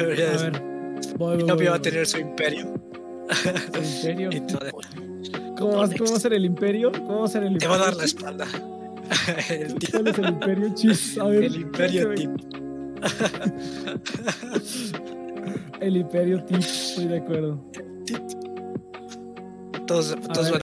A 0.00 0.04
ver, 0.04 0.62
voy, 1.16 1.36
voy, 1.42 1.52
voy, 1.52 1.66
va 1.66 1.76
a 1.76 1.82
tener 1.82 2.06
su 2.06 2.18
imperio. 2.18 2.74
Y 4.30 4.40
todo. 4.40 4.70
¿Cómo, 5.56 5.76
va, 5.78 5.88
¿Cómo 5.88 6.10
va 6.10 6.16
a 6.16 6.20
ser 6.20 6.32
el 6.34 6.44
imperio? 6.44 6.92
¿Cómo 6.92 7.20
va 7.20 7.24
a 7.24 7.28
ser 7.28 7.42
el 7.44 7.56
Te 7.58 7.64
imperio? 7.64 7.70
va 7.70 7.76
a 7.76 7.78
dar 7.86 7.96
la 7.96 8.04
espalda. 8.04 8.46
El, 9.50 9.74
¿Cuál 9.90 10.08
es 10.08 10.18
el 10.18 10.28
imperio? 10.28 10.74
Chis, 10.74 11.18
a 11.20 11.24
ver. 11.26 11.44
el 11.44 11.56
imperio 11.56 12.14
tip. 12.14 12.30
El 15.80 15.96
imperio 15.96 16.44
tip, 16.44 16.58
estoy 16.58 17.06
de 17.06 17.18
acuerdo. 17.18 17.64
Todos, 19.86 20.16
todos 20.32 20.50
van 20.50 20.60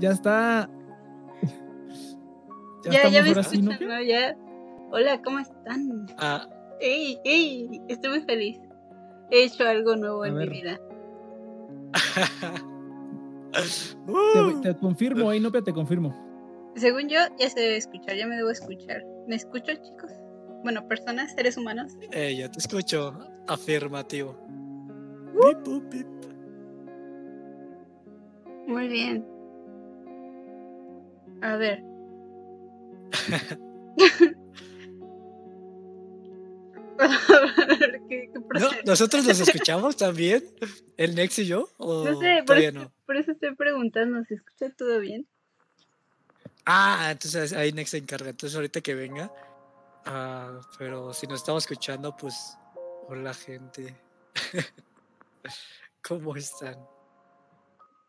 Ya 0.00 0.10
está. 0.10 0.68
Ya, 2.90 3.08
ya, 3.10 3.22
me 3.22 3.30
escuchan, 3.32 3.78
¿no? 3.86 4.00
Ya. 4.02 4.34
Hola, 4.90 5.20
¿cómo 5.22 5.38
están? 5.38 6.06
a. 6.16 6.48
¡Ey, 6.80 7.18
ey! 7.24 7.68
Estoy 7.88 8.10
muy 8.10 8.22
feliz. 8.22 8.58
He 9.30 9.44
hecho 9.44 9.64
algo 9.68 9.96
nuevo 9.96 10.22
A 10.22 10.28
en 10.28 10.34
ver. 10.36 10.50
mi 10.50 10.60
vida. 10.62 10.80
Uh, 14.06 14.60
Te, 14.62 14.72
te 14.72 14.78
confirmo, 14.78 15.28
ahí 15.28 15.40
no, 15.40 15.50
te 15.50 15.72
confirmo. 15.72 16.14
Según 16.76 17.08
yo, 17.08 17.18
ya 17.36 17.50
se 17.50 17.58
debe 17.60 17.76
escuchar, 17.76 18.14
ya 18.16 18.26
me 18.26 18.36
debo 18.36 18.50
escuchar. 18.50 19.02
¿Me 19.26 19.34
escucho, 19.34 19.72
chicos? 19.72 20.12
Bueno, 20.62 20.86
personas, 20.86 21.32
seres 21.32 21.56
humanos. 21.56 21.92
eh, 22.12 22.36
ya 22.36 22.48
te 22.50 22.60
escucho. 22.60 23.18
Afirmativo. 23.48 24.36
Bip, 25.34 25.90
bip. 25.90 26.06
Muy 28.68 28.86
bien. 28.88 29.26
A 31.42 31.56
ver. 31.56 31.82
¿Qué, 38.08 38.30
qué 38.32 38.60
No? 38.60 38.70
¿Nosotros 38.84 39.24
nos 39.24 39.40
escuchamos 39.40 39.96
también? 39.96 40.44
¿El 40.96 41.14
Nex 41.14 41.38
y 41.38 41.46
yo? 41.46 41.70
¿O 41.78 42.04
No 42.04 42.20
sé, 42.20 42.42
por 42.46 42.58
eso, 42.58 42.78
no? 42.78 42.92
por 43.06 43.16
eso 43.16 43.32
estoy 43.32 43.54
preguntando, 43.54 44.22
¿se 44.24 44.34
escucha 44.34 44.70
todo 44.70 45.00
bien? 45.00 45.26
Ah, 46.66 47.08
entonces 47.10 47.52
ahí 47.54 47.72
Nex 47.72 47.90
se 47.90 47.98
encarga. 47.98 48.30
Entonces 48.30 48.54
ahorita 48.54 48.80
que 48.80 48.94
venga. 48.94 49.32
Ah, 50.04 50.60
pero 50.78 51.12
si 51.14 51.26
nos 51.26 51.40
estamos 51.40 51.64
escuchando, 51.64 52.16
pues. 52.16 52.56
Hola, 53.08 53.34
gente. 53.34 53.96
¿Cómo 56.06 56.36
están? 56.36 56.76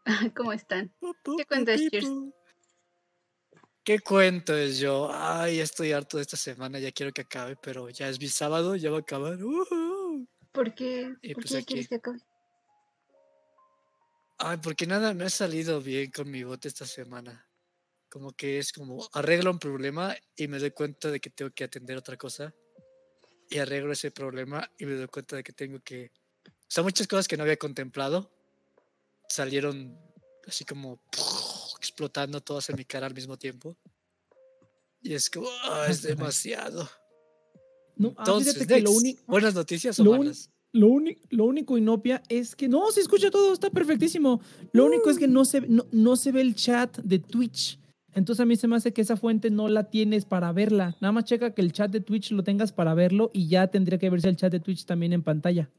¿Cómo 0.36 0.54
están? 0.54 0.92
¿Qué 1.38 1.46
cuentas, 1.46 1.80
Cheers? 1.90 2.10
¿Qué 3.84 4.00
cuento 4.00 4.56
es 4.56 4.78
yo? 4.78 5.10
Ay, 5.12 5.60
estoy 5.60 5.92
harto 5.92 6.18
de 6.18 6.24
esta 6.24 6.38
semana, 6.38 6.78
ya 6.78 6.92
quiero 6.92 7.12
que 7.12 7.22
acabe, 7.22 7.56
pero 7.56 7.90
ya 7.90 8.10
es 8.10 8.20
mi 8.20 8.28
sábado, 8.28 8.76
ya 8.76 8.92
va 8.92 8.98
a 8.98 9.00
acabar. 9.00 9.44
ujú. 9.44 10.28
¿Por 10.52 10.76
qué, 10.76 11.16
Y 11.22 11.34
¿por 11.34 11.44
pues 11.44 11.54
qué 11.54 11.58
aquí. 11.60 11.66
quieres 11.66 11.88
que 11.88 11.96
acabe? 11.96 12.20
Ay, 14.38 14.58
porque 14.62 14.86
nada 14.86 15.14
me 15.14 15.24
ha 15.24 15.30
salido 15.30 15.82
bien 15.82 16.12
con 16.12 16.30
mi 16.30 16.44
bote 16.44 16.68
esta 16.68 16.86
semana. 16.86 17.48
Como 18.10 18.34
que 18.34 18.60
es 18.60 18.72
como 18.72 19.08
arreglo 19.14 19.50
un 19.50 19.60
problema 19.60 20.16
y 20.36 20.48
me 20.48 20.60
doy 20.60 20.72
cuenta 20.72 21.10
de 21.10 21.20
que 21.20 21.30
tengo 21.30 21.52
que 21.52 21.64
atender 21.64 21.98
otra 21.98 22.18
cosa. 22.18 22.54
Y 23.50 23.58
arreglo 23.58 23.94
ese 23.94 24.12
problema 24.12 24.70
y 24.78 24.86
me 24.86 24.94
doy 24.94 25.08
cuenta 25.08 25.36
de 25.38 25.44
que 25.44 25.54
tengo 25.54 25.80
que... 25.80 26.12
O 26.46 26.52
sea, 26.68 26.84
muchas 26.84 27.08
cosas 27.08 27.28
que 27.28 27.36
no 27.36 27.44
había 27.44 27.58
contemplado 27.58 28.32
salieron 29.28 30.00
así 30.48 30.66
como 30.66 31.02
explotando 31.82 32.42
todas 32.42 32.70
en 32.70 32.76
mi 32.76 32.86
cara 32.86 33.08
al 33.08 33.16
mismo 33.16 33.38
tiempo. 33.38 33.76
Y 35.02 35.16
es 35.16 35.32
ah, 35.64 35.88
es 35.90 36.04
demasiado. 36.04 36.88
No, 37.96 38.10
ah, 38.10 38.16
Entonces, 38.20 38.54
fíjate 38.54 38.76
que 38.76 38.82
lo, 38.82 38.92
Dex, 38.92 39.02
uni- 39.02 39.18
¿buenas 39.26 39.56
noticias 39.56 40.00
o 40.00 40.04
lo 40.04 40.12
malas? 40.12 40.52
lo, 40.74 40.88
lo 41.32 41.46
único 41.46 41.76
inopia 41.76 42.22
es 42.30 42.56
que 42.56 42.68
no, 42.68 42.92
se 42.92 43.02
escucha 43.02 43.32
todo, 43.32 43.52
está 43.52 43.72
perfectísimo. 43.72 44.42
Lo 44.74 44.86
único 44.86 45.10
es 45.10 45.18
que 45.18 45.28
no 45.28 45.44
se, 45.44 45.62
no, 45.62 45.88
no 45.92 46.16
se 46.18 46.32
ve 46.32 46.42
el 46.42 46.54
chat 46.54 47.00
de 47.00 47.18
Twitch. 47.18 47.80
Entonces 48.14 48.42
a 48.42 48.46
mí 48.46 48.56
se 48.58 48.68
me 48.68 48.76
hace 48.76 48.94
que 48.94 49.02
esa 49.02 49.18
fuente 49.18 49.50
no 49.50 49.68
la 49.70 49.90
tienes 49.90 50.26
para 50.26 50.52
verla. 50.52 50.96
Nada 51.02 51.14
más 51.14 51.24
checa 51.24 51.56
que 51.56 51.62
el 51.62 51.72
chat 51.72 51.90
de 51.90 52.02
Twitch 52.02 52.32
lo 52.32 52.44
tengas 52.44 52.72
para 52.72 52.94
verlo 52.94 53.32
y 53.34 53.48
ya 53.48 53.68
tendría 53.68 53.98
que 53.98 54.10
verse 54.12 54.30
el 54.30 54.36
chat 54.36 54.52
de 54.52 54.60
Twitch 54.60 54.86
también 54.86 55.14
en 55.14 55.24
pantalla. 55.24 55.70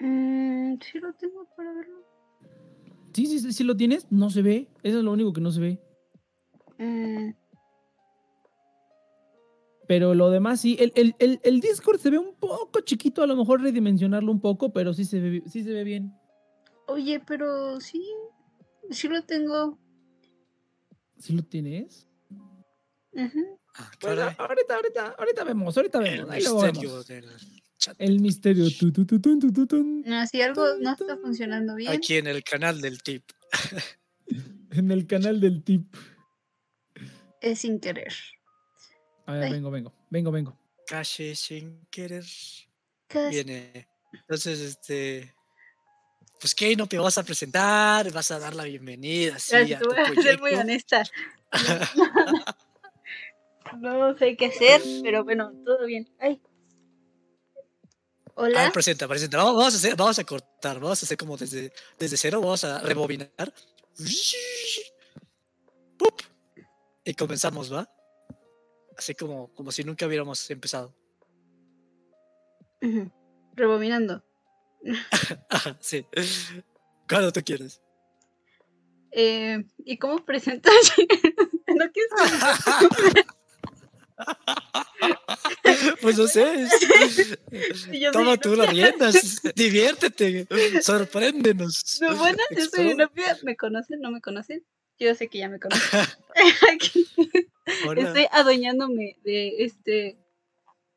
Mm, 0.00 0.76
sí 0.80 0.98
lo 0.98 1.12
tengo 1.14 1.46
para 1.56 1.74
verlo. 1.74 2.05
Sí, 3.16 3.24
sí, 3.26 3.38
sí, 3.40 3.50
sí 3.54 3.64
lo 3.64 3.74
tienes, 3.74 4.06
no 4.10 4.28
se 4.28 4.42
ve. 4.42 4.68
Eso 4.82 4.98
es 4.98 5.04
lo 5.04 5.10
único 5.12 5.32
que 5.32 5.40
no 5.40 5.50
se 5.50 5.60
ve. 5.60 5.80
Mm, 6.76 7.30
Pero 9.88 10.14
lo 10.14 10.28
demás 10.28 10.60
sí, 10.60 10.76
el, 10.78 10.92
el, 10.96 11.14
el, 11.18 11.40
el 11.42 11.60
Discord 11.60 11.98
se 11.98 12.10
ve 12.10 12.18
un 12.18 12.34
poco 12.34 12.80
chiquito, 12.80 13.22
a 13.22 13.26
lo 13.26 13.34
mejor 13.34 13.62
redimensionarlo 13.62 14.30
un 14.30 14.40
poco, 14.42 14.70
pero 14.70 14.92
sí 14.92 15.06
se 15.06 15.18
ve, 15.20 15.42
sí 15.46 15.62
se 15.64 15.72
ve 15.72 15.82
bien. 15.82 16.12
Oye, 16.88 17.20
pero 17.26 17.80
sí, 17.80 18.04
sí 18.90 19.08
lo 19.08 19.22
tengo. 19.22 19.78
¿Sí 21.18 21.32
lo 21.32 21.42
tienes? 21.42 22.06
Ujú. 23.12 23.58
Ah, 23.76 23.90
Bueno, 24.02 24.22
ahorita, 24.36 24.74
ahorita, 24.74 25.14
ahorita 25.18 25.44
vemos, 25.44 25.74
ahorita 25.74 25.98
El 26.00 26.04
vemos. 26.04 26.30
ahí 26.30 26.42
misterio 26.42 26.90
vemos. 26.90 27.06
del. 27.06 27.24
El 27.98 28.20
misterio. 28.20 28.66
Tu, 28.70 28.92
tu, 28.92 29.04
tu. 29.06 30.02
No, 30.04 30.26
si 30.26 30.42
algo 30.42 30.64
no 30.80 30.92
está 30.92 31.16
funcionando 31.18 31.74
bien. 31.74 31.92
Aquí 31.92 32.16
en 32.16 32.26
el 32.26 32.42
canal 32.42 32.80
del 32.80 33.02
tip. 33.02 33.24
En 34.72 34.90
el 34.90 35.06
canal 35.06 35.40
del 35.40 35.62
tip. 35.62 35.94
Es 37.40 37.60
sin 37.60 37.80
querer. 37.80 38.12
A 39.24 39.32
ver, 39.32 39.44
Ay. 39.44 39.52
vengo, 39.52 39.70
vengo, 39.70 39.94
vengo, 40.10 40.30
vengo. 40.30 40.58
Calle 40.86 41.34
sin 41.34 41.86
querer. 41.88 42.24
Viene. 43.30 43.88
Entonces, 44.12 44.60
este. 44.60 45.34
Pues, 46.40 46.54
¿qué? 46.54 46.76
¿No 46.76 46.86
te 46.86 46.98
vas 46.98 47.16
a 47.16 47.22
presentar? 47.22 48.12
¿Vas 48.12 48.30
a 48.32 48.38
dar 48.38 48.54
la 48.54 48.64
bienvenida? 48.64 49.38
Sí, 49.38 49.52
Gracias, 49.52 49.80
a 49.80 49.84
tu 49.84 49.90
voy 49.90 49.98
a 49.98 50.22
ser 50.22 50.40
muy 50.40 50.52
honesta. 50.52 51.04
No 53.80 54.16
sé 54.16 54.36
qué 54.36 54.46
hacer, 54.46 54.80
pero 55.02 55.24
bueno, 55.24 55.52
todo 55.64 55.86
bien. 55.86 56.08
Ay. 56.18 56.40
A 58.36 58.42
Hola. 58.42 58.62
ver, 58.64 58.72
presenta, 58.72 59.08
presenta. 59.08 59.38
Vamos, 59.38 59.54
vamos 59.56 59.74
a 59.74 59.76
hacer, 59.78 59.96
vamos 59.96 60.18
a 60.18 60.24
cortar, 60.24 60.78
vamos 60.78 61.02
a 61.02 61.06
hacer 61.06 61.16
como 61.16 61.38
desde, 61.38 61.72
desde 61.98 62.16
cero, 62.18 62.40
vamos 62.40 62.64
a 62.64 62.80
rebobinar. 62.80 63.30
¡Pup! 65.96 66.20
Y 67.02 67.14
comenzamos, 67.14 67.72
¿va? 67.72 67.88
Así 68.96 69.14
como, 69.14 69.52
como 69.54 69.72
si 69.72 69.84
nunca 69.84 70.06
hubiéramos 70.06 70.50
empezado. 70.50 70.94
Ujú. 72.82 73.10
Rebobinando. 73.54 74.22
Ajá, 75.48 75.78
sí. 75.80 76.06
Cuando 77.08 77.32
tú 77.32 77.40
quieras. 77.42 77.80
Eh, 79.12 79.64
¿Y 79.78 79.96
cómo 79.96 80.22
presentas? 80.26 80.74
no 81.68 81.90
quieres 81.90 82.12
Pues 86.00 86.16
no 86.18 86.26
sé. 86.26 86.68
Toma 88.12 88.36
tú 88.36 88.54
las 88.56 88.70
riendas. 88.70 89.42
Diviértete. 89.54 90.46
Sorpréndenos. 90.80 91.98
No, 92.00 92.16
bueno, 92.16 92.38
yo 92.50 92.64
soy 92.66 92.88
Explora. 92.88 92.94
novia. 93.06 93.38
¿Me 93.42 93.56
conocen? 93.56 94.00
¿No 94.00 94.10
me 94.10 94.20
conocen? 94.20 94.64
Yo 94.98 95.14
sé 95.14 95.28
que 95.28 95.38
ya 95.38 95.48
me 95.48 95.60
conocen. 95.60 96.00
Estoy 97.96 98.26
adueñándome 98.32 99.18
de 99.24 99.64
este 99.64 100.18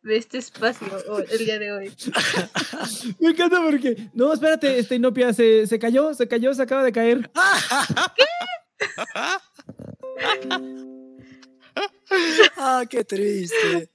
de 0.01 0.15
este 0.15 0.37
espacio 0.37 0.87
el 1.29 1.37
día 1.39 1.59
de 1.59 1.71
hoy. 1.73 1.93
Me 3.19 3.31
encanta 3.31 3.61
porque. 3.61 4.09
No, 4.13 4.31
espérate, 4.31 4.79
este 4.79 4.95
Inopia 4.95 5.33
se, 5.33 5.67
se 5.67 5.77
cayó, 5.79 6.13
se 6.13 6.27
cayó, 6.27 6.53
se 6.53 6.61
acaba 6.61 6.83
de 6.83 6.91
caer. 6.91 7.29
Ah, 12.57 12.83
qué 12.89 13.03
triste. 13.03 13.89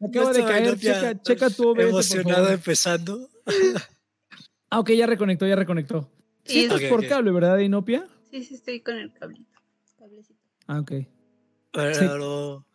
Acaba 0.00 0.32
de 0.32 0.44
caer. 0.44 0.78
Checa, 0.78 1.22
checa 1.22 1.50
tu 1.50 1.68
OBS. 1.70 2.14
favor. 2.22 2.52
empezando. 2.52 3.28
Ah, 4.68 4.80
ok, 4.80 4.90
ya 4.90 5.06
reconectó, 5.06 5.46
ya 5.46 5.54
reconectó. 5.54 6.10
Sí, 6.44 6.54
Sí, 6.54 6.60
estás 6.64 6.82
por 6.90 7.06
cable, 7.06 7.30
¿verdad, 7.30 7.58
Inopia? 7.58 8.04
sí, 8.30 8.42
sí, 8.42 8.54
estoy 8.56 8.80
con 8.80 8.96
el 8.96 9.12
cablito. 9.12 9.56
Cablecito. 9.96 10.40
Ah, 10.66 10.80
ok. 10.80 10.92
Pero, 11.72 12.66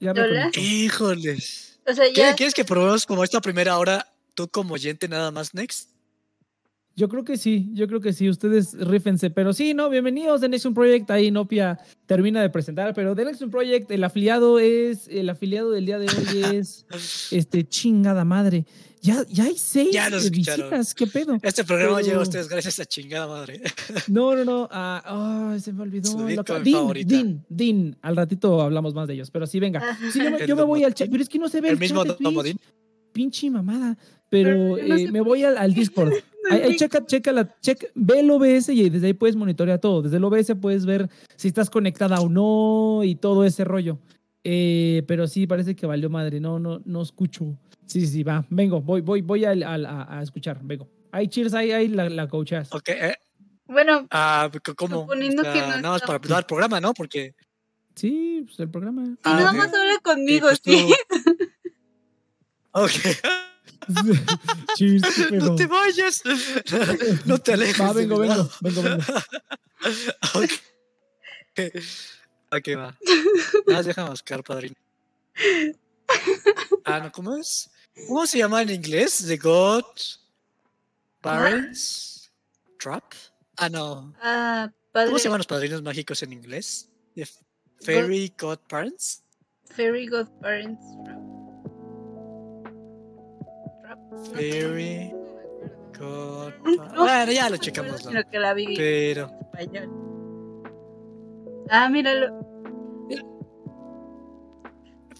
Ya 0.00 0.12
¿Hola? 0.12 0.22
reconectó. 0.26 0.60
híjoles. 0.60 1.80
O 1.86 1.92
sea, 1.92 2.06
¿Qué- 2.06 2.20
ya. 2.20 2.34
¿Quieres 2.34 2.54
que 2.54 2.64
probemos 2.64 3.04
como 3.04 3.24
esta 3.24 3.42
primera 3.42 3.76
hora 3.78 4.10
tú 4.34 4.48
como 4.48 4.72
oyente 4.74 5.06
nada 5.06 5.30
más 5.30 5.52
next? 5.52 5.90
Yo 6.98 7.08
creo 7.08 7.22
que 7.22 7.36
sí, 7.36 7.70
yo 7.74 7.86
creo 7.86 8.00
que 8.00 8.12
sí, 8.12 8.28
ustedes 8.28 8.74
rífense, 8.76 9.30
pero 9.30 9.52
sí, 9.52 9.72
no, 9.72 9.88
bienvenidos 9.88 10.40
de 10.40 10.48
Nexus 10.48 10.72
Project, 10.74 11.08
ahí 11.12 11.26
Inopia 11.26 11.78
termina 12.06 12.42
de 12.42 12.50
presentar, 12.50 12.92
pero 12.92 13.14
de 13.14 13.24
Nexus 13.24 13.48
Project 13.50 13.88
el 13.92 14.02
afiliado 14.02 14.58
es, 14.58 15.06
el 15.06 15.30
afiliado 15.30 15.70
del 15.70 15.86
día 15.86 16.00
de 16.00 16.06
hoy 16.08 16.56
es, 16.56 16.86
este, 17.30 17.62
chingada 17.68 18.24
madre, 18.24 18.66
ya, 19.00 19.24
ya 19.30 19.44
hay 19.44 19.56
seis 19.56 19.92
Ya 19.92 20.10
nos 20.10 20.24
escucharon. 20.24 20.70
visitas, 20.70 20.92
¿qué 20.92 21.06
pedo? 21.06 21.38
Este 21.40 21.62
programa 21.62 21.98
Pero- 21.98 22.06
llega 22.08 22.18
a 22.18 22.22
ustedes 22.22 22.48
gracias 22.48 22.80
a 22.80 22.84
chingada 22.84 23.28
madre. 23.28 23.62
No, 24.08 24.34
no, 24.34 24.44
no, 24.44 24.68
ah, 24.72 25.52
ay, 25.52 25.60
se 25.60 25.72
me 25.72 25.82
olvidó. 25.82 26.10
Su 26.10 26.18
lo 26.18 26.24
Bitcoin 26.26 26.62
acabo- 26.66 26.92
Din. 26.94 27.06
Din, 27.06 27.44
Din, 27.48 27.96
al 28.02 28.16
ratito 28.16 28.60
hablamos 28.60 28.92
más 28.94 29.06
de 29.06 29.14
ellos, 29.14 29.30
pero 29.30 29.46
sí, 29.46 29.60
venga. 29.60 29.96
Sí, 30.12 30.18
yo, 30.20 30.32
me- 30.32 30.38
El 30.38 30.48
yo 30.48 30.56
me 30.56 30.64
voy 30.64 30.82
al 30.82 30.94
chat, 30.94 31.08
pero 31.08 31.22
es 31.22 31.28
que 31.28 31.38
no 31.38 31.48
se 31.48 31.60
ve 31.60 31.68
El 31.68 31.74
el, 31.74 31.78
mismo 31.78 32.04
chat 32.04 32.18
de 32.18 32.24
Twitch. 32.42 32.56
Pinche 33.12 33.50
mamada, 33.50 33.96
pero 34.28 34.74
Pero 34.74 34.78
yo 34.78 34.88
no 34.88 34.96
eh, 34.96 35.12
me 35.12 35.20
voy 35.20 35.44
al, 35.44 35.56
al 35.58 35.72
Discord. 35.74 36.12
Ahí, 36.50 36.60
ahí 36.62 36.70
Sí. 36.72 36.76
checa, 36.78 37.04
checa 37.06 37.32
la, 37.32 37.58
checa, 37.60 37.86
ve 37.94 38.20
el 38.20 38.30
OBS 38.30 38.68
y 38.72 38.88
desde 38.90 39.06
ahí 39.08 39.12
puedes 39.14 39.36
monitorear 39.36 39.78
todo. 39.78 40.02
Desde 40.02 40.16
el 40.18 40.24
OBS 40.24 40.54
puedes 40.56 40.86
ver 40.86 41.08
si 41.36 41.48
estás 41.48 41.70
conectada 41.70 42.20
o 42.20 42.28
no 42.28 43.02
y 43.04 43.14
todo 43.14 43.44
ese 43.44 43.64
rollo. 43.64 43.98
Eh, 44.44 45.02
pero 45.06 45.26
sí, 45.26 45.46
parece 45.46 45.74
que 45.76 45.86
valió 45.86 46.08
madre. 46.10 46.40
No, 46.40 46.58
no, 46.58 46.80
no 46.84 47.02
escucho. 47.02 47.56
Sí, 47.86 48.00
sí, 48.02 48.06
sí, 48.06 48.22
va. 48.22 48.44
Vengo, 48.50 48.80
voy, 48.80 49.00
voy, 49.00 49.22
voy 49.22 49.44
al- 49.44 49.62
a, 49.62 50.18
a 50.18 50.22
escuchar. 50.22 50.60
Vengo. 50.62 50.88
Ahí, 51.10 51.26
cheers, 51.28 51.54
ahí, 51.54 51.72
ahí 51.72 51.88
la, 51.88 52.08
la 52.10 52.28
coachas. 52.28 52.72
Ok, 52.72 52.88
eh, 52.90 53.16
Bueno, 53.66 54.06
ah, 54.10 54.50
¿cómo? 54.76 55.00
Suponiendo 55.02 55.42
O 55.42 55.44
sea, 55.44 55.52
que 55.54 55.60
no 55.60 55.66
nada 55.68 55.90
más 55.90 56.02
para 56.02 56.16
empezar 56.16 56.38
el 56.40 56.44
programa, 56.46 56.80
¿no? 56.80 56.92
Porque 56.94 57.34
Sí, 57.94 58.42
pues 58.46 58.60
el 58.60 58.70
programa. 58.70 59.04
si 59.06 59.12
Ah, 59.24 59.34
nada 59.34 59.50
ok. 59.50 59.56
más 59.56 59.66
habla 59.74 59.98
conmigo, 60.02 60.46
pues 60.48 60.60
tú- 60.62 60.70
sí. 60.70 60.94
Ok. 62.72 62.90
cheers, 64.76 65.30
no 65.32 65.54
te 65.54 65.66
vayas. 65.66 66.22
no 67.24 67.38
te 67.38 67.52
alejes. 67.52 67.80
Va, 67.80 67.92
vengo, 67.92 68.18
vengo, 68.18 68.48
vengo, 68.60 68.82
vengo. 68.82 69.04
Ok. 70.34 70.52
Ok, 72.50 72.68
va. 72.76 72.96
Nada 73.66 73.82
déjame 73.82 74.10
buscar, 74.10 74.42
padrino. 74.42 74.76
Ah, 76.84 77.00
no, 77.00 77.12
¿cómo 77.12 77.36
es? 77.36 77.70
¿Cómo 78.06 78.26
se 78.26 78.38
llama 78.38 78.62
en 78.62 78.70
inglés? 78.70 79.24
The 79.26 79.36
God 79.36 79.84
Parents 81.20 82.30
Trap. 82.78 83.12
Ah, 83.56 83.68
no. 83.68 84.14
Ah, 84.22 84.70
padre. 84.92 85.08
¿Cómo 85.08 85.18
se 85.18 85.24
llaman 85.24 85.38
los 85.38 85.46
padrinos 85.46 85.82
mágicos 85.82 86.22
en 86.22 86.32
inglés? 86.32 86.88
The 87.14 87.28
Fairy 87.80 88.32
Godparents. 88.38 89.24
Fairy 89.74 90.06
Godparents 90.06 90.84
Trap. 91.04 91.37
Fairy 94.32 95.12
Bueno, 96.96 97.32
ya 97.32 97.50
lo 97.50 97.56
checamos, 97.56 97.92
acuerdo, 97.92 98.10
¿no? 98.10 98.18
sino 98.20 98.30
que 98.30 98.38
la 98.38 98.54
vi 98.54 98.64
en 98.66 98.76
Pero. 98.76 99.30
español. 99.40 99.90
Ah, 101.70 101.88
míralo. 101.88 102.46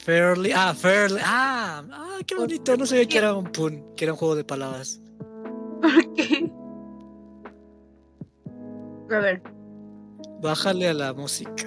Fairly. 0.04 0.52
Ah, 0.54 0.72
Fairly. 0.74 1.20
Ah, 1.22 1.82
ah, 1.92 2.18
qué 2.26 2.34
bonito. 2.34 2.76
No 2.76 2.86
sabía 2.86 3.06
que 3.06 3.18
era 3.18 3.34
un 3.34 3.44
pun, 3.52 3.84
que 3.94 4.04
era 4.04 4.12
un 4.14 4.18
juego 4.18 4.36
de 4.36 4.44
palabras. 4.44 5.00
¿Por 5.82 6.14
qué? 6.14 6.50
A 9.10 9.18
ver. 9.18 9.42
Bájale 10.40 10.88
a 10.88 10.94
la 10.94 11.12
música. 11.12 11.66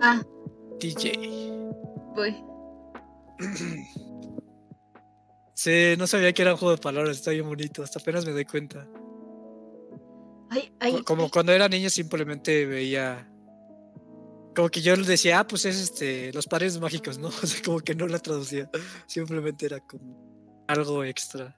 Ah, 0.00 0.22
DJ. 0.78 1.50
voy. 2.14 2.36
Sí, 5.58 5.96
no 5.98 6.06
sabía 6.06 6.32
que 6.32 6.42
era 6.42 6.52
un 6.52 6.56
juego 6.56 6.76
de 6.76 6.80
palabras, 6.80 7.16
está 7.16 7.32
bien 7.32 7.44
bonito, 7.44 7.82
hasta 7.82 7.98
apenas 7.98 8.24
me 8.24 8.30
doy 8.30 8.44
cuenta. 8.44 8.86
Ay, 10.50 10.72
ay. 10.78 10.92
Co- 10.92 11.02
Como 11.04 11.24
ay. 11.24 11.30
cuando 11.30 11.50
era 11.52 11.68
niño 11.68 11.90
simplemente 11.90 12.64
veía. 12.64 13.28
Como 14.54 14.68
que 14.68 14.80
yo 14.80 14.96
decía, 14.96 15.40
ah, 15.40 15.46
pues 15.48 15.64
es 15.64 15.80
este, 15.80 16.32
los 16.32 16.46
padres 16.46 16.78
mágicos, 16.78 17.18
¿no? 17.18 17.26
O 17.42 17.46
sea, 17.46 17.60
como 17.64 17.80
que 17.80 17.96
no 17.96 18.06
la 18.06 18.20
traducía. 18.20 18.70
Simplemente 19.08 19.66
era 19.66 19.80
como 19.80 20.64
algo 20.68 21.02
extra. 21.02 21.56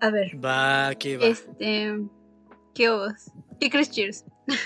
A 0.00 0.10
ver. 0.10 0.44
Va, 0.44 0.96
que 0.96 1.16
va. 1.16 1.26
Este. 1.26 1.96
¿Qué 2.74 2.90
vos? 2.90 3.12
¿Qué 3.60 3.70
crees, 3.70 3.88
Cheers? 3.92 4.24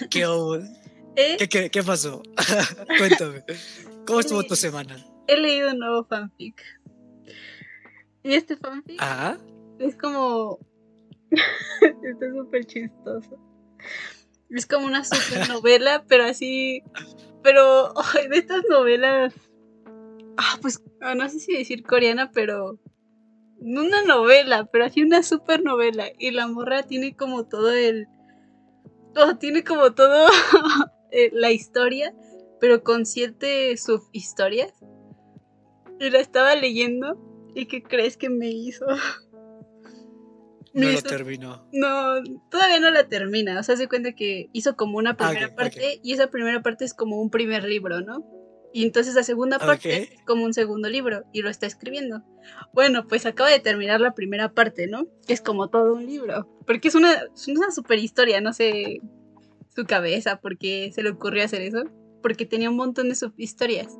¿Qué, 0.08 0.26
hubo? 0.26 0.56
¿Eh? 1.14 1.36
¿Qué, 1.38 1.46
qué, 1.46 1.70
qué 1.70 1.82
pasó? 1.82 2.22
Cuéntame. 2.98 3.44
¿Cómo 4.06 4.20
estuvo 4.20 4.42
tu 4.44 4.56
semana? 4.56 4.96
He 5.28 5.36
leído 5.36 5.70
un 5.70 5.78
nuevo 5.78 6.04
fanfic. 6.04 6.62
Y 8.22 8.32
este 8.34 8.56
fanfic 8.56 8.96
Ah, 8.98 9.36
es 9.78 9.94
como. 9.94 10.58
Está 12.02 12.32
súper 12.32 12.64
chistoso. 12.64 13.38
Es 14.48 14.66
como 14.66 14.86
una 14.86 15.04
super 15.04 15.46
novela, 15.48 16.04
pero 16.08 16.24
así. 16.24 16.82
Pero 17.42 17.92
ay, 18.14 18.28
de 18.28 18.38
estas 18.38 18.62
novelas. 18.70 19.34
Ah, 20.38 20.58
pues 20.62 20.82
ah, 21.02 21.14
no 21.14 21.28
sé 21.28 21.40
si 21.40 21.56
decir 21.56 21.82
coreana, 21.82 22.30
pero. 22.32 22.78
Una 23.60 24.02
novela, 24.02 24.66
pero 24.72 24.86
así 24.86 25.02
una 25.02 25.22
super 25.22 25.62
novela. 25.62 26.06
Y 26.18 26.30
la 26.30 26.46
morra 26.46 26.84
tiene 26.84 27.16
como 27.16 27.46
todo 27.46 27.70
el. 27.70 28.06
Todo, 29.12 29.36
tiene 29.36 29.62
como 29.62 29.92
todo 29.92 30.28
eh, 31.10 31.30
la 31.32 31.50
historia, 31.50 32.14
pero 32.60 32.82
con 32.82 33.04
siete 33.04 33.76
subhistorias. 33.76 34.72
Y 36.00 36.10
la 36.10 36.18
estaba 36.20 36.54
leyendo. 36.54 37.18
¿Y 37.54 37.66
qué 37.66 37.82
crees 37.82 38.16
que 38.16 38.28
me 38.30 38.48
hizo? 38.50 38.86
no 40.74 40.86
lo 40.86 40.92
hizo- 40.92 41.08
terminó. 41.08 41.66
no, 41.72 42.22
todavía 42.50 42.78
no 42.78 42.90
la 42.90 43.08
termina. 43.08 43.58
O 43.58 43.62
sea, 43.62 43.76
se 43.76 43.88
cuenta 43.88 44.12
que 44.12 44.48
hizo 44.52 44.76
como 44.76 44.98
una 44.98 45.16
primera 45.16 45.46
Ah, 45.46 45.50
ok, 45.50 45.56
parte 45.56 46.00
y 46.02 46.12
esa 46.12 46.28
primera 46.28 46.62
parte 46.62 46.84
es 46.84 46.94
como 46.94 47.20
un 47.20 47.30
primer 47.30 47.64
libro, 47.64 48.00
¿no? 48.00 48.24
Y 48.72 48.84
entonces 48.84 49.14
la 49.14 49.22
segunda 49.22 49.58
parte 49.58 49.88
Ok. 50.02 50.08
es 50.12 50.22
como 50.24 50.44
un 50.44 50.52
segundo 50.52 50.88
libro 50.90 51.24
y 51.32 51.40
lo 51.40 51.48
está 51.48 51.66
escribiendo. 51.66 52.22
Bueno, 52.74 53.06
pues 53.08 53.24
acaba 53.24 53.48
de 53.48 53.60
terminar 53.60 54.00
la 54.00 54.14
primera 54.14 54.52
parte, 54.52 54.86
¿no? 54.86 55.06
Que 55.26 55.32
es 55.32 55.40
como 55.40 55.68
todo 55.68 55.94
un 55.94 56.06
libro. 56.06 56.46
Porque 56.66 56.88
es 56.88 56.94
una, 56.94 57.12
es 57.34 57.48
una 57.48 57.70
super 57.70 57.98
historia, 57.98 58.40
no 58.42 58.52
sé 58.52 59.00
su 59.74 59.86
cabeza, 59.86 60.38
porque 60.40 60.92
se 60.94 61.02
le 61.02 61.10
ocurrió 61.10 61.44
hacer 61.44 61.62
eso. 61.62 61.84
Porque 62.22 62.44
tenía 62.44 62.68
un 62.68 62.76
montón 62.76 63.08
de 63.08 63.14
subhistorias. 63.14 63.96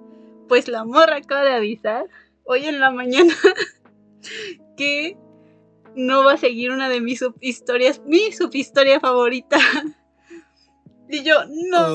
Pues 0.49 0.67
la 0.69 0.85
morra 0.85 1.17
acaba 1.17 1.43
de 1.45 1.53
avisar 1.53 2.07
hoy 2.45 2.65
en 2.65 2.81
la 2.81 2.91
mañana 2.91 3.35
que 4.77 5.17
no 5.95 6.25
va 6.25 6.35
a 6.35 6.39
seguir 6.39 6.71
una 6.71 6.89
de 6.89 7.01
mis 7.01 7.19
subhistorias, 7.19 8.01
mi 8.05 8.33
subhistoria 8.33 9.01
favorita. 9.01 9.59
Y 11.11 11.23
yo, 11.23 11.37
no. 11.47 11.87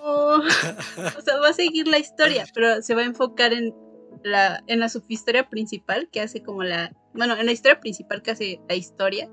Oh. 0.00 0.40
O 0.40 1.20
sea, 1.22 1.40
va 1.40 1.48
a 1.48 1.52
seguir 1.52 1.88
la 1.88 1.98
historia, 1.98 2.46
pero 2.54 2.82
se 2.82 2.94
va 2.94 3.02
a 3.02 3.06
enfocar 3.06 3.52
en 3.52 3.74
la, 4.22 4.62
en 4.68 4.78
la 4.78 4.88
subhistoria 4.88 5.48
principal 5.48 6.08
que 6.08 6.20
hace 6.20 6.42
como 6.42 6.62
la. 6.62 6.92
Bueno, 7.14 7.36
en 7.36 7.46
la 7.46 7.50
historia 7.52 7.80
principal 7.80 8.22
que 8.22 8.30
hace 8.30 8.60
la 8.68 8.76
historia. 8.76 9.28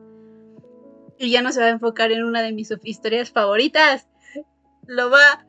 Y 1.20 1.30
ya 1.30 1.44
no 1.44 1.52
se 1.52 1.60
va 1.60 1.68
a 1.68 1.70
enfocar 1.70 2.12
en 2.12 2.24
una 2.24 2.42
de 2.42 2.52
mis 2.52 2.70
subhistorias 2.70 3.30
favoritas. 3.30 4.08
Lo 4.88 5.12
va 5.12 5.46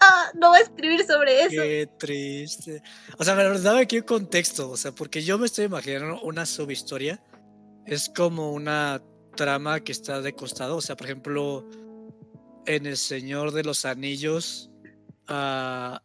ah, 0.00 0.30
no 0.34 0.50
voy 0.50 0.58
a 0.58 0.62
escribir 0.62 1.04
sobre 1.06 1.40
eso. 1.42 1.62
Qué 1.62 1.88
triste. 1.98 2.82
O 3.18 3.24
sea, 3.24 3.36
pero 3.36 3.58
dame 3.60 3.80
aquí 3.80 3.98
un 3.98 4.04
contexto, 4.04 4.70
o 4.70 4.76
sea, 4.76 4.92
porque 4.92 5.22
yo 5.22 5.38
me 5.38 5.46
estoy 5.46 5.66
imaginando 5.66 6.20
una 6.22 6.46
subhistoria. 6.46 7.22
Es 7.86 8.10
como 8.14 8.52
una 8.52 9.02
trama 9.36 9.80
que 9.80 9.92
está 9.92 10.20
de 10.20 10.32
costado, 10.32 10.76
o 10.76 10.80
sea, 10.80 10.96
por 10.96 11.06
ejemplo, 11.06 11.68
en 12.66 12.86
El 12.86 12.96
Señor 12.96 13.52
de 13.52 13.62
los 13.62 13.84
Anillos, 13.84 14.70
ah, 15.28 16.02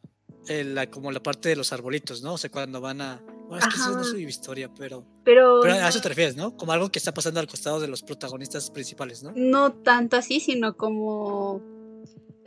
en 0.48 0.76
la, 0.76 0.90
como 0.90 1.12
la 1.12 1.22
parte 1.22 1.50
de 1.50 1.56
los 1.56 1.74
arbolitos, 1.74 2.22
¿no? 2.22 2.34
O 2.34 2.38
sea, 2.38 2.50
cuando 2.50 2.82
van 2.82 3.02
a... 3.02 3.22
Bueno, 3.48 3.66
es 3.68 3.74
que 3.74 3.82
eso 3.82 3.92
no 3.92 4.02
es 4.02 4.08
Ajá. 4.08 4.16
subhistoria, 4.16 4.74
pero... 4.74 5.06
Pero, 5.24 5.60
Pero 5.62 5.74
a 5.74 5.90
eso 5.90 6.00
te 6.00 6.10
refieres, 6.10 6.36
¿no? 6.36 6.56
Como 6.56 6.72
algo 6.72 6.90
que 6.90 7.00
está 7.00 7.14
pasando 7.14 7.40
al 7.40 7.48
costado 7.48 7.80
de 7.80 7.88
los 7.88 8.02
protagonistas 8.02 8.72
principales, 8.72 9.24
¿no? 9.24 9.34
no 9.36 9.74
tanto 9.74 10.18
así, 10.18 10.40
sino 10.40 10.78
como... 10.78 11.62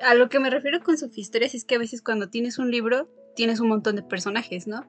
A 0.01 0.15
lo 0.15 0.29
que 0.29 0.41
me 0.41 0.51
refiero 0.51 0.83
con 0.83 0.99
subhistorias 0.99 1.55
es 1.55 1.65
que 1.65 1.77
a 1.77 1.79
veces 1.79 2.03
cuando 2.03 2.29
tienes 2.29 2.59
un 2.59 2.71
libro, 2.71 3.09
tienes 3.37 3.61
un 3.61 3.69
montón 3.69 3.97
de 3.97 4.03
personajes, 4.03 4.67
¿no? 4.67 4.85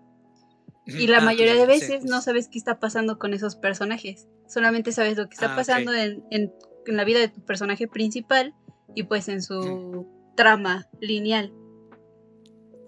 Y 0.87 1.07
la 1.07 1.17
Ah, 1.17 1.21
mayoría 1.21 1.53
de 1.55 1.61
sí, 1.61 1.67
veces 1.67 2.03
no 2.05 2.11
pues. 2.11 2.23
sabes 2.25 2.47
qué 2.47 2.57
está 2.57 2.79
pasando 2.79 3.17
con 3.17 3.33
esos 3.33 3.55
personajes. 3.55 4.27
Solamente 4.47 4.91
sabes 4.91 5.17
lo 5.17 5.27
que 5.27 5.33
está 5.33 5.53
Ah, 5.53 5.55
pasando 5.55 5.93
en, 5.93 6.23
en- 6.31 6.53
en 6.85 6.97
la 6.97 7.03
vida 7.03 7.19
de 7.19 7.27
tu 7.29 7.41
personaje 7.43 7.87
principal 7.87 8.53
y 8.93 9.03
pues 9.03 9.27
en 9.27 9.41
su 9.41 10.07
trama 10.35 10.87
lineal. 11.01 11.51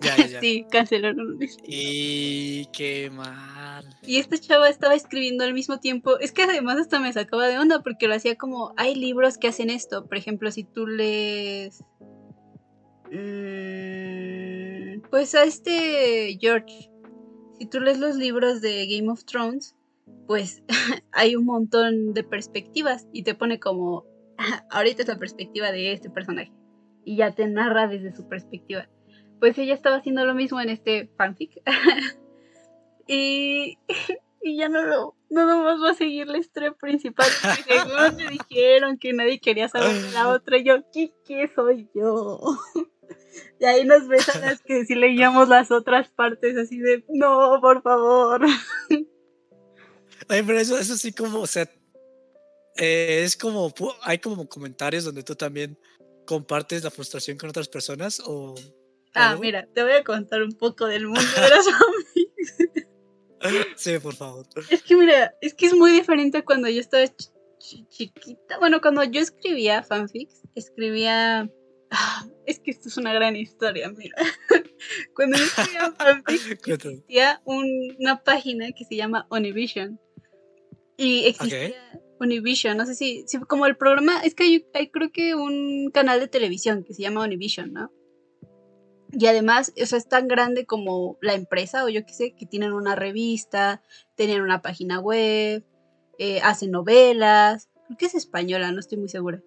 Ya, 0.01 0.15
ya, 0.17 0.27
ya. 0.27 0.39
sí, 0.41 0.65
cancelaron. 0.69 1.39
Y 1.65 2.65
qué 2.67 3.09
mal. 3.09 3.85
Y 4.03 4.17
esta 4.17 4.37
chava 4.37 4.69
estaba 4.69 4.95
escribiendo 4.95 5.43
al 5.43 5.53
mismo 5.53 5.79
tiempo. 5.79 6.19
Es 6.19 6.31
que 6.31 6.43
además 6.43 6.77
hasta 6.77 6.99
me 6.99 7.11
sacaba 7.13 7.47
de 7.47 7.57
onda 7.57 7.81
porque 7.81 8.07
lo 8.07 8.15
hacía 8.15 8.35
como. 8.35 8.73
Hay 8.77 8.95
libros 8.95 9.37
que 9.37 9.47
hacen 9.47 9.69
esto. 9.69 10.05
Por 10.05 10.17
ejemplo, 10.17 10.51
si 10.51 10.63
tú 10.63 10.87
lees. 10.87 11.83
mm, 13.11 15.01
pues 15.09 15.35
a 15.35 15.43
este 15.43 16.37
George. 16.39 16.91
Si 17.59 17.65
tú 17.65 17.79
lees 17.79 17.97
los 17.97 18.15
libros 18.15 18.61
de 18.61 18.85
Game 18.85 19.11
of 19.11 19.25
Thrones, 19.25 19.75
pues 20.27 20.61
hay 21.11 21.35
un 21.35 21.45
montón 21.45 22.13
de 22.13 22.23
perspectivas 22.23 23.07
y 23.13 23.23
te 23.23 23.35
pone 23.35 23.59
como. 23.59 24.05
Ahorita 24.69 25.01
es 25.01 25.07
la 25.07 25.17
perspectiva 25.17 25.71
de 25.71 25.93
este 25.93 26.11
personaje. 26.11 26.51
Y 27.03 27.15
ya 27.15 27.33
te 27.33 27.47
narra 27.47 27.87
desde 27.87 28.15
su 28.15 28.27
perspectiva. 28.27 28.87
Pues 29.39 29.57
ella 29.57 29.73
estaba 29.73 29.97
haciendo 29.97 30.25
lo 30.25 30.33
mismo 30.33 30.59
en 30.61 30.69
este 30.69 31.09
fanfic. 31.17 31.61
y, 33.07 33.77
y 34.41 34.57
ya 34.57 34.69
no 34.69 34.83
lo. 34.83 35.15
No 35.29 35.45
nomás 35.45 35.81
va 35.81 35.91
a 35.91 35.95
seguir 35.95 36.27
la 36.27 36.37
historia 36.37 36.71
principal. 36.71 37.27
me 38.17 38.29
dijeron 38.29 38.97
que 38.97 39.13
nadie 39.13 39.39
quería 39.39 39.67
saber 39.67 39.93
de 39.93 40.11
la 40.11 40.29
otra. 40.29 40.57
Y 40.57 40.63
yo, 40.63 40.75
¿qué, 40.93 41.13
qué 41.25 41.51
soy 41.53 41.89
yo? 41.93 42.39
Y 43.59 43.65
ahí 43.65 43.85
nos 43.85 44.07
besan 44.07 44.41
las 44.41 44.61
que 44.61 44.85
si 44.85 44.95
leíamos 44.95 45.49
las 45.49 45.71
otras 45.71 46.09
partes 46.09 46.57
así 46.57 46.79
de, 46.79 47.03
no, 47.09 47.59
por 47.61 47.81
favor. 47.81 48.45
Ay, 50.29 50.43
pero 50.43 50.59
eso, 50.59 50.77
eso 50.77 50.97
sí 50.97 51.11
como, 51.11 51.41
o 51.41 51.47
sea, 51.47 51.69
eh, 52.77 53.21
es 53.23 53.35
como, 53.35 53.73
hay 54.01 54.19
como 54.19 54.47
comentarios 54.47 55.03
donde 55.03 55.23
tú 55.23 55.35
también 55.35 55.77
compartes 56.25 56.83
la 56.83 56.91
frustración 56.91 57.37
con 57.37 57.49
otras 57.49 57.67
personas 57.67 58.21
o... 58.25 58.55
Ah, 59.17 59.35
mira, 59.41 59.67
te 59.73 59.83
voy 59.83 59.93
a 59.93 60.03
contar 60.03 60.43
un 60.43 60.51
poco 60.53 60.85
del 60.87 61.05
mundo 61.07 61.21
de 61.21 61.49
los 61.49 61.65
fanfics. 61.69 62.87
Sí, 63.75 63.99
por 63.99 64.15
favor. 64.15 64.45
Es 64.71 64.81
que 64.81 64.95
mira, 64.95 65.35
es 65.41 65.53
que 65.53 65.67
es 65.67 65.73
muy 65.75 65.91
diferente 65.91 66.43
cuando 66.43 66.67
yo 66.69 66.79
estaba 66.81 67.03
ch- 67.03 67.31
ch- 67.59 67.87
chiquita. 67.87 68.57
Bueno, 68.57 68.81
cuando 68.81 69.03
yo 69.03 69.21
escribía 69.21 69.83
fanfics, 69.83 70.41
escribía... 70.55 71.49
Ah, 71.91 72.25
es 72.47 72.59
que 72.59 72.71
esto 72.71 72.89
es 72.89 72.97
una 72.97 73.13
gran 73.13 73.35
historia, 73.35 73.89
mira. 73.91 74.15
cuando 75.15 75.37
yo 75.37 75.43
escribía 75.43 75.91
fanfics, 75.91 76.47
existía 76.51 77.41
un- 77.45 77.95
una 77.99 78.23
página 78.23 78.71
que 78.71 78.83
se 78.85 78.95
llama 78.95 79.27
Univision. 79.29 79.99
Y 80.97 81.25
existía 81.27 82.01
Univision, 82.19 82.75
no 82.75 82.87
sé 82.87 82.95
si, 82.95 83.23
si 83.27 83.37
como 83.41 83.67
el 83.67 83.77
programa, 83.77 84.19
es 84.21 84.33
que 84.33 84.43
hay, 84.45 84.65
hay 84.73 84.89
creo 84.89 85.11
que 85.11 85.35
un 85.35 85.91
canal 85.93 86.19
de 86.19 86.27
televisión 86.27 86.83
que 86.83 86.95
se 86.95 87.03
llama 87.03 87.23
Univision, 87.23 87.71
¿no? 87.71 87.91
Y 89.11 89.27
además, 89.27 89.73
o 89.81 89.85
sea, 89.85 89.97
es 89.97 90.07
tan 90.07 90.27
grande 90.27 90.65
como 90.65 91.17
la 91.21 91.33
empresa, 91.33 91.85
o 91.85 91.89
yo 91.89 92.05
qué 92.05 92.13
sé, 92.13 92.35
que 92.35 92.45
tienen 92.45 92.73
una 92.73 92.95
revista, 92.95 93.81
tienen 94.15 94.41
una 94.41 94.61
página 94.61 94.99
web, 94.99 95.63
eh, 96.19 96.41
hacen 96.41 96.71
novelas, 96.71 97.69
creo 97.85 97.97
que 97.97 98.05
es 98.07 98.15
española, 98.15 98.71
no 98.71 98.79
estoy 98.79 98.97
muy 98.97 99.09
segura. 99.09 99.41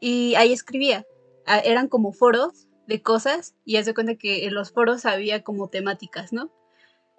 Y 0.00 0.34
ahí 0.34 0.52
escribía, 0.52 1.06
Ah, 1.46 1.60
eran 1.60 1.88
como 1.88 2.12
foros 2.12 2.66
de 2.88 3.02
cosas, 3.02 3.54
y 3.64 3.76
haz 3.76 3.86
de 3.86 3.94
cuenta 3.94 4.16
que 4.16 4.46
en 4.46 4.54
los 4.54 4.72
foros 4.72 5.06
había 5.06 5.42
como 5.44 5.68
temáticas, 5.68 6.32
¿no? 6.32 6.52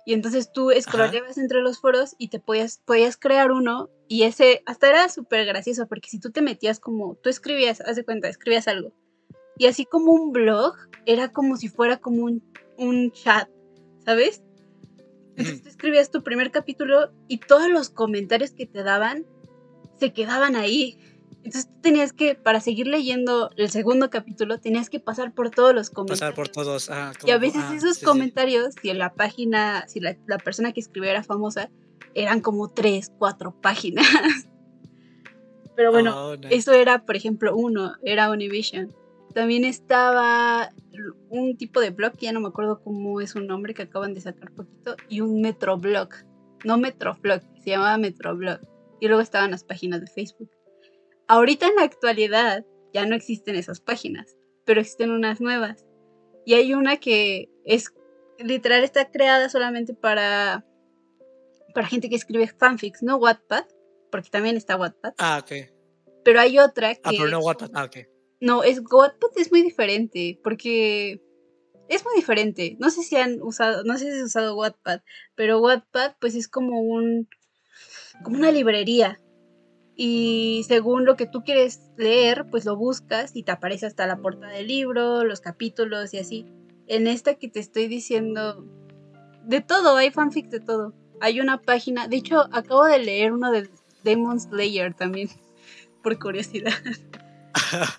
Y 0.05 0.13
entonces 0.13 0.51
tú 0.51 0.71
escroleabas 0.71 1.37
entre 1.37 1.61
los 1.61 1.79
foros 1.79 2.15
y 2.17 2.29
te 2.29 2.39
podías, 2.39 2.81
podías 2.85 3.17
crear 3.17 3.51
uno, 3.51 3.89
y 4.07 4.23
ese 4.23 4.63
hasta 4.65 4.89
era 4.89 5.09
súper 5.09 5.45
gracioso, 5.45 5.87
porque 5.87 6.09
si 6.09 6.19
tú 6.19 6.31
te 6.31 6.41
metías 6.41 6.79
como, 6.79 7.15
tú 7.15 7.29
escribías, 7.29 7.81
haz 7.81 7.95
de 7.95 8.05
cuenta, 8.05 8.27
escribías 8.27 8.67
algo, 8.67 8.93
y 9.57 9.65
así 9.67 9.85
como 9.85 10.11
un 10.11 10.31
blog, 10.31 10.75
era 11.05 11.31
como 11.31 11.55
si 11.57 11.67
fuera 11.69 11.97
como 11.97 12.23
un, 12.25 12.43
un 12.77 13.11
chat, 13.11 13.49
¿sabes? 14.05 14.43
Entonces 15.35 15.61
tú 15.63 15.69
escribías 15.69 16.09
tu 16.11 16.23
primer 16.23 16.51
capítulo 16.51 17.11
y 17.27 17.37
todos 17.37 17.69
los 17.69 17.89
comentarios 17.89 18.51
que 18.51 18.65
te 18.65 18.83
daban 18.83 19.25
se 19.99 20.11
quedaban 20.13 20.55
ahí. 20.55 20.97
Entonces 21.43 21.67
tú 21.67 21.79
tenías 21.81 22.11
que, 22.11 22.35
para 22.35 22.59
seguir 22.59 22.87
leyendo 22.87 23.51
el 23.55 23.69
segundo 23.69 24.09
capítulo, 24.09 24.59
tenías 24.59 24.89
que 24.89 24.99
pasar 24.99 25.33
por 25.33 25.49
todos 25.51 25.73
los 25.73 25.89
comentarios. 25.89 26.19
Pasar 26.21 26.33
por 26.35 26.49
todos. 26.49 26.89
ah, 26.89 27.13
Y 27.25 27.31
a 27.31 27.37
veces 27.37 27.63
ah, 27.65 27.75
esos 27.75 27.93
sí, 27.95 27.99
sí. 28.01 28.05
comentarios, 28.05 28.75
si 28.81 28.89
en 28.89 28.97
la 28.97 29.13
página, 29.13 29.87
si 29.87 29.99
la, 29.99 30.17
la 30.25 30.39
persona 30.39 30.73
que 30.73 30.79
escribió 30.81 31.09
era 31.09 31.23
famosa, 31.23 31.69
eran 32.15 32.41
como 32.41 32.67
tres, 32.69 33.11
cuatro 33.17 33.55
páginas. 33.61 34.05
Pero 35.75 35.91
bueno, 35.91 36.29
Oh, 36.29 36.35
nice. 36.35 36.55
eso 36.55 36.73
era, 36.73 37.05
por 37.05 37.15
ejemplo, 37.15 37.55
uno, 37.55 37.93
era 38.03 38.31
Univision. 38.31 38.93
También 39.37 39.65
estaba 39.65 40.73
un 41.29 41.57
tipo 41.57 41.79
de 41.79 41.91
blog, 41.91 42.13
que 42.13 42.25
ya 42.25 42.31
no 42.31 42.39
me 42.39 42.47
acuerdo 42.47 42.81
cómo 42.81 43.21
es 43.21 43.35
un 43.35 43.45
nombre 43.45 43.75
que 43.75 43.83
acaban 43.83 44.15
de 44.15 44.21
sacar 44.21 44.51
poquito, 44.51 44.95
y 45.09 45.21
un 45.21 45.41
Metroblog. 45.41 46.09
No 46.65 46.79
Metroblog, 46.79 47.41
se 47.63 47.69
llamaba 47.69 47.99
Metroblog. 47.99 48.61
Y 48.99 49.05
luego 49.07 49.21
estaban 49.21 49.51
las 49.51 49.63
páginas 49.63 50.01
de 50.01 50.07
Facebook. 50.07 50.49
Ahorita 51.27 51.67
en 51.67 51.75
la 51.75 51.83
actualidad 51.83 52.65
ya 52.95 53.05
no 53.05 53.13
existen 53.15 53.55
esas 53.55 53.79
páginas, 53.79 54.35
pero 54.65 54.81
existen 54.81 55.11
unas 55.11 55.39
nuevas. 55.39 55.85
Y 56.43 56.55
hay 56.55 56.73
una 56.73 56.97
que 56.97 57.47
es 57.63 57.93
literal 58.39 58.83
está 58.83 59.11
creada 59.11 59.49
solamente 59.49 59.93
para 59.93 60.65
para 61.75 61.85
gente 61.85 62.09
que 62.09 62.15
escribe 62.15 62.47
fanfics, 62.47 63.03
no 63.03 63.17
Wattpad, 63.17 63.65
porque 64.09 64.31
también 64.31 64.57
está 64.57 64.77
Wattpad, 64.77 65.13
Ah, 65.19 65.39
ok. 65.43 65.51
pero 66.23 66.39
hay 66.39 66.57
otra 66.57 66.95
que 66.95 67.01
Ah, 67.03 67.11
pero 67.11 67.29
no 67.29 67.37
Wattpad. 67.37 67.69
Ah, 67.75 67.83
ok. 67.83 67.97
No, 68.39 68.63
es 68.63 68.81
Wattpad 68.89 69.29
es 69.35 69.51
muy 69.51 69.61
diferente, 69.61 70.39
porque 70.43 71.21
es 71.89 72.03
muy 72.05 72.15
diferente. 72.15 72.77
No 72.79 72.89
sé 72.89 73.03
si 73.03 73.15
han 73.15 73.41
usado, 73.41 73.83
no 73.83 73.97
sé 73.97 74.11
si 74.11 74.19
has 74.19 74.25
usado 74.25 74.55
Wattpad, 74.55 75.01
pero 75.35 75.59
Wattpad 75.59 76.15
pues 76.19 76.35
es 76.35 76.47
como 76.47 76.81
un 76.81 77.27
como 78.23 78.37
una 78.37 78.51
librería. 78.51 79.21
Y 79.95 80.63
según 80.67 81.05
lo 81.05 81.15
que 81.15 81.25
tú 81.25 81.43
quieres 81.43 81.79
leer, 81.97 82.45
pues 82.51 82.65
lo 82.65 82.75
buscas 82.75 83.35
y 83.35 83.43
te 83.43 83.51
aparece 83.51 83.87
hasta 83.87 84.05
la 84.05 84.17
portada 84.17 84.53
del 84.53 84.67
libro, 84.67 85.23
los 85.23 85.41
capítulos 85.41 86.13
y 86.13 86.19
así. 86.19 86.45
En 86.85 87.07
esta 87.07 87.35
que 87.35 87.47
te 87.47 87.59
estoy 87.59 87.87
diciendo, 87.87 88.63
de 89.43 89.61
todo, 89.61 89.95
hay 89.95 90.11
fanfics 90.11 90.51
de 90.51 90.59
todo. 90.59 90.93
Hay 91.19 91.39
una 91.39 91.61
página, 91.61 92.07
de 92.07 92.17
hecho, 92.17 92.47
acabo 92.51 92.85
de 92.85 92.99
leer 92.99 93.33
uno 93.33 93.51
de 93.51 93.69
Demon 94.03 94.39
Slayer 94.39 94.93
también, 94.93 95.29
por 96.03 96.19
curiosidad. 96.19 96.73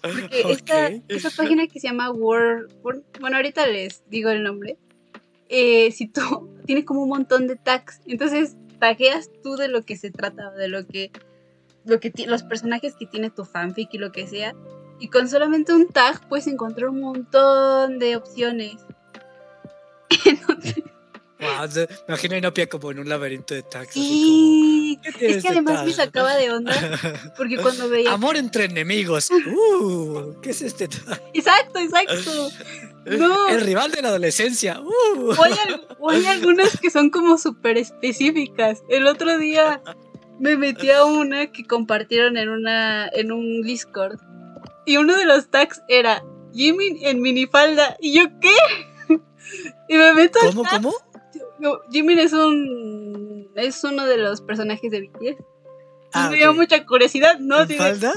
Porque 0.03 0.41
esta, 0.51 0.87
Ok. 0.89 1.03
esa 1.09 1.31
página 1.31 1.67
que 1.67 1.81
se 1.81 1.89
llama 1.89 2.11
Word, 2.11 2.71
Word- 2.83 3.03
bueno, 3.21 3.37
ahorita 3.37 3.67
les 3.67 4.03
digo 4.09 4.31
el 4.31 4.43
nombre. 4.43 4.77
eh, 5.49 5.91
si 5.93 6.07
tú 6.09 6.51
tiene 6.67 6.85
como 6.85 7.03
un 7.03 7.09
montón 7.09 7.47
de 7.47 7.57
tags, 7.57 8.01
entonces 8.07 8.57
tagueas 8.79 9.31
tú 9.43 9.57
de 9.57 9.69
lo 9.69 9.83
que 9.83 9.97
se 9.97 10.11
trata, 10.11 10.51
de 10.53 10.69
lo 10.69 10.87
que, 10.87 11.11
lo 11.85 11.99
que 12.01 12.13
los 12.27 12.43
personajes 12.43 12.95
que 12.99 13.07
tiene 13.07 13.31
tu 13.31 13.45
fanfic 13.45 13.93
y 13.95 13.99
lo 13.99 14.13
que 14.13 14.27
sea. 14.27 14.55
Y 15.01 15.09
con 15.09 15.29
solamente 15.29 15.73
un 15.73 15.89
tag 15.89 16.29
puedes 16.29 16.47
encontrar 16.49 16.89
un 16.91 17.01
montón 17.01 17.99
de 17.99 18.17
opciones. 18.17 18.77
Entonces, 20.27 20.83
Wow, 21.41 21.69
me 21.75 21.89
imagino 22.09 22.35
a 22.35 22.39
Inopia 22.39 22.69
como 22.69 22.91
en 22.91 22.99
un 22.99 23.09
laberinto 23.09 23.55
de 23.55 23.63
tags. 23.63 23.91
así 23.91 24.01
sí, 24.03 24.99
como, 24.99 25.03
¿qué 25.03 25.13
tiene 25.19 25.35
es 25.37 25.43
que 25.43 25.49
además 25.51 25.85
me 25.85 25.93
sacaba 25.93 26.35
de 26.37 26.51
onda 26.53 26.75
porque 27.37 27.57
cuando 27.59 27.89
veía 27.91 28.13
Amor 28.13 28.37
entre 28.37 28.65
enemigos. 28.65 29.31
Uh, 29.47 30.41
¿Qué 30.43 30.51
es 30.51 30.63
este? 30.63 30.85
Exacto, 31.35 31.79
exacto. 31.79 32.49
No. 33.07 33.49
El 33.49 33.61
rival 33.63 33.91
de 33.93 34.03
la 34.03 34.09
adolescencia. 34.09 34.81
Uh. 34.81 35.31
O 35.31 35.43
hay, 35.45 35.53
al- 35.67 35.87
o 35.99 36.11
hay 36.11 36.27
algunas 36.27 36.79
que 36.79 36.91
son 36.91 37.11
como 37.11 37.39
súper 37.39 37.79
específicas. 37.79 38.83
El 38.89 39.07
otro 39.07 39.39
día 39.39 39.81
me 40.41 40.57
metí 40.57 40.91
a 40.91 41.05
una 41.05 41.51
que 41.53 41.65
compartieron 41.65 42.37
en 42.37 42.49
una 42.51 43.09
en 43.09 43.33
un 43.33 43.63
Discord. 43.63 44.19
Y 44.85 44.97
uno 44.97 45.17
de 45.17 45.25
los 45.27 45.51
tags 45.51 45.81
era 45.89 46.23
Jimmy 46.53 46.99
en 47.05 47.21
minifalda. 47.23 47.97
¿Y 48.01 48.13
yo 48.15 48.25
qué? 48.41 48.55
y 49.89 49.97
me 49.97 50.13
meto 50.15 50.39
al 50.43 50.49
¿Cómo, 50.49 50.65
chat. 50.65 50.73
cómo? 50.83 50.95
Jimin 51.91 52.19
es 52.19 52.33
un 52.33 53.49
es 53.55 53.83
uno 53.85 54.07
de 54.07 54.17
los 54.19 54.41
personajes 54.41 54.91
de 54.91 55.03
BTS. 55.03 55.43
Ah, 56.15 56.31
me 56.31 56.37
dio 56.37 56.55
mucha 56.55 56.87
curiosidad, 56.87 57.39
¿no? 57.39 57.57
¿En 57.57 57.63
Así 57.65 57.73
de, 57.75 57.79
falda? 57.79 58.13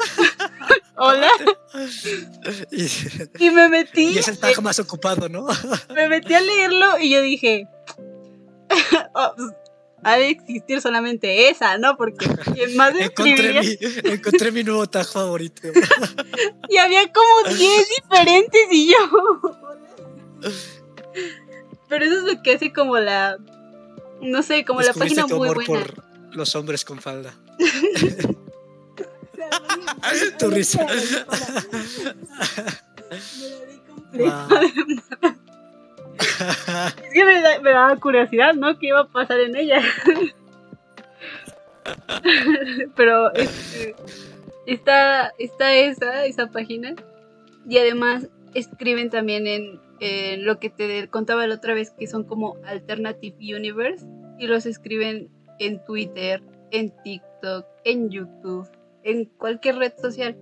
Hola. 0.98 1.30
y, 2.72 2.88
Y 3.46 3.50
me 3.50 3.68
metí. 3.70 4.12
y 4.12 4.18
es 4.20 4.28
el 4.30 4.38
trabajo 4.38 4.62
más 4.62 4.80
ocupado, 4.80 5.28
¿no? 5.28 5.46
me 5.96 6.08
metí 6.08 6.34
a 6.34 6.42
leerlo 6.42 7.00
y 7.00 7.10
yo 7.10 7.22
dije. 7.22 7.68
"Oh, 9.14 9.34
pues, 9.36 9.50
ha 10.04 10.18
de 10.18 10.30
existir 10.30 10.82
solamente 10.82 11.50
esa, 11.50 11.78
¿no? 11.78 11.96
Porque 11.98 12.26
más 12.76 12.96
encontré, 12.96 13.60
escribiría. 13.60 13.62
mi, 14.04 14.10
encontré 14.14 14.52
mi 14.52 14.64
nuevo 14.64 14.88
tag 14.88 15.06
favorito. 15.06 15.68
Y 16.70 16.78
había 16.78 17.12
como 17.12 17.56
10 17.56 17.88
diferentes 18.10 18.62
y 18.72 18.92
yo. 18.92 18.98
Pero 21.92 22.06
eso 22.06 22.18
es 22.26 22.34
lo 22.36 22.42
que 22.42 22.54
hace 22.54 22.72
como 22.74 22.98
la. 22.98 23.38
No 24.22 24.42
sé, 24.44 24.64
como 24.66 24.82
la 24.82 24.94
página 24.94 25.26
tu 25.28 25.38
muy 25.38 25.50
amor 25.50 25.66
buena. 25.68 25.86
por 25.86 26.04
los 26.36 26.56
hombres 26.56 26.84
con 26.86 27.00
falda. 27.02 27.34
Tu 30.40 30.50
risa. 30.50 30.86
Wow. 34.14 34.48
Es 37.04 37.14
que 37.14 37.26
me, 37.26 37.42
da- 37.42 37.60
me 37.62 37.72
daba 37.72 37.96
curiosidad, 37.98 38.54
¿no? 38.54 38.78
¿Qué 38.80 38.88
iba 38.88 39.02
a 39.02 39.08
pasar 39.08 39.40
en 39.40 39.56
ella? 39.56 39.82
Pero 42.96 43.34
este, 43.34 43.96
está, 44.66 45.32
está 45.40 45.74
esa, 45.74 46.26
esa 46.26 46.48
página. 46.48 46.94
Y 47.68 47.78
además 47.80 48.28
escriben 48.54 49.10
también 49.10 49.48
en, 49.48 49.80
lo 50.46 50.60
que 50.60 50.70
te 50.70 51.08
contaba 51.10 51.46
la 51.48 51.56
otra 51.56 51.74
vez, 51.74 51.92
que 51.92 52.08
son 52.08 52.24
como 52.24 52.58
Alternative 52.66 53.36
Universe. 53.40 54.06
Y 54.40 54.48
los 54.48 54.66
escriben 54.66 55.30
en 55.60 55.84
Twitter, 55.86 56.42
en 56.72 56.92
TikTok, 57.04 57.68
en 57.84 58.10
YouTube, 58.10 58.68
en 59.04 59.26
cualquier 59.26 59.76
red 59.76 59.94
social. 60.02 60.36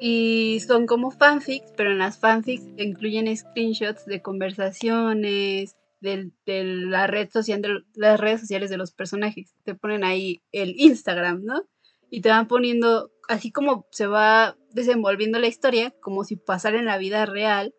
Y 0.00 0.60
son 0.66 0.86
como 0.86 1.10
fanfics, 1.10 1.72
pero 1.76 1.90
en 1.90 1.98
las 1.98 2.18
fanfics 2.18 2.64
incluyen 2.76 3.36
screenshots 3.36 4.06
de 4.06 4.22
conversaciones, 4.22 5.76
de, 6.00 6.30
de 6.46 6.64
las 6.64 7.10
redes 7.10 7.32
sociales 7.32 8.70
de 8.70 8.76
los 8.76 8.92
personajes. 8.92 9.54
Te 9.64 9.74
ponen 9.74 10.04
ahí 10.04 10.40
el 10.52 10.74
Instagram, 10.78 11.44
¿no? 11.44 11.64
Y 12.10 12.20
te 12.20 12.30
van 12.30 12.48
poniendo, 12.48 13.10
así 13.28 13.50
como 13.50 13.86
se 13.90 14.06
va 14.06 14.56
desenvolviendo 14.72 15.38
la 15.38 15.46
historia, 15.46 15.94
como 16.00 16.24
si 16.24 16.36
pasara 16.36 16.78
en 16.78 16.86
la 16.86 16.98
vida 16.98 17.26
real, 17.26 17.74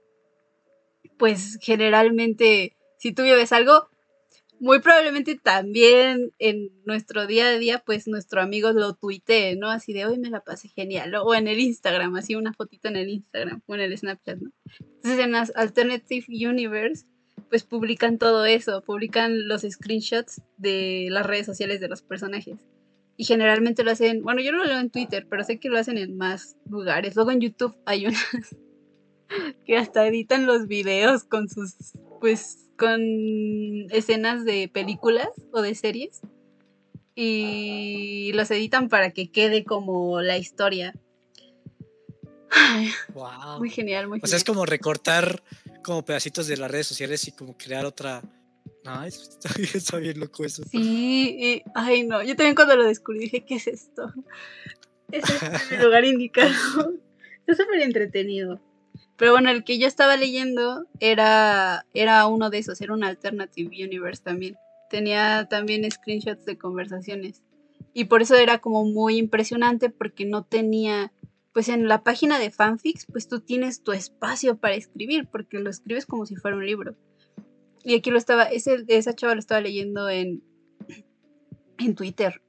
pues 1.18 1.58
generalmente, 1.62 2.78
si 2.98 3.12
tú 3.12 3.24
vives 3.24 3.52
algo, 3.52 3.90
muy 4.60 4.80
probablemente 4.80 5.36
también 5.36 6.34
en 6.38 6.70
nuestro 6.86 7.28
día 7.28 7.48
a 7.48 7.58
día, 7.58 7.82
pues 7.86 8.08
nuestro 8.08 8.42
amigo 8.42 8.72
lo 8.72 8.94
tuitee, 8.94 9.56
¿no? 9.56 9.70
Así 9.70 9.94
de 9.94 10.06
hoy 10.06 10.20
me 10.20 10.30
la 10.30 10.42
pasé 10.42 10.68
genial. 10.68 11.16
O 11.16 11.34
en 11.34 11.48
el 11.48 11.60
Instagram, 11.60 12.16
así 12.16 12.36
una 12.36 12.54
fotito 12.54 12.90
en 12.90 12.98
el 12.98 13.10
Instagram 13.10 13.62
o 13.66 13.76
en 13.76 13.82
el 13.82 13.98
Snapchat, 13.98 14.40
¿no? 14.40 14.52
Entonces 14.80 15.20
en 15.20 15.32
las 15.32 15.56
Alternative 15.56 16.26
Universe, 16.30 17.06
pues 17.50 17.64
publican 17.64 18.18
todo 18.18 18.46
eso, 18.46 18.84
publican 18.84 19.48
los 19.48 19.62
screenshots 19.62 20.42
de 20.58 21.08
las 21.10 21.26
redes 21.26 21.46
sociales 21.46 21.80
de 21.80 21.88
los 21.88 22.02
personajes. 22.02 22.58
Y 23.20 23.26
generalmente 23.26 23.84
lo 23.84 23.92
hacen, 23.92 24.24
bueno, 24.24 24.40
yo 24.42 24.54
no 24.54 24.60
lo 24.60 24.64
leo 24.64 24.80
en 24.80 24.90
Twitter, 24.90 25.28
pero 25.30 25.44
sé 25.44 25.60
que 25.60 25.68
lo 25.68 25.78
hacen 25.78 25.98
en 25.98 26.16
más 26.16 26.56
lugares. 26.70 27.18
Luego 27.18 27.32
en 27.32 27.42
YouTube 27.42 27.76
hay 27.86 28.06
unas 28.06 28.24
que 29.66 29.76
hasta 29.76 30.08
editan 30.08 30.46
los 30.46 30.68
videos 30.68 31.26
con 31.26 31.50
sus, 31.50 31.74
pues, 32.22 32.70
con 32.78 33.02
escenas 33.92 34.46
de 34.46 34.70
películas 34.74 35.28
o 35.52 35.62
de 35.62 35.76
series. 35.76 36.22
Y 37.14 38.32
los 38.36 38.50
editan 38.52 38.88
para 38.88 39.12
que 39.12 39.30
quede 39.30 39.66
como 39.66 40.22
la 40.22 40.38
historia. 40.38 40.94
Ay, 42.52 42.88
Wow. 43.14 43.60
muy 43.60 43.70
genial, 43.70 44.08
muy 44.08 44.20
O 44.24 44.28
sea, 44.28 44.38
es 44.38 44.44
genial. 44.44 44.56
como 44.56 44.66
recortar 44.66 45.44
como 45.84 46.06
pedacitos 46.06 46.48
de 46.48 46.56
las 46.56 46.72
redes 46.72 46.88
sociales 46.88 47.28
y 47.28 47.34
como 47.34 47.58
crear 47.58 47.86
otra. 47.86 48.22
Eso 49.06 49.24
está, 49.24 49.50
bien- 49.56 49.70
está 49.74 49.98
bien 49.98 50.20
loco 50.20 50.44
eso. 50.46 50.64
Sí, 50.64 51.36
y- 51.40 51.64
ay 51.76 52.04
no, 52.04 52.24
yo 52.24 52.36
también 52.36 52.56
cuando 52.56 52.76
lo 52.76 52.86
descubrí 52.86 53.20
dije, 53.22 53.46
¿qué 53.46 53.56
es 53.56 53.68
esto? 53.68 54.12
Es 55.12 55.24
este 55.30 55.76
el 55.76 55.84
lugar 55.86 56.06
indicado. 56.06 56.94
Está 57.46 57.64
súper 57.64 57.82
entretenido. 57.82 58.60
Pero 59.18 59.32
bueno, 59.32 59.50
el 59.50 59.64
que 59.64 59.78
yo 59.80 59.88
estaba 59.88 60.16
leyendo 60.16 60.86
era, 61.00 61.86
era 61.94 62.26
uno 62.28 62.50
de 62.50 62.60
esos, 62.60 62.80
era 62.80 62.94
un 62.94 63.04
Alternative 63.04 63.68
Universe 63.84 64.24
también. 64.24 64.56
Tenía 64.90 65.48
también 65.50 65.90
screenshots 65.92 66.46
de 66.46 66.58
conversaciones. 66.58 67.44
Y 67.94 68.06
por 68.06 68.22
eso 68.22 68.36
era 68.36 68.60
como 68.60 68.86
muy 68.86 69.18
impresionante 69.18 69.90
porque 69.90 70.24
no 70.26 70.46
tenía, 70.46 71.12
pues 71.54 71.68
en 71.70 71.88
la 71.88 72.04
página 72.04 72.40
de 72.40 72.50
fanfics, 72.52 73.08
pues 73.12 73.28
tú 73.28 73.42
tienes 73.42 73.84
tu 73.84 73.92
espacio 73.92 74.58
para 74.58 74.76
escribir, 74.76 75.28
porque 75.30 75.60
lo 75.60 75.70
escribes 75.70 76.06
como 76.06 76.26
si 76.26 76.36
fuera 76.38 76.56
un 76.56 76.66
libro. 76.66 76.96
Y 77.84 77.96
aquí 77.96 78.12
lo 78.12 78.18
estaba, 78.18 78.44
ese, 78.44 78.84
esa 78.88 79.14
chava 79.16 79.34
lo 79.36 79.40
estaba 79.40 79.62
leyendo 79.62 80.10
en, 80.10 80.44
en 81.78 81.96
Twitter. 81.96 82.42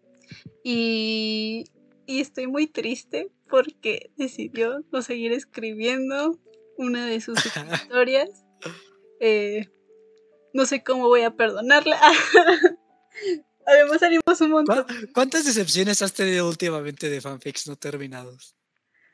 Y, 0.64 1.64
y 2.06 2.20
estoy 2.20 2.46
muy 2.46 2.66
triste 2.66 3.30
porque 3.48 4.10
decidió 4.16 4.84
no 4.92 5.02
seguir 5.02 5.32
escribiendo 5.32 6.38
una 6.76 7.06
de 7.06 7.20
sus 7.20 7.38
historias. 7.72 8.44
Eh, 9.20 9.68
no 10.52 10.66
sé 10.66 10.82
cómo 10.82 11.08
voy 11.08 11.22
a 11.22 11.36
perdonarla. 11.36 11.98
Además 13.66 14.00
salimos 14.00 14.40
un 14.40 14.50
montón. 14.50 14.84
¿Cuá- 14.84 14.86
¿Cuántas 15.14 15.44
decepciones 15.44 16.02
has 16.02 16.12
tenido 16.12 16.48
últimamente 16.48 17.08
de 17.08 17.20
fanfics 17.20 17.68
no 17.68 17.76
terminados? 17.76 18.56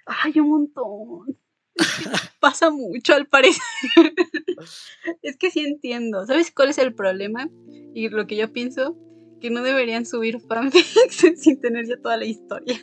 Ay, 0.06 0.38
un 0.40 0.48
montón. 0.48 1.38
Pasa 2.40 2.70
mucho 2.70 3.14
al 3.14 3.26
parecer. 3.26 3.60
es 5.22 5.36
que 5.36 5.50
sí 5.50 5.60
entiendo. 5.60 6.26
¿Sabes 6.26 6.50
cuál 6.50 6.70
es 6.70 6.78
el 6.78 6.94
problema? 6.94 7.50
Y 7.94 8.08
lo 8.08 8.26
que 8.26 8.36
yo 8.36 8.52
pienso, 8.52 8.96
que 9.40 9.50
no 9.50 9.62
deberían 9.62 10.06
subir 10.06 10.40
fanfics 10.40 11.24
sin 11.36 11.60
tener 11.60 11.86
ya 11.86 12.00
toda 12.00 12.16
la 12.16 12.24
historia. 12.24 12.78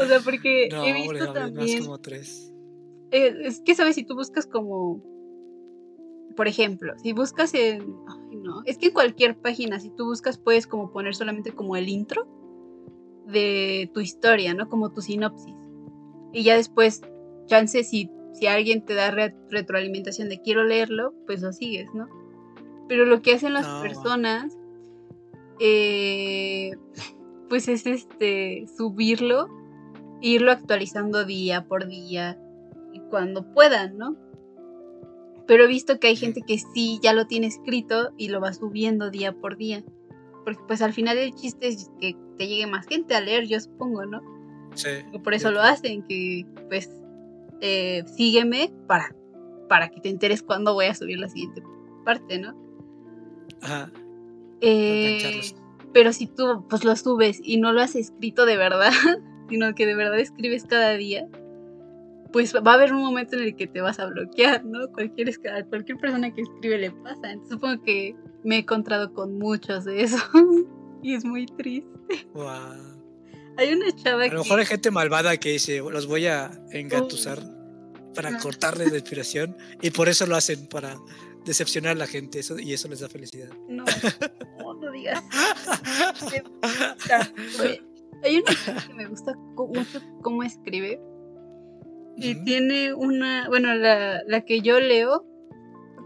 O 0.00 0.06
sea, 0.06 0.20
porque 0.20 0.68
no, 0.70 0.84
he 0.84 0.92
hombre, 0.92 1.02
visto 1.02 1.26
más 1.26 1.34
también... 1.34 1.82
como 1.84 1.98
tres. 1.98 2.52
Eh, 3.10 3.34
es 3.42 3.60
que, 3.60 3.74
¿sabes? 3.74 3.94
Si 3.94 4.04
tú 4.04 4.14
buscas 4.14 4.46
como... 4.46 5.02
Por 6.36 6.48
ejemplo, 6.48 6.94
si 7.00 7.12
buscas 7.12 7.54
en... 7.54 7.82
Ay, 8.08 8.36
no. 8.36 8.62
Es 8.66 8.76
que 8.76 8.86
en 8.86 8.92
cualquier 8.92 9.40
página, 9.40 9.78
si 9.78 9.90
tú 9.90 10.06
buscas, 10.06 10.36
puedes 10.36 10.66
como 10.66 10.90
poner 10.90 11.14
solamente 11.14 11.52
como 11.52 11.76
el 11.76 11.88
intro 11.88 12.26
de 13.26 13.90
tu 13.94 14.00
historia, 14.00 14.52
¿no? 14.52 14.68
Como 14.68 14.92
tu 14.92 15.00
sinopsis. 15.00 15.54
Y 16.34 16.42
ya 16.42 16.56
después, 16.56 17.00
chance, 17.46 17.82
si, 17.84 18.10
si 18.34 18.46
alguien 18.48 18.84
te 18.84 18.94
da 18.94 19.10
re- 19.10 19.34
retroalimentación 19.50 20.28
de 20.28 20.40
quiero 20.42 20.64
leerlo, 20.64 21.14
pues 21.26 21.40
lo 21.40 21.52
sigues, 21.52 21.88
¿no? 21.94 22.08
Pero 22.88 23.06
lo 23.06 23.22
que 23.22 23.34
hacen 23.34 23.54
las 23.54 23.66
No, 23.66 23.80
personas, 23.80 24.58
eh, 25.60 26.72
pues 27.48 27.68
es 27.68 27.86
este, 27.86 28.66
subirlo, 28.76 29.46
e 30.20 30.28
irlo 30.28 30.50
actualizando 30.50 31.24
día 31.24 31.66
por 31.66 31.86
día 31.86 32.38
y 32.92 33.00
cuando 33.10 33.50
puedan, 33.52 33.96
¿no? 33.96 34.16
Pero 35.46 35.64
he 35.64 35.68
visto 35.68 36.00
que 36.00 36.08
hay 36.08 36.16
gente 36.16 36.42
que 36.46 36.58
sí 36.58 36.98
ya 37.02 37.12
lo 37.12 37.26
tiene 37.26 37.46
escrito 37.46 38.12
y 38.16 38.28
lo 38.28 38.40
va 38.40 38.52
subiendo 38.54 39.10
día 39.10 39.32
por 39.32 39.56
día. 39.56 39.84
Porque 40.44 40.62
pues 40.66 40.82
al 40.82 40.92
final 40.92 41.16
el 41.18 41.34
chiste 41.34 41.68
es 41.68 41.90
que 42.00 42.16
te 42.38 42.46
llegue 42.48 42.66
más 42.66 42.86
gente 42.86 43.14
a 43.14 43.20
leer, 43.20 43.46
yo 43.46 43.60
supongo, 43.60 44.04
¿no? 44.06 44.20
Sí. 44.74 44.88
Por 45.22 45.34
eso 45.34 45.50
lo 45.50 45.60
hacen, 45.60 46.02
que 46.02 46.46
pues 46.68 46.90
eh, 47.60 48.04
sígueme 48.16 48.72
para, 48.86 49.14
para 49.68 49.88
que 49.88 50.00
te 50.00 50.08
enteres 50.08 50.42
cuándo 50.42 50.74
voy 50.74 50.86
a 50.86 50.94
subir 50.94 51.18
la 51.18 51.28
siguiente 51.28 51.62
parte, 52.04 52.38
¿no? 52.38 52.54
Ajá. 53.62 53.90
Eh, 54.60 55.40
pero 55.92 56.12
si 56.12 56.26
tú 56.26 56.66
pues 56.68 56.84
lo 56.84 56.94
subes 56.96 57.40
y 57.42 57.58
no 57.58 57.72
lo 57.72 57.80
has 57.80 57.94
escrito 57.94 58.46
de 58.46 58.56
verdad, 58.56 58.92
sino 59.48 59.74
que 59.74 59.86
de 59.86 59.94
verdad 59.94 60.18
escribes 60.18 60.64
cada 60.64 60.96
día, 60.96 61.26
pues 62.32 62.54
va 62.54 62.72
a 62.72 62.74
haber 62.74 62.92
un 62.92 63.00
momento 63.00 63.36
en 63.36 63.44
el 63.44 63.56
que 63.56 63.68
te 63.68 63.80
vas 63.80 64.00
a 64.00 64.06
bloquear, 64.06 64.64
¿no? 64.64 64.88
Cualquier, 64.92 65.30
cualquier 65.68 65.98
persona 65.98 66.34
que 66.34 66.42
escribe 66.42 66.78
le 66.78 66.90
pasa. 66.90 67.30
Entonces 67.30 67.54
supongo 67.54 67.82
que 67.84 68.16
me 68.42 68.56
he 68.56 68.58
encontrado 68.58 69.12
con 69.14 69.38
muchos 69.38 69.84
de 69.84 70.02
esos 70.02 70.20
y 71.02 71.14
es 71.14 71.24
muy 71.24 71.46
triste. 71.46 72.26
Guau. 72.32 72.93
Hay 73.56 73.72
una 73.72 73.92
chava 73.94 74.24
A 74.24 74.26
lo 74.26 74.30
que... 74.30 74.36
mejor 74.38 74.58
hay 74.60 74.66
gente 74.66 74.90
malvada 74.90 75.36
que 75.36 75.50
dice, 75.50 75.78
los 75.78 76.06
voy 76.06 76.26
a 76.26 76.50
engatusar 76.70 77.38
para 78.14 78.30
Ah. 78.30 78.38
cortarles 78.40 78.90
la 78.90 78.98
inspiración 78.98 79.56
y 79.82 79.90
por 79.90 80.08
eso 80.08 80.26
lo 80.26 80.36
hacen, 80.36 80.66
para 80.68 80.96
decepcionar 81.44 81.92
a 81.92 81.94
la 81.98 82.06
gente 82.06 82.38
eso, 82.38 82.58
y 82.58 82.72
eso 82.72 82.88
les 82.88 83.00
da 83.00 83.08
felicidad. 83.08 83.50
No, 83.68 83.84
no, 84.58 84.74
no 84.74 84.90
digas. 84.92 85.22
Hay 88.22 88.38
una 88.38 88.50
chica 88.50 88.84
que 88.86 88.94
me 88.94 89.06
gusta 89.06 89.34
mucho 89.56 90.00
cómo 90.22 90.42
escribe. 90.42 91.00
Y 92.16 92.36
tiene 92.44 92.94
una, 92.94 93.48
bueno, 93.48 93.74
la, 93.74 94.22
la 94.26 94.40
que 94.44 94.60
yo 94.60 94.78
leo, 94.78 95.26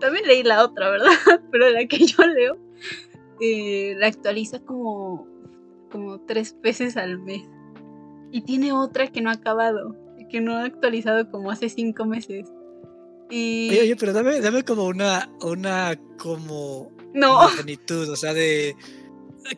también 0.01 0.27
leí 0.27 0.43
la 0.43 0.65
otra, 0.65 0.89
¿verdad? 0.91 1.11
Pero 1.53 1.69
la 1.71 1.87
que 1.87 1.99
yo 2.07 2.27
leo, 2.27 2.57
eh, 3.41 3.95
la 3.99 4.07
actualiza 4.07 4.59
como, 4.61 5.29
como 5.89 6.21
tres 6.21 6.57
veces 6.63 6.97
al 6.97 7.19
mes. 7.19 7.43
Y 8.31 8.43
tiene 8.43 8.73
otra 8.73 9.07
que 9.07 9.21
no 9.21 9.31
ha 9.31 9.35
acabado, 9.35 9.97
que 10.31 10.41
no 10.41 10.55
ha 10.57 10.65
actualizado 10.65 11.31
como 11.31 11.51
hace 11.51 11.69
cinco 11.69 12.05
meses. 12.05 12.47
Y... 13.31 13.69
Oye, 13.71 13.81
oye, 13.83 13.97
pero 13.97 14.13
dame, 14.13 14.41
dame 14.41 14.63
como 14.63 14.85
una, 14.85 15.31
una 15.43 15.99
como 16.19 16.91
no, 17.15 17.35
magnitud, 17.41 18.09
o 18.11 18.17
sea, 18.17 18.35
de 18.35 18.75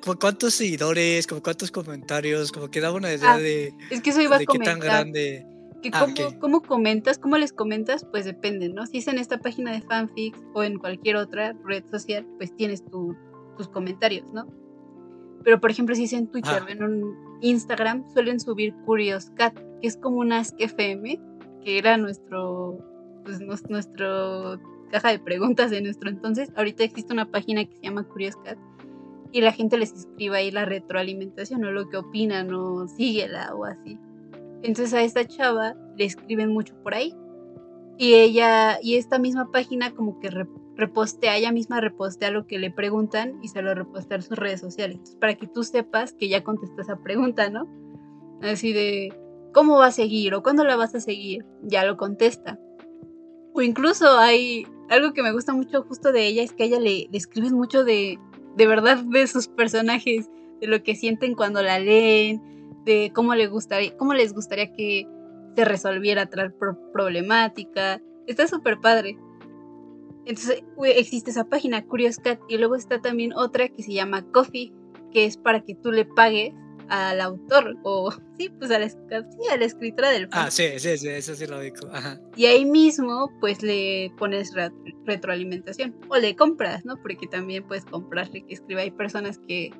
como 0.04 0.16
cuántos 0.18 0.54
seguidores, 0.54 1.26
como 1.26 1.42
cuántos 1.42 1.70
comentarios, 1.72 2.52
como 2.52 2.70
que 2.70 2.80
daba 2.80 2.96
una 2.96 3.12
idea 3.12 3.34
Ah, 3.34 3.38
de, 3.38 3.74
es 3.90 4.00
que 4.00 4.10
eso 4.10 4.20
iba 4.20 4.36
a 4.36 4.38
de 4.38 4.46
qué 4.46 4.58
tan 4.58 4.78
grande. 4.78 5.46
Que 5.82 5.90
Ah, 5.92 6.00
cómo, 6.00 6.28
ok. 6.28 6.38
cómo 6.40 6.62
comentas, 6.62 7.18
cómo 7.18 7.38
les 7.38 7.52
comentas, 7.52 8.04
pues 8.10 8.24
depende, 8.24 8.68
¿no? 8.68 8.86
Si 8.86 8.98
es 8.98 9.08
en 9.08 9.18
esta 9.18 9.38
página 9.38 9.72
de 9.72 9.80
fanfics 9.80 10.38
o 10.54 10.62
en 10.62 10.78
cualquier 10.78 11.16
otra 11.16 11.56
red 11.64 11.82
social, 11.90 12.26
pues 12.36 12.54
tienes 12.54 12.84
tu- 12.84 13.16
tus 13.56 13.68
comentarios, 13.68 14.30
¿no? 14.32 14.46
Pero 15.44 15.61
por 15.61 15.70
ejemplo, 15.70 15.94
si 15.94 16.05
es 16.05 16.12
en 16.12 16.26
Twitter 16.29 16.59
Ah. 16.61 16.64
o 16.66 16.68
en 16.68 16.83
un 16.83 17.14
Instagram, 17.40 18.05
suelen 18.12 18.40
subir 18.40 18.74
Curious 18.85 19.31
Cat, 19.31 19.55
que 19.81 19.87
es 19.88 19.96
como 19.96 20.18
un 20.18 20.33
Ask 20.33 20.55
FM, 20.61 21.18
que 21.64 21.79
era 21.79 21.96
nuestro, 21.96 22.79
pues 23.24 23.40
nos- 23.40 23.68
nuestro 23.70 24.59
caja 24.90 25.11
de 25.11 25.18
preguntas 25.18 25.70
de 25.70 25.81
nuestro 25.81 26.11
entonces. 26.11 26.50
Ahorita 26.57 26.85
existe 26.85 27.12
una 27.12 27.31
página 27.31 27.64
que 27.64 27.76
se 27.76 27.83
llama 27.83 28.05
Curious 28.05 28.37
Cat 28.37 28.59
y 29.33 29.40
la 29.40 29.53
gente 29.53 29.79
les 29.79 29.92
escribe 29.92 30.37
ahí 30.37 30.50
la 30.50 30.64
retroalimentación 30.64 31.64
o 31.64 31.70
lo 31.70 31.88
que 31.88 31.96
opinan 31.96 32.53
o 32.53 32.88
síguela 32.88 33.55
o 33.55 33.64
así. 33.64 33.98
Entonces 34.62 34.92
a 34.92 35.03
esta 35.03 35.24
chava 35.26 35.74
le 35.96 36.05
escriben 36.05 36.53
mucho 36.53 36.74
por 36.83 36.94
ahí. 36.94 37.14
Y 38.02 38.14
ella, 38.14 38.78
y 38.82 38.96
esta 38.96 39.18
misma 39.18 39.50
página 39.52 39.90
como 39.94 40.20
que 40.20 40.30
re- 40.30 40.48
repostea, 40.74 41.36
ella 41.36 41.52
misma 41.52 41.82
repostea 41.82 42.30
lo 42.30 42.46
que 42.46 42.58
le 42.58 42.70
preguntan 42.70 43.38
y 43.42 43.48
se 43.48 43.60
lo 43.60 43.74
repostea 43.74 44.16
en 44.16 44.22
sus 44.22 44.38
redes 44.38 44.58
sociales. 44.58 45.18
Para 45.20 45.34
que 45.34 45.46
tú 45.46 45.64
sepas 45.64 46.14
que 46.14 46.30
ya 46.30 46.42
contestó 46.42 46.80
esa 46.80 46.96
pregunta, 46.96 47.50
¿no? 47.50 47.68
Así 48.40 48.72
de, 48.72 49.12
¿cómo 49.52 49.76
va 49.76 49.88
a 49.88 49.92
seguir? 49.92 50.32
¿O 50.32 50.42
cuándo 50.42 50.64
la 50.64 50.76
vas 50.76 50.94
a 50.94 51.00
seguir? 51.00 51.44
Ya 51.62 51.84
lo 51.84 51.98
contesta. 51.98 52.58
O 53.52 53.60
incluso 53.60 54.16
hay 54.16 54.66
algo 54.88 55.12
que 55.12 55.22
me 55.22 55.32
gusta 55.32 55.52
mucho 55.52 55.82
justo 55.82 56.10
de 56.10 56.26
ella, 56.26 56.42
es 56.42 56.54
que 56.54 56.64
ella 56.64 56.80
le, 56.80 57.10
escriben 57.12 57.52
mucho 57.52 57.84
de, 57.84 58.18
de 58.56 58.66
verdad 58.66 58.96
de 58.96 59.26
sus 59.26 59.48
personajes, 59.48 60.30
de 60.58 60.68
lo 60.68 60.82
que 60.82 60.94
sienten 60.94 61.34
cuando 61.34 61.62
la 61.62 61.78
leen, 61.78 62.40
de 62.86 63.12
cómo, 63.14 63.34
le 63.34 63.46
gustaría, 63.48 63.94
cómo 63.98 64.14
les 64.14 64.32
gustaría 64.32 64.72
que 64.72 65.06
se 65.56 65.64
resolviera 65.64 66.26
tal 66.26 66.52
pro- 66.54 66.78
problemática. 66.92 68.00
Está 68.26 68.46
súper 68.46 68.78
padre. 68.80 69.18
Entonces 70.26 70.62
existe 70.84 71.30
esa 71.30 71.44
página, 71.44 71.84
Curious 71.84 72.18
Cat, 72.18 72.38
y 72.48 72.58
luego 72.58 72.76
está 72.76 73.00
también 73.00 73.32
otra 73.34 73.68
que 73.68 73.82
se 73.82 73.92
llama 73.92 74.22
Coffee, 74.32 74.72
que 75.12 75.24
es 75.24 75.36
para 75.36 75.60
que 75.64 75.74
tú 75.74 75.90
le 75.92 76.04
pagues 76.04 76.52
al 76.88 77.20
autor, 77.20 77.76
o 77.84 78.10
sí, 78.38 78.48
pues 78.58 78.70
a 78.70 78.78
la, 78.78 78.86
esc- 78.86 78.98
sí, 79.30 79.48
a 79.50 79.56
la 79.56 79.64
escritora 79.64 80.10
del 80.10 80.24
Ah, 80.32 80.50
fanfic. 80.50 80.78
sí, 80.78 80.78
sí, 80.78 80.98
sí, 80.98 81.08
eso 81.08 81.34
sí 81.34 81.46
lo 81.46 81.60
digo. 81.60 81.76
Ajá. 81.92 82.20
Y 82.36 82.46
ahí 82.46 82.64
mismo, 82.64 83.30
pues 83.40 83.62
le 83.62 84.12
pones 84.18 84.52
re- 84.54 84.70
retroalimentación. 85.06 85.96
O 86.08 86.16
le 86.16 86.36
compras, 86.36 86.84
¿no? 86.84 86.96
Porque 87.00 87.26
también 87.28 87.66
puedes 87.66 87.84
comprarle 87.84 88.44
que 88.44 88.54
escriba. 88.54 88.82
Hay 88.82 88.90
personas 88.90 89.38
que, 89.48 89.70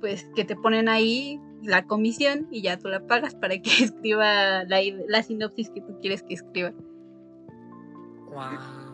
pues, 0.00 0.26
que 0.34 0.44
te 0.44 0.56
ponen 0.56 0.88
ahí 0.88 1.40
la 1.62 1.86
comisión 1.86 2.48
y 2.50 2.62
ya 2.62 2.78
tú 2.78 2.88
la 2.88 3.06
pagas 3.06 3.34
para 3.34 3.60
que 3.60 3.70
escriba 3.84 4.64
la, 4.64 4.80
la 5.08 5.22
sinopsis 5.22 5.70
que 5.70 5.80
tú 5.80 5.98
quieres 6.00 6.22
que 6.22 6.34
escriba. 6.34 6.72
Wow. 8.30 8.86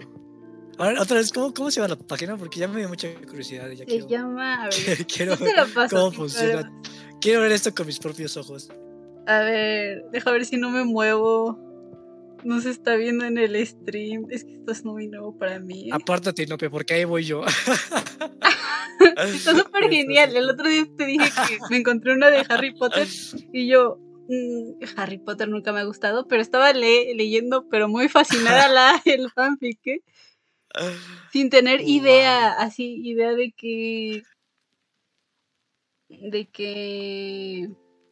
Ahora, 0.79 1.03
otra 1.03 1.17
vez, 1.19 1.33
¿cómo, 1.33 1.53
¿cómo 1.53 1.71
se 1.71 1.81
llama 1.81 1.95
la 1.95 2.07
página? 2.07 2.37
Porque 2.37 2.61
ya 2.61 2.69
me 2.69 2.79
dio 2.79 2.89
mucha 2.89 3.09
curiosidad. 3.29 3.69
Ya 3.71 3.79
Se 3.79 3.85
quiero, 3.87 4.09
llama. 4.09 4.65
A 4.65 4.69
ver, 4.69 5.07
quiero, 5.13 5.37
lo 5.57 5.75
paso. 5.75 5.97
cómo 5.97 6.13
funciona. 6.13 6.73
quiero 7.21 7.43
ver 7.43 7.53
esto 7.53 7.75
con 7.75 7.87
mis 7.87 7.99
propios 7.99 8.37
ojos. 8.37 8.71
A 9.27 9.41
ver, 9.41 10.05
deja 10.11 10.31
ver 10.33 10.45
si 10.45 10.57
no 10.57 10.71
me 10.71 10.85
muevo. 10.85 11.59
No 12.45 12.61
se 12.61 12.71
está 12.71 12.97
viendo 12.97 13.25
en 13.25 13.39
el 13.39 13.65
stream. 13.67 14.27
Es 14.31 14.45
que 14.45 14.55
esto 14.55 14.73
es 14.73 14.85
muy 14.85 15.09
nuevo 15.09 15.37
para 15.39 15.59
mí. 15.59 15.91
Apártate, 15.93 16.47
Nope, 16.47 16.71
porque 16.71 16.95
ahí 16.95 17.05
voy 17.05 17.25
yo. 17.25 17.45
Está 19.25 19.57
súper 19.57 19.91
genial. 19.91 20.37
El 20.37 20.49
otro 20.51 20.69
día 20.69 20.87
te 20.97 21.07
dije 21.07 21.31
que 21.49 21.59
me 21.71 21.77
encontré 21.79 22.13
una 22.15 22.31
de 22.31 22.45
Harry 22.49 22.73
Potter 22.75 23.07
y 23.53 23.67
yo, 23.69 23.99
mm, 24.29 24.85
Harry 24.97 25.19
Potter 25.19 25.49
nunca 25.49 25.73
me 25.73 25.81
ha 25.81 25.85
gustado, 25.85 26.27
pero 26.29 26.41
estaba 26.43 26.73
le- 26.73 27.15
leyendo, 27.15 27.69
pero 27.69 27.89
muy 27.89 28.09
fascinada 28.09 28.69
la, 28.69 29.01
el 29.05 29.31
fanfic, 29.31 29.81
¿eh? 29.87 30.01
sin 31.33 31.51
tener 31.51 31.81
Wow. 31.81 31.89
idea, 31.89 32.53
así, 32.53 33.01
idea 33.05 33.33
de 33.35 33.53
que, 33.57 34.23
de 36.09 36.47
que, 36.51 37.69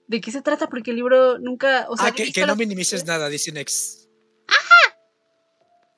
de 0.09 0.21
qué 0.21 0.31
se 0.33 0.43
trata, 0.43 0.69
porque 0.69 0.91
el 0.91 0.97
libro 0.97 1.39
nunca, 1.39 1.87
o 1.89 1.97
sea, 1.97 2.09
ah, 2.09 2.13
que, 2.13 2.33
que 2.33 2.47
no 2.47 2.57
minimices 2.57 3.07
nada, 3.07 3.29
dice 3.29 3.53
Nex. 3.53 4.00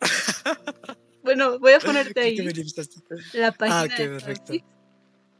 Bueno, 1.22 1.58
voy 1.60 1.72
a 1.72 1.78
ponerte 1.78 2.14
¿Qué 2.14 2.20
ahí 2.20 2.36
minimizaste? 2.36 3.00
la 3.34 3.52
página. 3.52 3.84
ok, 3.84 3.96
de 3.96 4.08
perfecto. 4.08 4.52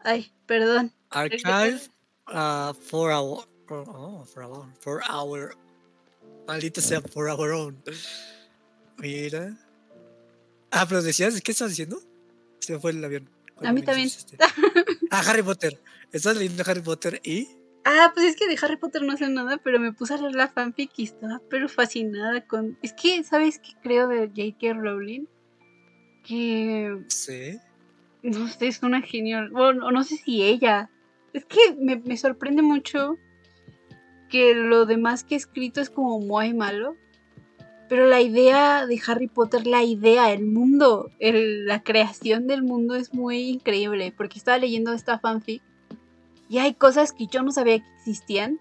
Ay, 0.04 0.32
perdón. 0.46 0.92
Archive 1.10 1.80
uh, 2.28 2.72
for 2.72 3.10
our 3.10 3.44
oh, 3.68 4.24
for 4.24 4.44
our 4.44 4.66
for 4.80 5.02
our 5.10 5.56
maldita 6.46 6.80
sea 6.80 7.00
for 7.00 7.28
our 7.28 7.50
own. 7.50 7.82
Mira. 8.98 9.56
Ah, 10.70 10.86
pero 10.88 11.02
decías, 11.02 11.40
¿qué 11.40 11.50
estás 11.52 11.70
diciendo? 11.70 12.00
Se 12.60 12.74
me 12.74 12.78
fue 12.78 12.92
el 12.92 13.04
avión. 13.04 13.28
A 13.56 13.72
mí 13.72 13.82
también. 13.82 14.08
dijiste. 14.08 14.38
Ah, 15.10 15.22
Harry 15.26 15.42
Potter. 15.42 15.78
Estás 16.12 16.36
leyendo 16.36 16.62
Harry 16.66 16.80
Potter 16.80 17.20
y 17.24 17.48
Ah, 17.84 18.12
pues 18.14 18.26
es 18.26 18.36
que 18.36 18.46
de 18.46 18.56
Harry 18.62 18.76
Potter 18.76 19.02
no 19.02 19.16
sé 19.16 19.28
nada, 19.28 19.58
pero 19.58 19.80
me 19.80 19.92
puse 19.92 20.14
a 20.14 20.16
leer 20.16 20.34
la 20.36 20.48
fanfic 20.48 20.92
y 20.96 21.04
estaba 21.04 21.40
pero 21.50 21.68
fascinada 21.68 22.46
con... 22.46 22.78
Es 22.82 22.92
que, 22.92 23.24
¿sabes 23.24 23.58
qué 23.58 23.72
creo 23.82 24.06
de 24.06 24.28
J.K. 24.28 24.74
Rowling? 24.74 25.24
Que, 26.22 26.96
sí. 27.08 27.58
no 28.22 28.46
sé, 28.48 28.68
es 28.68 28.82
una 28.82 29.02
genial... 29.02 29.50
Bueno, 29.50 29.90
no 29.90 30.04
sé 30.04 30.16
si 30.16 30.42
ella. 30.44 30.90
Es 31.32 31.44
que 31.44 31.58
me, 31.80 31.96
me 31.96 32.16
sorprende 32.16 32.62
mucho 32.62 33.16
que 34.28 34.54
lo 34.54 34.86
demás 34.86 35.24
que 35.24 35.34
he 35.34 35.38
escrito 35.38 35.80
es 35.80 35.90
como 35.90 36.20
muy 36.20 36.54
malo. 36.54 36.96
Pero 37.88 38.06
la 38.06 38.20
idea 38.20 38.86
de 38.86 39.00
Harry 39.06 39.26
Potter, 39.26 39.66
la 39.66 39.82
idea, 39.82 40.32
el 40.32 40.46
mundo, 40.46 41.10
el- 41.18 41.66
la 41.66 41.82
creación 41.82 42.46
del 42.46 42.62
mundo 42.62 42.94
es 42.94 43.12
muy 43.12 43.48
increíble. 43.50 44.14
Porque 44.16 44.38
estaba 44.38 44.56
leyendo 44.58 44.92
esta 44.92 45.18
fanfic 45.18 45.62
y 46.52 46.58
hay 46.58 46.74
cosas 46.74 47.12
que 47.12 47.28
yo 47.28 47.42
no 47.42 47.50
sabía 47.50 47.78
que 47.78 47.88
existían, 47.96 48.60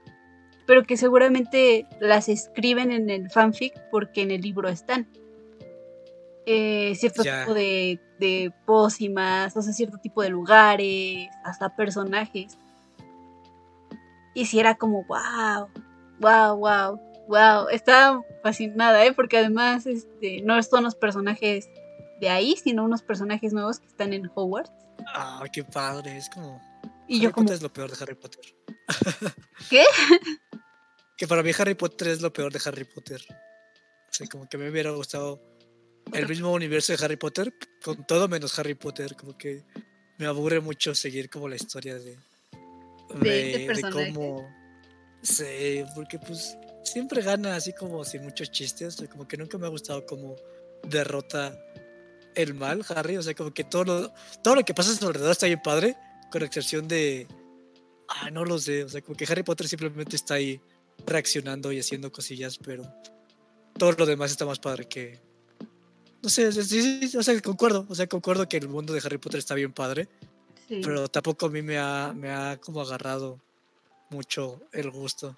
pero 0.66 0.84
que 0.86 0.96
seguramente 0.96 1.86
las 2.00 2.30
escriben 2.30 2.90
en 2.90 3.10
el 3.10 3.30
fanfic 3.30 3.74
porque 3.92 4.22
en 4.22 4.32
el 4.32 4.40
libro 4.40 4.70
están. 4.70 5.10
Eh, 6.46 6.94
cierto 6.96 7.22
Ya. 7.22 7.42
tipo 7.42 7.54
de, 7.54 8.00
de 8.18 8.54
pócimas, 8.66 9.58
o 9.58 9.62
sea, 9.62 9.74
cierto 9.74 9.98
tipo 9.98 10.22
de 10.22 10.30
lugares, 10.30 11.28
hasta 11.44 11.76
personajes. 11.76 12.58
Y 14.36 14.46
si 14.46 14.62
era 14.62 14.76
como, 14.76 15.04
wow, 15.04 15.68
wow, 16.22 16.56
wow, 16.56 16.98
wow. 17.28 17.68
Estaba 17.74 18.24
fascinada, 18.42 19.06
¿eh? 19.06 19.12
Porque 19.12 19.38
además 19.38 19.86
este, 19.86 20.42
no 20.44 20.64
son 20.64 20.86
los 20.86 20.96
personajes 20.96 21.70
de 22.22 22.30
ahí, 22.30 22.56
sino 22.56 22.86
unos 22.86 23.02
personajes 23.02 23.52
nuevos 23.52 23.80
que 23.82 23.88
están 23.88 24.14
en 24.14 24.32
Hogwarts. 24.34 24.72
Ah, 25.14 25.44
qué 25.52 25.66
padre. 25.66 26.16
Es 26.16 26.30
como. 26.30 26.71
Y 27.12 27.16
Harry 27.16 27.24
yo 27.24 27.32
como, 27.34 27.48
Potter 27.48 27.56
es 27.58 27.62
lo 27.62 27.74
peor 27.74 27.92
de 27.92 27.98
Harry 28.02 28.16
Potter. 28.16 28.56
¿Qué? 29.70 29.84
Que 31.18 31.28
para 31.28 31.44
mí 31.44 31.52
Harry 31.58 31.76
Potter 31.76 32.08
es 32.08 32.22
lo 32.22 32.32
peor 32.32 32.54
de 32.54 32.62
Harry 32.64 32.86
Potter. 32.86 33.22
O 33.30 34.14
sea, 34.14 34.28
como 34.28 34.48
que 34.48 34.58
me 34.58 34.70
hubiera 34.70 34.92
gustado 34.92 35.42
el 36.14 36.26
mismo 36.26 36.54
universo 36.54 36.94
de 36.94 37.04
Harry 37.04 37.18
Potter, 37.18 37.54
con 37.84 38.08
todo 38.08 38.30
menos 38.30 38.58
Harry 38.58 38.76
Potter. 38.76 39.18
Como 39.18 39.38
que 39.38 39.66
me 40.20 40.26
aburre 40.26 40.62
mucho 40.62 40.96
seguir 40.96 41.30
como 41.30 41.50
la 41.50 41.58
historia 41.58 41.96
de. 41.96 42.18
De 43.20 43.66
este 43.66 43.74
de 43.74 43.92
cómo. 43.92 44.50
Sí, 45.22 45.84
porque 45.94 46.18
pues 46.18 46.58
siempre 46.86 47.22
gana 47.22 47.58
así 47.58 47.74
como 47.74 48.06
sin 48.06 48.24
muchos 48.24 48.52
chistes. 48.52 48.96
O 48.96 48.98
sea, 49.00 49.10
como 49.10 49.28
que 49.28 49.36
nunca 49.36 49.58
me 49.58 49.66
ha 49.66 49.70
gustado 49.70 50.06
cómo 50.06 50.38
derrota 50.88 51.60
el 52.36 52.54
mal, 52.54 52.86
Harry. 52.88 53.18
O 53.18 53.22
sea, 53.22 53.34
como 53.34 53.54
que 53.54 53.66
todo 53.66 53.84
lo, 53.84 54.14
todo 54.42 54.56
lo 54.56 54.64
que 54.64 54.74
pasa 54.74 54.92
a 54.92 54.96
su 54.96 55.06
alrededor 55.06 55.34
está 55.34 55.48
bien 55.48 55.62
padre, 55.62 55.98
con 56.32 56.42
excepción 56.44 56.88
de. 56.88 57.28
Ah, 58.08 58.32
no 58.32 58.44
lo 58.46 58.58
sé. 58.58 58.84
O 58.84 58.90
sea, 58.90 59.02
como 59.02 59.16
que 59.16 59.26
Harry 59.26 59.44
Potter 59.44 59.68
simplemente 59.68 60.16
está 60.16 60.34
ahí 60.36 60.60
reaccionando 61.06 61.72
y 61.72 61.80
haciendo 61.80 62.12
cosillas, 62.12 62.58
pero 62.58 62.84
todo 63.78 63.92
lo 63.94 64.06
demás 64.06 64.32
está 64.32 64.46
más 64.46 64.60
padre 64.60 64.88
que. 64.88 65.20
No 66.24 66.30
sé, 66.30 66.52
sí, 66.52 66.64
sí, 66.64 67.08
sí, 67.08 67.18
o 67.18 67.24
sea, 67.24 67.40
concuerdo. 67.42 67.86
O 67.90 67.96
sea, 67.96 68.08
concuerdo 68.08 68.48
que 68.50 68.58
el 68.58 68.68
mundo 68.70 68.94
de 68.94 69.02
Harry 69.04 69.18
Potter 69.18 69.40
está 69.40 69.54
bien 69.56 69.74
padre, 69.74 70.08
Sí. 70.68 70.82
pero 70.84 71.08
tampoco 71.08 71.48
a 71.48 71.50
mí 71.50 71.62
me 71.62 71.78
ha, 71.78 72.14
me 72.16 72.32
ha 72.32 72.58
como 72.58 72.82
agarrado 72.82 73.40
mucho 74.10 74.62
el 74.72 74.90
gusto. 74.92 75.38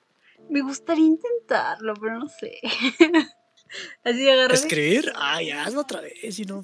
Me 0.49 0.61
gustaría 0.61 1.05
intentarlo, 1.05 1.93
pero 1.95 2.19
no 2.19 2.27
sé. 2.27 2.59
Así 4.03 4.29
agarré. 4.29 4.55
¿Escribir? 4.55 5.13
Ay, 5.15 5.51
hazlo 5.51 5.81
otra 5.81 6.01
vez, 6.01 6.35
si 6.35 6.45
no, 6.45 6.63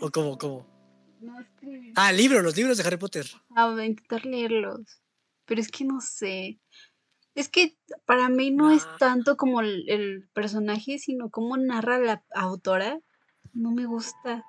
¿O 0.00 0.10
cómo, 0.10 0.38
cómo? 0.38 0.77
No 1.20 1.40
escribí. 1.40 1.92
Ah, 1.96 2.12
libros, 2.12 2.42
los 2.42 2.56
libros 2.56 2.76
de 2.78 2.84
Harry 2.84 2.96
Potter. 2.96 3.26
Ah, 3.54 3.70
voy 3.70 3.80
a 3.82 3.86
intentar 3.86 4.24
leerlos. 4.24 5.00
Pero 5.46 5.60
es 5.60 5.68
que 5.68 5.84
no 5.84 6.00
sé. 6.00 6.60
Es 7.34 7.48
que 7.48 7.76
para 8.04 8.28
mí 8.28 8.50
no 8.50 8.70
es 8.72 8.84
Ah. 8.84 8.96
tanto 8.98 9.36
como 9.36 9.60
el, 9.60 9.88
el 9.88 10.28
personaje, 10.34 10.98
sino 10.98 11.30
cómo 11.30 11.56
narra 11.56 11.98
la 11.98 12.24
autora. 12.34 13.00
No 13.54 13.70
me 13.72 13.86
gusta. 13.86 14.44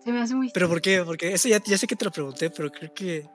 Se 0.00 0.10
me 0.12 0.20
hace 0.20 0.34
muy... 0.34 0.50
¿Pero 0.52 0.68
por 0.68 0.80
qué? 0.80 1.02
Porque 1.04 1.32
eso 1.32 1.48
ya, 1.48 1.62
ya 1.62 1.78
sé 1.78 1.86
que 1.86 1.94
te 1.96 2.04
lo 2.04 2.10
pregunté, 2.10 2.50
pero 2.50 2.70
creo 2.70 2.92
que. 2.92 3.28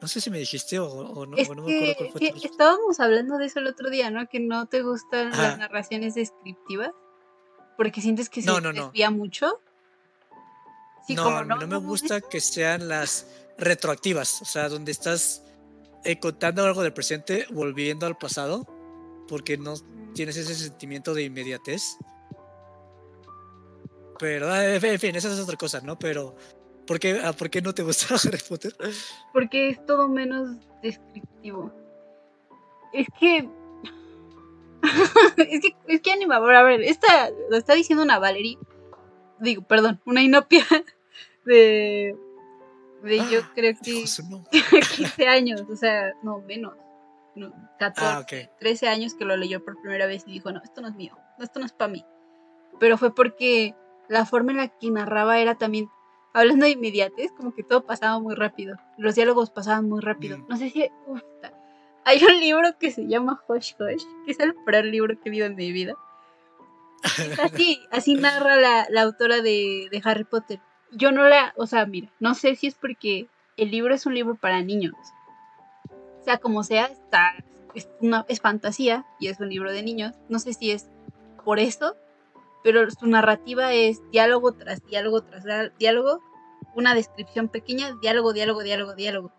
No 0.00 0.06
sé 0.06 0.20
si 0.20 0.30
me 0.30 0.38
dijiste 0.38 0.78
o, 0.78 0.86
o 0.88 1.26
no, 1.26 1.36
es 1.36 1.50
o 1.50 1.56
no 1.56 1.64
me 1.64 1.74
acuerdo 1.74 1.86
que, 1.92 1.96
cuál 1.96 2.10
fue 2.12 2.20
que 2.20 2.26
respuesta. 2.26 2.48
estábamos 2.52 3.00
hablando 3.00 3.36
de 3.36 3.46
eso 3.46 3.58
el 3.58 3.66
otro 3.66 3.90
día, 3.90 4.10
¿no? 4.10 4.28
Que 4.28 4.38
no 4.38 4.66
te 4.66 4.82
gustan 4.82 5.32
Ajá. 5.32 5.42
las 5.42 5.58
narraciones 5.58 6.14
descriptivas. 6.14 6.92
Porque 7.76 8.00
sientes 8.00 8.28
que 8.30 8.40
se 8.42 8.46
No, 8.46 8.60
no. 8.60 8.72
desvía 8.72 9.10
mucho. 9.10 9.60
Sí, 11.08 11.14
no, 11.14 11.24
como 11.24 11.42
no, 11.42 11.66
me 11.66 11.78
gusta 11.78 12.20
que 12.20 12.38
sean 12.38 12.86
las 12.86 13.26
retroactivas, 13.56 14.42
o 14.42 14.44
sea, 14.44 14.68
donde 14.68 14.92
estás 14.92 15.42
eh, 16.04 16.20
contando 16.20 16.62
algo 16.62 16.82
del 16.82 16.92
presente 16.92 17.46
volviendo 17.50 18.04
al 18.04 18.18
pasado, 18.18 18.66
porque 19.26 19.56
no 19.56 19.72
tienes 20.14 20.36
ese 20.36 20.54
sentimiento 20.54 21.14
de 21.14 21.22
inmediatez. 21.22 21.96
Pero, 24.18 24.52
ah, 24.52 24.74
en 24.74 24.80
fin, 24.82 24.90
en 24.90 24.98
fin, 24.98 25.16
esa 25.16 25.32
es 25.32 25.40
otra 25.40 25.56
cosa, 25.56 25.80
¿no? 25.80 25.98
Pero, 25.98 26.36
¿por 26.86 27.00
qué, 27.00 27.18
ah, 27.24 27.32
¿por 27.32 27.48
qué 27.48 27.62
no 27.62 27.72
te 27.72 27.82
gusta 27.82 28.14
Harry 28.22 28.42
Potter? 28.46 28.76
Porque 29.32 29.70
es 29.70 29.86
todo 29.86 30.08
menos 30.08 30.58
descriptivo. 30.82 31.72
Es 32.92 33.06
que. 33.18 33.48
es 35.38 35.60
que, 35.62 35.76
es 35.86 36.02
que 36.02 36.12
animador. 36.12 36.54
A 36.54 36.62
ver, 36.62 36.82
esta 36.82 37.30
lo 37.48 37.56
está 37.56 37.72
diciendo 37.72 38.04
una 38.04 38.18
Valerie. 38.18 38.58
Digo, 39.40 39.62
perdón, 39.62 40.02
una 40.04 40.22
inopia 40.22 40.66
de. 41.48 42.16
De 43.02 43.16
yo 43.30 43.40
creo 43.54 43.74
que 43.82 44.04
nombre. 44.28 44.50
15 44.96 45.28
años, 45.28 45.62
o 45.68 45.76
sea, 45.76 46.14
no, 46.22 46.40
menos. 46.40 46.74
No, 47.34 47.52
14, 47.78 48.00
Ah, 48.04 48.20
ok. 48.20 48.58
13 48.58 48.88
años 48.88 49.14
que 49.14 49.24
lo 49.24 49.36
leyó 49.36 49.64
por 49.64 49.80
primera 49.80 50.06
vez 50.06 50.24
y 50.26 50.32
dijo, 50.32 50.50
no, 50.50 50.60
esto 50.62 50.80
no 50.80 50.88
es 50.88 50.94
mío, 50.96 51.16
no, 51.38 51.44
esto 51.44 51.60
no 51.60 51.66
es 51.66 51.72
para 51.72 51.92
mí. 51.92 52.04
Pero 52.80 52.98
fue 52.98 53.14
porque 53.14 53.76
la 54.08 54.26
forma 54.26 54.50
en 54.50 54.58
la 54.58 54.68
que 54.68 54.90
narraba 54.90 55.38
era 55.38 55.54
también, 55.54 55.88
hablando 56.32 56.64
de 56.64 56.72
inmediatez, 56.72 57.30
como 57.32 57.54
que 57.54 57.62
todo 57.62 57.84
pasaba 57.84 58.18
muy 58.18 58.34
rápido. 58.34 58.76
Los 58.96 59.14
diálogos 59.14 59.50
pasaban 59.50 59.88
muy 59.88 60.00
rápido. 60.00 60.38
Mm. 60.38 60.46
No 60.48 60.56
sé 60.56 60.70
si... 60.70 60.90
uf, 61.06 61.22
hay 62.04 62.24
un 62.24 62.40
libro 62.40 62.78
que 62.78 62.90
se 62.90 63.06
llama 63.06 63.40
Hush 63.46 63.74
Hush, 63.78 64.02
que 64.24 64.32
es 64.32 64.40
el 64.40 64.54
peor 64.54 64.86
libro 64.86 65.20
que 65.20 65.28
he 65.28 65.30
leído 65.30 65.46
en 65.46 65.54
mi 65.54 65.72
vida. 65.72 65.94
Así, 67.44 67.80
así 67.92 68.14
narra 68.14 68.56
la, 68.56 68.86
la 68.90 69.02
autora 69.02 69.40
de, 69.40 69.88
de 69.90 70.02
Harry 70.04 70.24
Potter. 70.24 70.60
Yo 70.92 71.12
no 71.12 71.24
la, 71.24 71.52
o 71.56 71.66
sea, 71.66 71.86
mira, 71.86 72.08
no 72.20 72.34
sé 72.34 72.54
si 72.56 72.66
es 72.68 72.74
porque 72.74 73.28
el 73.56 73.70
libro 73.70 73.94
es 73.94 74.06
un 74.06 74.14
libro 74.14 74.36
para 74.36 74.62
niños. 74.62 74.94
O 76.20 76.24
sea, 76.24 76.38
como 76.38 76.62
sea, 76.62 76.86
está, 76.86 77.32
es, 77.74 77.88
una, 78.00 78.24
es 78.28 78.40
fantasía 78.40 79.04
y 79.20 79.28
es 79.28 79.40
un 79.40 79.48
libro 79.48 79.72
de 79.72 79.82
niños. 79.82 80.14
No 80.28 80.38
sé 80.38 80.52
si 80.54 80.70
es 80.70 80.88
por 81.44 81.58
eso, 81.58 81.96
pero 82.62 82.90
su 82.90 83.06
narrativa 83.06 83.72
es 83.72 84.00
diálogo 84.10 84.52
tras 84.52 84.84
diálogo 84.86 85.22
tras 85.22 85.44
diálogo, 85.78 86.20
una 86.74 86.94
descripción 86.94 87.48
pequeña, 87.48 87.96
diálogo, 88.00 88.32
diálogo, 88.32 88.62
diálogo, 88.62 88.94
diálogo. 88.94 89.32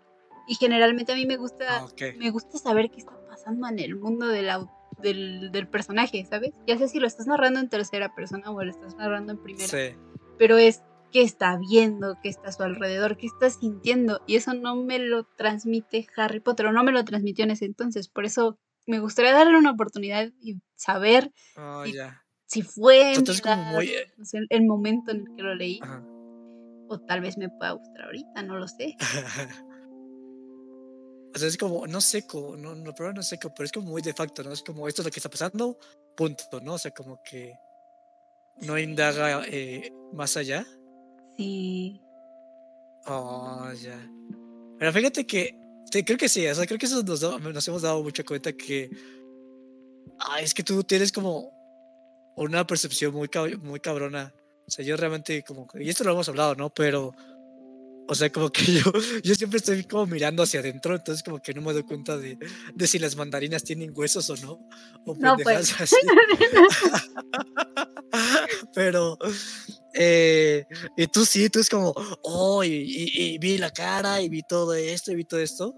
Y 0.47 0.55
generalmente 0.55 1.11
a 1.11 1.15
mí 1.15 1.25
me 1.27 1.37
gusta 1.37 1.65
Ah, 1.69 1.87
me 2.17 2.31
gusta 2.31 2.57
saber 2.57 2.89
qué 2.89 2.97
está 2.99 3.13
pasando 3.27 3.67
en 3.67 3.77
el 3.79 3.95
mundo 3.95 4.27
del, 4.27 4.49
au- 4.49 4.71
del, 4.99 5.51
del 5.51 5.67
personaje, 5.67 6.25
¿sabes? 6.25 6.53
Ya 6.65 6.77
sé 6.77 6.87
si 6.87 6.99
lo 6.99 7.05
estás 7.05 7.27
narrando 7.27 7.59
en 7.59 7.69
tercera 7.69 8.15
persona 8.15 8.49
o 8.49 8.63
lo 8.63 8.69
estás 8.71 8.95
narrando 8.95 9.31
en 9.33 9.37
primera, 9.43 9.67
Sí. 9.67 9.95
pero 10.39 10.57
es 10.57 10.81
qué 11.11 11.21
está 11.21 11.57
viendo, 11.57 12.17
qué 12.21 12.29
está 12.29 12.49
a 12.49 12.51
su 12.51 12.63
alrededor, 12.63 13.17
qué 13.17 13.27
está 13.27 13.49
sintiendo, 13.49 14.21
y 14.27 14.35
eso 14.35 14.53
no 14.53 14.75
me 14.75 14.99
lo 14.99 15.25
transmite 15.37 16.07
Harry 16.17 16.39
Potter, 16.39 16.67
o 16.67 16.71
no 16.71 16.83
me 16.83 16.91
lo 16.91 17.03
transmitió 17.05 17.45
en 17.45 17.51
ese 17.51 17.65
entonces, 17.65 18.07
por 18.07 18.25
eso 18.25 18.59
me 18.87 18.99
gustaría 18.99 19.33
darle 19.33 19.57
una 19.57 19.71
oportunidad 19.71 20.31
y 20.41 20.57
saber 20.75 21.31
Oh, 21.57 21.83
si 22.45 22.63
fue 22.63 23.13
muy, 23.73 23.89
eh, 23.89 24.07
el 24.49 24.65
momento 24.65 25.11
en 25.11 25.17
el 25.17 25.35
que 25.35 25.43
lo 25.43 25.53
leí, 25.53 25.79
Ajá. 25.81 26.03
o 26.87 26.99
tal 27.07 27.21
vez 27.21 27.37
me 27.37 27.49
pueda 27.49 27.73
gustar 27.73 28.05
ahorita, 28.05 28.43
no 28.43 28.57
lo 28.57 28.67
sé. 28.67 28.95
O 31.31 31.37
sea, 31.37 31.47
es 31.47 31.57
como, 31.57 31.85
no 31.85 32.01
seco, 32.01 32.55
no, 32.57 32.73
no, 32.73 32.93
pero 32.95 33.13
no 33.13 33.21
seco, 33.21 33.53
pero 33.53 33.65
es 33.65 33.71
como 33.71 33.89
muy 33.91 34.01
de 34.01 34.13
facto, 34.13 34.43
¿no? 34.43 34.51
Es 34.51 34.63
como, 34.63 34.87
esto 34.87 35.01
es 35.01 35.05
lo 35.05 35.11
que 35.11 35.19
está 35.19 35.29
pasando, 35.29 35.77
punto, 36.17 36.59
¿no? 36.61 36.73
O 36.73 36.77
sea, 36.77 36.91
como 36.91 37.21
que 37.23 37.53
no 38.61 38.77
indaga 38.77 39.43
eh, 39.47 39.93
más 40.11 40.37
allá. 40.37 40.65
Sí, 41.39 42.01
Oh, 43.05 43.71
ya. 43.81 43.97
Pero 44.77 44.91
fíjate 44.91 45.25
que, 45.25 45.57
sí, 45.89 46.03
creo 46.03 46.17
que 46.17 46.27
sí, 46.27 46.45
o 46.45 46.53
sea, 46.53 46.65
creo 46.65 46.77
que 46.77 46.85
eso 46.85 47.01
nos, 47.01 47.65
hemos 47.65 47.81
dado 47.81 48.03
mucha 48.03 48.25
cuenta 48.25 48.51
que, 48.51 48.89
ah, 50.19 50.41
es 50.41 50.53
que 50.53 50.63
tú 50.63 50.83
tienes 50.83 51.13
como 51.13 51.49
una 52.35 52.67
percepción 52.67 53.13
muy, 53.13 53.29
muy 53.61 53.79
cabrona. 53.79 54.33
O 54.67 54.69
sea, 54.69 54.83
yo 54.83 54.97
realmente 54.97 55.41
como, 55.43 55.65
y 55.75 55.87
esto 55.87 56.03
lo 56.03 56.11
hemos 56.11 56.27
hablado, 56.27 56.55
¿no? 56.55 56.71
Pero, 56.71 57.13
o 58.09 58.15
sea, 58.15 58.31
como 58.31 58.51
que 58.51 58.63
yo, 58.73 58.91
yo 59.23 59.35
siempre 59.35 59.57
estoy 59.57 59.83
como 59.83 60.05
mirando 60.07 60.43
hacia 60.43 60.59
adentro, 60.59 60.95
entonces 60.95 61.23
como 61.23 61.39
que 61.39 61.53
no 61.53 61.61
me 61.61 61.73
doy 61.73 61.83
cuenta 61.83 62.17
de, 62.17 62.37
de 62.73 62.87
si 62.87 62.99
las 62.99 63.15
mandarinas 63.15 63.63
tienen 63.63 63.91
huesos 63.95 64.29
o 64.29 64.35
no. 64.37 64.67
O 65.05 65.15
No, 65.15 65.37
pues. 65.37 65.73
así. 65.79 65.95
Pero, 68.73 69.17
eh, 69.93 70.65
y 70.97 71.07
tú 71.07 71.25
sí, 71.25 71.49
tú 71.49 71.59
es 71.59 71.69
como, 71.69 71.93
oh, 72.23 72.63
y, 72.63 72.69
y- 72.73 73.33
y 73.33 73.37
vi 73.37 73.57
la 73.57 73.71
cara, 73.71 74.21
y 74.21 74.29
vi 74.29 74.41
todo 74.47 74.73
esto, 74.73 75.11
y 75.11 75.15
vi 75.15 75.25
todo 75.25 75.39
esto. 75.39 75.75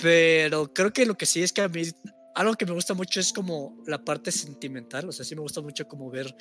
Pero 0.00 0.72
creo 0.72 0.92
que 0.92 1.06
lo 1.06 1.16
que 1.16 1.26
sí 1.26 1.42
es 1.42 1.52
que 1.52 1.60
a 1.60 1.68
mí, 1.68 1.82
algo 2.34 2.54
que 2.54 2.66
me 2.66 2.72
gusta 2.72 2.94
mucho 2.94 3.20
es 3.20 3.32
como 3.32 3.76
la 3.86 4.02
parte 4.04 4.32
sentimental, 4.32 5.08
o 5.08 5.12
sea, 5.12 5.24
sí 5.24 5.34
me 5.36 5.42
gusta 5.42 5.60
mucho 5.60 5.86
como 5.86 6.10
ver 6.10 6.34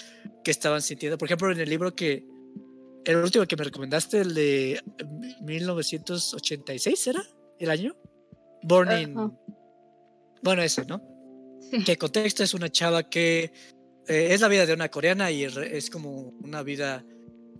qué 0.43 0.51
estaban 0.51 0.81
sintiendo. 0.81 1.17
Por 1.17 1.27
ejemplo, 1.27 1.51
en 1.51 1.59
el 1.59 1.69
libro 1.69 1.95
que, 1.95 2.25
el 3.05 3.17
último 3.17 3.45
que 3.45 3.55
me 3.55 3.63
recomendaste, 3.63 4.19
el 4.19 4.33
de 4.33 4.81
1986, 5.41 7.07
¿era? 7.07 7.23
¿El 7.59 7.69
año? 7.69 7.95
Born 8.63 8.99
in... 8.99 9.17
Ajá. 9.17 9.31
Bueno, 10.43 10.61
ese, 10.63 10.85
¿no? 10.85 11.01
sí. 11.69 11.83
que 11.83 11.97
contexto 11.97 12.43
es 12.43 12.53
una 12.53 12.69
chava 12.69 13.07
que 13.09 13.51
eh, 14.07 14.27
es 14.31 14.41
la 14.41 14.47
vida 14.47 14.65
de 14.65 14.73
una 14.73 14.89
coreana 14.89 15.31
y 15.31 15.43
es 15.43 15.89
como 15.89 16.33
una 16.41 16.63
vida 16.63 17.05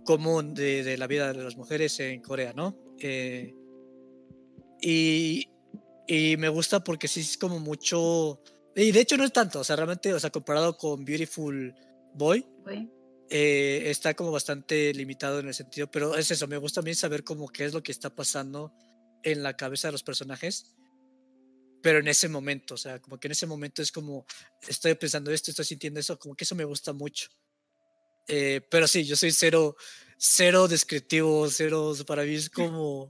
común 0.04 0.54
de, 0.54 0.82
de 0.82 0.98
la 0.98 1.06
vida 1.06 1.32
de 1.32 1.44
las 1.44 1.56
mujeres 1.56 1.98
en 2.00 2.20
Corea, 2.20 2.52
¿no? 2.52 2.76
Eh, 2.98 3.54
y, 4.80 5.48
y 6.08 6.36
me 6.36 6.48
gusta 6.48 6.82
porque 6.82 7.08
sí 7.08 7.20
es 7.20 7.38
como 7.38 7.60
mucho... 7.60 8.40
Y 8.74 8.90
de 8.90 9.00
hecho 9.00 9.16
no 9.16 9.24
es 9.24 9.32
tanto, 9.32 9.60
o 9.60 9.64
sea, 9.64 9.76
realmente, 9.76 10.12
o 10.14 10.18
sea, 10.18 10.30
comparado 10.30 10.76
con 10.76 11.04
Beautiful 11.04 11.74
Boy, 12.14 12.44
Fue. 12.64 12.88
Eh, 13.34 13.90
está 13.90 14.12
como 14.12 14.30
bastante 14.30 14.92
limitado 14.92 15.40
en 15.40 15.48
el 15.48 15.54
sentido, 15.54 15.90
pero 15.90 16.14
es 16.16 16.30
eso, 16.30 16.46
me 16.46 16.58
gusta 16.58 16.80
a 16.80 16.82
mí 16.82 16.94
saber 16.94 17.24
como 17.24 17.48
qué 17.48 17.64
es 17.64 17.72
lo 17.72 17.82
que 17.82 17.90
está 17.90 18.14
pasando 18.14 18.74
en 19.22 19.42
la 19.42 19.56
cabeza 19.56 19.88
de 19.88 19.92
los 19.92 20.02
personajes, 20.02 20.76
pero 21.82 22.00
en 22.00 22.08
ese 22.08 22.28
momento, 22.28 22.74
o 22.74 22.76
sea, 22.76 23.00
como 23.00 23.18
que 23.18 23.28
en 23.28 23.32
ese 23.32 23.46
momento 23.46 23.80
es 23.80 23.90
como, 23.90 24.26
estoy 24.68 24.96
pensando 24.96 25.30
esto, 25.30 25.50
estoy 25.50 25.64
sintiendo 25.64 25.98
eso, 25.98 26.18
como 26.18 26.34
que 26.34 26.44
eso 26.44 26.54
me 26.54 26.66
gusta 26.66 26.92
mucho. 26.92 27.30
Eh, 28.28 28.60
pero 28.70 28.86
sí, 28.86 29.06
yo 29.06 29.16
soy 29.16 29.30
cero, 29.30 29.76
cero 30.18 30.68
descriptivo, 30.68 31.48
cero, 31.48 31.94
para 32.06 32.24
mí 32.24 32.34
es 32.34 32.50
como, 32.50 33.08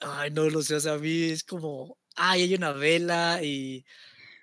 ay, 0.00 0.30
no 0.30 0.48
lo 0.48 0.62
sé, 0.62 0.76
o 0.76 0.80
sea, 0.80 0.94
a 0.94 0.98
mí 0.98 1.24
es 1.24 1.44
como, 1.44 1.98
ay, 2.14 2.40
hay 2.40 2.54
una 2.54 2.72
vela 2.72 3.42
y 3.42 3.84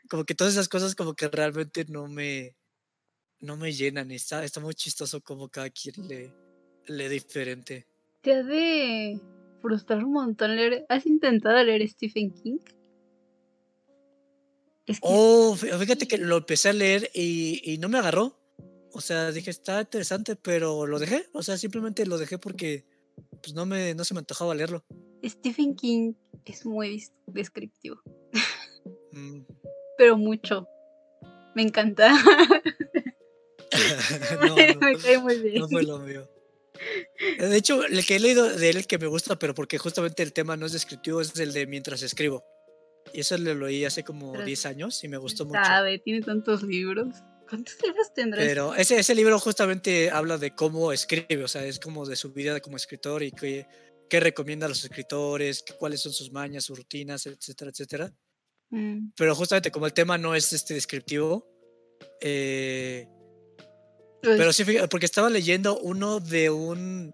como 0.08 0.24
que 0.24 0.36
todas 0.36 0.54
esas 0.54 0.70
cosas 0.70 0.94
como 0.94 1.16
que 1.16 1.30
realmente 1.30 1.84
no 1.90 2.08
me, 2.08 2.56
no 3.44 3.58
me 3.58 3.72
llenan. 3.72 4.12
Está, 4.12 4.44
está 4.44 4.60
muy 4.60 4.74
chistoso 4.74 5.22
como 5.22 5.50
cada 5.50 5.70
quien 5.70 6.08
le, 6.08 6.34
le 6.88 7.10
diferente. 7.10 7.86
Te 8.22 8.34
ha 8.34 8.44
de 8.44 9.20
frustrar 9.62 10.04
un 10.04 10.14
montón 10.14 10.56
leer. 10.56 10.86
¿Has 10.90 11.06
intentado 11.06 11.62
leer 11.64 11.88
Stephen 11.90 12.32
King? 12.32 12.58
Es 14.86 15.00
que 15.00 15.08
Oh, 15.10 15.56
fí- 15.56 15.72
fíjate 15.78 16.08
que 16.08 16.18
lo 16.18 16.38
empecé 16.38 16.70
a 16.70 16.74
leer 16.74 17.10
y, 17.14 17.62
y 17.64 17.78
no 17.78 17.88
me 17.90 17.98
agarró. 18.00 18.40
O 18.92 19.02
sea, 19.02 19.32
dije, 19.32 19.50
está 19.50 19.82
interesante, 19.82 20.36
pero 20.36 20.86
lo 20.86 21.00
dejé. 21.00 21.26
O 21.34 21.42
sea, 21.42 21.58
simplemente 21.58 22.06
lo 22.06 22.18
dejé 22.18 22.38
porque 22.38 22.86
pues 23.42 23.54
no, 23.54 23.66
me, 23.66 23.94
no 23.96 24.04
se 24.04 24.14
me 24.14 24.20
antojaba 24.20 24.54
leerlo. 24.56 24.84
Stephen 25.24 25.76
King 25.76 26.14
es 26.46 26.66
muy 26.66 26.92
des- 26.98 27.14
descriptivo, 27.28 28.02
Mm. 29.14 29.42
pero 29.98 30.18
mucho. 30.18 30.68
Me 31.56 31.62
encanta. 31.62 32.12
no, 34.42 34.48
no, 34.48 34.56
Me 34.56 34.98
cae 34.98 35.18
muy 35.20 35.38
bien. 35.40 35.60
no 35.62 35.70
fue 35.70 35.84
lo 35.84 36.00
mío. 36.00 36.30
De 37.40 37.56
hecho, 37.56 37.86
el 37.86 38.06
que 38.06 38.16
he 38.16 38.20
leído 38.20 38.50
de 38.50 38.70
él 38.70 38.88
que 38.88 38.98
me 38.98 39.08
gusta, 39.08 39.38
pero 39.38 39.54
porque 39.54 39.78
justamente 39.78 40.24
el 40.24 40.34
tema 40.34 40.58
no 40.58 40.66
es 40.66 40.74
descriptivo, 40.74 41.22
es 41.22 41.38
el 41.40 41.54
de 41.54 41.68
Mientras 41.68 42.02
escribo. 42.02 42.44
y 43.14 43.22
eso 43.22 43.38
lo 43.38 43.54
leí 43.54 43.86
hace 43.86 44.04
como 44.04 44.34
Pero 44.34 44.46
10 44.46 44.66
años 44.66 45.04
y 45.04 45.08
me 45.08 45.18
gustó 45.18 45.46
mucho. 45.46 45.64
Sabe, 45.64 46.00
tiene 46.00 46.22
tantos 46.22 46.64
libros. 46.64 47.16
¿Cuántos 47.48 47.76
libros 47.84 48.14
tendrá? 48.14 48.42
Pero 48.42 48.74
ese, 48.76 48.98
ese 49.00 49.14
libro 49.16 49.40
justamente 49.40 50.10
habla 50.10 50.38
de 50.38 50.56
cómo 50.56 50.92
escribe, 50.92 51.44
o 51.44 51.48
sea, 51.48 51.66
es 51.66 51.80
como 51.80 52.06
de 52.06 52.16
su 52.16 52.34
vida 52.34 52.60
como 52.60 52.78
escritor 52.78 53.22
y 53.22 53.32
qué, 53.32 53.68
qué 54.10 54.20
recomienda 54.20 54.66
a 54.66 54.70
los 54.70 54.84
escritores, 54.84 55.64
cuáles 55.78 56.02
son 56.02 56.14
sus 56.14 56.32
mañas, 56.32 56.66
sus 56.66 56.78
rutinas, 56.78 57.26
etcétera, 57.28 57.72
etcétera. 57.72 58.14
Mm, 58.72 59.10
Pero 59.16 59.36
justamente 59.36 59.72
como 59.72 59.86
el 59.86 59.94
tema 59.94 60.18
no 60.18 60.36
es 60.36 60.52
este 60.52 60.74
descriptivo, 60.74 61.48
eh, 62.22 63.08
pero 64.24 64.54
sí, 64.54 64.64
porque 64.90 65.06
estaba 65.06 65.30
leyendo 65.30 65.78
uno 65.80 66.20
de 66.20 66.50
un 66.50 67.14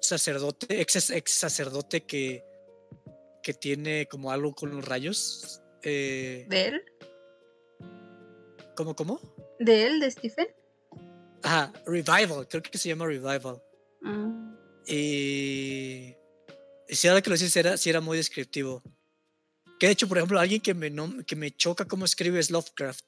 sacerdote, 0.00 0.80
ex, 0.80 1.10
ex 1.10 1.32
sacerdote 1.32 2.02
que, 2.02 2.44
que 3.42 3.54
tiene 3.54 4.06
como 4.06 4.30
algo 4.30 4.54
con 4.54 4.70
los 4.70 4.84
rayos. 4.84 5.62
Eh, 5.82 6.46
¿De 6.48 6.66
él? 6.66 6.82
¿Cómo, 8.76 8.94
cómo? 8.94 9.20
¿De 9.58 9.86
él? 9.86 10.00
¿De 10.00 10.10
Stephen? 10.10 10.48
Ajá, 11.42 11.72
Revival, 11.86 12.46
creo 12.48 12.62
que 12.62 12.78
se 12.78 12.88
llama 12.88 13.06
Revival. 13.06 13.62
Ah, 14.04 14.56
Y, 14.86 16.14
y 16.88 16.94
si 16.94 17.08
ahora 17.08 17.22
que 17.22 17.30
lo 17.30 17.34
dices, 17.34 17.56
era, 17.56 17.76
sí 17.76 17.90
era 17.90 18.00
muy 18.00 18.16
descriptivo. 18.16 18.82
Que 19.78 19.86
de 19.86 19.92
hecho, 19.92 20.08
por 20.08 20.18
ejemplo, 20.18 20.38
alguien 20.38 20.60
que 20.60 20.74
me, 20.74 20.90
no, 20.90 21.24
que 21.26 21.36
me 21.36 21.50
choca 21.50 21.86
cómo 21.86 22.04
escribe 22.04 22.38
es 22.38 22.50
Lovecraft. 22.50 23.04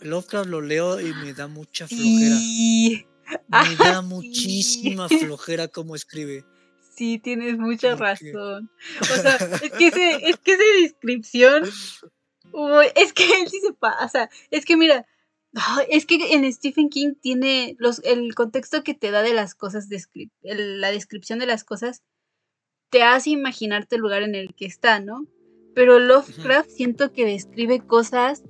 Lovecraft 0.00 0.48
lo 0.48 0.60
leo 0.60 1.00
y 1.00 1.12
me 1.14 1.32
da 1.34 1.46
mucha 1.46 1.86
flojera. 1.88 2.36
Sí, 2.36 3.06
Me 3.48 3.76
da 3.76 3.98
Ah, 3.98 4.02
muchísima 4.02 5.08
sí. 5.08 5.18
flojera 5.18 5.68
cómo 5.68 5.94
escribe. 5.94 6.44
sí, 6.96 7.18
tienes 7.18 7.56
mucha 7.58 7.94
razón. 7.96 8.70
O 9.00 9.04
sea, 9.22 9.36
es 9.62 9.70
que, 9.72 9.86
ese, 9.86 10.28
es 10.28 10.36
que 10.38 10.52
esa 10.54 10.62
descripción. 10.82 11.62
uy, 12.52 12.86
es 12.96 13.12
que 13.12 13.24
él 13.24 13.48
sí 13.48 13.60
se 13.64 13.72
pasa. 13.72 14.28
Es 14.50 14.64
que 14.64 14.76
mira. 14.76 15.06
Es 15.88 16.06
que 16.06 16.14
en 16.34 16.52
Stephen 16.52 16.88
King 16.90 17.14
tiene 17.20 17.74
los, 17.78 18.00
el 18.04 18.34
contexto 18.36 18.84
que 18.84 18.94
te 18.94 19.10
da 19.10 19.22
de 19.22 19.34
las 19.34 19.54
cosas, 19.56 19.88
descri- 19.88 20.30
el- 20.42 20.80
la 20.80 20.92
descripción 20.92 21.38
de 21.40 21.46
las 21.46 21.64
cosas, 21.64 22.02
te 22.90 23.02
hace 23.02 23.30
imaginarte 23.30 23.96
el 23.96 24.02
lugar 24.02 24.22
en 24.22 24.34
el 24.36 24.54
que 24.54 24.66
está, 24.66 25.00
¿no? 25.00 25.26
Pero 25.74 25.98
Lovecraft 26.00 26.70
siento 26.70 27.12
que 27.12 27.24
describe 27.24 27.80
cosas 27.86 28.42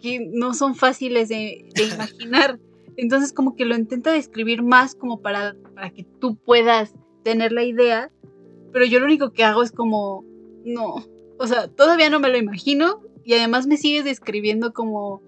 que 0.00 0.20
no 0.32 0.54
son 0.54 0.74
fáciles 0.74 1.28
de, 1.28 1.68
imaginar. 1.92 2.58
Entonces 2.96 3.32
como 3.32 3.56
que 3.56 3.64
lo 3.64 3.76
intenta 3.76 4.12
describir 4.12 4.62
más 4.62 4.94
como 4.94 5.20
para, 5.20 5.56
para 5.74 5.90
que 5.90 6.04
tú 6.20 6.36
puedas 6.36 6.94
tener 7.22 7.52
la 7.52 7.64
idea. 7.64 8.10
Pero 8.72 8.84
yo 8.84 9.00
lo 9.00 9.06
único 9.06 9.32
que 9.32 9.44
hago 9.44 9.62
es 9.62 9.72
como, 9.72 10.24
no. 10.64 11.06
O 11.38 11.46
sea, 11.46 11.68
todavía 11.68 12.10
no 12.10 12.20
me 12.20 12.28
lo 12.28 12.38
imagino. 12.38 13.02
Y 13.24 13.34
además 13.34 13.66
me 13.66 13.76
sigues 13.76 14.04
describiendo 14.04 14.72
como 14.72 15.22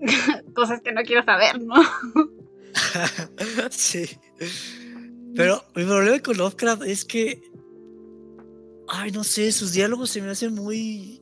cosas 0.54 0.80
que 0.82 0.92
no 0.92 1.02
quiero 1.02 1.24
saber, 1.24 1.60
¿no? 1.60 1.74
sí. 3.70 4.06
Pero 5.34 5.64
mi 5.74 5.84
problema 5.84 6.18
con 6.20 6.36
Lovecraft 6.36 6.82
es 6.82 7.04
que. 7.04 7.42
Ay, 8.88 9.10
no 9.10 9.22
sé, 9.22 9.52
sus 9.52 9.72
diálogos 9.72 10.10
se 10.10 10.22
me 10.22 10.30
hacen 10.30 10.54
muy. 10.54 11.20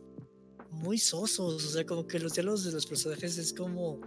Muy 0.82 0.98
sosos. 0.98 1.64
O 1.64 1.68
sea, 1.70 1.84
como 1.86 2.06
que 2.06 2.18
los 2.18 2.34
diálogos 2.34 2.64
de 2.64 2.72
los 2.72 2.86
personajes 2.86 3.36
es 3.38 3.52
como. 3.52 4.00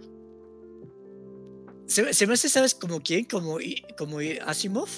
Se, 1.86 2.02
me- 2.02 2.14
se 2.14 2.26
me 2.26 2.34
hace, 2.34 2.48
¿sabes? 2.48 2.74
Como 2.74 3.00
quién? 3.00 3.24
Como, 3.24 3.58
como 3.98 4.18
Asimov. 4.46 4.88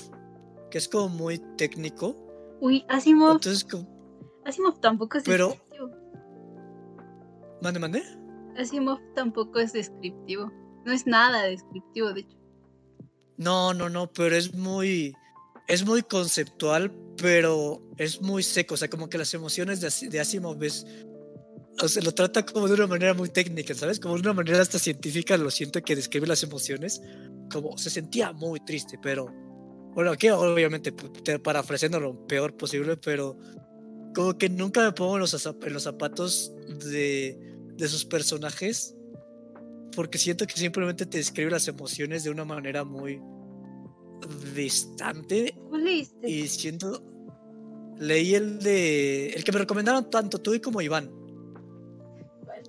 Que 0.70 0.78
es 0.78 0.88
como 0.88 1.08
muy 1.08 1.38
técnico. 1.56 2.16
Uy, 2.60 2.84
Asimov, 2.88 3.32
Entonces, 3.32 3.64
como. 3.64 3.86
Asimov 4.44 4.80
tampoco 4.80 5.18
es 5.18 5.24
Pero- 5.24 5.48
descriptivo. 5.48 5.90
Mande, 7.62 7.80
mande. 7.80 8.02
Asimov 8.58 8.98
tampoco 9.14 9.58
es 9.58 9.72
descriptivo. 9.72 10.50
No 10.84 10.92
es 10.92 11.06
nada 11.06 11.44
descriptivo, 11.44 12.12
de 12.12 12.20
hecho. 12.20 12.36
No, 13.36 13.72
no, 13.72 13.88
no, 13.88 14.12
pero 14.12 14.36
es 14.36 14.54
muy. 14.54 15.14
Es 15.68 15.86
muy 15.86 16.02
conceptual, 16.02 16.92
pero 17.16 17.80
es 17.96 18.20
muy 18.20 18.42
seco. 18.42 18.74
O 18.74 18.76
sea, 18.76 18.90
como 18.90 19.08
que 19.08 19.16
las 19.16 19.32
emociones 19.32 19.80
de, 19.80 20.08
de 20.08 20.20
Asimov 20.20 20.62
es. 20.62 20.84
O 21.80 21.88
sea, 21.88 22.02
lo 22.02 22.12
trata 22.12 22.44
como 22.44 22.68
de 22.68 22.74
una 22.74 22.86
manera 22.86 23.14
muy 23.14 23.28
técnica, 23.30 23.74
¿sabes? 23.74 23.98
Como 23.98 24.14
de 24.14 24.20
una 24.20 24.34
manera 24.34 24.60
hasta 24.60 24.78
científica, 24.78 25.36
lo 25.36 25.50
siento 25.50 25.82
que 25.82 25.96
describe 25.96 26.26
las 26.26 26.42
emociones. 26.42 27.00
Como 27.50 27.76
se 27.78 27.90
sentía 27.90 28.32
muy 28.32 28.60
triste, 28.60 28.98
pero. 29.02 29.26
Bueno, 29.94 30.10
aquí 30.10 30.28
obviamente 30.30 30.92
parafraseando 31.42 32.00
lo 32.00 32.26
peor 32.26 32.56
posible, 32.56 32.96
pero. 32.96 33.38
Como 34.14 34.36
que 34.36 34.50
nunca 34.50 34.82
me 34.82 34.92
pongo 34.92 35.14
en 35.14 35.20
los, 35.20 35.46
en 35.46 35.72
los 35.72 35.82
zapatos 35.82 36.52
de, 36.90 37.38
de 37.76 37.88
sus 37.88 38.04
personajes. 38.04 38.94
Porque 39.96 40.18
siento 40.18 40.46
que 40.46 40.54
simplemente 40.54 41.06
te 41.06 41.18
describe 41.18 41.50
las 41.50 41.68
emociones 41.68 42.24
de 42.24 42.30
una 42.30 42.44
manera 42.44 42.84
muy 42.84 43.20
distante 44.54 45.54
y 46.22 46.46
siento 46.46 47.02
leí 47.98 48.34
el 48.34 48.58
de 48.60 49.30
el 49.30 49.44
que 49.44 49.52
me 49.52 49.58
recomendaron 49.58 50.10
tanto 50.10 50.40
tú 50.40 50.54
y 50.54 50.60
como 50.60 50.80
Iván 50.80 51.10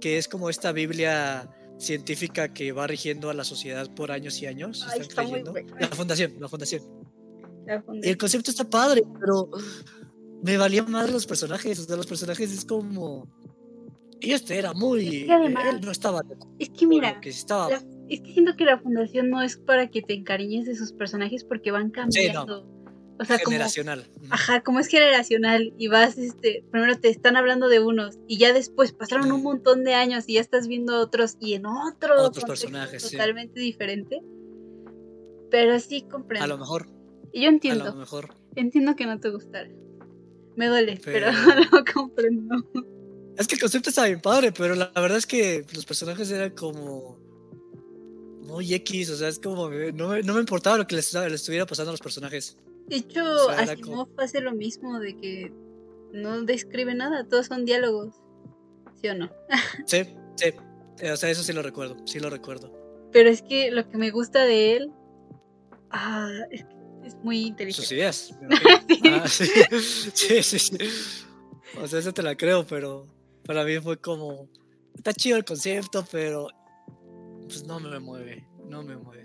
que 0.03 0.17
es 0.17 0.27
como 0.27 0.49
esta 0.49 0.73
Biblia 0.73 1.49
científica 1.79 2.53
que 2.53 2.73
va 2.73 2.87
rigiendo 2.87 3.29
a 3.29 3.33
la 3.33 3.45
sociedad 3.45 3.89
por 3.95 4.11
años 4.11 4.41
y 4.41 4.45
años 4.47 4.85
la 5.79 5.87
fundación 5.87 6.33
la 6.39 6.49
fundación. 6.49 6.81
La 7.65 7.81
el 8.03 8.17
concepto 8.17 8.51
está 8.51 8.69
padre 8.69 9.01
pero 9.19 9.49
me 10.43 10.57
valían 10.57 10.91
más 10.91 11.09
los 11.09 11.25
personajes 11.25 11.79
o 11.79 11.83
sea 11.83 11.95
los 11.95 12.05
personajes 12.05 12.51
es 12.51 12.65
como 12.65 13.27
y 14.19 14.31
este 14.33 14.57
era 14.57 14.73
muy 14.73 15.07
Es 15.07 15.25
que 15.25 15.31
además- 15.31 15.65
él 15.73 15.79
no 15.81 15.91
estaba 15.91 16.21
Es 16.59 16.69
que 16.69 16.85
mira, 16.85 17.13
lo 17.15 17.21
que 17.21 17.29
estaba. 17.29 17.69
la- 17.69 17.83
es 18.09 18.19
que 18.21 18.33
siento 18.33 18.55
que 18.57 18.65
la 18.65 18.79
fundación 18.79 19.29
no 19.29 19.41
es 19.41 19.55
para 19.57 19.89
que 19.89 20.01
te 20.01 20.13
encariñes 20.13 20.65
de 20.65 20.75
sus 20.75 20.91
personajes 20.91 21.45
porque 21.45 21.71
van 21.71 21.89
cambiando. 21.91 22.67
O 23.23 23.25
sea, 23.25 23.39
como, 23.39 23.51
generacional 23.51 24.07
Ujú. 24.17 24.27
ajá, 24.29 24.61
como 24.61 24.79
es 24.79 24.87
generacional 24.87 25.73
y 25.77 25.87
vas, 25.87 26.17
este, 26.17 26.63
primero 26.71 26.97
te 26.99 27.09
están 27.09 27.35
hablando 27.35 27.67
de 27.69 27.79
unos 27.79 28.17
y 28.27 28.37
ya 28.37 28.53
después 28.53 28.91
pasaron 28.93 29.31
un 29.31 29.41
montón 29.43 29.83
de 29.83 29.93
años 29.95 30.25
y 30.27 30.33
ya 30.35 30.41
estás 30.41 30.67
viendo 30.67 30.99
otros 30.99 31.37
y 31.39 31.53
en 31.55 31.65
otro 31.65 32.21
Otros 32.21 32.45
personajes, 32.45 33.03
sí. 33.03 33.11
totalmente 33.17 33.59
diferente. 33.59 34.21
Pero 35.49 35.79
sí 35.79 36.03
a 36.07 36.11
comprendo. 36.11 36.47
lo 36.47 36.57
mejor 36.57 36.87
Y 37.31 37.41
yo 37.41 37.47
a 37.47 37.51
entiendo, 37.51 37.85
lo 37.85 37.95
mejor 37.95 38.35
entiendo 38.55 38.95
que 38.95 39.05
no 39.05 39.19
te 39.19 39.29
gustara. 39.29 39.69
Me 40.55 40.67
duele, 40.67 40.99
pero, 41.03 41.27
Pero- 41.31 41.59
lo 41.71 41.93
comprendo. 41.93 42.55
Es 43.37 43.47
que 43.47 43.55
el 43.55 43.61
concepto 43.61 43.89
estaba 43.89 44.07
bien 44.07 44.21
padre, 44.21 44.51
pero 44.51 44.75
la 44.75 44.91
verdad 44.95 45.17
es 45.17 45.25
que 45.25 45.65
los 45.73 45.85
personajes 45.85 46.29
eran 46.29 46.51
como 46.51 47.17
muy 48.41 48.71
X, 48.75 49.09
o 49.09 49.15
sea, 49.15 49.29
es 49.29 49.39
como 49.39 49.69
que 49.69 49.91
no 49.93 50.09
me, 50.09 50.21
no 50.21 50.33
me 50.35 50.39
importaba 50.41 50.77
lo 50.77 50.85
que 50.85 50.95
les, 50.95 51.11
les 51.13 51.33
estuviera 51.33 51.65
pasando 51.65 51.89
a 51.89 51.93
los 51.93 52.01
personajes. 52.01 52.57
De 52.87 52.97
hecho, 52.97 53.23
O 53.23 53.53
sea, 53.53 53.59
Asimov 53.59 54.09
hace 54.17 54.41
lo 54.41 54.53
mismo 54.53 54.99
de 54.99 55.15
que 55.17 55.51
no 56.11 56.41
describe 56.43 56.93
nada, 56.95 57.27
todos 57.27 57.47
son 57.47 57.65
diálogos. 57.65 58.15
¿Sí 59.01 59.07
o 59.09 59.15
no? 59.15 59.31
Sí, 59.85 60.03
sí, 60.35 60.53
eh, 60.99 61.11
o 61.11 61.17
sea, 61.17 61.29
eso 61.29 61.43
sí 61.43 61.53
lo 61.53 61.61
recuerdo, 61.61 61.97
sí 62.05 62.19
lo 62.19 62.29
recuerdo. 62.29 62.71
Pero 63.11 63.29
es 63.29 63.41
que 63.41 63.71
lo 63.71 63.87
que 63.89 63.97
me 63.97 64.11
gusta 64.11 64.43
de 64.43 64.75
él 64.77 64.91
ah, 65.91 66.29
es 66.51 66.63
que 66.63 67.07
es 67.07 67.15
muy 67.23 67.41
Sus 67.41 67.49
inteligente. 67.49 67.95
ideas. 67.95 68.35
imagino. 68.41 69.27
Sí. 69.27 69.49
Ah, 69.51 69.71
sí. 69.71 69.79
sí, 70.13 70.43
sí, 70.43 70.59
sí. 70.59 70.77
O 71.81 71.87
sea, 71.87 71.99
eso 71.99 72.13
te 72.13 72.21
la 72.23 72.35
creo, 72.35 72.65
pero 72.65 73.07
para 73.45 73.63
mí 73.65 73.79
fue 73.79 73.97
como, 73.97 74.47
está 74.95 75.13
chido 75.13 75.37
el 75.37 75.45
concepto, 75.45 76.05
pero 76.11 76.47
pues 77.47 77.65
no 77.65 77.79
me 77.79 77.99
mueve, 77.99 78.47
no 78.67 78.83
me 78.83 78.95
mueve. 78.95 79.22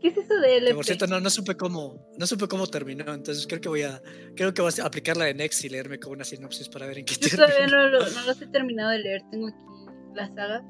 ¿Qué 0.00 0.08
es 0.08 0.16
eso 0.16 0.34
de 0.36 0.48
Que 0.48 0.56
LP? 0.58 0.74
por 0.76 0.84
cierto, 0.84 1.06
no, 1.08 1.20
no 1.20 1.28
supe 1.30 1.56
cómo, 1.56 2.08
no 2.18 2.26
supe 2.26 2.46
cómo 2.46 2.66
terminó, 2.68 3.12
entonces 3.12 3.46
creo 3.48 3.60
que 3.60 3.68
voy 3.68 3.82
a, 3.82 4.00
creo 4.36 4.54
que 4.54 4.62
voy 4.62 4.72
a 4.80 4.84
aplicar 4.86 5.16
la 5.16 5.24
de 5.24 5.34
Next 5.34 5.64
y 5.64 5.68
leerme 5.68 5.98
como 5.98 6.12
una 6.14 6.24
sinopsis 6.24 6.68
para 6.68 6.86
ver 6.86 6.98
en 6.98 7.04
qué 7.04 7.14
Yo 7.14 7.36
todavía 7.36 7.66
no, 7.66 7.88
lo- 7.88 8.00
no 8.08 8.22
los 8.26 8.40
he 8.42 8.46
terminado 8.52 8.90
de 8.90 8.98
leer. 9.00 9.22
Tengo 9.30 9.48
aquí 9.48 9.56
la 10.14 10.28
saga. 10.28 10.62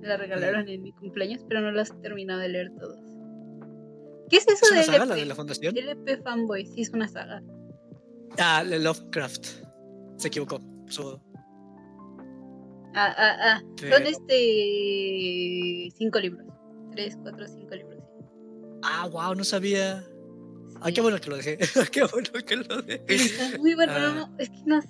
Me 0.00 0.08
la 0.08 0.16
regalaron 0.16 0.68
en 0.68 0.82
mi 0.82 0.92
cumpleaños, 0.92 1.44
pero 1.48 1.60
no 1.60 1.70
los 1.72 1.90
he 1.90 1.94
terminado 1.96 2.40
de 2.40 2.48
leer 2.48 2.70
todos. 2.78 2.98
¿Qué 4.30 4.36
es 4.38 4.46
eso 4.48 4.64
¿Es 4.66 4.70
una 4.70 4.80
de 4.80 4.86
saga 4.86 4.96
LP? 4.98 5.08
la 5.08 5.14
de 5.16 5.24
la 5.26 5.34
fundación? 5.34 5.76
LP 5.76 6.16
Fanboy, 6.22 6.66
sí 6.66 6.82
es 6.82 6.90
una 6.90 7.08
saga. 7.08 7.42
Ah, 8.38 8.62
Lovecraft. 8.64 9.46
Se 10.16 10.28
equivocó. 10.28 10.60
Ah, 12.94 13.14
ah, 13.16 13.36
ah. 13.40 13.62
pero- 13.80 13.96
Son 13.96 14.06
este. 14.06 15.88
cinco 15.96 16.18
libros. 16.20 16.46
Tres, 16.92 17.16
cuatro, 17.22 17.46
cinco 17.46 17.74
libros. 17.74 17.87
Ah, 18.82 19.08
wow, 19.10 19.34
no 19.34 19.44
sabía. 19.44 20.04
Ah, 20.80 20.90
qué 20.94 21.00
bueno 21.00 21.18
que 21.20 21.30
lo 21.30 21.36
dejé. 21.36 21.58
qué 21.90 22.02
bueno 22.04 22.30
que 22.46 22.56
lo 22.56 22.82
dejé. 22.82 23.04
Está 23.08 23.58
muy 23.58 23.74
bueno, 23.74 23.92
Ah. 23.94 24.28
no, 24.30 24.38
es 24.38 24.50
que 24.50 24.62
no 24.66 24.80
sé, 24.82 24.88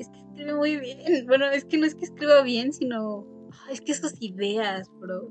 es 0.00 0.08
que 0.08 0.18
escribe 0.18 0.54
muy 0.54 0.76
bien. 0.76 1.26
Bueno, 1.26 1.46
es 1.50 1.64
que 1.64 1.78
no 1.78 1.86
es 1.86 1.94
que 1.94 2.04
escriba 2.04 2.42
bien, 2.42 2.72
sino 2.72 3.26
es 3.70 3.80
que 3.80 3.94
sus 3.94 4.14
ideas, 4.20 4.88
bro. 5.00 5.28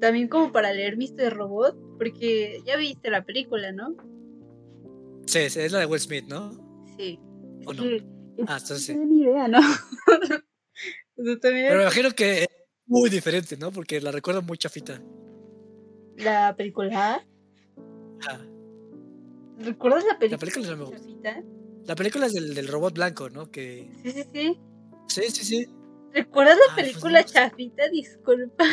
También 0.00 0.28
como 0.28 0.52
para 0.52 0.72
leer 0.72 0.96
Mr. 0.96 1.32
Robot, 1.34 1.76
porque 1.98 2.60
ya 2.64 2.76
viste 2.76 3.10
la 3.10 3.24
película, 3.24 3.72
¿no? 3.72 3.96
Sí, 5.26 5.40
es 5.40 5.72
la 5.72 5.80
de 5.80 5.86
Will 5.86 6.00
Smith, 6.00 6.24
¿no? 6.28 6.52
Sí. 6.96 7.18
¿O 7.66 7.72
no? 7.74 7.82
Ah, 8.46 8.58
entonces 8.60 8.84
sí. 8.84 8.94
No 8.94 9.00
tengo 9.00 9.12
ni 9.12 9.22
idea, 9.22 9.48
¿no? 9.48 9.58
Pero 11.16 11.76
me 11.76 11.82
imagino 11.82 12.10
que 12.12 12.42
es 12.44 12.48
muy 12.86 13.10
diferente, 13.10 13.56
¿no? 13.56 13.72
Porque 13.72 14.00
la 14.00 14.12
recuerdo 14.12 14.40
muy 14.42 14.56
chafita. 14.56 15.02
La 16.18 16.54
película. 16.56 17.24
Ajá. 18.20 18.40
¿Recuerdas 19.58 20.04
la 20.04 20.18
película? 20.18 20.38
película 20.38 20.76
no 20.76 20.86
gusta. 20.86 20.98
chafita? 20.98 21.42
La 21.86 21.94
película 21.94 22.26
es 22.26 22.32
del, 22.34 22.54
del 22.54 22.68
robot 22.68 22.94
blanco, 22.94 23.30
¿no? 23.30 23.50
Que. 23.50 23.90
Sí, 24.04 24.10
sí, 24.12 24.24
sí. 24.32 24.58
Sí, 25.08 25.22
sí, 25.30 25.44
sí. 25.44 25.66
¿Recuerdas 26.12 26.56
la 26.56 26.72
Ah, 26.72 26.74
pues 26.74 26.86
película 26.88 27.20
no 27.22 27.28
sé. 27.28 27.34
chafita? 27.34 27.88
Disculpa. 27.88 28.64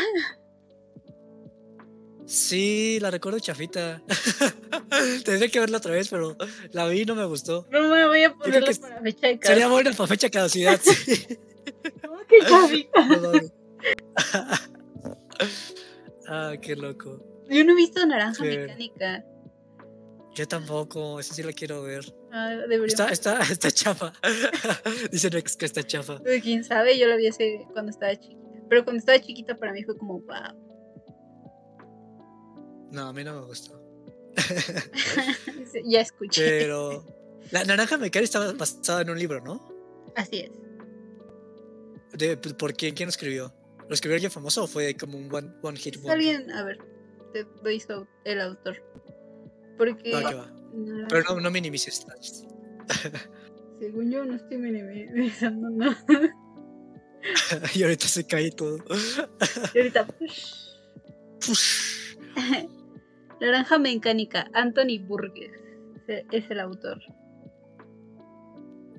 Sí, 2.26 2.98
la 3.02 3.12
recuerdo 3.12 3.40
chafita. 3.40 4.02
Tendría 5.26 5.50
que 5.50 5.60
verla 5.60 5.78
otra 5.78 5.92
vez, 5.94 6.10
pero 6.10 6.36
la 6.72 6.88
vi 6.88 7.02
y 7.02 7.06
no 7.06 7.14
me 7.16 7.26
gustó. 7.26 7.68
No 7.72 7.82
me 7.88 8.08
voy 8.08 8.24
a 8.24 8.34
ponerla 8.34 8.72
para 8.82 9.02
fecha 9.02 9.28
de 9.28 9.40
Sería 9.42 9.64
casa. 9.64 9.68
buena 9.70 9.92
para 9.94 10.08
fecha 10.08 10.28
de 10.28 10.32
caducidad, 10.32 10.80
sí. 10.82 11.38
¿Cómo 12.02 12.18
que 12.28 12.40
chafita? 12.50 13.06
No 13.06 13.22
mames. 13.22 13.54
ah, 16.28 16.54
qué 16.62 16.76
loco. 16.76 17.22
Yo 17.50 17.64
no 17.64 17.74
he 17.74 17.76
visto 17.76 18.06
Naranja 18.06 18.44
Sí. 18.44 18.58
Mecánica. 18.58 19.26
Yo 20.36 20.48
tampoco, 20.48 21.20
esa 21.20 21.34
sí 21.34 21.44
la 21.44 21.54
quiero 21.54 21.84
ver. 21.84 22.04
Ah. 22.32 22.66
Está, 22.86 23.08
está, 23.10 23.40
está 23.42 23.72
chafa. 23.72 24.12
Dicen 25.12 25.32
que 25.32 25.66
está 25.66 25.82
chafa. 25.82 26.20
Pues, 26.20 26.44
Quién 26.44 26.64
sabe, 26.66 27.00
yo 27.00 27.08
la 27.08 27.16
vi 27.16 27.28
hace 27.28 27.66
cuando 27.72 27.92
estaba 27.92 28.14
chiquita. 28.16 28.42
Pero 28.68 28.84
cuando 28.84 29.00
estaba 29.00 29.20
chiquita 29.20 29.56
para 29.56 29.72
mí 29.72 29.84
fue 29.84 29.98
como, 29.98 30.20
wow. 30.20 30.66
No, 32.92 33.08
a 33.08 33.14
mí 33.14 33.24
no 33.24 33.40
me 33.40 33.46
gustó. 33.46 33.82
ya 35.86 36.02
escuché. 36.02 36.44
Pero. 36.46 37.06
La 37.52 37.64
naranja 37.64 37.98
mecánica 37.98 38.20
estaba 38.20 38.52
basada 38.54 39.02
en 39.04 39.12
un 39.12 39.20
libro, 39.20 39.40
¿no? 39.40 39.70
Así 40.16 40.40
es. 40.40 40.52
De, 42.18 42.36
¿Por 42.36 42.74
quién? 42.74 42.94
¿Quién 42.96 43.08
lo 43.08 43.12
escribió? 43.12 43.54
¿Lo 43.88 43.94
escribió 43.94 44.16
alguien 44.16 44.32
famoso 44.32 44.64
o 44.64 44.68
fue 44.68 44.96
como 44.96 45.18
un 45.18 45.34
one, 45.34 45.54
one 45.62 45.78
hit 45.78 45.96
wonder? 45.98 46.14
alguien, 46.14 46.52
a 46.52 46.64
ver, 46.64 46.80
te 47.44 47.80
su- 47.80 48.08
el 48.24 48.42
autor. 48.42 48.76
Porque. 49.78 50.04
Que 50.04 50.14
va. 50.14 50.52
Naranja- 50.74 51.08
Pero 51.10 51.24
no, 51.36 51.42
no 51.42 51.52
minimices. 51.52 52.06
Según 53.80 54.12
yo, 54.12 54.24
no 54.26 54.36
estoy 54.36 54.58
minimizando 54.58 55.70
nada. 55.70 55.98
y 57.76 57.84
ahorita 57.84 58.08
se 58.08 58.26
cae 58.26 58.52
todo. 58.52 58.78
Y 59.74 59.78
ahorita. 59.78 60.08
Naranja 63.42 63.78
Mecánica, 63.78 64.50
Anthony 64.54 65.00
Burgess 65.06 65.52
e- 66.08 66.26
es 66.32 66.50
el 66.50 66.60
autor. 66.60 67.02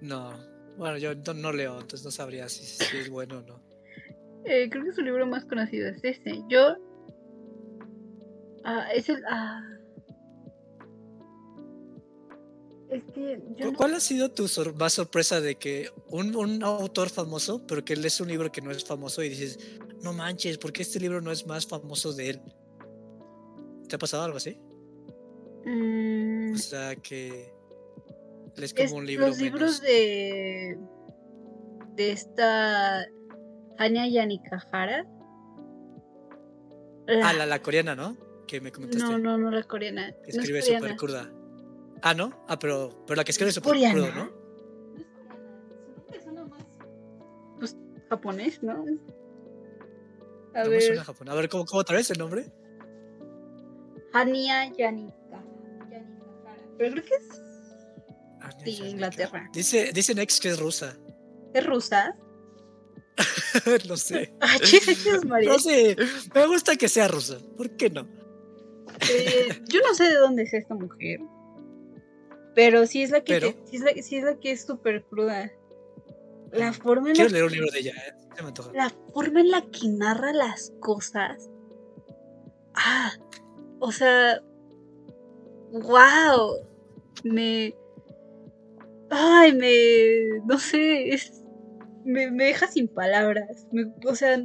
No. 0.01 0.33
Bueno, 0.77 0.99
yo 0.99 1.15
no, 1.15 1.33
no 1.35 1.53
leo, 1.53 1.75
entonces 1.81 2.05
no 2.05 2.11
sabría 2.11 2.49
si, 2.49 2.65
si 2.65 2.97
es 2.99 3.09
bueno 3.09 3.39
o 3.39 3.43
no. 3.43 3.63
Eh, 4.45 4.69
creo 4.71 4.85
que 4.85 4.93
su 4.93 5.01
libro 5.03 5.27
más 5.27 5.45
conocido 5.47 5.89
es 5.89 6.05
este. 6.05 6.43
Yo. 6.49 6.77
Ah, 8.69 8.89
es 8.93 9.09
el. 9.09 9.23
Ah. 9.29 9.63
Es 12.91 13.03
que. 13.15 13.41
Yo 13.57 13.67
¿Cu- 13.67 13.73
no- 13.73 13.77
¿Cuál 13.77 13.95
ha 13.95 14.01
sido 14.01 14.31
tu 14.31 14.49
sor- 14.49 14.75
más 14.77 14.93
sorpresa 14.95 15.41
de 15.41 15.57
que 15.57 15.91
un, 16.09 16.35
un 16.37 16.63
autor 16.63 17.09
famoso, 17.11 17.67
pero 17.67 17.85
que 17.85 17.97
lees 17.97 18.21
un 18.21 18.29
libro 18.29 18.51
que 18.53 18.61
no 18.61 18.71
es 18.71 18.85
famoso 18.85 19.23
y 19.23 19.29
dices, 19.29 19.59
no 20.03 20.13
manches, 20.13 20.59
¿por 20.59 20.73
qué 20.73 20.83
este 20.83 21.01
libro 21.01 21.21
no 21.21 21.31
es 21.33 21.47
más 21.47 21.67
famoso 21.67 22.13
de 22.13 22.31
él? 22.31 22.41
¿Te 23.89 23.97
ha 23.97 23.99
pasado 23.99 24.25
algo 24.25 24.37
así? 24.39 24.59
Mm, 25.65 26.55
O 26.55 26.59
sea, 26.59 26.95
que 26.97 27.53
lees 28.57 28.73
como 28.75 28.85
es 28.87 28.93
un 28.93 29.07
libro 29.07 29.27
los 29.29 29.39
libros 29.39 29.81
menos. 29.81 29.83
de. 29.83 30.79
De 31.97 32.13
esta. 32.13 33.05
Hanya 33.79 34.07
Yanikahara. 34.07 35.07
Ah, 37.23 37.33
la, 37.33 37.47
la 37.47 37.63
coreana, 37.63 37.95
¿no? 37.95 38.17
Que 38.47 38.61
me 38.61 38.71
comentaste. 38.73 39.05
No, 39.05 39.19
no, 39.19 39.37
no 39.39 39.51
la 39.51 39.63
coreana. 39.65 40.13
que 40.13 40.19
no 40.19 40.27
es 40.29 40.37
escribe 40.37 40.61
coreana. 40.61 40.81
súper 40.81 40.97
cruda. 40.97 41.31
Ah, 42.03 42.15
¿no? 42.15 42.45
Ah, 42.49 42.59
pero, 42.59 43.05
pero 43.07 43.17
la 43.17 43.25
que 43.25 43.33
escribe 43.33 43.49
Es 43.51 43.55
súper 43.57 43.73
coreana. 43.73 43.95
crudo, 43.95 44.15
¿no? 44.15 44.25
No 44.25 44.99
es 44.99 45.07
coreana. 45.07 45.39
Supongo 45.95 46.07
que 46.13 46.21
suena 46.23 46.45
más. 46.45 46.65
Pues 47.59 47.77
japonés, 48.09 48.63
¿no? 48.63 48.85
A 50.55 50.65
No 50.65 50.71
ver. 50.71 50.83
suena 50.83 51.05
japonés. 51.05 51.33
A 51.33 51.37
ver, 51.37 51.49
¿cómo, 51.49 51.65
cómo 51.65 51.81
otra 51.81 51.97
vez 51.97 52.11
el 52.11 52.19
nombre? 52.19 52.51
Hania 54.13 54.73
Yanika. 54.73 55.43
Pero 56.79 56.93
creo 56.93 57.05
que 57.05 57.15
es. 57.15 57.29
De 58.65 58.73
sé, 58.73 58.89
Inglaterra. 58.89 59.51
Dice, 59.53 59.91
dicen 59.93 60.19
ex 60.19 60.39
que 60.41 60.49
es 60.51 60.59
rusa. 60.59 60.97
¿Es 61.53 61.67
rusa? 61.67 62.17
no 63.89 63.97
sé. 63.97 64.33
Ah, 64.41 64.57
chicas, 64.63 65.25
María. 65.25 65.51
No 65.51 65.59
sé. 65.59 65.97
Me 66.35 66.47
gusta 66.47 66.77
que 66.77 66.89
sea 66.89 67.09
rusa. 67.09 67.39
¿Por 67.57 67.71
qué 67.77 67.91
no? 67.91 68.07
Eh, 69.11 69.49
yo 69.69 69.81
no 69.87 69.95
sé 69.95 70.05
de 70.05 70.17
dónde 70.17 70.43
es 70.45 70.55
esta 70.55 70.75
mujer. 70.75 71.21
Pero 72.55 72.87
sí 72.87 73.03
es 73.03 73.11
la 73.11 73.21
que, 73.23 73.35
Pero- 73.35 73.53
te- 73.53 73.67
sí 73.67 73.77
es 73.77 73.83
la, 73.83 74.03
sí 74.03 74.17
es 74.17 74.25
la 74.25 74.37
que 74.41 74.51
es 74.53 74.65
súper 74.65 75.05
cruda. 75.05 75.51
La 76.53 76.73
forma, 76.73 77.09
en 77.11 77.15
Quiero 77.17 77.29
la, 77.31 77.33
leer 77.35 77.45
un 77.45 77.53
libro 77.53 77.71
de 77.71 77.79
ella, 77.81 77.93
¿eh? 77.93 78.15
Se 78.37 78.43
me 78.43 78.49
antoja. 78.49 78.71
la 78.73 78.91
forma 79.13 79.41
en 79.41 79.51
la 79.51 79.63
que 79.63 79.89
narra 79.89 80.33
las 80.33 80.73
cosas. 80.81 81.51
Ah, 82.75 83.13
o 83.81 83.91
sea, 83.93 84.41
wow. 85.73 86.57
Me. 87.25 87.75
Ay, 89.11 89.53
me. 89.55 90.41
No 90.47 90.59
sé, 90.59 91.11
es. 91.15 91.43
Me, 92.05 92.31
me 92.31 92.45
deja 92.45 92.67
sin 92.69 92.89
palabras. 92.89 93.67
Me- 93.73 93.93
o 94.07 94.15
sea, 94.15 94.41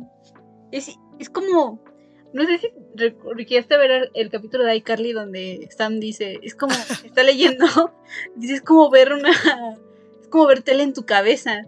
es, 0.71 0.97
es 1.19 1.29
como. 1.29 1.83
No 2.33 2.45
sé 2.45 2.59
si 2.59 2.71
recuerdas 2.95 3.67
ver 3.69 4.11
el, 4.13 4.29
capítulo 4.29 4.63
de 4.63 4.75
iCarly 4.77 5.11
donde 5.11 5.67
Sam 5.75 5.99
dice, 5.99 6.39
es 6.41 6.55
como, 6.55 6.73
está 7.03 7.23
leyendo, 7.23 7.65
dice, 8.35 8.55
es 8.55 8.61
como 8.61 8.89
ver 8.89 9.11
una, 9.11 9.31
es 10.21 10.27
como 10.29 10.47
ver 10.47 10.61
tele 10.61 10.83
en 10.83 10.93
tu 10.93 11.05
cabeza. 11.05 11.65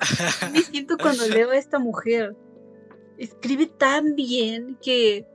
Me 0.52 0.60
siento 0.60 0.96
cuando 0.98 1.26
leo 1.28 1.50
a 1.50 1.56
esta 1.56 1.78
mujer. 1.78 2.34
Escribe 3.16 3.66
tan 3.66 4.14
bien 4.14 4.76
que 4.82 5.26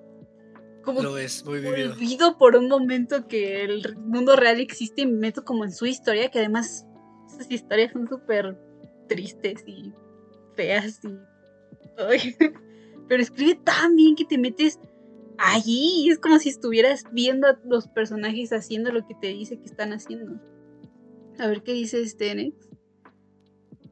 como 0.83 1.01
Lo 1.01 1.13
ves, 1.13 1.45
muy 1.45 1.59
vivido. 1.59 1.93
olvido 1.93 2.37
por 2.37 2.55
un 2.55 2.67
momento 2.67 3.27
que 3.27 3.63
el 3.63 3.95
mundo 3.97 4.35
real 4.35 4.59
existe 4.59 5.01
y 5.01 5.05
me 5.05 5.17
meto 5.17 5.43
como 5.43 5.63
en 5.63 5.71
su 5.71 5.85
historia, 5.85 6.29
que 6.29 6.39
además 6.39 6.85
esas 7.27 7.51
historias 7.51 7.91
son 7.91 8.07
súper 8.07 8.57
tristes 9.07 9.63
y 9.67 9.93
feas 10.55 10.99
y... 11.03 11.17
ay, 11.97 12.35
pero 13.11 13.23
escribe 13.23 13.55
tan 13.55 13.97
bien 13.97 14.15
que 14.15 14.23
te 14.23 14.37
metes 14.37 14.79
allí 15.37 16.05
y 16.05 16.11
es 16.11 16.17
como 16.17 16.39
si 16.39 16.47
estuvieras 16.47 17.03
viendo 17.11 17.45
a 17.45 17.59
los 17.65 17.89
personajes 17.89 18.53
haciendo 18.53 18.89
lo 18.93 19.05
que 19.05 19.15
te 19.15 19.27
dice 19.27 19.59
que 19.59 19.65
están 19.65 19.91
haciendo. 19.91 20.39
A 21.37 21.47
ver 21.47 21.61
qué 21.61 21.73
dice 21.73 21.99
este 21.99 22.33
Nex. 22.33 22.55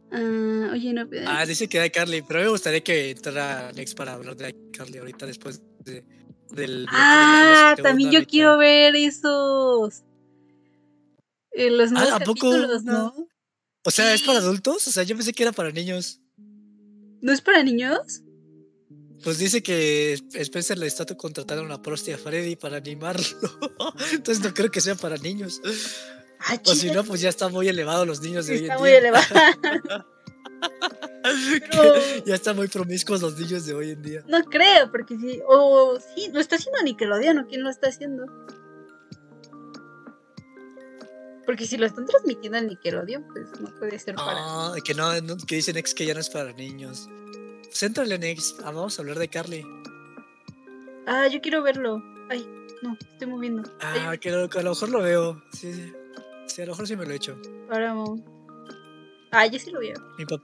Ah, 0.09 0.69
oye, 0.71 0.93
no... 0.93 1.05
Ah, 1.27 1.45
dice 1.45 1.67
que 1.67 1.81
de 1.81 1.91
Carly, 1.91 2.21
pero 2.21 2.39
me 2.39 2.47
gustaría 2.47 2.79
que 2.79 3.09
entrara 3.09 3.73
Nex 3.73 3.93
para 3.93 4.13
hablar 4.13 4.37
de 4.37 4.55
Carly 4.71 4.99
ahorita 4.99 5.25
después 5.25 5.61
de, 5.83 6.05
del. 6.51 6.85
Ah, 6.89 7.73
de 7.75 7.83
también 7.83 8.11
yo 8.11 8.25
quiero 8.25 8.57
ver 8.57 8.95
esos. 8.95 10.03
Eh, 11.51 11.71
los 11.71 11.91
nuevos 11.91 12.09
Ah, 12.09 12.15
¿a 12.15 12.19
poco? 12.21 12.51
capítulos, 12.51 12.85
¿no? 12.85 13.27
O 13.83 13.91
sea, 13.91 14.13
¿es 14.13 14.21
para 14.21 14.39
adultos? 14.39 14.87
O 14.87 14.91
sea, 14.91 15.03
yo 15.03 15.17
pensé 15.17 15.33
que 15.33 15.43
era 15.43 15.51
para 15.51 15.71
niños. 15.71 16.21
¿No 17.19 17.33
es 17.33 17.41
para 17.41 17.63
niños? 17.63 18.23
Pues 19.23 19.37
dice 19.37 19.61
que 19.61 20.13
Spencer 20.33 20.77
le 20.77 20.87
está 20.87 21.05
contratando 21.05 21.63
una 21.63 21.81
prosti 21.81 22.11
a 22.11 22.17
Freddy 22.17 22.55
para 22.55 22.77
animarlo. 22.77 23.25
Entonces 24.13 24.43
no 24.43 24.53
creo 24.53 24.71
que 24.71 24.81
sea 24.81 24.95
para 24.95 25.17
niños. 25.17 25.61
Ah, 26.39 26.57
O 26.65 26.73
si 26.73 26.89
no, 26.91 27.03
pues 27.03 27.19
ya 27.21 27.29
están 27.29 27.51
muy 27.51 27.67
elevados 27.67 28.07
los 28.07 28.21
niños 28.21 28.47
de 28.47 28.53
hoy 28.53 28.59
está 28.61 28.73
en 28.75 28.79
muy 28.79 28.89
día. 28.91 28.99
elevada. 28.99 29.57
Pero- 31.71 32.25
ya 32.25 32.35
están 32.35 32.55
muy 32.55 32.67
promiscuos 32.69 33.21
los 33.21 33.37
niños 33.37 33.65
de 33.65 33.73
hoy 33.73 33.91
en 33.91 34.01
día. 34.01 34.23
No 34.27 34.41
creo, 34.45 34.89
porque 34.91 35.17
sí. 35.17 35.41
O 35.47 35.99
sí, 36.15 36.29
lo 36.33 36.39
está 36.39 36.55
haciendo 36.55 36.81
Nickelodeon, 36.83 37.39
¿o 37.39 37.47
quién 37.47 37.63
lo 37.63 37.69
está 37.69 37.89
haciendo? 37.89 38.25
Porque 41.45 41.65
si 41.65 41.77
lo 41.77 41.85
están 41.85 42.05
transmitiendo 42.05 42.57
en 42.59 42.67
Nickelodeon, 42.67 43.25
pues 43.27 43.47
no 43.59 43.73
puede 43.79 43.97
ser 43.99 44.15
para. 44.15 44.37
Ah, 44.37 44.75
que 44.83 44.93
no, 44.93 45.19
no- 45.21 45.37
que 45.37 45.55
dicen 45.55 45.77
ex 45.77 45.93
que 45.93 46.05
ya 46.05 46.13
no 46.13 46.19
es 46.19 46.29
para 46.29 46.53
niños. 46.53 47.07
Pues 47.69 47.83
éntrale, 47.83 48.17
Nex. 48.17 48.55
Ah, 48.63 48.71
vamos 48.71 48.97
a 48.97 49.01
hablar 49.01 49.19
de 49.19 49.27
Carly. 49.27 49.63
Ah, 51.05 51.27
yo 51.27 51.39
quiero 51.41 51.61
verlo. 51.63 52.03
Ay, 52.29 52.47
no, 52.81 52.97
estoy 52.99 53.27
moviendo. 53.27 53.63
Ah, 53.81 54.09
Ay, 54.11 54.17
que, 54.19 54.31
lo- 54.31 54.49
a 54.51 54.61
lo 54.63 54.69
mejor 54.71 54.89
lo 54.89 55.01
veo. 55.01 55.41
Sí, 55.51 55.73
sí. 55.73 55.93
Sí, 56.47 56.61
a 56.61 56.65
lo 56.65 56.71
mejor 56.71 56.87
sí 56.87 56.95
me 56.95 57.05
lo 57.05 57.11
he 57.11 57.15
hecho. 57.15 57.39
Paramount. 57.67 58.25
Ah, 59.31 59.45
ya 59.45 59.59
sí 59.59 59.69
lo 59.71 59.79
veo. 59.79 59.95
Mi, 60.17 60.25
pap- 60.25 60.41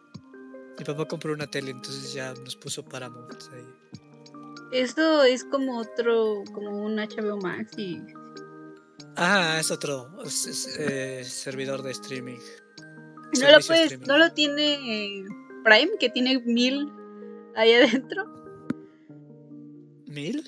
mi 0.78 0.86
papá 0.86 1.06
compró 1.06 1.34
una 1.34 1.48
tele, 1.48 1.72
entonces 1.72 2.14
ya 2.14 2.34
nos 2.34 2.56
puso 2.56 2.84
Paramount 2.86 3.34
ahí. 3.54 3.66
Esto 4.72 5.24
es 5.24 5.44
como 5.46 5.80
otro, 5.80 6.44
como 6.54 6.84
un 6.86 6.98
HBO 6.98 7.38
Max 7.38 7.72
y 7.78 8.02
Ah, 9.16 9.58
es 9.60 9.72
otro 9.72 10.10
es- 10.24 10.46
es, 10.46 10.76
eh, 10.78 11.24
servidor 11.24 11.82
de 11.82 11.92
streaming. 11.92 12.38
¿No 13.40 13.52
lo, 13.52 13.60
puedes, 13.66 13.84
streaming. 13.92 14.08
¿No 14.08 14.18
lo 14.18 14.32
tiene 14.34 15.24
Prime, 15.64 15.92
que 16.00 16.10
tiene 16.10 16.40
mil 16.46 16.92
ahí 17.56 17.74
adentro? 17.74 18.26
¿Mil? 20.08 20.44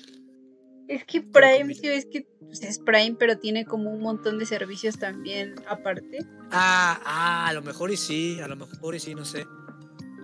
Es 0.88 1.04
que 1.04 1.20
Prime, 1.20 1.74
sí, 1.74 1.86
es 1.88 2.06
que 2.06 2.26
pues, 2.40 2.62
es 2.62 2.78
Prime, 2.78 3.16
pero 3.18 3.36
tiene 3.38 3.64
como 3.66 3.90
un 3.90 4.00
montón 4.00 4.38
de 4.38 4.46
servicios 4.46 4.98
también 4.98 5.54
aparte. 5.68 6.18
Ah, 6.50 6.98
ah, 7.04 7.46
a 7.48 7.52
lo 7.52 7.60
mejor 7.62 7.90
y 7.90 7.96
sí, 7.96 8.40
a 8.40 8.48
lo 8.48 8.56
mejor 8.56 8.94
y 8.94 9.00
sí, 9.00 9.14
no 9.14 9.24
sé. 9.24 9.46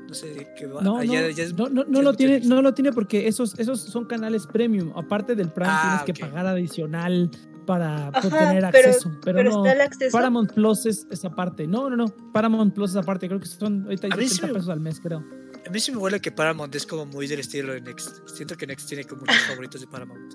No 0.09 0.14
sé 0.14 0.32
de 0.32 0.55
qué 0.55 0.66
va. 0.66 0.80
No, 0.80 0.99
Ah, 0.99 1.05
no, 1.05 1.12
ya- 1.12 1.30
ya 1.30 1.45
es- 1.45 1.55
no, 1.55 1.68
no, 1.68 1.85
no 1.85 2.01
lo 2.03 2.14
tiene, 2.14 2.41
no 2.41 2.62
lo 2.62 2.72
tiene 2.72 2.93
porque 2.93 3.26
esos, 3.28 3.59
esos 3.59 3.80
son 3.80 4.07
canales 4.07 4.47
premium. 4.47 4.93
Aparte 4.97 5.35
del 5.35 5.51
Prime 5.51 5.70
Ah, 5.72 6.03
tienes 6.05 6.18
que 6.18 6.26
pagar 6.26 6.47
adicional 6.47 7.30
para 7.66 8.09
Ajá, 8.09 8.30
tener 8.39 8.64
acceso. 8.64 9.11
Pero, 9.22 9.39
Pero, 9.39 9.51
no, 9.51 9.66
está 9.66 9.72
el 9.72 9.80
acceso. 9.82 10.12
Paramount 10.16 10.53
Plus 10.53 10.87
es 10.87 11.07
esa 11.11 11.30
parte. 11.35 11.66
No, 11.66 11.91
no, 11.91 11.97
no. 11.97 12.07
Paramount 12.32 12.74
Plus 12.74 12.91
es 12.91 12.97
aparte. 12.97 13.26
Creo 13.28 13.41
que 13.41 13.47
son 13.47 13.82
ahorita 13.85 14.07
A 14.11 14.16
mí 14.16 14.28
sí 14.28 14.35
80 14.35 14.47
me- 14.47 14.53
pesos 14.55 14.68
al 14.70 14.80
mes, 14.80 15.01
creo. 15.01 15.24
A 15.67 15.71
mí 15.71 15.81
sí 15.81 15.91
me 15.93 15.99
huele 15.99 16.21
que 16.21 16.31
Paramount 16.31 16.75
es 16.75 16.87
como 16.87 17.07
muy 17.07 17.27
del 17.27 17.41
estilo 17.41 17.73
de 17.73 17.81
Next. 17.81 18.29
Siento 18.29 18.57
que 18.57 18.67
Next 18.67 18.89
tiene 18.89 19.05
como 19.05 19.23
muchos 19.23 19.37
favoritos 19.49 19.81
de 19.81 19.87
Paramount. 19.87 20.35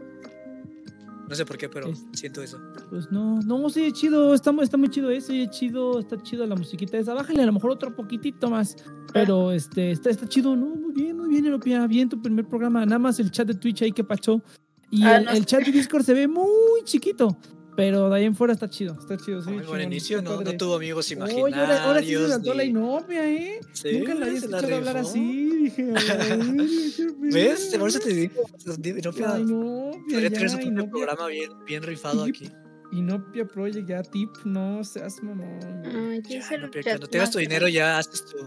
No 1.28 1.36
sé 1.36 1.46
por 1.46 1.58
qué, 1.60 1.70
pero 1.70 1.90
Es- 1.90 2.04
siento 2.14 2.42
eso. 2.42 2.60
Pues 2.90 3.12
no, 3.12 3.40
no, 3.42 3.70
sí, 3.70 3.92
chido. 3.92 4.34
Está, 4.34 4.52
está 4.64 4.78
muy 4.78 4.90
chido 4.90 5.12
ese, 5.12 5.48
chido, 5.52 6.00
está 6.00 6.18
chido 6.24 6.46
la 6.48 6.56
musiquita 6.56 6.98
esa. 6.98 7.14
Bájale 7.14 7.44
a 7.44 7.46
lo 7.46 7.54
mejor 7.54 7.70
otro 7.70 7.96
poquitito 7.96 8.50
más. 8.50 8.76
Pero 9.14 9.52
este, 9.52 9.92
está, 9.92 10.10
está 10.10 10.28
chido, 10.28 10.56
¿no? 10.56 10.66
Muy 10.68 10.92
bien, 10.94 11.16
muy 11.18 11.30
bien, 11.30 11.46
Europea. 11.46 11.86
Bien 11.86 12.10
tu 12.10 12.20
primer 12.20 12.46
programa. 12.48 12.84
Nada 12.86 12.98
más 12.98 13.20
el 13.20 13.30
chat 13.30 13.48
de 13.48 13.54
Twitch 13.54 13.84
ahí 13.84 13.92
que 13.92 14.04
pachó. 14.04 14.42
Y 14.90 15.04
Ah, 15.04 15.18
el, 15.18 15.26
no 15.26 15.32
el 15.32 15.46
chat 15.46 15.64
de 15.64 15.72
Discord 15.72 16.04
se 16.04 16.16
ve 16.16 16.28
muy 16.28 16.82
chiquito. 16.84 17.38
Pero 17.80 18.10
de 18.10 18.16
ahí 18.18 18.26
en 18.26 18.36
fuera 18.36 18.52
está 18.54 18.70
chido. 18.70 18.98
Está 19.00 19.16
chido, 19.18 19.42
sí. 19.42 19.50
Muy 19.52 19.64
buen 19.64 19.82
inicio, 19.84 20.22
no, 20.22 20.42
no 20.42 20.58
tuvo 20.58 20.76
amigos 20.76 21.06
Oye, 21.08 21.16
imaginarios. 21.16 21.58
ahora, 21.60 21.84
ahora 21.86 22.02
sí 22.02 22.08
se 22.16 22.28
la 22.54 22.64
ni- 22.64 22.70
inopia, 22.70 23.30
¿eh? 23.32 23.60
Sí, 23.74 24.00
Nunca 24.00 24.14
la 24.16 24.26
había 24.26 24.40
la 24.40 24.46
escuchado 24.46 24.76
hablar 24.76 24.98
así. 24.98 25.50
Dije, 25.64 25.94
¿Ves? 27.20 27.76
Por 27.80 27.90
eso 27.90 28.00
te 28.00 28.14
digo. 28.14 28.44
Inopia 28.84 29.28
La 29.30 29.40
inopia, 29.40 30.02
podría 30.10 30.30
tener 30.30 30.50
su 30.50 30.58
propio 30.58 30.72
Inopia- 30.74 30.90
programa 30.90 31.28
bien, 31.28 31.52
bien 31.66 31.84
rifado 31.84 32.26
Tip. 32.26 32.36
aquí. 32.36 32.52
Inopia 32.92 33.46
Project, 33.46 33.88
ya 33.88 34.02
tip, 34.02 34.30
no 34.46 34.84
seas 34.84 35.22
mamón. 35.22 35.60
Ay, 35.86 36.22
¿quién 36.24 36.42
Ya, 36.42 36.56
Inopia, 36.56 36.82
cuando 36.84 37.08
tengas 37.08 37.30
tu 37.32 37.38
dinero 37.40 37.68
ya 37.68 38.00
haces 38.00 38.26
tu... 38.26 38.38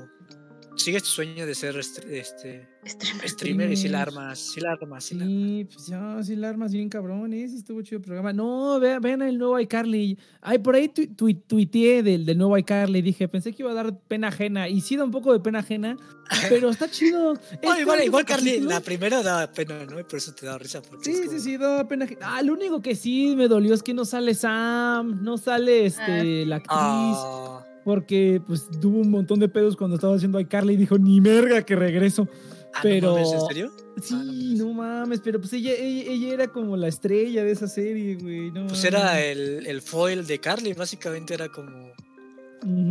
Sigues 0.74 1.02
tu 1.02 1.10
sueño 1.10 1.46
de 1.46 1.54
ser 1.54 1.76
este, 1.76 2.18
este 2.18 2.68
Streamer. 2.84 3.28
streamer 3.28 3.72
y 3.72 3.76
si 3.76 3.88
la 3.88 4.02
armas, 4.02 4.38
si 4.38 4.60
la 4.60 4.72
armas, 4.72 5.04
sí 5.04 5.14
la 5.14 5.24
Sí, 5.26 5.68
pues 5.72 5.86
ya, 5.86 6.20
la 6.36 6.48
armas 6.48 6.72
bien 6.72 6.88
cabrón, 6.88 7.32
estuvo 7.34 7.82
chido 7.82 7.98
el 7.98 8.02
programa. 8.04 8.32
No, 8.32 8.80
vean, 8.80 9.00
vean 9.00 9.22
el 9.22 9.38
nuevo 9.38 9.60
iCarly. 9.60 10.18
Ay, 10.40 10.58
por 10.58 10.74
ahí 10.74 10.88
tu, 10.88 11.06
tu- 11.14 11.32
tuiteé 11.34 12.02
del, 12.02 12.24
del 12.24 12.38
nuevo 12.38 12.56
iCarly. 12.58 13.02
Dije, 13.02 13.28
pensé 13.28 13.52
que 13.52 13.62
iba 13.62 13.70
a 13.70 13.74
dar 13.74 13.96
pena 14.08 14.28
ajena. 14.28 14.68
Y 14.68 14.80
sí 14.80 14.96
da 14.96 15.04
un 15.04 15.10
poco 15.12 15.32
de 15.32 15.38
pena 15.40 15.60
ajena, 15.60 15.96
pero 16.48 16.70
está 16.70 16.90
chido. 16.90 17.32
Oye, 17.32 17.40
Este 17.62 18.04
igual, 18.06 18.24
Carly, 18.24 18.60
la 18.60 18.80
primera 18.80 19.22
daba 19.22 19.52
pena, 19.52 19.84
¿no? 19.84 20.00
Y 20.00 20.04
por 20.04 20.16
eso 20.16 20.34
te 20.34 20.46
da 20.46 20.58
risa. 20.58 20.82
Porque 20.82 21.10
es 21.10 21.16
Sí, 21.18 21.24
como- 21.26 21.38
sí, 21.38 21.44
sí, 21.44 21.56
da 21.58 21.86
pena 21.86 22.06
ajena. 22.06 22.20
Ah, 22.36 22.42
lo 22.42 22.54
único 22.54 22.80
que 22.80 22.96
sí 22.96 23.34
me 23.36 23.46
dolió 23.46 23.74
es 23.74 23.82
que 23.82 23.94
no 23.94 24.04
sale 24.04 24.34
Sam, 24.34 25.22
no 25.22 25.36
sale 25.38 25.86
este, 25.86 26.44
la 26.46 26.56
actriz. 26.56 26.70
Ah, 26.80 27.64
Porque 27.84 28.40
pues 28.46 28.68
tuvo 28.80 28.98
un 28.98 29.10
montón 29.10 29.40
de 29.40 29.48
pedos 29.48 29.76
cuando 29.76 29.96
estaba 29.96 30.14
haciendo 30.14 30.38
iCarly 30.38 30.74
y 30.74 30.76
dijo, 30.76 30.98
ni 30.98 31.20
merga 31.20 31.62
que 31.62 31.74
regreso. 31.76 32.28
ah, 32.74 32.78
no 32.78 32.82
Pero- 32.82 33.12
mames, 33.14 33.32
¿En 33.32 33.40
serio? 33.48 33.72
Sí, 34.00 34.14
Ah, 34.14 34.22
no 34.22 34.24
mames. 34.32 34.58
no 34.58 34.72
mames, 34.72 35.20
pero 35.20 35.40
pues 35.40 35.52
ella, 35.52 35.72
ella, 35.72 36.10
ella 36.12 36.28
era 36.34 36.48
como 36.48 36.76
la 36.76 36.88
estrella 36.88 37.42
de 37.44 37.50
esa 37.52 37.66
serie, 37.66 38.14
güey. 38.16 38.50
No 38.52 38.66
Pues 38.68 38.84
era 38.84 39.20
el, 39.20 39.66
el 39.66 39.82
foil 39.82 40.26
de 40.26 40.38
Carly, 40.38 40.72
básicamente 40.74 41.34
era 41.34 41.48
como. 41.48 41.90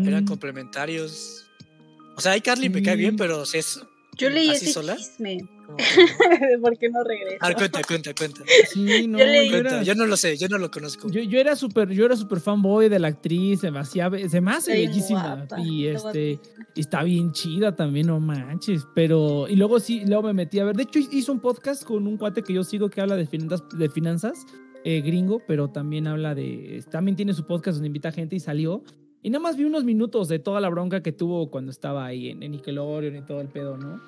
Eran 0.06 0.26
complementarios. 0.26 1.46
O 2.18 2.22
sea, 2.22 2.34
ahí 2.34 2.42
Carly 2.42 2.70
me 2.70 2.84
cae 2.84 2.98
bien, 2.98 3.12
Sí. 3.12 3.18
pero 3.18 3.46
si 3.46 3.58
es. 3.60 3.80
Yo 4.18 4.30
leí 4.30 4.50
¿Así 4.50 4.66
ese 4.66 4.74
sola? 4.74 4.98
chisme. 4.98 5.38
como. 5.78 6.62
¿Por 6.62 6.78
qué 6.78 6.90
no 6.90 7.04
regreso? 7.04 7.38
A 7.40 7.48
ver, 7.48 7.58
cuenta, 7.58 7.82
cuenta, 7.88 8.14
cuenta. 8.14 8.42
Sí, 8.72 9.08
no, 9.08 9.18
Yo 9.20 9.26
leí- 9.26 9.50
yo, 9.52 9.58
era, 9.58 9.84
Yo 9.84 9.96
no 9.96 10.06
lo 10.06 10.18
sé, 10.18 10.38
yo 10.38 10.48
no 10.48 10.58
lo 10.58 10.70
conozco. 10.72 11.10
yo, 11.10 11.22
yo 11.22 11.40
era 11.40 11.56
súper, 11.56 11.90
yo 11.90 12.06
era 12.06 12.16
súper 12.16 12.40
fanboy 12.40 12.90
de 12.90 13.00
la 13.00 13.08
actriz, 13.10 13.60
se 13.62 13.72
me 13.72 13.80
hacía, 13.80 14.10
be- 14.10 14.28
se 14.30 14.42
me 14.42 14.52
hace 14.52 14.74
bellísima. 14.74 15.36
guapa, 15.36 15.60
y 15.62 15.88
está 15.88 16.10
este, 16.10 16.40
y 16.76 16.80
está 16.80 17.04
bien 17.04 17.32
chida 17.32 17.76
también, 17.76 18.08
no 18.08 18.20
manches. 18.20 18.86
Pero, 18.96 19.48
y 19.48 19.56
luego 19.56 19.80
sí, 19.80 20.04
luego 20.06 20.24
me 20.24 20.34
metí 20.34 20.60
a 20.60 20.66
ver. 20.66 20.76
De 20.76 20.84
hecho, 20.84 21.00
hizo 21.00 21.32
un 21.32 21.40
podcast 21.40 21.84
con 21.84 22.08
un 22.08 22.18
cuate 22.18 22.44
que 22.44 22.54
yo 22.54 22.64
sigo 22.64 22.90
que 22.90 23.02
habla 23.02 23.16
de 23.16 23.26
finanzas, 23.26 23.64
de 23.78 23.90
finanzas 23.90 24.46
eh, 24.84 25.02
gringo, 25.02 25.42
pero 25.48 25.70
también 25.70 26.08
habla 26.08 26.34
de. 26.36 26.84
También 26.90 27.16
tiene 27.16 27.34
su 27.34 27.46
podcast 27.46 27.76
donde 27.76 27.88
invita 27.88 28.12
gente 28.12 28.36
y 28.36 28.40
salió. 28.40 28.84
Y 29.24 29.30
nada 29.30 29.44
más 29.44 29.56
vi 29.56 29.66
unos 29.66 29.84
minutos 29.84 30.28
de 30.30 30.40
toda 30.40 30.60
la 30.60 30.70
bronca 30.70 31.04
que 31.04 31.12
tuvo 31.12 31.52
cuando 31.52 31.70
estaba 31.70 32.06
ahí 32.06 32.30
en, 32.30 32.42
en 32.42 32.54
Nickelodeon 32.54 33.16
y 33.18 33.22
todo 33.22 33.40
el 33.40 33.50
pedo, 33.50 33.78
¿no? 33.78 34.02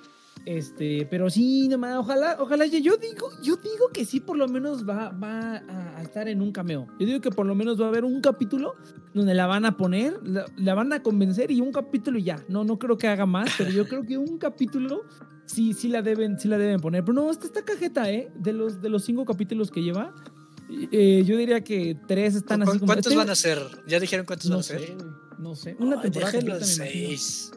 Este, 0.46 1.08
pero 1.10 1.30
sí, 1.30 1.70
nomás, 1.70 1.96
ojalá, 1.98 2.36
ojalá, 2.38 2.66
yo 2.66 2.98
digo, 2.98 3.30
yo 3.42 3.56
digo 3.56 3.88
que 3.94 4.04
sí, 4.04 4.20
por 4.20 4.38
lo 4.38 4.48
menos 4.50 4.88
va, 4.88 5.10
va 5.12 5.56
a, 5.58 5.98
a 5.98 6.02
estar 6.04 6.28
en 6.28 6.42
un 6.42 6.52
cameo. 6.52 6.88
Yo 7.00 7.06
digo 7.06 7.22
que 7.22 7.30
por 7.32 7.46
lo 7.46 7.56
menos 7.56 7.80
va 7.80 7.86
a 7.86 7.88
haber 7.88 8.04
un 8.04 8.20
capítulo 8.20 8.76
donde 9.14 9.34
la 9.36 9.48
van 9.48 9.64
a 9.64 9.78
poner, 9.78 10.20
la, 10.28 10.46
la 10.58 10.74
van 10.74 10.92
a 10.92 11.02
convencer 11.02 11.50
y 11.52 11.62
un 11.62 11.72
capítulo 11.72 12.20
y 12.20 12.24
ya. 12.24 12.44
No, 12.50 12.66
no 12.66 12.78
creo 12.78 12.98
que 12.98 13.08
haga 13.08 13.26
más, 13.26 13.52
pero 13.58 13.70
yo 13.70 13.88
creo 13.88 14.04
que 14.04 14.18
un 14.18 14.38
capítulo 14.38 15.06
sí, 15.46 15.74
sí 15.74 15.88
la 15.88 16.02
deben, 16.02 16.38
sí 16.38 16.50
la 16.50 16.58
deben 16.58 16.82
poner. 16.82 17.06
Pero 17.06 17.14
no, 17.14 17.32
esta 17.32 17.46
está 17.46 17.64
cajeta, 17.64 18.12
¿eh? 18.12 18.30
De 18.36 18.52
los, 18.52 18.82
de 18.82 18.90
los 18.90 19.06
cinco 19.06 19.24
capítulos 19.24 19.72
que 19.72 19.82
lleva, 19.82 20.14
eh, 20.92 21.24
yo 21.26 21.38
diría 21.38 21.64
que 21.64 21.98
tres 22.06 22.36
están 22.36 22.62
¿Cu- 22.64 22.70
así 22.70 22.80
como. 22.80 22.88
¿Cuántos 22.88 23.14
este- 23.14 23.18
van 23.18 23.30
a 23.30 23.36
ser? 23.36 23.60
¿Ya 23.88 23.98
dijeron 23.98 24.26
cuántos 24.26 24.50
van 24.50 24.56
No 24.58 24.60
a 24.60 24.64
ser? 24.64 24.80
sé, 24.82 24.98
no 25.40 25.56
sé. 25.56 25.76
Una 25.80 25.96
Ay, 25.96 26.02
temporada 26.02 26.34
completa, 26.34 26.66
seis. 26.66 27.52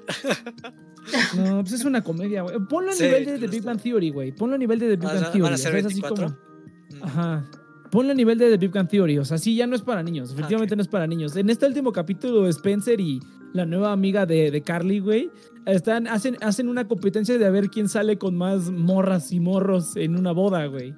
No, 1.37 1.61
pues 1.63 1.73
es 1.75 1.85
una 1.85 2.03
comedia, 2.03 2.43
güey. 2.43 2.57
Ponlo 2.69 2.91
a 2.91 2.95
Sí, 2.95 3.05
nivel 3.05 3.25
de 3.25 3.33
pero 3.33 3.41
The 3.51 3.57
Big 3.57 3.63
Bang 3.65 3.81
Theory, 3.81 4.11
güey. 4.11 4.33
Ponlo 4.33 4.55
a 4.55 4.59
nivel 4.59 4.79
de 4.79 4.87
The 4.89 4.97
Big 4.97 5.05
¿Van 5.05 5.15
Bang 5.15 5.25
Theory. 5.25 5.41
van 5.41 5.53
a 5.53 5.55
o 5.55 5.59
ser 5.59 5.71
sea, 5.73 5.81
es 5.81 5.87
así 5.87 6.01
24? 6.01 6.27
como- 6.27 6.47
Mm. 6.89 7.03
Ajá. 7.05 7.51
Ponlo 7.91 8.13
a 8.13 8.15
nivel 8.15 8.39
de 8.39 8.51
The 8.51 8.57
Big 8.59 8.73
Bang 8.73 8.89
Theory. 8.89 9.19
O 9.19 9.25
sea, 9.25 9.39
sí, 9.39 9.55
ya 9.57 9.67
no 9.67 9.77
es 9.77 9.83
para 9.83 10.03
niños. 10.03 10.33
Efectivamente 10.33 10.75
no 10.77 10.83
es 10.83 10.89
para 10.89 11.07
niños. 11.07 11.35
En 11.37 11.51
este 11.51 11.67
último 11.67 11.93
capítulo, 11.93 12.47
Spencer 12.49 13.01
y 13.01 13.21
la 13.53 13.65
nueva 13.67 13.93
amiga 13.93 14.27
de, 14.27 14.51
de 14.51 14.63
Carly, 14.63 14.99
güey, 15.01 15.31
están, 15.67 16.07
hacen, 16.09 16.37
hacen 16.43 16.69
una 16.69 16.87
competencia 16.89 17.39
de 17.39 17.45
a 17.47 17.51
ver 17.51 17.71
quién 17.71 17.89
sale 17.89 18.19
con 18.19 18.37
más 18.37 18.71
morras 18.71 19.33
y 19.33 19.41
morros 19.41 19.97
en 19.97 20.17
una 20.19 20.33
boda, 20.33 20.67
güey. 20.67 20.95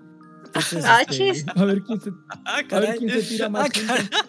Entonces, 0.47 0.85
Ah, 0.87 1.03
este, 1.09 1.45
a 1.55 1.65
ver 1.67 1.83
quién 1.83 2.01
se, 2.01 2.11
Ah, 2.47 2.61
a 2.71 2.81
ver 2.81 2.97
quién 2.97 3.11
se 3.11 3.23
tira 3.23 3.49
más. 3.51 3.67
Ah, 3.67 3.71
caray. 3.71 3.87
juntos. 4.03 4.21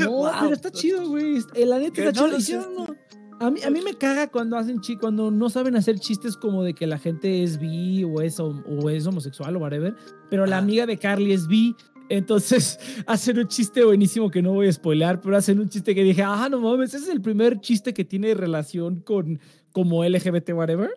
No, 0.00 0.10
Wow. 0.10 0.30
pero 0.42 0.52
está 0.54 0.70
chido, 0.70 1.08
güey. 1.08 1.38
Eh, 1.54 1.66
La 1.66 1.78
neta 1.78 2.02
está 2.04 2.20
no 2.20 2.26
chido. 2.28 2.38
Hicieron 2.38 2.96
A 3.42 3.50
mí, 3.50 3.60
a 3.62 3.70
mí 3.70 3.80
me 3.82 3.94
caga 3.94 4.28
cuando 4.28 4.56
hacen 4.56 4.80
chi 4.80 4.96
cuando 4.96 5.30
no 5.30 5.50
saben 5.50 5.74
hacer 5.76 5.98
chistes 5.98 6.36
como 6.36 6.62
de 6.62 6.74
que 6.74 6.86
la 6.86 6.98
gente 6.98 7.42
es 7.42 7.58
bi 7.58 8.04
o 8.04 8.20
es, 8.20 8.38
hom- 8.38 8.62
o 8.66 8.88
es 8.88 9.06
homosexual 9.06 9.56
o 9.56 9.58
whatever, 9.58 9.94
pero 10.30 10.46
la 10.46 10.58
amiga 10.58 10.86
de 10.86 10.96
Carly 10.96 11.32
es 11.32 11.46
bi. 11.48 11.74
Entonces 12.08 12.78
hacen 13.06 13.38
un 13.38 13.48
chiste 13.48 13.82
buenísimo 13.84 14.30
que 14.30 14.42
no 14.42 14.52
voy 14.52 14.68
a 14.68 14.72
spoilear, 14.72 15.20
pero 15.20 15.36
hacen 15.36 15.58
un 15.60 15.68
chiste 15.68 15.94
que 15.94 16.04
dije, 16.04 16.22
ah, 16.22 16.48
no 16.50 16.60
mames, 16.60 16.94
ese 16.94 17.04
es 17.04 17.10
el 17.10 17.20
primer 17.22 17.60
chiste 17.60 17.92
que 17.94 18.04
tiene 18.04 18.34
relación 18.34 19.00
con 19.00 19.40
como 19.72 20.04
LGBT, 20.04 20.50
whatever. 20.52 20.90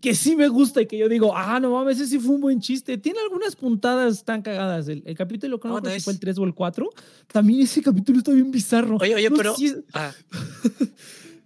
Que 0.00 0.14
sí 0.14 0.36
me 0.36 0.48
gusta 0.48 0.80
y 0.80 0.86
que 0.86 0.96
yo 0.96 1.06
digo, 1.08 1.36
ah, 1.36 1.60
no 1.60 1.72
mames, 1.72 1.98
ese 2.00 2.06
sí 2.06 2.18
fue 2.18 2.36
un 2.36 2.40
buen 2.40 2.60
chiste. 2.60 2.96
Tiene 2.96 3.18
algunas 3.20 3.54
puntadas 3.56 4.24
tan 4.24 4.40
cagadas. 4.40 4.88
El, 4.88 5.02
el 5.04 5.14
capítulo, 5.16 5.60
creo 5.60 5.74
Oh, 5.74 5.82
que 5.82 6.00
fue 6.00 6.14
el 6.14 6.20
3 6.20 6.38
o 6.38 6.44
el 6.44 6.54
4. 6.54 6.88
También 7.30 7.60
ese 7.60 7.82
capítulo 7.82 8.18
está 8.18 8.32
bien 8.32 8.50
bizarro. 8.50 8.96
Oye, 9.00 9.14
oye, 9.14 9.28
No 9.28 9.36
pero. 9.36 9.54
si- 9.54 9.74
Ah. 9.92 10.12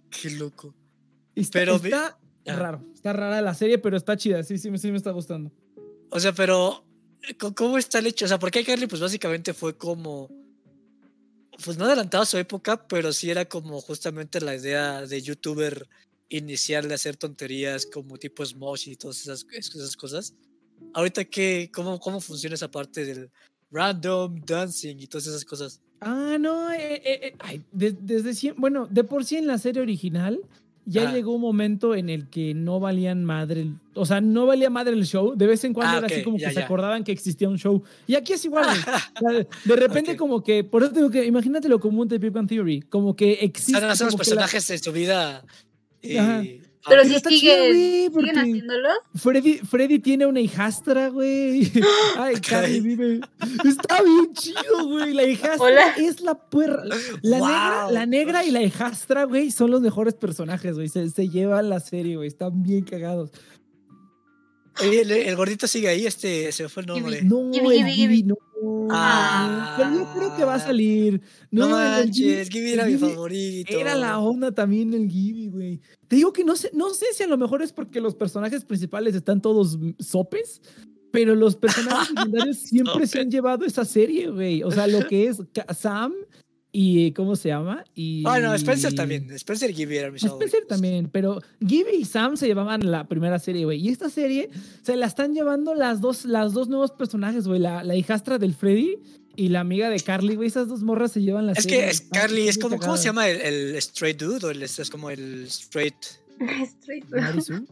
Qué 0.09 0.29
loco. 0.31 0.73
Está, 1.35 1.59
Pero 1.59 1.79
ve- 1.79 1.89
está 1.89 2.17
Ah. 2.47 2.55
raro. 2.55 2.85
Está 2.93 3.13
rara 3.13 3.41
la 3.41 3.53
serie, 3.53 3.77
pero 3.77 3.97
está 3.97 4.15
chida. 4.17 4.43
Sí, 4.43 4.57
sí, 4.57 4.75
sí 4.77 4.91
me 4.91 4.97
está 4.97 5.11
gustando. 5.11 5.51
O 6.09 6.19
sea, 6.19 6.33
pero. 6.33 6.83
¿cómo- 7.39 7.55
¿Cómo 7.55 7.77
está 7.77 7.99
el 7.99 8.07
hecho? 8.07 8.25
O 8.25 8.27
sea, 8.27 8.39
porque 8.39 8.63
Carly, 8.63 8.87
pues 8.87 9.01
básicamente 9.01 9.53
fue 9.53 9.75
como. 9.77 10.29
Pues 11.63 11.77
no 11.77 11.85
adelantado 11.85 12.23
a 12.23 12.27
su 12.27 12.37
época, 12.37 12.87
pero 12.87 13.11
sí 13.11 13.29
era 13.31 13.45
como 13.45 13.81
justamente 13.81 14.39
la 14.41 14.55
idea 14.55 15.05
de 15.05 15.21
youtuber 15.21 15.89
inicial 16.29 16.87
de 16.87 16.93
hacer 16.93 17.17
tonterías 17.17 17.85
como 17.87 18.17
tipo 18.17 18.45
Smosh 18.45 18.89
y 18.89 18.95
todas 18.95 19.19
esas, 19.21 19.45
esas 19.51 19.97
cosas. 19.97 20.35
Ahorita, 20.93 21.25
¿qué, 21.25 21.71
cómo, 21.73 21.99
¿cómo 21.99 22.21
funciona 22.21 22.53
esa 22.53 22.69
parte 22.69 23.03
del 23.05 23.31
random 23.71 24.39
dancing 24.45 24.97
y 24.99 25.07
todas 25.07 25.25
esas 25.27 25.43
cosas? 25.45 25.81
Ah, 26.01 26.37
no. 26.39 26.71
eh, 26.71 26.77
eh, 27.03 27.19
eh, 27.23 27.35
ay, 27.39 27.61
desde 27.71 28.33
siempre. 28.33 28.59
Bueno, 28.61 28.87
de 28.89 29.03
por 29.03 29.25
sí 29.25 29.37
en 29.37 29.47
la 29.47 29.57
serie 29.57 29.81
original. 29.81 30.39
Ya 30.89 31.09
Ah. 31.09 31.11
llegó 31.13 31.35
un 31.35 31.41
momento 31.41 31.95
en 31.95 32.07
el 32.09 32.29
que 32.29 32.53
no 32.53 32.79
valían 32.79 33.25
madre, 33.25 33.59
el- 33.59 33.73
o 33.93 34.05
sea, 34.05 34.21
no 34.21 34.45
valía 34.45 34.69
madre 34.69 34.93
el 34.93 35.05
show. 35.05 35.35
De 35.35 35.45
vez 35.45 35.61
en 35.65 35.73
cuando 35.73 35.95
Ah, 35.95 35.97
era 35.97 36.07
así 36.07 36.23
como 36.23 36.37
ya, 36.37 36.47
que 36.47 36.53
se 36.53 36.59
acordaban 36.61 37.03
que 37.03 37.11
existía 37.11 37.49
un 37.49 37.57
show. 37.57 37.83
Y 38.07 38.15
aquí 38.15 38.31
es 38.31 38.45
igual. 38.45 38.63
O 39.15 39.19
sea, 39.19 39.37
de, 39.37 39.47
de 39.65 39.75
repente 39.75 40.15
como 40.15 40.41
que, 40.41 40.63
por 40.63 40.83
eso 40.83 40.93
digo 40.93 41.09
que 41.09 41.25
imagínately 41.25 41.77
como 41.79 42.01
un 42.03 42.07
The 42.07 42.19
Big 42.19 42.31
Bang 42.31 42.47
Theory, 42.47 42.83
como 42.83 43.17
que 43.17 43.33
existe. 43.33 43.73
Están 43.73 43.89
hacer 43.91 44.05
los 44.05 44.13
como 44.13 44.23
que 44.23 44.29
la- 44.29 44.35
personajes 44.43 44.67
de 44.69 44.77
su 44.77 44.91
vida 44.93 45.43
y. 46.01 46.61
Pero 46.89 47.03
si 47.03 47.15
está 47.15 47.29
chido, 47.29 47.39
siguen, 47.53 47.73
güey, 47.73 48.09
porque- 48.09 48.29
siguen 48.29 48.39
haciéndolo. 48.43 48.89
Freddy, 49.15 49.53
Freddy 49.59 49.99
tiene 49.99 50.25
una 50.25 50.39
hijastra, 50.39 51.09
güey. 51.09 51.71
Ay, 52.17 52.35
Carly 52.35 52.81
vive. 52.81 53.21
Está 53.65 54.01
bien 54.01 54.33
chido, 54.33 54.87
güey. 54.87 55.13
La 55.13 55.23
hijastra 55.23 55.65
Hola. 55.65 55.93
es 55.97 56.21
la 56.21 56.35
puerra. 56.35 56.83
La 57.21 57.37
negra, 57.39 57.91
la 57.91 58.05
negra 58.05 58.45
y 58.45 58.51
la 58.51 58.61
hijastra, 58.61 59.23
güey, 59.25 59.51
son 59.51 59.71
los 59.71 59.81
mejores 59.81 60.13
personajes, 60.13 60.75
güey. 60.75 60.89
Se, 60.89 61.09
se 61.09 61.29
llevan 61.29 61.69
la 61.69 61.79
serie, 61.79 62.15
güey. 62.15 62.27
Están 62.27 62.63
bien 62.63 62.83
cagados. 62.83 63.31
Oye, 64.79 65.01
el, 65.01 65.11
el 65.11 65.35
gordito 65.35 65.65
sigue 65.65 65.87
ahí, 65.87 66.05
este, 66.05 66.51
se 66.51 66.69
fue 66.69 66.81
el 66.81 66.87
nombre. 66.87 67.21
No, 67.23 67.39
el 67.51 68.25
no. 68.27 68.35
Ah. 68.89 69.75
Pero 69.77 69.93
yo 69.93 70.13
creo 70.13 70.35
que 70.35 70.45
va 70.45 70.55
a 70.55 70.59
salir. 70.59 71.21
No, 71.51 71.67
No, 71.67 71.75
manches, 71.75 72.49
Gibby 72.49 72.73
era 72.73 72.85
mi 72.85 72.97
favorito. 72.97 73.77
Era 73.77 73.95
la 73.95 74.19
onda 74.19 74.51
también 74.51 74.93
el 74.93 75.09
Gibby, 75.09 75.49
güey. 75.49 75.81
Te 76.07 76.15
digo 76.15 76.33
que 76.33 76.43
no 76.43 76.55
sé, 76.55 76.71
no 76.73 76.89
sé 76.91 77.05
si 77.13 77.23
a 77.23 77.27
lo 77.27 77.37
mejor 77.37 77.61
es 77.61 77.73
porque 77.73 78.01
los 78.01 78.15
personajes 78.15 78.65
principales 78.65 79.15
están 79.15 79.41
todos 79.41 79.77
sopes, 79.99 80.61
pero 81.11 81.35
los 81.35 81.55
personajes 81.55 82.07
secundarios 82.15 82.57
siempre 82.57 83.07
se 83.07 83.19
han 83.19 83.29
llevado 83.31 83.65
esa 83.65 83.85
serie, 83.85 84.29
güey. 84.29 84.63
O 84.63 84.71
sea, 84.71 84.87
lo 84.87 85.07
que 85.07 85.27
es 85.27 85.41
Sam 85.77 86.13
y 86.71 87.11
¿cómo 87.13 87.35
se 87.35 87.49
llama? 87.49 87.83
Y 87.95 88.23
Ah, 88.25 88.39
no, 88.39 88.53
Spencer 88.53 88.93
también. 88.93 89.31
Spencer 89.31 89.69
y 89.71 89.73
Gibby 89.73 89.97
eran 89.97 90.13
mis 90.13 90.23
Spencer 90.23 90.47
favoritos. 90.49 90.67
también, 90.67 91.09
pero 91.11 91.41
Gibby 91.65 91.95
y 91.99 92.05
Sam 92.05 92.37
se 92.37 92.45
llevaban 92.47 92.91
la 92.91 93.07
primera 93.07 93.39
serie, 93.39 93.65
güey. 93.65 93.79
Y 93.79 93.89
esta 93.89 94.09
serie 94.09 94.49
se 94.83 94.95
la 94.95 95.05
están 95.07 95.33
llevando 95.33 95.73
las 95.75 96.01
dos, 96.01 96.25
las 96.25 96.53
dos 96.53 96.67
nuevos 96.67 96.91
personajes, 96.91 97.47
güey. 97.47 97.59
La, 97.59 97.83
la 97.83 97.95
hijastra 97.95 98.37
del 98.37 98.53
Freddy 98.53 98.97
y 99.35 99.49
la 99.49 99.61
amiga 99.61 99.89
de 99.89 99.99
Carly, 99.99 100.35
güey. 100.35 100.47
Esas 100.49 100.67
dos 100.67 100.83
morras 100.83 101.11
se 101.13 101.21
llevan 101.21 101.45
la 101.47 101.53
Es 101.53 101.63
serie. 101.63 101.79
que 101.79 101.85
es, 101.89 102.01
Están 102.01 102.21
Carly 102.21 102.47
es 102.47 102.57
como, 102.57 102.77
¿cómo 102.79 102.97
se 102.97 103.05
llama 103.05 103.27
el, 103.29 103.41
el 103.41 103.75
straight 103.77 104.19
dude? 104.21 104.45
O 104.45 104.49
el, 104.51 104.61
es 104.61 104.89
como 104.89 105.09
el 105.09 105.45
straight. 105.45 105.95
Straight. 106.81 107.05
Marisu. 107.09 107.65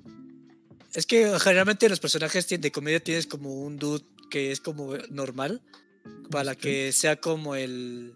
Es 0.96 1.06
que 1.06 1.38
generalmente 1.40 1.88
los 1.90 2.00
personajes 2.00 2.48
de 2.48 2.72
comedia 2.72 3.00
tienes 3.00 3.28
como 3.28 3.54
un 3.54 3.78
dude 3.78 4.04
que 4.32 4.52
es 4.52 4.60
como 4.62 4.94
normal. 5.12 5.62
Para 6.32 6.54
straight. 6.54 6.60
que 6.88 6.92
sea 6.92 7.16
como 7.18 7.56
el, 7.56 8.14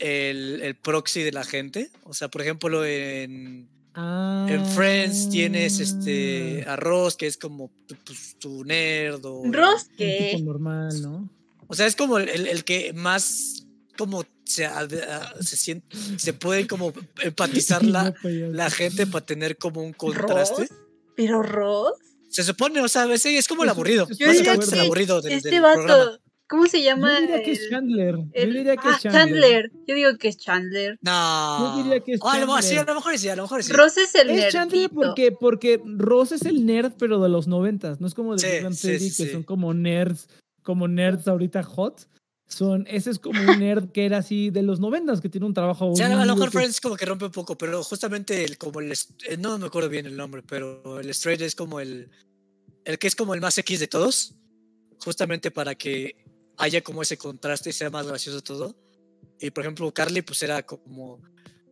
el. 0.00 0.60
el 0.62 0.74
proxy 0.76 1.22
de 1.22 1.32
la 1.32 1.44
gente. 1.44 1.90
O 2.04 2.14
sea, 2.14 2.28
por 2.28 2.42
ejemplo, 2.42 2.84
en. 2.84 3.68
Ah. 3.94 4.46
En 4.48 4.64
Friends 4.66 5.30
tienes 5.30 5.80
este 5.80 6.64
a 6.66 6.76
Ross, 6.76 7.16
que 7.16 7.26
es 7.26 7.36
como 7.36 7.70
tu, 7.86 7.96
pues, 8.04 8.36
tu 8.38 8.64
nerd. 8.64 9.24
O, 9.24 9.42
Ross, 9.50 9.88
Un 10.34 10.44
normal, 10.44 11.02
¿no? 11.02 11.28
O 11.66 11.74
sea, 11.74 11.86
es 11.86 11.96
como 11.96 12.18
el, 12.18 12.28
el- 12.28 12.46
el 12.46 12.64
que 12.64 12.92
más 12.92 13.64
como 13.98 14.24
se, 14.44 14.64
a- 14.64 14.78
a- 14.80 15.42
se 15.42 15.56
siente, 15.56 15.96
se 16.16 16.32
puede 16.32 16.66
como 16.66 16.92
empatizar 17.20 17.84
la, 17.84 18.12
payaso. 18.14 18.52
la 18.52 18.70
gente 18.70 19.06
para 19.06 19.26
tener 19.26 19.56
como 19.58 19.82
un 19.82 19.92
contraste. 19.92 20.62
¿Ross? 20.62 20.70
¿Pero 21.16 21.42
Ross? 21.42 21.92
Se 22.28 22.44
supone, 22.44 22.80
o 22.80 22.88
sea, 22.88 23.12
ese 23.12 23.36
es 23.36 23.48
como 23.48 23.64
el 23.64 23.68
aburrido. 23.70 24.08
Yo 24.08 24.30
el 24.30 24.36
diría 24.38 24.56
que 24.56 24.80
aburrido 24.80 25.20
del, 25.20 25.32
Este 25.32 25.50
del 25.50 25.62
vato, 25.62 25.74
programa. 25.84 26.19
¿Cómo 26.50 26.66
se 26.66 26.82
llama? 26.82 27.14
Yo 27.14 27.20
diría 27.22 27.42
que 27.42 27.52
es 27.52 27.60
el- 27.62 27.70
Chandler. 27.70 28.14
Yo 28.16 28.46
diría 28.46 28.76
que 28.76 28.88
ah, 28.88 28.92
es 28.96 29.02
Chandler. 29.02 29.72
Yo 29.86 29.94
digo 29.94 30.18
que 30.18 30.28
es 30.28 30.36
Chandler. 30.36 30.98
No. 31.00 31.76
Yo 31.76 31.82
diría 31.84 32.00
que 32.00 32.12
es 32.14 32.20
Ah, 32.22 32.32
a 32.34 32.40
lo 32.40 32.46
mejor 32.46 32.62
sí, 32.62 32.74
a 32.74 32.76
Chandler. 32.76 32.86
lo 32.88 32.94
mejor 33.00 33.18
sí, 33.18 33.28
a 33.28 33.36
lo 33.36 33.42
mejor 33.42 33.62
sí. 33.64 33.72
Ross 33.72 33.96
es 33.96 34.14
el 34.16 34.30
Es 34.30 34.52
Chandler 34.52 34.90
porque, 34.90 35.32
porque 35.32 35.80
Ross 35.84 36.32
es 36.32 36.42
el 36.42 36.66
nerd, 36.66 36.92
pero 36.98 37.20
de 37.20 37.28
los 37.28 37.46
noventas. 37.46 38.00
No 38.00 38.06
es 38.06 38.14
como 38.14 38.34
de 38.34 38.40
Sí, 38.40 38.46
Big 38.52 38.62
Bang 38.64 38.74
sí, 38.74 38.88
Theory, 38.88 39.10
sí, 39.10 39.22
que 39.22 39.28
sí. 39.28 39.32
son 39.32 39.42
como 39.44 39.72
nerds, 39.72 40.28
como 40.62 40.88
nerds 40.88 41.26
ahorita 41.28 41.62
hot. 41.62 42.06
Son, 42.48 42.84
ese 42.88 43.10
es 43.10 43.20
como 43.20 43.40
un 43.40 43.60
nerd 43.60 43.92
que 43.92 44.04
era 44.04 44.18
así 44.18 44.50
de 44.50 44.62
los 44.64 44.80
noventas, 44.80 45.20
que 45.20 45.28
tiene 45.28 45.46
un 45.46 45.54
trabajo. 45.54 45.94
Sí, 45.94 46.02
a 46.02 46.08
lo- 46.08 46.14
a 46.14 46.16
lo 46.16 46.32
horrible, 46.32 46.34
mejor 46.34 46.50
que- 46.50 46.58
Friends 46.58 46.80
como 46.80 46.96
que 46.96 47.06
rompe 47.06 47.26
un 47.26 47.30
poco, 47.30 47.56
pero 47.56 47.84
justamente 47.84 48.42
el, 48.44 48.58
como 48.58 48.80
el, 48.80 48.90
eh, 48.90 49.36
no 49.38 49.56
me 49.56 49.66
acuerdo 49.66 49.88
bien 49.88 50.04
el 50.06 50.16
nombre, 50.16 50.42
pero 50.42 50.98
el 50.98 51.08
straight 51.10 51.40
es 51.42 51.54
como 51.54 51.78
el, 51.78 52.10
el 52.84 52.98
que 52.98 53.06
es 53.06 53.14
como 53.14 53.34
el 53.34 53.40
más 53.40 53.56
X 53.58 53.78
de 53.78 53.86
todos, 53.86 54.34
justamente 54.98 55.52
para 55.52 55.76
que 55.76 56.16
haya 56.60 56.82
como 56.82 57.02
ese 57.02 57.16
contraste 57.16 57.70
y 57.70 57.72
sea 57.72 57.90
más 57.90 58.06
gracioso 58.06 58.42
todo. 58.42 58.76
Y 59.40 59.50
por 59.50 59.64
ejemplo, 59.64 59.92
Carly 59.92 60.22
pues 60.22 60.42
era 60.42 60.62
como 60.64 61.20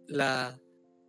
la, 0.07 0.59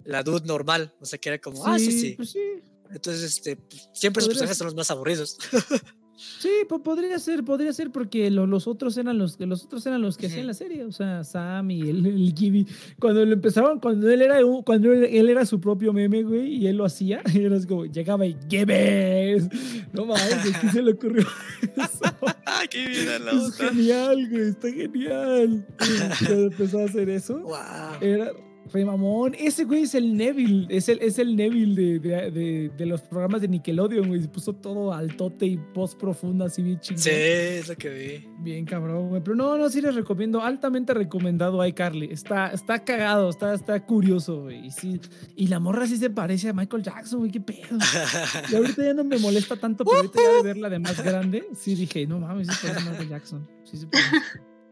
la 0.03 0.21
dude 0.23 0.45
normal, 0.45 0.93
o 0.99 1.05
sea 1.05 1.17
que 1.17 1.29
era 1.29 1.39
como, 1.39 1.65
ah, 1.65 1.79
sí, 1.79 1.91
sí. 1.91 2.13
pues 2.15 2.31
sí. 2.31 2.61
Entonces, 2.91 3.23
este, 3.23 3.55
pues, 3.55 3.89
siempre 3.93 4.21
Podría 4.21 4.33
personajes 4.33 4.57
son 4.57 4.65
los 4.65 4.75
más 4.75 4.91
aburridos. 4.91 5.37
Sí, 6.39 6.49
po- 6.67 6.83
podría 6.83 7.17
ser, 7.17 7.45
podría 7.45 7.71
ser 7.71 7.91
porque 7.91 8.29
lo- 8.29 8.45
los 8.45 8.67
otros 8.67 8.97
eran 8.97 9.17
los, 9.17 9.39
los 9.39 9.63
otros 9.63 9.85
eran 9.85 10.01
los 10.01 10.17
que 10.17 10.27
hacían 10.27 10.47
la 10.47 10.53
serie, 10.53 10.83
o 10.83 10.91
sea, 10.91 11.23
Sam 11.23 11.71
y 11.71 11.81
el, 11.89 12.05
el 12.05 12.33
Gibby. 12.37 12.67
Cuando 12.99 13.25
lo 13.25 13.31
empezaron, 13.33 13.79
cuando 13.79 14.09
él 14.11 14.21
era 14.21 14.45
un- 14.45 14.61
cuando 14.63 14.91
él, 14.91 15.05
él 15.05 15.29
era 15.29 15.45
su 15.45 15.61
propio 15.61 15.93
meme, 15.93 16.23
güey, 16.23 16.55
y 16.55 16.67
él 16.67 16.75
lo 16.75 16.83
hacía, 16.83 17.21
y 17.33 17.39
era 17.45 17.55
así 17.55 17.67
como 17.67 17.85
llegaba 17.85 18.25
y 18.25 18.35
Gibby. 18.49 19.47
No 19.93 20.05
mames, 20.05 20.57
¿qué 20.61 20.69
se 20.71 20.81
le 20.81 20.91
ocurrió 20.91 21.25
eso? 21.77 22.15
¡Ay, 22.45 22.67
qué 22.69 22.87
vida 22.87 23.19
la 23.19 23.31
Es 23.31 23.55
genial, 23.55 24.29
güey, 24.29 24.49
está 24.49 24.69
genial. 24.71 25.65
Cuando 26.25 26.43
empezó 26.47 26.79
a 26.79 26.83
hacer 26.85 27.09
eso, 27.09 27.39
¡Wow! 27.39 27.55
era 28.01 28.31
re 28.71 28.85
mamón. 28.85 29.35
Ese 29.37 29.63
güey 29.65 29.83
es 29.83 29.95
el 29.95 30.15
Neville, 30.15 30.67
es 30.69 30.89
el, 30.89 30.99
es 31.01 31.19
el 31.19 31.35
Neville 31.35 31.75
de, 31.75 31.99
de, 31.99 32.31
de- 32.31 32.71
de 32.77 32.85
los 32.85 33.01
programas 33.01 33.41
de 33.41 33.47
Nickelodeon, 33.47 34.07
güey. 34.07 34.21
Se 34.21 34.27
puso 34.27 34.53
todo 34.53 34.93
altote 34.93 35.45
y 35.45 35.57
post 35.57 35.99
profunda, 35.99 36.45
así 36.45 36.61
bien 36.61 36.79
chingón. 36.79 37.01
Sí, 37.03 37.09
es 37.11 37.67
lo 37.67 37.75
que 37.75 37.89
vi. 37.89 38.27
Bien 38.43 38.65
cabrón, 38.65 39.09
güey. 39.09 39.21
Pero 39.23 39.35
no, 39.35 39.57
no, 39.57 39.69
sí 39.69 39.81
les 39.81 39.95
recomiendo, 39.95 40.41
altamente 40.41 40.93
recomendado 40.93 41.61
a 41.61 41.67
iCarly. 41.67 42.09
Está, 42.11 42.47
está 42.51 42.83
cagado, 42.83 43.29
está, 43.29 43.53
está 43.53 43.85
curioso, 43.85 44.43
güey. 44.43 44.67
Y, 44.67 44.71
sí, 44.71 44.99
y 45.35 45.47
la 45.47 45.59
morra 45.59 45.87
sí 45.87 45.97
se 45.97 46.09
parece 46.09 46.49
a 46.49 46.53
Michael 46.53 46.83
Jackson, 46.83 47.19
güey, 47.19 47.31
qué 47.31 47.41
pedo. 47.41 47.77
Y 48.51 48.55
ahorita 48.55 48.83
ya 48.83 48.93
no 48.93 49.03
me 49.03 49.17
molesta 49.17 49.55
tanto, 49.55 49.83
pero 49.83 49.97
ahorita 49.97 50.19
ya 50.21 50.37
de 50.37 50.43
verla 50.43 50.69
de 50.69 50.79
más 50.79 51.03
grande, 51.03 51.47
sí 51.55 51.75
dije, 51.75 52.05
no 52.07 52.19
mames, 52.19 52.47
sí 52.47 52.53
se 52.55 52.67
parece 52.67 52.87
a 52.87 52.91
Michael 52.91 53.09
Jackson. 53.09 53.47
Sí 53.63 53.77
se 53.77 53.87
parece. 53.87 54.09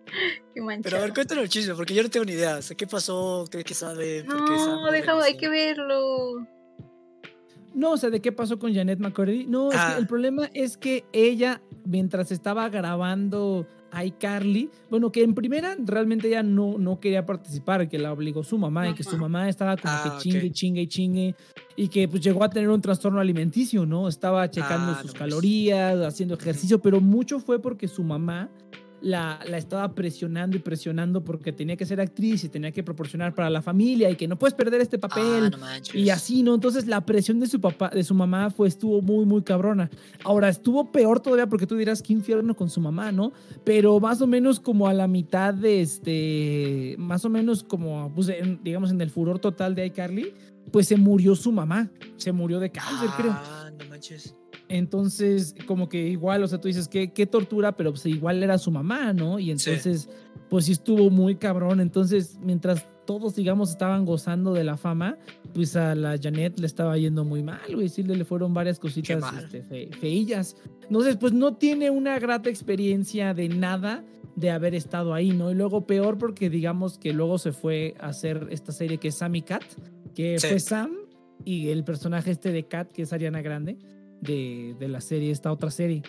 Qué 0.53 0.61
Pero 0.83 0.97
a 0.97 1.01
ver, 1.01 1.13
cuéntanos 1.13 1.43
el 1.43 1.49
chisme, 1.49 1.75
porque 1.75 1.93
yo 1.93 2.01
no 2.03 2.09
tengo 2.09 2.25
ni 2.25 2.33
idea. 2.33 2.57
O 2.57 2.61
sea, 2.61 2.75
¿qué 2.75 2.87
pasó? 2.87 3.45
¿Qué, 3.51 3.63
qué 3.63 3.73
sabe? 3.73 4.23
¿Por 4.23 4.45
qué 4.45 4.51
No, 4.53 4.91
déjame, 4.91 5.23
hay 5.23 5.37
que 5.37 5.49
verlo. 5.49 6.47
No, 7.73 7.91
o 7.91 7.97
sea, 7.97 8.09
¿de 8.09 8.21
qué 8.21 8.31
pasó 8.31 8.57
con 8.57 8.73
Janet 8.73 8.97
McCurdy? 8.99 9.45
No, 9.45 9.69
es 9.71 9.75
que 9.75 9.81
Ah. 9.81 9.95
el 9.99 10.07
problema 10.07 10.49
es 10.53 10.77
que 10.77 11.05
ella, 11.13 11.61
mientras 11.85 12.31
estaba 12.31 12.67
grabando 12.69 13.67
iCarly, 14.03 14.69
bueno, 14.89 15.11
que 15.11 15.21
en 15.21 15.35
primera 15.35 15.75
realmente 15.79 16.27
ella 16.27 16.41
no, 16.43 16.77
no 16.79 16.99
quería 16.99 17.25
participar, 17.25 17.87
que 17.87 17.99
la 17.99 18.11
obligó 18.11 18.43
su 18.43 18.57
mamá 18.57 18.89
y 18.89 18.93
que 18.95 19.03
su 19.03 19.17
mamá 19.17 19.47
estaba 19.47 19.77
como 19.77 19.93
Ah, 19.93 20.17
que 20.17 20.23
chingue, 20.29 20.51
chingue, 20.51 20.87
chingue 20.87 21.35
y 21.75 21.87
que 21.87 22.07
pues 22.07 22.21
llegó 22.23 22.43
a 22.43 22.49
tener 22.49 22.69
un 22.69 22.81
trastorno 22.81 23.19
alimenticio, 23.19 23.85
¿no? 23.85 24.07
Estaba 24.07 24.49
checando 24.49 24.93
Ah, 24.93 25.01
sus 25.01 25.13
no, 25.13 25.19
calorías, 25.19 25.97
haciendo 25.99 26.33
ejercicio, 26.35 26.79
pero 26.81 26.99
mucho 26.99 27.39
fue 27.39 27.61
porque 27.61 27.87
su 27.87 28.03
mamá 28.03 28.49
la, 29.01 29.39
la 29.47 29.57
estaba 29.57 29.93
presionando 29.93 30.57
y 30.57 30.59
presionando 30.59 31.23
porque 31.23 31.51
tenía 31.53 31.75
que 31.77 31.85
ser 31.85 32.01
actriz 32.01 32.43
y 32.43 32.49
tenía 32.49 32.71
que 32.71 32.83
proporcionar 32.83 33.35
para 33.35 33.49
la 33.49 33.61
familia 33.61 34.09
y 34.09 34.15
que 34.15 34.27
no 34.27 34.37
puedes 34.39 34.53
perder 34.55 34.81
este 34.81 34.97
papel. 34.97 35.45
Ah, 35.45 35.49
no 35.51 35.57
manches. 35.59 35.95
Y 35.95 36.09
así, 36.09 36.41
¿no? 36.43 36.55
Entonces 36.55 36.87
la 36.87 37.05
presión 37.05 37.39
de 37.39 37.47
su 37.47 37.61
papá, 37.61 37.89
de 37.89 38.03
su 38.03 38.15
mamá, 38.15 38.49
fue, 38.49 38.67
estuvo 38.67 39.01
muy, 39.01 39.25
muy 39.25 39.43
cabrona. 39.43 39.89
Ahora, 40.23 40.49
estuvo 40.49 40.91
peor 40.91 41.19
todavía 41.19 41.47
porque 41.47 41.67
tú 41.67 41.75
dirás 41.75 42.01
qué 42.01 42.13
infierno 42.13 42.55
con 42.55 42.69
su 42.69 42.81
mamá, 42.81 43.11
¿no? 43.11 43.33
Pero 43.63 43.99
más 43.99 44.21
o 44.21 44.27
menos 44.27 44.59
como 44.59 44.87
a 44.87 44.93
la 44.93 45.07
mitad 45.07 45.53
de 45.53 45.81
este, 45.81 46.95
más 46.97 47.23
o 47.25 47.29
menos 47.29 47.63
como, 47.63 48.11
pues, 48.15 48.29
en- 48.29 48.59
digamos, 48.63 48.91
en 48.91 48.99
el 49.01 49.09
furor 49.09 49.39
total 49.39 49.75
de 49.75 49.85
iCarly, 49.87 50.33
pues 50.71 50.87
se 50.87 50.97
murió 50.97 51.35
su 51.35 51.51
mamá. 51.51 51.89
Se 52.17 52.31
murió 52.31 52.59
de 52.59 52.71
cáncer, 52.71 53.09
creo. 53.17 53.31
Ah, 53.31 53.69
no 53.77 53.85
manches. 53.89 54.35
Entonces, 54.69 55.55
como 55.65 55.89
que 55.89 56.07
igual, 56.07 56.43
o 56.43 56.47
sea, 56.47 56.59
tú 56.59 56.67
dices, 56.67 56.87
qué, 56.87 57.11
qué 57.13 57.25
tortura, 57.25 57.75
pero 57.75 57.91
pues 57.91 58.05
igual 58.05 58.43
era 58.43 58.57
su 58.57 58.71
mamá, 58.71 59.13
¿no? 59.13 59.39
Y 59.39 59.45
Sí. 59.57 59.69
entonces, 59.71 60.09
pues 60.49 60.65
sí 60.65 60.73
estuvo 60.73 61.09
muy 61.09 61.35
cabrón. 61.35 61.79
Entonces, 61.79 62.37
mientras 62.41 62.85
todos, 63.05 63.35
digamos, 63.35 63.69
estaban 63.69 64.05
gozando 64.05 64.53
de 64.53 64.65
la 64.65 64.75
fama, 64.75 65.17
pues 65.53 65.75
a 65.77 65.95
la 65.95 66.17
Janet 66.21 66.59
le 66.59 66.65
estaba 66.67 66.97
yendo 66.97 67.23
muy 67.23 67.41
mal, 67.43 67.59
güey. 67.73 67.87
Sí, 67.87 68.03
le 68.03 68.15
le 68.17 68.25
fueron 68.25 68.53
varias 68.53 68.79
cositas 68.79 69.23
este, 69.41 69.63
fe- 69.63 69.89
feillas. 69.99 70.57
Entonces, 70.83 71.15
pues 71.17 71.31
no 71.33 71.55
tiene 71.55 71.89
una 71.89 72.19
grata 72.19 72.49
experiencia 72.49 73.33
de 73.33 73.47
nada 73.49 74.03
de 74.35 74.51
haber 74.51 74.75
estado 74.75 75.13
ahí, 75.13 75.31
¿no? 75.31 75.49
Y 75.51 75.55
luego 75.55 75.87
peor 75.87 76.17
porque 76.17 76.49
digamos 76.49 76.97
que 76.99 77.13
luego 77.13 77.37
se 77.39 77.53
fue 77.53 77.93
a 77.99 78.07
hacer 78.09 78.47
esta 78.51 78.71
serie 78.71 78.97
que 78.99 79.07
es 79.07 79.15
Sammy 79.15 79.41
Cat, 79.41 79.63
que 80.13 80.37
Sí. 80.39 80.47
fue 80.47 80.59
Sam 80.59 80.91
y 81.45 81.69
el 81.69 81.83
personaje 81.83 82.31
este 82.31 82.51
de 82.51 82.67
Cat, 82.67 82.91
que 82.91 83.03
es 83.03 83.13
Ariana 83.13 83.41
Grande 83.41 83.77
de, 84.21 84.75
de 84.79 84.87
la 84.87 85.01
serie, 85.01 85.31
esta 85.31 85.51
otra 85.51 85.71
serie. 85.71 86.03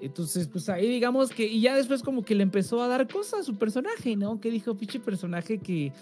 Entonces, 0.00 0.48
pues 0.48 0.68
ahí 0.68 0.86
digamos 0.86 1.30
que, 1.30 1.46
y 1.46 1.62
ya 1.62 1.74
después 1.74 2.02
como 2.02 2.24
que 2.24 2.34
le 2.34 2.42
empezó 2.42 2.82
a 2.82 2.88
dar 2.88 3.08
cosas 3.08 3.40
a 3.40 3.42
su 3.42 3.56
personaje, 3.56 4.16
¿no? 4.16 4.38
Que 4.38 4.50
dijo, 4.50 4.74
pinche 4.76 5.00
personaje 5.00 5.58
que 5.58 5.92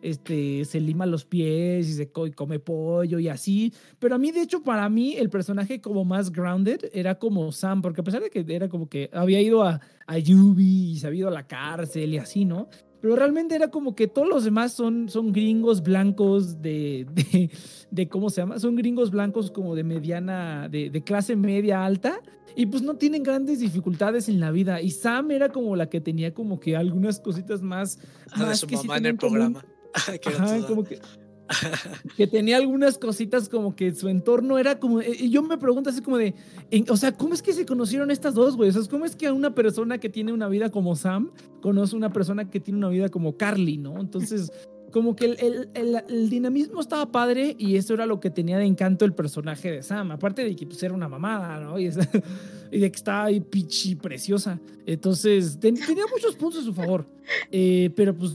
este, 0.00 0.64
se 0.64 0.80
lima 0.80 1.06
los 1.06 1.24
pies 1.24 1.88
y 1.88 1.92
se 1.92 2.10
co- 2.10 2.26
y 2.26 2.32
come 2.32 2.58
pollo 2.58 3.18
y 3.20 3.28
así. 3.28 3.72
Pero 4.00 4.16
a 4.16 4.18
mí, 4.18 4.32
de 4.32 4.40
hecho, 4.40 4.62
para 4.62 4.88
mí, 4.88 5.14
el 5.16 5.30
personaje 5.30 5.80
como 5.80 6.04
más 6.04 6.32
grounded 6.32 6.90
era 6.92 7.18
como 7.18 7.52
Sam, 7.52 7.82
porque 7.82 8.00
a 8.00 8.04
pesar 8.04 8.22
de 8.22 8.30
que 8.30 8.44
era 8.48 8.68
como 8.68 8.88
que 8.88 9.10
había 9.12 9.40
ido 9.40 9.62
a, 9.62 9.80
a 10.06 10.18
Yubi 10.18 10.92
y 10.92 10.98
se 10.98 11.06
había 11.06 11.20
ido 11.20 11.28
a 11.28 11.32
la 11.32 11.46
cárcel 11.46 12.14
y 12.14 12.18
así, 12.18 12.44
¿no? 12.44 12.68
Pero 13.02 13.16
realmente 13.16 13.54
era 13.56 13.68
como 13.68 13.94
que 13.94 14.06
todos 14.06 14.28
los 14.28 14.44
demás 14.44 14.72
son, 14.72 15.08
son 15.10 15.32
gringos 15.32 15.82
blancos 15.82 16.62
de, 16.62 17.04
de, 17.12 17.50
de, 17.90 18.08
¿cómo 18.08 18.30
se 18.30 18.40
llama? 18.40 18.58
Son 18.60 18.76
gringos 18.76 19.10
blancos 19.10 19.50
como 19.50 19.74
de 19.74 19.82
mediana, 19.84 20.68
de, 20.70 20.88
de 20.88 21.02
clase 21.02 21.34
media 21.36 21.84
alta, 21.84 22.20
y 22.54 22.66
pues 22.66 22.82
no 22.82 22.94
tienen 22.96 23.22
grandes 23.24 23.58
dificultades 23.58 24.28
en 24.28 24.38
la 24.38 24.50
vida. 24.52 24.80
Y 24.80 24.90
Sam 24.92 25.32
era 25.32 25.48
como 25.48 25.74
la 25.74 25.90
que 25.90 26.00
tenía 26.00 26.32
como 26.32 26.60
que 26.60 26.76
algunas 26.76 27.18
cositas 27.18 27.60
más... 27.60 27.98
Ah, 28.30 28.38
más 28.46 28.60
su 28.60 28.66
que 28.68 28.76
sí 28.76 28.86
mamá 28.86 28.98
en 28.98 29.06
el 29.06 29.16
programa. 29.16 29.64
Ajá, 29.94 30.16
toda- 30.56 30.66
como 30.68 30.84
que, 30.84 31.00
que 32.16 32.26
tenía 32.26 32.56
algunas 32.56 32.98
cositas 32.98 33.48
como 33.48 33.74
que 33.76 33.94
su 33.94 34.08
entorno 34.08 34.58
era 34.58 34.78
como. 34.78 35.00
eh, 35.00 35.16
Y 35.18 35.30
yo 35.30 35.42
me 35.42 35.58
pregunto 35.58 35.90
así 35.90 36.00
como 36.02 36.18
de. 36.18 36.34
en- 36.70 36.90
o 36.90 36.96
sea, 36.96 37.12
¿cómo 37.12 37.34
es 37.34 37.42
que 37.42 37.52
se 37.52 37.66
conocieron 37.66 38.10
estas 38.10 38.34
dos, 38.34 38.56
güey? 38.56 38.70
O 38.70 38.72
sea, 38.72 38.82
¿cómo 38.90 39.04
es 39.04 39.16
que 39.16 39.30
una 39.30 39.54
persona 39.54 39.98
que 39.98 40.08
tiene 40.08 40.32
una 40.32 40.48
vida 40.48 40.70
como 40.70 40.96
Sam 40.96 41.30
conoce 41.60 41.96
una 41.96 42.12
persona 42.12 42.50
que 42.50 42.60
tiene 42.60 42.78
una 42.78 42.88
vida 42.88 43.08
como 43.08 43.36
Carly, 43.36 43.78
¿no? 43.78 44.00
Entonces. 44.00 44.50
Como 44.92 45.16
que 45.16 45.24
el, 45.24 45.36
el- 45.40 45.68
el- 45.72 46.02
el 46.06 46.28
dinamismo 46.28 46.78
estaba 46.82 47.10
padre 47.10 47.56
y 47.58 47.76
eso 47.76 47.94
era 47.94 48.04
lo 48.04 48.20
que 48.20 48.28
tenía 48.28 48.58
de 48.58 48.66
encanto 48.66 49.06
el 49.06 49.14
personaje 49.14 49.70
de 49.70 49.82
Sam. 49.82 50.10
Aparte 50.10 50.44
de 50.44 50.54
que 50.54 50.66
pues, 50.66 50.82
era 50.82 50.92
una 50.92 51.08
mamada, 51.08 51.58
¿no? 51.60 51.78
Y, 51.78 51.86
es- 51.86 51.96
y 52.70 52.78
de 52.78 52.90
que 52.92 52.96
estaba 52.96 53.24
ahí 53.24 53.40
pichi 53.40 53.94
preciosa. 53.94 54.60
Entonces, 54.84 55.58
ten- 55.58 55.76
tenía 55.76 56.04
muchos 56.12 56.36
puntos 56.36 56.60
a 56.60 56.64
su 56.66 56.74
favor. 56.74 57.06
Eh, 57.50 57.88
pero 57.96 58.14
pues 58.14 58.32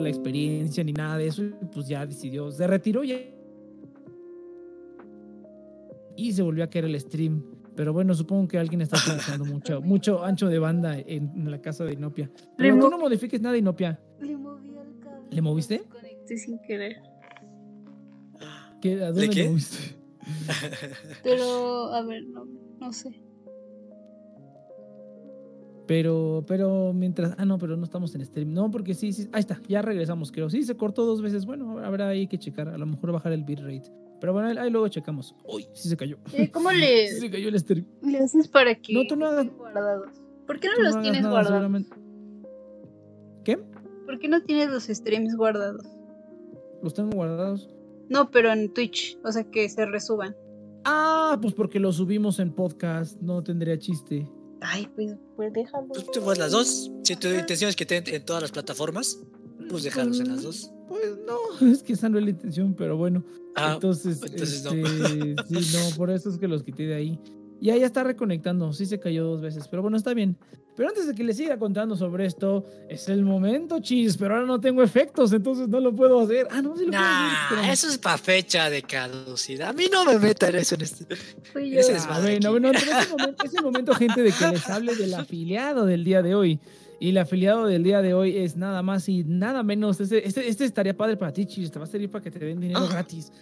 la 0.00 0.08
experiencia 0.08 0.82
ni 0.84 0.92
nada 0.92 1.16
de 1.18 1.26
eso, 1.28 1.42
y 1.44 1.52
pues 1.72 1.86
ya 1.88 2.04
decidió, 2.06 2.50
se 2.50 2.66
retiró 2.66 3.04
ya. 3.04 3.16
Y 6.16 6.32
se 6.32 6.42
volvió 6.42 6.64
a 6.64 6.66
caer 6.68 6.84
el 6.86 7.00
stream. 7.00 7.42
Pero 7.76 7.92
bueno, 7.92 8.14
supongo 8.14 8.48
que 8.48 8.58
alguien 8.58 8.80
está 8.82 8.98
utilizando 8.98 9.44
mucho, 9.52 9.80
mucho 9.80 10.22
ancho 10.24 10.48
de 10.48 10.58
banda 10.58 10.98
en, 10.98 11.30
en 11.34 11.50
la 11.50 11.60
casa 11.62 11.84
de 11.84 11.94
Inopia. 11.94 12.30
Pero 12.56 12.78
tú 12.78 12.90
no 12.90 12.98
modifiques 12.98 13.40
nada, 13.40 13.56
Inopia. 13.56 13.98
Le 14.20 14.36
moví 14.36 14.68
al 14.76 14.98
cable. 14.98 15.28
¿Le 15.30 15.40
moviste? 15.40 15.82
Conecté 15.88 16.36
sin 16.36 16.58
querer. 16.60 16.96
¿Qué- 18.82 19.02
¿A 19.02 19.12
dónde 19.12 19.30
qué? 19.30 19.44
le 19.44 19.48
moviste? 19.50 19.76
Pero, 21.22 21.86
a 21.94 22.02
ver, 22.02 22.24
no, 22.26 22.44
no 22.80 22.92
sé. 22.92 23.18
Pero, 25.90 26.44
pero 26.46 26.92
mientras. 26.92 27.34
Ah, 27.36 27.44
no, 27.44 27.58
pero 27.58 27.76
no 27.76 27.82
estamos 27.82 28.14
en 28.14 28.24
stream. 28.24 28.52
No, 28.52 28.70
porque 28.70 28.94
sí, 28.94 29.12
sí. 29.12 29.28
Ahí 29.32 29.40
está, 29.40 29.60
ya 29.66 29.82
regresamos, 29.82 30.30
creo. 30.30 30.48
Sí, 30.48 30.62
se 30.62 30.76
cortó 30.76 31.04
dos 31.04 31.20
veces. 31.20 31.46
Bueno, 31.46 31.80
habrá 31.80 32.06
ahí 32.06 32.28
que 32.28 32.38
checar. 32.38 32.68
A 32.68 32.78
lo 32.78 32.86
mejor 32.86 33.10
bajar 33.10 33.32
el 33.32 33.42
bitrate. 33.42 33.90
Pero 34.20 34.32
bueno, 34.32 34.46
ahí, 34.50 34.56
ahí 34.56 34.70
luego 34.70 34.86
checamos. 34.86 35.34
Uy, 35.44 35.66
sí 35.72 35.88
se 35.88 35.96
cayó. 35.96 36.16
Eh, 36.32 36.48
¿Cómo 36.52 36.70
Sí 36.70 36.76
le, 36.78 37.08
se 37.08 37.28
cayó 37.28 37.48
el 37.48 37.58
stream. 37.58 37.84
le 38.02 38.18
haces 38.18 38.46
para 38.46 38.76
que 38.76 38.92
No, 38.94 39.00
tú 39.08 39.16
no 39.16 39.26
hagas- 39.26 39.48
guardados? 39.58 40.10
¿Por 40.46 40.60
qué 40.60 40.68
no 40.68 40.80
los 40.84 41.00
tienes 41.02 41.22
nada, 41.22 41.32
guardados? 41.32 41.48
seguramente- 41.58 41.96
¿Qué? 43.44 43.58
¿Por 44.06 44.20
qué 44.20 44.28
no 44.28 44.42
tienes 44.44 44.70
los 44.70 44.84
streams 44.84 45.34
guardados? 45.36 45.84
¿Los 46.84 46.94
tengo 46.94 47.10
guardados? 47.10 47.68
No, 48.08 48.30
pero 48.30 48.52
en 48.52 48.72
Twitch, 48.72 49.18
o 49.24 49.32
sea 49.32 49.42
que 49.42 49.68
se 49.68 49.86
resuban. 49.86 50.36
Ah, 50.84 51.36
pues 51.42 51.52
porque 51.52 51.80
los 51.80 51.96
subimos 51.96 52.38
en 52.38 52.52
podcast. 52.52 53.20
No 53.20 53.42
tendría 53.42 53.76
chiste. 53.76 54.28
Ay, 54.60 54.88
pues, 54.94 55.14
pues 55.36 55.52
déjalo. 55.52 55.88
Pues 55.88 56.06
tú 56.10 56.20
pues 56.22 56.38
las 56.38 56.52
dos. 56.52 56.90
Si 57.02 57.16
tu 57.16 57.28
intención 57.28 57.70
es 57.70 57.76
que 57.76 57.84
estén 57.84 58.04
en 58.06 58.24
todas 58.24 58.42
las 58.42 58.52
plataformas, 58.52 59.18
pues 59.68 59.82
déjalos 59.84 60.20
en 60.20 60.28
las 60.28 60.42
dos. 60.42 60.70
Pues 60.88 61.18
no, 61.26 61.66
es 61.72 61.82
que 61.82 61.94
esa 61.94 62.08
no 62.08 62.18
es 62.18 62.24
la 62.24 62.30
intención, 62.30 62.74
pero 62.74 62.96
bueno. 62.96 63.24
Ah, 63.54 63.72
entonces, 63.74 64.20
entonces 64.22 64.64
no. 64.64 64.72
este, 64.72 65.36
sí, 65.62 65.76
no, 65.76 65.96
por 65.96 66.10
eso 66.10 66.30
es 66.30 66.38
que 66.38 66.48
los 66.48 66.62
quité 66.62 66.86
de 66.86 66.94
ahí. 66.94 67.20
Ya, 67.60 67.76
ya 67.76 67.86
está 67.86 68.02
reconectando, 68.04 68.72
sí 68.72 68.86
se 68.86 68.98
cayó 68.98 69.24
dos 69.24 69.40
veces, 69.40 69.68
pero 69.68 69.82
bueno, 69.82 69.96
está 69.96 70.14
bien. 70.14 70.36
Pero 70.76 70.88
antes 70.88 71.06
de 71.06 71.14
que 71.14 71.22
le 71.24 71.34
siga 71.34 71.58
contando 71.58 71.94
sobre 71.94 72.24
esto, 72.24 72.64
es 72.88 73.08
el 73.10 73.22
momento, 73.22 73.80
chis, 73.80 74.16
pero 74.16 74.34
ahora 74.36 74.46
no 74.46 74.60
tengo 74.60 74.82
efectos, 74.82 75.30
entonces 75.34 75.68
no 75.68 75.78
lo 75.78 75.94
puedo 75.94 76.20
hacer. 76.20 76.46
Ah, 76.50 76.62
no, 76.62 76.74
sí 76.74 76.86
lo 76.86 76.92
puedo 76.92 77.02
hacer. 77.04 77.70
Eso 77.70 77.88
es 77.88 77.98
para 77.98 78.16
fecha 78.16 78.70
de 78.70 78.80
caducidad. 78.82 79.68
A 79.68 79.72
mí 79.74 79.86
no 79.92 80.06
me 80.06 80.18
metan 80.18 80.54
eso 80.54 80.76
en 80.76 80.80
este. 80.82 81.04
Ese 81.12 81.78
es- 81.80 81.88
Ah, 81.90 81.92
desmadre 81.92 82.38
bueno, 82.40 82.48
aquí. 82.48 82.60
bueno, 82.60 82.70
pero 82.72 82.98
es 82.98 83.06
el, 83.06 83.10
momento, 83.18 83.44
es 83.44 83.54
el 83.54 83.62
momento, 83.62 83.94
gente, 83.94 84.22
de 84.22 84.32
que 84.32 84.48
les 84.48 84.68
hable 84.70 84.94
del 84.96 85.12
afiliado 85.14 85.84
del 85.84 86.02
día 86.04 86.22
de 86.22 86.34
hoy. 86.34 86.58
Y 86.98 87.10
el 87.10 87.18
afiliado 87.18 87.66
del 87.66 87.82
día 87.82 88.00
de 88.00 88.14
hoy 88.14 88.36
es 88.38 88.56
nada 88.56 88.82
más 88.82 89.06
y 89.08 89.24
nada 89.24 89.62
menos. 89.62 90.00
Este, 90.00 90.26
este, 90.26 90.48
este 90.48 90.64
estaría 90.64 90.96
padre 90.96 91.16
para 91.16 91.32
ti, 91.32 91.44
Chis. 91.46 91.70
Te 91.70 91.78
va 91.78 91.84
a 91.84 91.88
servir 91.88 92.10
para 92.10 92.22
que 92.24 92.30
te 92.30 92.38
den 92.38 92.60
dinero 92.60 92.80
Ah. 92.80 92.88
gratis. 92.90 93.32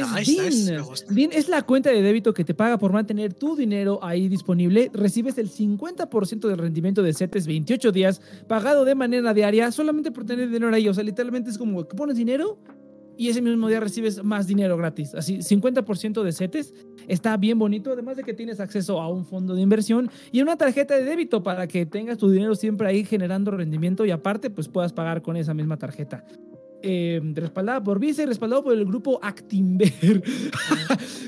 Es 0.00 0.28
Nice, 0.28 0.78
nice, 1.10 1.38
es 1.38 1.48
la 1.48 1.62
cuenta 1.62 1.90
de 1.90 2.02
débito 2.02 2.32
que 2.34 2.44
te 2.44 2.54
paga 2.54 2.78
por 2.78 2.92
mantener 2.92 3.34
tu 3.34 3.56
dinero 3.56 3.98
ahí 4.02 4.28
disponible. 4.28 4.90
Recibes 4.92 5.38
el 5.38 5.50
50% 5.50 6.48
del 6.48 6.58
rendimiento 6.58 7.02
de 7.02 7.12
CETES 7.12 7.46
28 7.46 7.92
días 7.92 8.20
pagado 8.46 8.84
de 8.84 8.94
manera 8.94 9.34
diaria 9.34 9.70
solamente 9.72 10.10
por 10.10 10.24
tener 10.24 10.48
dinero 10.48 10.74
ahí. 10.74 10.88
O 10.88 10.94
sea, 10.94 11.04
literalmente 11.04 11.50
es 11.50 11.58
como 11.58 11.86
que 11.86 11.96
pones 11.96 12.16
dinero 12.16 12.58
y 13.16 13.28
ese 13.28 13.40
mismo 13.40 13.68
día 13.68 13.80
recibes 13.80 14.22
más 14.22 14.46
dinero 14.46 14.76
gratis. 14.76 15.14
Así, 15.14 15.38
50% 15.38 16.22
de 16.22 16.32
CETES. 16.32 16.74
Está 17.08 17.36
bien 17.36 17.58
bonito, 17.58 17.92
además 17.92 18.16
de 18.16 18.24
que 18.24 18.34
tienes 18.34 18.60
acceso 18.60 19.00
a 19.00 19.08
un 19.08 19.24
fondo 19.24 19.54
de 19.54 19.62
inversión 19.62 20.10
y 20.32 20.42
una 20.42 20.56
tarjeta 20.56 20.94
de 20.94 21.04
débito 21.04 21.42
para 21.42 21.66
que 21.66 21.86
tengas 21.86 22.18
tu 22.18 22.30
dinero 22.30 22.54
siempre 22.54 22.88
ahí 22.88 23.04
generando 23.04 23.50
rendimiento 23.50 24.04
y 24.04 24.10
aparte 24.10 24.50
pues 24.50 24.68
puedas 24.68 24.92
pagar 24.92 25.22
con 25.22 25.36
esa 25.36 25.54
misma 25.54 25.76
tarjeta. 25.76 26.24
Eh, 26.82 27.20
respaldada 27.34 27.82
por 27.82 27.98
Visa 27.98 28.22
y 28.22 28.26
respaldado 28.26 28.62
por 28.62 28.72
el 28.74 28.84
grupo 28.84 29.18
Actinver. 29.22 29.90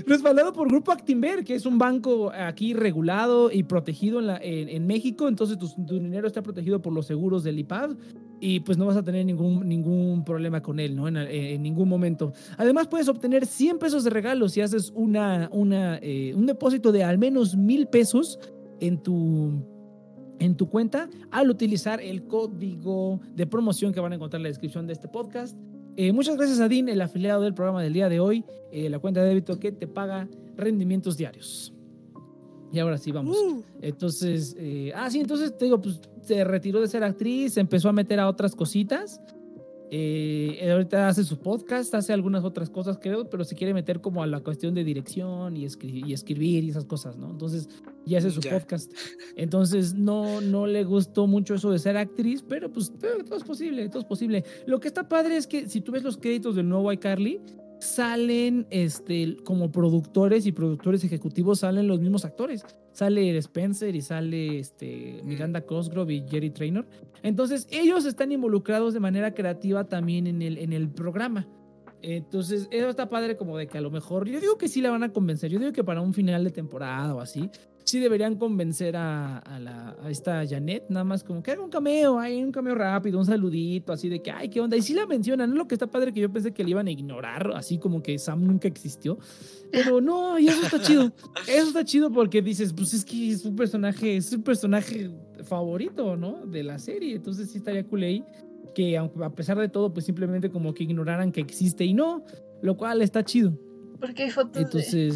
respaldado 0.06 0.52
por 0.52 0.68
Grupo 0.68 0.92
Actinver, 0.92 1.44
que 1.44 1.54
es 1.54 1.66
un 1.66 1.78
banco 1.78 2.30
aquí 2.32 2.74
regulado 2.74 3.50
y 3.50 3.62
protegido 3.64 4.20
en, 4.20 4.26
la- 4.26 4.38
en- 4.38 4.68
en 4.68 4.86
México. 4.86 5.28
Entonces 5.28 5.58
tu, 5.58 5.68
tu 5.84 5.98
dinero 5.98 6.26
está 6.26 6.42
protegido 6.42 6.80
por 6.80 6.92
los 6.92 7.06
seguros 7.06 7.42
del 7.44 7.58
IPAD 7.58 7.96
y 8.40 8.60
pues 8.60 8.78
no 8.78 8.86
vas 8.86 8.96
a 8.96 9.02
tener 9.02 9.24
ningún, 9.26 9.66
ningún 9.68 10.24
problema 10.24 10.62
con 10.62 10.78
él, 10.78 10.94
¿no? 10.94 11.08
En, 11.08 11.16
en 11.16 11.62
ningún 11.62 11.88
momento. 11.88 12.32
Además 12.56 12.86
puedes 12.86 13.08
obtener 13.08 13.44
100 13.46 13.78
pesos 13.78 14.04
de 14.04 14.10
regalo 14.10 14.48
si 14.48 14.60
haces 14.60 14.92
una, 14.94 15.48
una, 15.52 15.98
eh, 16.02 16.34
un 16.36 16.46
depósito 16.46 16.92
de 16.92 17.02
al 17.04 17.18
menos 17.18 17.56
mil 17.56 17.86
pesos 17.88 18.38
en 18.80 19.02
tu, 19.02 19.64
en 20.38 20.56
tu 20.56 20.68
cuenta 20.68 21.08
al 21.30 21.50
utilizar 21.50 22.00
el 22.00 22.24
código 22.24 23.20
de 23.34 23.46
promoción 23.46 23.92
que 23.92 24.00
van 24.00 24.12
a 24.12 24.14
encontrar 24.16 24.38
en 24.38 24.44
la 24.44 24.48
descripción 24.48 24.86
de 24.86 24.92
este 24.92 25.08
podcast. 25.08 25.56
Eh, 25.96 26.12
muchas 26.12 26.36
gracias 26.36 26.60
a 26.60 26.68
Dean, 26.68 26.88
el 26.88 27.00
afiliado 27.00 27.42
del 27.42 27.54
programa 27.54 27.82
del 27.82 27.92
día 27.92 28.08
de 28.08 28.20
hoy, 28.20 28.44
eh, 28.70 28.88
la 28.88 28.98
cuenta 28.98 29.20
de 29.20 29.28
débito 29.28 29.58
que 29.58 29.72
te 29.72 29.88
paga 29.88 30.28
rendimientos 30.56 31.16
diarios. 31.16 31.72
Y 32.72 32.78
ahora 32.78 32.98
sí, 32.98 33.10
vamos. 33.12 33.36
Uh, 33.36 33.62
Entonces, 33.80 34.54
eh, 34.58 34.92
ah, 34.94 35.10
sí, 35.10 35.20
entonces 35.20 35.56
te 35.56 35.64
digo, 35.64 35.80
pues 35.80 36.00
se 36.22 36.44
retiró 36.44 36.80
de 36.80 36.88
ser 36.88 37.02
actriz, 37.02 37.54
se 37.54 37.60
empezó 37.60 37.88
a 37.88 37.92
meter 37.92 38.20
a 38.20 38.28
otras 38.28 38.54
cositas. 38.54 39.20
Eh, 39.90 40.68
ahorita 40.70 41.08
hace 41.08 41.24
su 41.24 41.38
podcast, 41.38 41.94
hace 41.94 42.12
algunas 42.12 42.44
otras 42.44 42.68
cosas, 42.68 42.98
creo, 43.00 43.28
pero 43.30 43.44
se 43.44 43.54
quiere 43.54 43.72
meter 43.72 44.00
como 44.00 44.22
a 44.22 44.26
la 44.26 44.40
cuestión 44.40 44.74
de 44.74 44.84
dirección 44.84 45.56
y, 45.56 45.64
escri- 45.64 46.06
y 46.06 46.12
escribir 46.12 46.64
y 46.64 46.70
esas 46.70 46.84
cosas, 46.84 47.16
¿no? 47.16 47.30
Entonces, 47.30 47.68
ya 48.04 48.18
hace 48.18 48.30
su 48.30 48.40
podcast. 48.60 48.92
Entonces, 49.36 49.94
no, 49.94 50.40
no 50.40 50.66
le 50.66 50.84
gustó 50.84 51.26
mucho 51.26 51.54
eso 51.54 51.70
de 51.70 51.78
ser 51.78 51.96
actriz, 51.96 52.44
pero 52.46 52.70
pues 52.72 52.92
todo 52.98 53.36
es 53.36 53.44
posible, 53.44 53.88
todo 53.88 54.00
es 54.00 54.04
posible. 54.04 54.44
Lo 54.66 54.78
que 54.80 54.88
está 54.88 55.08
padre 55.08 55.36
es 55.36 55.46
que 55.46 55.68
si 55.68 55.80
tú 55.80 55.92
ves 55.92 56.02
los 56.02 56.16
créditos 56.18 56.54
del 56.56 56.68
nuevo 56.68 56.92
iCarly, 56.92 57.40
salen 57.80 58.66
este, 58.70 59.36
como 59.44 59.70
productores 59.70 60.46
y 60.46 60.52
productores 60.52 61.04
ejecutivos, 61.04 61.60
salen 61.60 61.88
los 61.88 62.00
mismos 62.00 62.24
actores. 62.24 62.64
Sale 62.92 63.36
Spencer 63.38 63.94
y 63.94 64.02
sale 64.02 64.58
este, 64.58 65.20
Miranda 65.24 65.60
Cosgrove 65.60 66.14
y 66.14 66.24
Jerry 66.28 66.50
Traynor. 66.50 66.86
Entonces, 67.22 67.68
ellos 67.70 68.04
están 68.04 68.32
involucrados 68.32 68.92
de 68.94 69.00
manera 69.00 69.34
creativa 69.34 69.84
también 69.84 70.26
en 70.26 70.42
el, 70.42 70.58
en 70.58 70.72
el 70.72 70.88
programa. 70.88 71.46
Entonces, 72.02 72.68
eso 72.70 72.88
está 72.88 73.08
padre 73.08 73.36
como 73.36 73.56
de 73.56 73.66
que 73.66 73.78
a 73.78 73.80
lo 73.80 73.90
mejor, 73.90 74.28
yo 74.28 74.40
digo 74.40 74.56
que 74.56 74.68
sí 74.68 74.80
la 74.80 74.90
van 74.90 75.02
a 75.02 75.12
convencer, 75.12 75.50
yo 75.50 75.58
digo 75.58 75.72
que 75.72 75.84
para 75.84 76.00
un 76.00 76.14
final 76.14 76.44
de 76.44 76.50
temporada 76.50 77.14
o 77.14 77.20
así, 77.20 77.50
sí 77.88 77.98
deberían 77.98 78.36
convencer 78.36 78.96
a, 78.96 79.38
a 79.38 79.58
la, 79.58 79.96
a 80.02 80.10
esta 80.10 80.46
Janet, 80.46 80.84
nada 80.88 81.04
más 81.04 81.24
como 81.24 81.42
que 81.42 81.52
haga 81.52 81.62
un 81.62 81.70
cameo, 81.70 82.18
hay 82.18 82.42
un 82.42 82.52
cameo 82.52 82.74
rápido, 82.74 83.18
un 83.18 83.24
saludito, 83.24 83.92
así 83.92 84.08
de 84.08 84.20
que, 84.20 84.30
ay, 84.30 84.48
qué 84.48 84.60
onda, 84.60 84.76
y 84.76 84.82
sí 84.82 84.92
la 84.92 85.06
mencionan, 85.06 85.50
¿no? 85.50 85.56
Lo 85.56 85.68
que 85.68 85.74
está 85.74 85.86
padre 85.86 86.12
que 86.12 86.20
yo 86.20 86.30
pensé 86.30 86.52
que 86.52 86.62
le 86.62 86.70
iban 86.70 86.86
a 86.86 86.90
ignorar, 86.90 87.52
así 87.54 87.78
como 87.78 88.02
que 88.02 88.18
Sam 88.18 88.46
nunca 88.46 88.68
existió, 88.68 89.18
pero 89.72 90.00
no, 90.00 90.38
y 90.38 90.48
eso 90.48 90.62
está 90.62 90.80
chido, 90.80 91.12
eso 91.46 91.68
está 91.68 91.84
chido 91.84 92.12
porque 92.12 92.42
dices, 92.42 92.72
pues 92.72 92.92
es 92.92 93.04
que 93.04 93.30
es 93.30 93.44
un 93.44 93.56
personaje, 93.56 94.16
es 94.16 94.32
un 94.32 94.42
personaje 94.42 95.10
favorito, 95.44 96.16
¿no? 96.16 96.46
De 96.46 96.62
la 96.62 96.78
serie, 96.78 97.16
entonces 97.16 97.50
sí 97.50 97.58
estaría 97.58 97.84
cool 97.84 98.02
ahí 98.02 98.24
que 98.74 98.96
a 98.98 99.30
pesar 99.30 99.58
de 99.58 99.68
todo, 99.68 99.92
pues 99.92 100.06
simplemente 100.06 100.50
como 100.50 100.74
que 100.74 100.84
ignoraran 100.84 101.32
que 101.32 101.40
existe 101.40 101.84
y 101.84 101.94
no, 101.94 102.24
lo 102.62 102.76
cual 102.76 103.02
está 103.02 103.24
chido. 103.24 103.58
Porque 103.98 104.24
hay 104.24 104.30
fotos 104.30 104.70
de... 104.70 105.12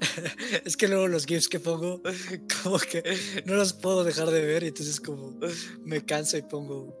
Es 0.64 0.76
que 0.76 0.88
luego 0.88 1.08
los 1.08 1.26
GIFs 1.26 1.48
que 1.48 1.60
pongo, 1.60 2.02
como 2.62 2.78
que 2.78 3.02
no 3.46 3.54
los 3.54 3.72
puedo 3.72 4.04
dejar 4.04 4.30
de 4.30 4.44
ver, 4.44 4.62
y 4.62 4.68
entonces 4.68 5.00
como 5.00 5.38
me 5.84 6.04
canso 6.04 6.36
y 6.36 6.42
pongo 6.42 6.94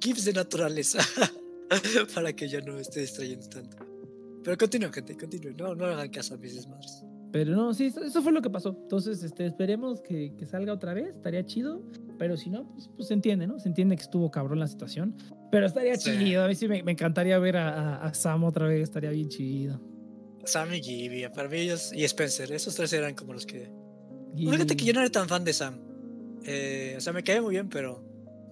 GIFs 0.00 0.24
de 0.24 0.32
naturaleza 0.32 0.98
para 2.14 2.32
que 2.32 2.48
ya 2.48 2.60
no 2.60 2.74
me 2.74 2.80
esté 2.80 3.00
distrayendo 3.00 3.46
tanto. 3.48 3.76
Pero 4.44 4.56
continúen, 4.58 4.92
gente, 4.92 5.16
continúen. 5.16 5.56
No, 5.56 5.74
no 5.74 5.86
hagan 5.86 6.08
caso 6.10 6.34
a 6.34 6.36
mis 6.38 6.54
desmadres. 6.54 7.02
Pero 7.32 7.54
no, 7.56 7.74
sí, 7.74 7.86
eso, 7.86 8.02
eso 8.02 8.22
fue 8.22 8.30
lo 8.32 8.40
que 8.40 8.48
pasó. 8.48 8.78
Entonces, 8.82 9.22
este, 9.24 9.44
esperemos 9.46 10.00
que, 10.00 10.32
que 10.38 10.46
salga 10.46 10.72
otra 10.72 10.94
vez, 10.94 11.16
estaría 11.16 11.44
chido. 11.44 11.82
Pero 12.18 12.36
si 12.36 12.48
no, 12.50 12.72
pues, 12.72 12.88
pues 12.94 13.08
se 13.08 13.14
entiende, 13.14 13.46
¿no? 13.48 13.58
Se 13.58 13.68
entiende 13.68 13.96
que 13.96 14.02
estuvo 14.02 14.30
cabrón 14.30 14.60
la 14.60 14.68
situación. 14.68 15.16
Pero 15.50 15.66
estaría 15.66 15.96
Sí. 15.96 16.12
chido. 16.16 16.44
A 16.44 16.48
mí 16.48 16.54
sí 16.54 16.68
me, 16.68 16.82
me 16.84 16.92
encantaría 16.92 17.38
ver 17.40 17.56
a, 17.56 17.96
a- 17.96 18.06
a 18.06 18.14
Sam 18.14 18.44
otra 18.44 18.66
vez, 18.68 18.84
estaría 18.84 19.10
bien 19.10 19.28
chido. 19.28 19.80
Sam 20.46 20.72
y 20.74 20.82
Gibby, 20.82 21.28
para 21.34 21.48
mí 21.48 21.58
ellos, 21.58 21.92
y 21.92 22.04
Spencer, 22.04 22.50
esos 22.52 22.74
tres 22.74 22.92
eran 22.92 23.14
como 23.14 23.32
los 23.32 23.44
que... 23.46 23.70
Y- 24.36 24.48
Fíjate 24.48 24.76
que 24.76 24.84
yo 24.84 24.92
no 24.92 25.00
era 25.00 25.10
tan 25.10 25.28
fan 25.28 25.44
de 25.44 25.52
Sam. 25.52 25.74
Eh, 26.44 26.94
o 26.96 27.00
sea, 27.00 27.12
me 27.12 27.22
caía 27.22 27.42
muy 27.42 27.52
bien, 27.52 27.68
pero 27.68 28.02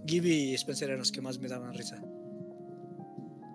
Gibby 0.06 0.50
y 0.50 0.54
Spencer 0.54 0.88
eran 0.88 0.98
los 0.98 1.12
que 1.12 1.20
más 1.20 1.38
me 1.38 1.48
daban 1.48 1.72
risa. 1.74 2.02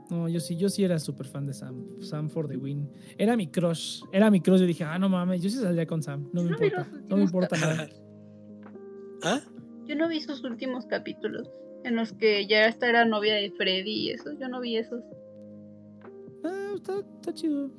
No, 0.09 0.27
yo 0.27 0.39
sí, 0.39 0.55
yo 0.55 0.69
sí 0.69 0.83
era 0.83 0.97
súper 0.97 1.27
fan 1.27 1.45
de 1.45 1.53
Sam. 1.53 1.85
Sam 2.01 2.29
for 2.29 2.47
the 2.47 2.57
win. 2.57 2.89
Era 3.17 3.35
mi 3.37 3.45
crush. 3.47 4.01
Era 4.11 4.31
mi 4.31 4.41
crush. 4.41 4.59
Yo 4.61 4.65
dije, 4.65 4.83
ah, 4.83 4.97
no 4.97 5.07
mames, 5.07 5.41
yo 5.43 5.49
sí 5.51 5.57
saldría 5.57 5.85
con 5.85 6.01
Sam. 6.01 6.29
No 6.33 6.41
me 6.43 6.49
No 6.49 6.55
importa. 6.55 6.87
No 7.07 7.17
me 7.17 7.23
importa 7.23 7.57
nada. 7.57 7.89
¿Ah? 9.23 9.39
Yo 9.85 9.95
no 9.95 10.07
vi 10.07 10.21
sus 10.21 10.43
últimos 10.43 10.85
capítulos 10.87 11.49
en 11.83 11.95
los 11.95 12.13
que 12.13 12.47
ya 12.47 12.65
esta 12.67 12.89
era 12.89 13.05
novia 13.05 13.35
de 13.35 13.51
Freddy 13.51 14.07
y 14.07 14.09
eso. 14.11 14.31
Yo 14.39 14.47
no 14.49 14.61
vi 14.61 14.77
esos. 14.77 15.03
Ah, 16.43 16.71
está, 16.75 16.99
está 16.99 17.33
chido. 17.33 17.69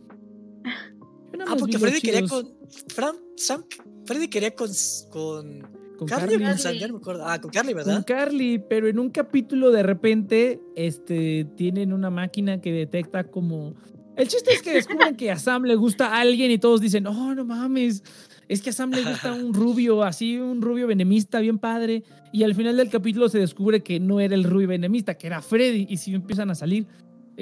Ah, 1.46 1.56
porque 1.58 1.78
Freddy 1.78 2.00
quería 2.00 2.26
con. 2.26 2.54
Fran, 2.88 3.16
Sam, 3.36 3.64
Freddy 4.04 4.28
quería 4.28 4.54
con. 4.54 4.70
con 5.11 5.80
con 6.00 6.08
Carly 6.08 6.36
con 6.36 6.42
Carly. 6.44 6.58
Sam, 6.58 6.74
ya 6.76 6.88
no 6.88 6.94
me 6.94 7.00
acuerdo. 7.00 7.26
Ah, 7.26 7.38
con 7.38 7.50
Carly, 7.50 7.74
Con 7.74 7.84
¿verdad? 7.84 8.04
Carly, 8.06 8.58
pero 8.58 8.88
en 8.88 8.98
un 8.98 9.11
capítulo 9.11 9.70
de 9.70 9.82
repente 9.82 10.58
este, 10.74 11.44
tienen 11.56 11.92
una 11.92 12.08
máquina 12.08 12.58
que 12.62 12.72
detecta 12.72 13.24
como... 13.24 13.74
El 14.16 14.26
chiste 14.26 14.50
es 14.54 14.62
que 14.62 14.72
descubren 14.72 15.14
que 15.14 15.30
a 15.30 15.38
Sam 15.38 15.64
le 15.64 15.74
gusta 15.74 16.06
a 16.06 16.20
alguien 16.20 16.50
y 16.50 16.56
todos 16.56 16.80
dicen, 16.80 17.06
oh, 17.06 17.34
no 17.34 17.44
mames, 17.44 18.02
es 18.48 18.62
que 18.62 18.70
a 18.70 18.72
Sam 18.72 18.92
le 18.92 19.04
gusta 19.04 19.32
un 19.34 19.52
rubio, 19.52 20.02
así, 20.02 20.38
un 20.38 20.62
rubio 20.62 20.86
venemista 20.86 21.38
bien 21.38 21.58
padre. 21.58 22.02
Y 22.32 22.44
al 22.44 22.54
final 22.54 22.78
del 22.78 22.88
capítulo 22.88 23.28
se 23.28 23.38
descubre 23.38 23.82
que 23.82 24.00
no 24.00 24.20
era 24.20 24.34
el 24.34 24.44
rubio 24.44 24.68
venemista, 24.68 25.18
que 25.18 25.26
era 25.26 25.42
Freddy, 25.42 25.86
y 25.86 25.98
sí 25.98 26.14
empiezan 26.14 26.50
a 26.50 26.54
salir. 26.54 26.86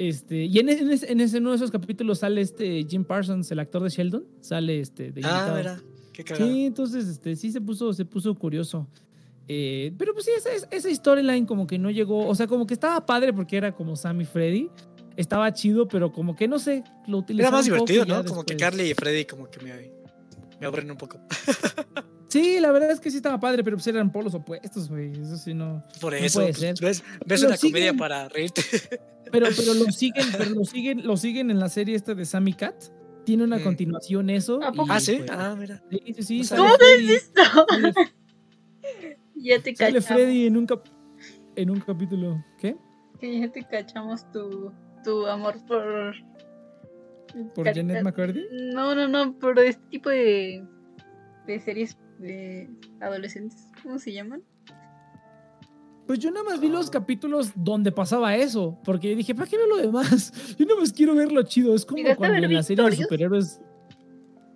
Este, 0.01 0.45
y 0.45 0.59
en, 0.59 0.69
ese- 0.69 0.81
en 0.83 0.91
ese, 0.91 1.11
en 1.11 1.19
ese- 1.19 1.37
uno 1.39 1.49
de 1.49 1.57
esos 1.57 1.71
capítulos 1.71 2.19
sale 2.19 2.39
este 2.39 2.85
Jim 2.89 3.03
Parsons, 3.03 3.51
el 3.51 3.59
actor 3.59 3.83
de 3.83 3.89
Sheldon, 3.89 4.25
sale 4.39 4.79
este 4.79 5.11
de 5.11 5.21
Ah, 5.25 5.53
mira. 5.57 5.81
Qué 6.13 6.23
cagado. 6.23 6.49
Sí, 6.49 6.65
entonces 6.65 7.05
este, 7.07 7.35
sí 7.35 7.51
se 7.51 7.59
puso, 7.59 7.91
se 7.91 8.05
puso 8.05 8.33
curioso. 8.35 8.87
Eh, 9.49 9.91
pero 9.97 10.13
pues 10.13 10.23
sí, 10.25 10.31
esa, 10.37 10.67
esa 10.71 10.95
storyline 10.95 11.45
como 11.45 11.67
que 11.67 11.77
no 11.77 11.91
llegó, 11.91 12.25
o 12.27 12.33
sea, 12.35 12.47
como 12.47 12.65
que 12.65 12.75
estaba 12.75 13.05
padre 13.05 13.33
porque 13.33 13.57
era 13.57 13.73
como 13.75 13.95
Sam 13.97 14.21
y 14.21 14.25
Freddy. 14.25 14.69
Estaba 15.17 15.51
chido, 15.51 15.85
pero 15.89 16.13
como 16.13 16.33
que 16.33 16.47
no 16.47 16.59
sé, 16.59 16.81
lo 17.05 17.25
Era 17.27 17.51
más 17.51 17.65
divertido, 17.65 18.05
¿no? 18.05 18.23
Como 18.23 18.45
que 18.45 18.55
Carly 18.55 18.91
y 18.91 18.93
Freddy 18.93 19.25
como 19.25 19.49
que 19.51 19.59
me, 19.59 19.91
me 20.61 20.65
aburren 20.65 20.91
un 20.91 20.97
poco. 20.97 21.19
Sí, 22.29 22.59
la 22.59 22.71
verdad 22.71 22.91
es 22.91 22.99
que 22.99 23.09
sí 23.11 23.17
estaba 23.17 23.39
padre, 23.39 23.63
pero 23.63 23.75
pues 23.77 23.87
eran 23.87 24.11
polos 24.11 24.33
opuestos, 24.35 24.87
güey. 24.89 25.11
Eso 25.19 25.35
sí 25.37 25.53
no. 25.53 25.83
Por 25.99 26.13
No 26.13 26.19
eso, 26.19 26.39
puede 26.39 26.53
pues, 26.53 26.97
ser. 26.97 27.03
ves, 27.25 27.43
una 27.43 27.57
comedia 27.57 27.93
para 27.93 28.29
reírte. 28.29 28.61
Pero, 29.31 29.45
pero 29.55 29.75
lo 29.75 29.91
siguen, 29.91 30.25
pero 30.35 30.49
lo 30.49 30.65
siguen, 30.65 31.05
lo 31.05 31.15
siguen 31.15 31.51
en 31.51 31.59
la 31.59 31.69
serie 31.69 31.95
esta 31.95 32.15
de 32.15 32.25
Sammy 32.25 32.53
Cat. 32.53 32.73
Tiene 33.25 33.43
una 33.43 33.57
Mm. 33.57 33.63
continuación 33.63 34.29
eso. 34.31 34.59
¿A 34.63 34.71
poco? 34.71 34.87
y, 34.87 34.95
ah, 34.95 34.99
sí. 34.99 35.17
pues, 35.17 35.29
Ah, 35.31 35.55
mira. 35.55 35.83
sí, 35.91 36.01
sí, 36.15 36.23
sí, 36.23 36.37
No 36.39 36.43
sale 36.45 36.61
sabía. 36.63 36.77
Freddy- 36.79 37.11
Esto. 37.15 37.41
sale- 37.69 37.93
ya 39.35 39.61
te 39.61 39.75
Sale 39.75 39.93
cachamos. 39.93 40.05
Freddy 40.05 40.47
en 40.47 40.57
un, 40.57 40.65
cap- 40.65 40.87
en 41.55 41.69
un 41.69 41.79
capítulo. 41.79 42.43
¿Qué? 42.59 42.75
Que 43.19 43.39
ya 43.39 43.51
te 43.51 43.63
cachamos 43.65 44.31
tu, 44.31 44.71
tu 45.03 45.27
amor 45.27 45.63
por. 45.67 46.15
¿Por 47.53 47.65
Janet 47.71 48.01
McCurdy? 48.03 48.45
No, 48.73 48.95
no, 48.95 49.07
no, 49.07 49.37
por 49.37 49.59
este 49.59 49.83
tipo 49.91 50.09
de. 50.09 50.65
de 51.45 51.59
series 51.59 51.95
de 52.19 52.69
adolescentes. 52.99 53.67
¿Cómo 53.83 53.99
se 53.99 54.13
llaman? 54.13 54.43
Pues 56.09 56.17
yo 56.17 56.31
nada 56.31 56.43
más 56.43 56.59
vi 56.59 56.69
los 56.69 56.89
capítulos 56.89 57.51
donde 57.55 57.91
pasaba 57.91 58.35
eso, 58.35 58.79
porque 58.83 59.15
dije, 59.15 59.35
¿para 59.35 59.47
qué 59.47 59.57
veo 59.57 59.67
lo 59.67 59.77
demás? 59.77 60.33
Yo 60.57 60.65
nada 60.65 60.79
más 60.79 60.91
quiero 60.91 61.13
ver 61.13 61.31
lo 61.31 61.43
chido. 61.43 61.75
Es 61.75 61.85
como 61.85 61.97
¿Llegaste 61.97 62.25
a 62.25 62.29
cuando 62.29 62.47
en 62.47 62.53
la 62.53 62.63
serie 62.63 62.83
de 62.83 62.95
superhéroes. 62.95 63.61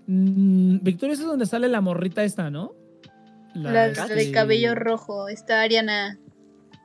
Mm, 0.07 0.79
Victorious 0.81 1.19
es 1.19 1.25
donde 1.27 1.45
sale 1.45 1.69
la 1.69 1.79
morrita 1.79 2.23
esta, 2.23 2.49
¿no? 2.49 2.73
La, 3.53 3.71
la 3.71 3.87
este, 3.87 4.15
de 4.15 4.31
cabello 4.31 4.73
rojo. 4.73 5.29
Está 5.29 5.61
Ariana 5.61 6.17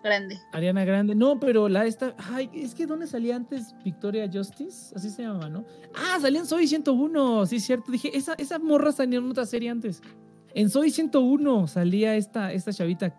Grande. 0.05 0.39
Ariana 0.53 0.85
Grande. 0.85 1.15
No, 1.15 1.41
pero 1.41 1.71
la 1.71 1.87
esta. 1.87 2.15
Ay, 2.19 2.51
es 2.53 2.75
que 2.75 2.87
¿dónde 2.87 3.07
salía 3.07 3.37
antes 3.37 3.75
Victoria 3.87 4.29
Justice? 4.31 4.95
Así 4.95 5.09
se 5.09 5.23
llamaba, 5.23 5.49
¿no? 5.49 5.65
Ah, 5.95 6.19
salía 6.21 6.41
en 6.41 6.47
Soy 6.47 6.69
101. 6.69 7.47
Sí, 7.47 7.59
cierto. 7.59 7.91
Dije, 7.91 8.15
esa, 8.15 8.35
esa 8.35 8.59
morra 8.59 8.93
salía 8.93 9.19
en 9.19 9.31
otra 9.31 9.47
serie 9.47 9.71
antes. 9.71 10.03
En 10.59 10.71
Soy 10.71 10.91
101 10.91 11.69
salía 11.69 12.17
esta, 12.17 12.53
esta 12.53 12.73
chavita. 12.73 13.17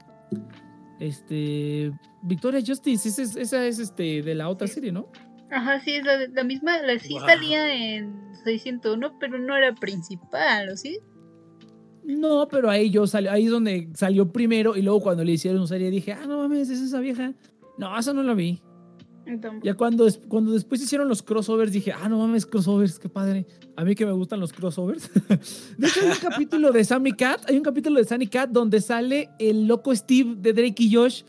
Este. 1.00 1.90
Victoria 2.22 2.60
Justice. 2.66 3.08
Esa 3.08 3.22
es, 3.22 3.36
esa 3.38 3.66
es 3.66 3.80
este, 3.80 4.22
de 4.22 4.36
la 4.36 4.50
otra 4.50 4.68
serie, 4.68 4.92
¿no? 4.92 5.08
Ajá, 5.50 5.80
sí, 5.80 5.92
es 5.92 6.06
la, 6.06 6.28
la 6.28 6.44
misma. 6.44 6.82
La, 6.82 7.00
sí 7.00 7.14
Wow. 7.14 7.22
salía 7.22 7.74
en 7.74 8.14
601, 8.44 9.18
pero 9.22 9.40
no 9.40 9.56
era 9.56 9.74
principal, 9.74 10.68
¿o 10.68 10.76
sí? 10.76 11.00
No, 12.04 12.46
pero 12.50 12.70
ahí 12.70 12.90
yo 12.90 13.08
salió, 13.08 13.32
ahí 13.32 13.46
es 13.46 13.52
donde 13.52 13.88
salió 13.94 14.30
primero 14.34 14.76
y 14.76 14.82
luego 14.82 15.00
cuando 15.00 15.24
le 15.24 15.32
hicieron 15.32 15.66
serie 15.66 15.90
dije, 15.92 16.12
ah, 16.12 16.26
no 16.28 16.40
mames, 16.40 16.70
es 16.70 16.82
esa 16.82 17.00
vieja. 17.00 17.34
No, 17.78 17.98
esa 17.98 18.14
no 18.14 18.22
la 18.22 18.34
vi. 18.34 18.62
Entonces, 19.30 19.62
Ya 19.64 19.74
cuando, 19.76 20.08
cuando 20.28 20.52
después 20.52 20.82
hicieron 20.82 21.08
los 21.08 21.22
crossovers 21.22 21.72
dije, 21.72 21.92
ah, 21.92 22.10
no 22.10 22.18
mames, 22.18 22.46
crossovers, 22.46 23.00
qué 23.00 23.10
padre. 23.10 23.46
A 23.76 23.86
mí 23.86 23.96
que 23.96 24.06
me 24.06 24.12
gustan 24.12 24.40
los 24.40 24.52
crossovers. 24.52 25.10
de 25.78 25.88
hecho, 25.88 26.02
hay 26.02 26.10
un 26.10 26.18
capítulo 26.30 26.72
de 26.72 26.84
Sammy 26.84 27.14
Cat, 27.14 27.42
hay 27.48 27.58
un 27.58 27.64
capítulo 27.64 28.00
de 28.00 28.06
Sammy 28.06 28.28
Cat 28.28 28.50
donde 28.50 28.82
sale 28.82 29.30
el 29.40 29.68
loco 29.68 29.96
Steve 29.96 30.36
de 30.38 30.54
Drake 30.54 30.84
y 30.84 30.94
Josh, 30.94 31.24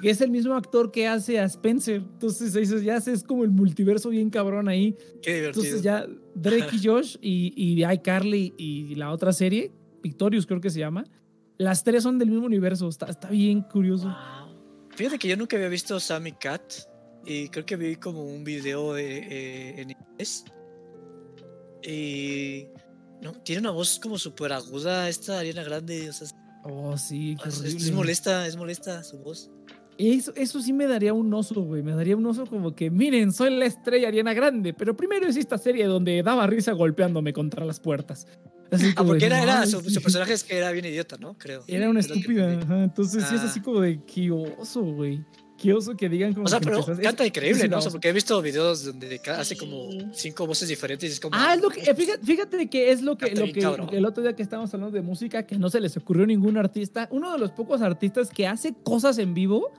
que 0.00 0.10
es 0.10 0.20
el 0.20 0.30
mismo 0.30 0.54
actor 0.54 0.90
que 0.90 1.06
hace 1.06 1.38
a 1.38 1.44
Spencer. 1.44 1.96
Entonces, 1.96 2.82
ya 2.82 2.96
es 2.96 3.22
como 3.22 3.44
el 3.44 3.50
multiverso 3.50 4.08
bien 4.08 4.30
cabrón 4.30 4.68
ahí. 4.68 4.96
Qué 5.22 5.34
divertido. 5.34 5.64
Entonces 5.64 5.82
ya 5.82 6.06
Drake 6.34 6.76
y 6.76 6.86
Josh 6.86 7.16
y, 7.20 7.52
y 7.56 7.84
iCarly 7.84 8.54
y 8.56 8.94
la 8.94 9.10
otra 9.10 9.32
serie, 9.32 9.70
Victorious 10.02 10.46
creo 10.46 10.60
que 10.60 10.70
se 10.70 10.80
llama, 10.80 11.04
las 11.58 11.84
tres 11.84 12.02
son 12.02 12.18
del 12.18 12.30
mismo 12.30 12.46
universo. 12.46 12.88
Está, 12.88 13.06
está 13.06 13.28
bien 13.28 13.62
curioso. 13.62 14.06
Wow. 14.06 14.42
Fíjate 14.94 15.18
que 15.18 15.28
yo 15.28 15.36
nunca 15.36 15.56
había 15.56 15.68
visto 15.68 15.98
Sammy 16.00 16.32
Cat 16.32 16.62
y 17.26 17.48
creo 17.48 17.64
que 17.66 17.76
vi 17.76 17.96
como 17.96 18.24
un 18.24 18.44
video 18.44 18.96
eh, 18.96 19.26
eh, 19.30 19.74
en 19.80 19.90
inglés. 19.90 20.44
Y 21.82 22.66
no, 23.20 23.32
tiene 23.42 23.60
una 23.60 23.70
voz 23.70 23.98
como 23.98 24.18
súper 24.18 24.52
aguda 24.52 25.08
esta 25.08 25.38
Ariana 25.38 25.62
Grande. 25.64 26.08
O 26.10 26.12
sea, 26.12 26.26
es, 26.26 26.34
Oh, 26.64 26.96
sí, 26.96 27.36
qué 27.42 27.48
es- 27.48 27.58
horrible. 27.58 27.78
es 27.78 27.92
molesta, 27.92 28.46
es 28.46 28.56
molesta 28.56 29.02
su 29.02 29.18
voz. 29.18 29.50
Eso, 29.98 30.32
eso 30.36 30.60
sí 30.62 30.72
me 30.72 30.86
daría 30.86 31.12
un 31.12 31.32
oso, 31.34 31.60
güey. 31.62 31.82
Me 31.82 31.92
daría 31.92 32.16
un 32.16 32.24
oso 32.24 32.46
como 32.46 32.74
que, 32.74 32.88
miren, 32.90 33.32
soy 33.32 33.50
la 33.56 33.66
estrella 33.66 34.08
Ariana 34.08 34.32
Grande, 34.32 34.72
pero 34.72 34.96
primero 34.96 35.26
es 35.26 35.36
esta 35.36 35.58
serie 35.58 35.84
donde 35.86 36.22
daba 36.22 36.46
risa 36.46 36.72
golpeándome 36.72 37.32
contra 37.32 37.64
las 37.64 37.78
puertas. 37.80 38.26
Así 38.70 38.86
Ah, 38.96 39.04
porque 39.04 39.20
de, 39.20 39.26
era, 39.26 39.42
era 39.42 39.60
"Ay, 39.62 39.68
su, 39.70 39.80
sí". 39.82 39.90
su 39.90 40.00
personaje 40.00 40.32
es 40.32 40.44
que 40.44 40.56
era 40.56 40.70
bien 40.72 40.84
idiota, 40.86 41.16
¿no? 41.18 41.36
Creo. 41.36 41.62
Era 41.66 41.90
una 41.90 42.00
estúpida. 42.00 42.58
ajá, 42.60 42.84
Entonces 42.84 43.24
sí 43.28 43.34
es 43.34 43.42
Ah. 43.42 43.46
así 43.46 43.60
como 43.60 43.80
de, 43.80 44.00
qué 44.04 44.30
oso, 44.30 44.82
güey. 44.82 45.22
Qué 45.62 45.72
oso 45.72 45.96
que 45.96 46.08
digan 46.08 46.32
como 46.34 46.46
O 46.46 46.48
sea, 46.48 46.58
que 46.60 46.66
pero 46.66 46.84
canta 46.84 47.22
es- 47.22 47.28
increíble, 47.28 47.68
¿no? 47.68 47.78
O 47.78 47.80
sea, 47.80 47.90
porque 47.90 48.08
he 48.08 48.12
visto 48.12 48.40
videos 48.42 48.84
donde 48.84 49.20
hace 49.36 49.56
como 49.56 49.88
cinco 50.12 50.46
voces 50.46 50.68
diferentes 50.68 51.08
y 51.08 51.12
es 51.12 51.20
como. 51.20 51.36
Ah, 51.36 51.54
es 51.54 51.62
lo 51.62 51.70
que, 51.70 51.80
eh, 51.80 51.94
fíjate, 51.94 52.24
fíjate 52.24 52.68
que 52.68 52.90
es 52.92 53.02
lo 53.02 53.16
que, 53.16 53.34
lo 53.34 53.44
que 53.52 53.60
cabrón. 53.60 53.88
el 53.92 54.04
otro 54.04 54.22
día 54.22 54.34
que 54.34 54.42
estábamos 54.42 54.72
hablando 54.74 54.94
de 54.94 55.02
música, 55.02 55.46
que 55.46 55.56
no 55.58 55.70
se 55.70 55.80
les 55.80 55.96
ocurrió 55.96 56.26
ningún 56.26 56.56
artista. 56.56 57.08
Uno 57.10 57.32
de 57.32 57.38
los 57.38 57.52
pocos 57.52 57.80
artistas 57.82 58.30
que 58.30 58.46
hace 58.46 58.74
cosas 58.82 59.18
en 59.18 59.34
vivo 59.34 59.70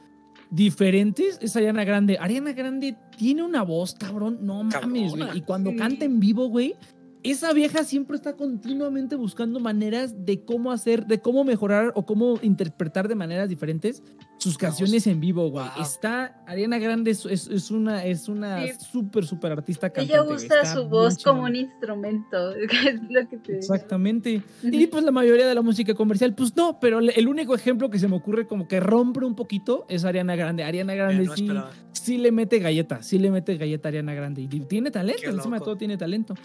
diferentes 0.52 1.40
es 1.42 1.56
Ariana 1.56 1.84
Grande. 1.84 2.18
Ariana 2.20 2.54
Grande 2.54 2.96
tiene 3.18 3.44
una 3.44 3.64
voz, 3.64 3.96
cabrón, 3.96 4.40
no 4.42 4.64
mames, 4.64 5.12
güey. 5.16 5.38
Y 5.38 5.42
cuando 5.42 5.76
canta 5.76 6.06
en 6.06 6.20
vivo, 6.20 6.48
güey, 6.48 6.76
esa 7.24 7.54
vieja 7.54 7.84
siempre 7.84 8.16
está 8.16 8.34
continuamente 8.36 9.16
buscando 9.16 9.60
maneras 9.60 10.26
de 10.26 10.44
cómo 10.44 10.72
hacer, 10.72 11.06
de 11.06 11.20
cómo 11.20 11.44
mejorar 11.44 11.92
o 11.96 12.06
cómo 12.06 12.38
interpretar 12.42 13.08
de 13.08 13.16
maneras 13.16 13.50
diferentes 13.50 14.04
sus 14.38 14.58
canciones 14.58 15.08
en 15.08 15.22
vivo, 15.22 15.50
güey. 15.50 15.64
Wow. 15.76 15.82
Está, 15.84 16.44
Ariana 16.46 16.78
Grande 16.78 17.12
es, 17.12 17.26
es- 17.26 17.48
es 17.48 17.72
una, 17.72 18.04
es 18.04 18.28
una 18.28 18.68
Sí. 18.68 18.74
súper, 18.92 19.26
súper 19.26 19.54
artista 19.54 19.90
cantante. 19.90 20.14
ella 20.14 20.24
usa 20.24 20.36
Está 20.62 20.66
su 20.76 20.90
voz 20.90 21.24
como 21.24 21.44
un 21.44 21.56
instrumento. 21.56 22.52
Es 22.94 23.00
lo 23.10 23.30
que 23.30 23.38
te 23.38 23.58
Exactamente. 23.58 24.42
Y 24.64 24.88
pues 24.88 25.04
la 25.06 25.12
mayoría 25.12 25.48
de 25.48 25.56
la 25.56 25.62
música 25.62 25.94
comercial, 25.94 26.34
pues 26.36 26.54
no, 26.58 26.78
pero 26.82 27.00
el 27.00 27.28
único 27.30 27.56
ejemplo 27.56 27.90
que 27.90 28.00
se 28.00 28.08
me 28.10 28.18
ocurre 28.18 28.46
como 28.48 28.68
que 28.68 28.82
rompe 28.82 29.24
un 29.24 29.36
poquito 29.36 29.86
es 29.88 30.04
Ariana 30.04 30.36
Grande. 30.36 30.64
Ariana 30.66 30.94
Eh, 30.94 30.98
Grande 30.98 31.24
no 31.26 31.36
sí, 31.36 31.48
sí 31.94 32.18
le 32.18 32.34
mete 32.34 32.60
galleta, 32.60 33.02
sí 33.02 33.20
le 33.20 33.32
mete 33.32 33.56
galleta 33.56 33.88
a 33.88 33.90
Ariana 33.92 34.14
Grande. 34.14 34.42
Y 34.42 34.48
tiene 34.48 34.92
talento, 34.92 35.30
encima 35.30 35.60
de 35.60 35.64
todo 35.66 35.78
tiene 35.78 35.96
talento. 35.96 36.36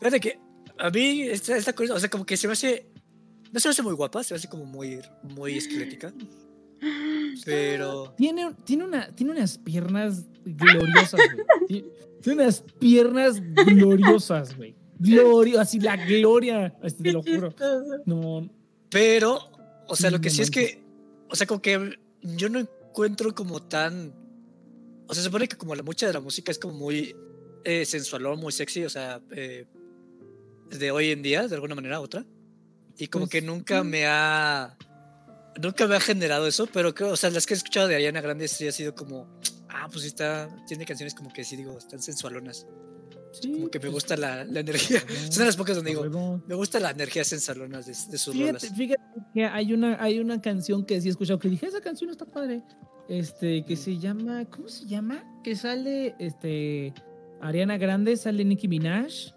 Fíjate 0.00 0.20
que 0.20 0.38
a 0.78 0.90
mí 0.90 1.22
esta, 1.22 1.56
esta 1.56 1.72
cosa, 1.72 1.94
o 1.94 1.98
sea, 2.00 2.08
como 2.08 2.24
que 2.26 2.36
se 2.36 2.46
me 2.46 2.52
hace. 2.54 2.90
No 3.52 3.60
se 3.60 3.68
me 3.68 3.70
hace 3.70 3.82
muy 3.82 3.94
guapa, 3.94 4.22
se 4.22 4.34
me 4.34 4.38
hace 4.38 4.48
como 4.48 4.64
muy, 4.64 5.00
muy 5.22 5.56
esquelética. 5.56 6.12
Pero. 7.44 8.14
Tiene, 8.16 8.54
tiene, 8.64 8.84
una, 8.84 9.14
tiene 9.14 9.32
unas 9.32 9.58
piernas 9.58 10.26
gloriosas, 10.44 11.20
güey. 11.34 11.46
Ti- 11.66 11.84
Tiene 12.22 12.42
unas 12.42 12.60
piernas 12.78 13.40
gloriosas, 13.40 14.56
güey. 14.56 14.74
Gloria, 14.98 15.60
así 15.62 15.78
la 15.78 15.96
gloria. 15.96 16.76
Este, 16.82 17.04
te 17.04 17.12
lo 17.12 17.22
juro. 17.22 17.54
No, 18.06 18.48
Pero, 18.90 19.38
o 19.86 19.94
sea, 19.96 20.10
lo 20.10 20.20
que 20.20 20.28
sí 20.30 20.42
es 20.42 20.50
que, 20.50 20.82
o 21.30 21.36
sea, 21.36 21.46
como 21.46 21.62
que 21.62 21.98
yo 22.22 22.48
no 22.48 22.58
encuentro 22.58 23.32
como 23.34 23.62
tan, 23.62 24.12
o 25.06 25.14
sea, 25.14 25.22
se 25.22 25.28
supone 25.28 25.46
que 25.46 25.56
como 25.56 25.74
la 25.76 25.82
mucha 25.84 26.06
de 26.08 26.12
la 26.12 26.20
música 26.20 26.50
es 26.50 26.58
como 26.58 26.74
muy 26.74 27.14
eh, 27.64 27.84
sensualón, 27.84 28.40
muy 28.40 28.50
sexy, 28.52 28.84
o 28.84 28.90
sea, 28.90 29.20
eh, 29.30 29.66
de 30.70 30.90
hoy 30.90 31.10
en 31.10 31.22
día, 31.22 31.46
de 31.48 31.54
alguna 31.54 31.74
manera 31.74 32.00
u 32.00 32.04
otra, 32.04 32.24
y 32.96 33.06
como 33.08 33.24
Pues, 33.26 33.32
que 33.32 33.42
nunca 33.42 33.84
me 33.84 34.06
ha, 34.06 34.76
nunca 35.62 35.86
me 35.86 35.96
ha 35.96 36.00
generado 36.00 36.46
eso, 36.46 36.66
pero 36.72 36.94
creo, 36.94 37.10
o 37.10 37.16
sea, 37.16 37.30
las 37.30 37.46
que 37.46 37.54
he 37.54 37.56
escuchado 37.56 37.88
de 37.88 37.94
Ariana 37.96 38.20
Grande 38.20 38.48
sí 38.48 38.66
ha 38.66 38.72
sido 38.72 38.94
como, 38.94 39.28
ah, 39.68 39.88
pues 39.90 40.02
sí 40.02 40.08
está, 40.08 40.48
tiene 40.66 40.84
canciones 40.84 41.14
como 41.14 41.32
que 41.32 41.44
sí 41.44 41.56
digo, 41.56 41.76
están 41.78 42.00
sensualonas, 42.02 42.66
sí, 43.32 43.52
como 43.52 43.70
que 43.70 43.78
me 43.78 43.82
pues, 43.82 43.92
gusta 43.92 44.16
la, 44.16 44.44
la 44.44 44.60
energía, 44.60 44.98
Ajá. 44.98 45.08
son 45.30 45.38
de 45.40 45.44
las 45.46 45.56
pocas 45.56 45.76
donde 45.76 45.90
digo, 45.90 46.42
me 46.46 46.54
gusta 46.54 46.80
la 46.80 46.90
energía 46.90 47.24
sensualona 47.24 47.80
de, 47.80 47.86
de 47.86 48.18
sus 48.18 48.34
Fíjate, 48.34 48.66
rolas. 48.66 48.72
fíjate 48.76 49.02
que 49.34 49.44
hay 49.44 49.72
una, 49.72 50.02
hay 50.02 50.18
una 50.18 50.40
canción 50.40 50.84
que 50.84 51.00
sí 51.00 51.08
he 51.08 51.10
escuchado 51.10 51.38
que 51.38 51.48
dije, 51.48 51.66
esa 51.66 51.80
canción 51.80 52.10
está 52.10 52.24
padre. 52.26 52.62
Este, 53.08 53.64
que 53.64 53.74
se 53.74 53.96
llama, 53.96 54.44
¿cómo 54.50 54.68
se 54.68 54.84
llama? 54.86 55.24
Que 55.42 55.56
sale, 55.56 56.14
este, 56.18 56.92
Ariana 57.40 57.78
Grande, 57.78 58.14
sale 58.18 58.44
Nicki 58.44 58.68
Minaj. 58.68 59.32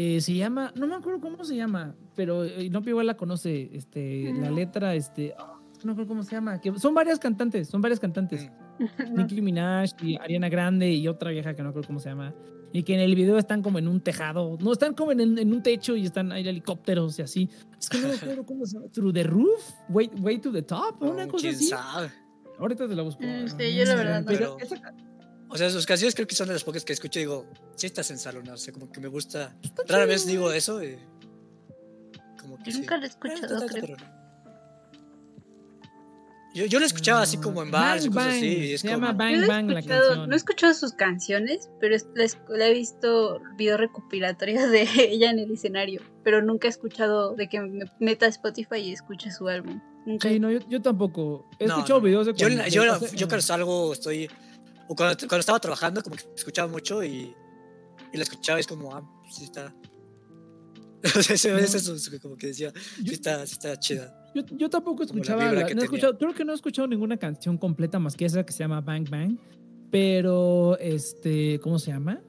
Eh, 0.00 0.20
se 0.20 0.32
llama, 0.34 0.72
no 0.76 0.86
me 0.86 0.94
acuerdo 0.94 1.20
cómo 1.20 1.42
se 1.44 1.56
llama, 1.56 1.96
pero 2.14 2.44
eh, 2.44 2.70
no 2.70 2.80
igual 2.86 3.06
la 3.08 3.16
conoce, 3.16 3.68
este, 3.72 4.32
la 4.32 4.48
No. 4.50 4.54
letra, 4.54 4.94
este, 4.94 5.34
ah, 5.36 5.58
no 5.80 5.86
me 5.86 5.90
acuerdo 5.92 6.06
cómo 6.06 6.22
se 6.22 6.30
llama, 6.36 6.60
que 6.60 6.72
son 6.78 6.94
varias 6.94 7.18
cantantes, 7.18 7.66
son 7.68 7.80
varias 7.82 7.98
cantantes. 7.98 8.48
No. 8.78 9.16
Nicki 9.16 9.42
Minaj 9.42 9.90
y 10.00 10.16
Ariana 10.20 10.48
Grande 10.48 10.88
y 10.92 11.08
otra 11.08 11.32
vieja 11.32 11.52
que 11.54 11.64
no 11.64 11.72
creo 11.72 11.82
cómo 11.84 11.98
se 11.98 12.10
llama. 12.10 12.32
Y 12.72 12.84
que 12.84 12.94
en 12.94 13.00
el 13.00 13.16
video 13.16 13.38
están 13.38 13.60
como 13.60 13.80
en 13.80 13.88
un 13.88 14.00
tejado. 14.00 14.56
No, 14.60 14.70
están 14.70 14.94
como 14.94 15.10
en, 15.10 15.36
en 15.36 15.52
un 15.52 15.62
techo 15.64 15.96
y 15.96 16.04
están 16.04 16.30
ahí 16.30 16.46
helicópteros 16.46 17.18
y 17.18 17.22
así. 17.22 17.48
Es 17.80 17.88
que 17.88 17.98
no 17.98 18.06
me 18.06 18.14
acuerdo 18.14 18.46
cómo 18.46 18.66
se 18.66 18.74
llama. 18.76 18.86
Through 18.92 19.12
the 19.14 19.24
roof? 19.24 19.72
Way, 19.88 20.10
way 20.20 20.38
to 20.38 20.52
the 20.52 20.62
top? 20.62 21.02
Una 21.02 21.24
No, 21.26 21.32
cosa 21.32 21.42
¿Quién 21.42 21.54
así. 21.56 21.64
sabe? 21.66 22.10
Ahorita 22.56 22.86
te 22.86 22.94
la 22.94 23.02
busco. 23.02 23.20
Mm, 23.24 23.48
sí, 23.48 23.74
yo 23.74 23.84
la 23.84 23.94
verdad 23.96 24.20
no. 24.20 24.26
Pero 24.26 24.56
Pero- 24.60 24.74
esa- 24.76 24.94
O 25.50 25.56
sea, 25.56 25.70
sus 25.70 25.86
canciones 25.86 26.14
creo 26.14 26.26
que 26.26 26.34
son 26.34 26.48
de 26.48 26.52
las 26.54 26.64
pocas 26.64 26.84
que 26.84 26.92
escucho 26.92 27.18
y 27.18 27.22
digo, 27.22 27.46
sí 27.76 27.86
estás 27.86 28.10
en 28.10 28.18
salón, 28.18 28.48
o 28.48 28.56
sea, 28.56 28.72
como 28.74 28.90
que 28.92 29.00
me 29.00 29.08
gusta. 29.08 29.56
está 29.62 29.82
Rara 29.88 30.04
vez 30.06 30.26
digo 30.26 30.52
eso 30.52 30.82
y 30.84 30.98
como 32.40 32.58
que 32.58 32.64
Yo 32.66 32.72
sí. 32.72 32.78
nunca 32.80 32.96
lo 32.98 33.02
he 33.04 33.06
Eh, 33.06 33.10
escuchado, 33.10 33.54
está- 33.54 33.66
está 33.66 33.80
creo. 33.80 33.96
Yo, 36.54 36.64
yo 36.64 36.80
lo 36.80 36.86
escuchaba 36.86 37.20
así 37.22 37.36
como 37.36 37.62
en 37.62 37.70
bares 37.70 38.06
y 38.06 38.08
Bang, 38.08 38.14
cosas 38.26 38.36
así. 38.38 38.46
y 38.46 38.72
es 38.72 38.80
se 38.80 38.88
como, 38.88 39.06
llama 39.06 39.12
Bang 39.12 39.32
Yo 39.32 39.36
no 39.38 39.44
he 39.44 39.48
Bang 39.48 39.70
la 39.70 39.78
escuchado- 39.80 40.06
canción. 40.08 40.28
No 40.28 40.34
he 40.34 40.36
escuchado 40.36 40.74
sus 40.74 40.92
canciones, 40.92 41.70
pero 41.78 41.96
la, 42.56 42.66
he 42.66 42.72
visto 42.74 43.40
videos 43.56 43.78
recopilatorios 43.80 44.70
de 44.70 44.82
ella 44.98 45.30
en 45.30 45.38
el 45.38 45.52
escenario. 45.52 46.02
Pero 46.24 46.42
nunca 46.42 46.66
he 46.66 46.70
escuchado 46.70 47.34
de 47.36 47.48
que 47.48 47.60
me 47.60 47.84
meta 48.00 48.26
a 48.26 48.28
Spotify 48.30 48.76
y 48.78 48.92
escuche 48.92 49.30
su 49.30 49.46
álbum. 49.48 49.80
Nunca. 50.06 50.28
Sí, 50.30 50.40
no, 50.40 50.50
yo, 50.50 50.60
yo 50.68 50.80
tampoco. 50.80 51.48
He 51.58 51.66
No, 51.66 51.74
escuchado 51.76 52.00
no. 52.00 52.04
videos 52.06 52.26
de 52.26 52.32
Yo, 52.32 52.46
cuando- 52.48 52.64
yo, 52.66 52.84
yo, 52.84 52.92
o 52.94 52.98
sea, 52.98 53.28
cuando 53.28 53.40
salgo 53.42 53.92
estoy. 53.92 54.30
O 54.88 54.96
cuando, 54.96 55.16
cuando 55.28 55.38
estaba 55.40 55.58
trabajando, 55.60 56.02
como 56.02 56.16
que 56.16 56.24
escuchaba 56.34 56.70
mucho 56.70 57.04
y, 57.04 57.34
y 58.12 58.16
la 58.16 58.22
escuchaba 58.22 58.58
y 58.58 58.60
es 58.60 58.66
como, 58.66 58.94
ah, 58.94 59.02
sí 59.30 59.44
está. 59.44 59.74
O 61.16 61.22
sea, 61.22 61.34
ese, 61.36 61.52
No. 61.52 61.58
ese 61.58 61.76
es 61.78 62.20
como 62.20 62.36
que 62.36 62.48
decía, 62.48 62.72
sí 63.04 63.12
está, 63.14 63.46
sí 63.46 63.52
está 63.52 63.78
chida. 63.78 64.14
Yo, 64.34 64.42
yo 64.56 64.68
tampoco 64.68 65.00
la 65.02 65.06
escuchaba, 65.06 65.52
la- 65.52 65.64
que 65.66 65.74
no 65.74 65.82
escuchado- 65.82 66.18
creo 66.18 66.34
que 66.34 66.44
no 66.44 66.52
he 66.52 66.54
escuchado 66.56 66.88
ninguna 66.88 67.16
canción 67.16 67.56
completa 67.56 67.98
más 67.98 68.16
que 68.16 68.24
esa 68.24 68.44
que 68.44 68.52
se 68.52 68.58
llama 68.60 68.80
Bang 68.80 69.08
Bang, 69.08 69.38
pero 69.90 70.76
este, 70.78 71.60
¿cómo 71.60 71.78
se 71.78 71.92
llama? 71.92 72.20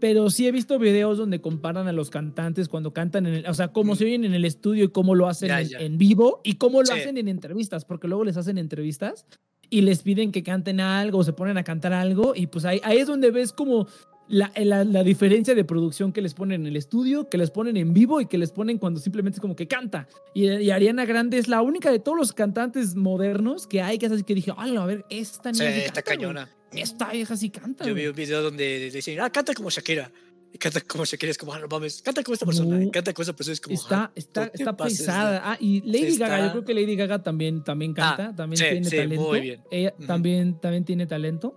Pero 0.00 0.30
sí 0.30 0.46
he 0.46 0.52
visto 0.52 0.78
videos 0.78 1.18
donde 1.18 1.40
comparan 1.40 1.88
a 1.88 1.92
los 1.92 2.08
cantantes 2.10 2.68
cuando 2.68 2.92
cantan 2.92 3.26
en 3.26 3.34
el, 3.34 3.46
o 3.48 3.54
sea, 3.54 3.68
cómo 3.72 3.94
Mm. 3.94 3.96
se 3.96 4.04
oyen 4.04 4.24
en 4.24 4.34
el 4.34 4.44
estudio 4.44 4.84
y 4.84 4.88
cómo 4.88 5.14
lo 5.16 5.26
hacen 5.26 5.48
Ya, 5.48 5.60
en, 5.60 5.68
ya. 5.68 5.78
en 5.78 5.98
vivo 5.98 6.40
y 6.44 6.54
cómo 6.54 6.80
lo 6.80 6.86
Sí. 6.86 6.92
hacen 6.92 7.16
en 7.16 7.26
entrevistas, 7.28 7.84
porque 7.84 8.06
luego 8.06 8.22
les 8.24 8.36
hacen 8.36 8.58
entrevistas 8.58 9.26
y 9.70 9.82
les 9.82 10.02
piden 10.02 10.32
que 10.32 10.42
canten 10.42 10.80
algo, 10.80 11.18
o 11.18 11.24
se 11.24 11.32
ponen 11.32 11.58
a 11.58 11.64
cantar 11.64 11.92
algo 11.92 12.34
y 12.34 12.46
pues 12.46 12.64
ahí, 12.64 12.80
ahí 12.84 12.98
es 12.98 13.06
donde 13.06 13.30
ves 13.30 13.52
como 13.52 13.86
la, 14.28 14.52
la, 14.56 14.84
la 14.84 15.02
diferencia 15.02 15.54
de 15.54 15.64
producción 15.64 16.12
que 16.12 16.20
les 16.20 16.34
ponen 16.34 16.62
en 16.62 16.66
el 16.66 16.76
estudio, 16.76 17.28
que 17.28 17.38
les 17.38 17.50
ponen 17.50 17.76
en 17.76 17.94
vivo 17.94 18.20
y 18.20 18.26
que 18.26 18.36
les 18.38 18.52
ponen 18.52 18.78
cuando 18.78 19.00
simplemente 19.00 19.36
es 19.36 19.40
como 19.40 19.56
que 19.56 19.66
canta. 19.66 20.06
Y, 20.34 20.50
y 20.50 20.70
Ariana 20.70 21.06
Grande 21.06 21.38
es 21.38 21.48
la 21.48 21.62
única 21.62 21.90
de 21.90 21.98
todos 21.98 22.18
los 22.18 22.32
cantantes 22.32 22.94
modernos 22.94 23.66
que 23.66 23.80
hay 23.80 23.98
que 23.98 24.06
así 24.06 24.22
que 24.24 24.34
dije, 24.34 24.52
"Hala, 24.56 24.82
a 24.82 24.86
ver, 24.86 25.04
esta 25.08 25.50
niña 25.50 25.72
sí 25.72 25.80
está 25.80 26.02
canta, 26.02 26.02
cañona. 26.02 26.50
Esta 26.72 27.10
vieja 27.10 27.36
sí 27.36 27.48
canta. 27.48 27.84
Yo 27.86 27.94
vi 27.94 28.02
güey". 28.02 28.08
un 28.08 28.16
video 28.16 28.42
donde 28.42 28.90
dicen, 28.90 29.18
ah, 29.20 29.30
canta 29.30 29.54
como 29.54 29.70
Shakira. 29.70 30.10
Y 30.52 30.58
canta 30.58 30.80
como 30.80 31.04
Shakira, 31.04 31.30
es 31.30 31.38
como, 31.38 31.52
ah, 31.52 31.58
no 31.58 31.68
mames, 31.68 32.00
canta 32.00 32.22
como 32.22 32.32
esta 32.34 32.46
persona. 32.46 32.78
No. 32.78 32.90
canta 32.90 33.12
como 33.12 33.22
esa 33.22 33.34
persona, 33.34 33.52
es 33.52 33.60
como, 33.60 33.74
Está, 33.74 34.04
ah, 34.04 34.12
está, 34.14 34.50
está 34.52 34.76
pesada. 34.76 35.42
Ah, 35.44 35.58
y 35.60 35.82
Lady 35.82 36.16
Gaga, 36.16 36.46
yo 36.46 36.52
creo 36.52 36.64
que 36.64 36.74
Lady 36.74 36.96
Gaga 36.96 37.22
también, 37.22 37.62
también 37.62 37.92
canta, 37.92 38.34
también 38.34 38.58
sí, 38.58 38.64
tiene 38.70 38.88
sí, 38.88 38.96
talento. 38.96 39.28
muy 39.28 39.40
bien. 39.40 39.62
Ella 39.70 39.94
también, 40.06 40.58
también 40.58 40.84
tiene 40.84 41.06
talento. 41.06 41.54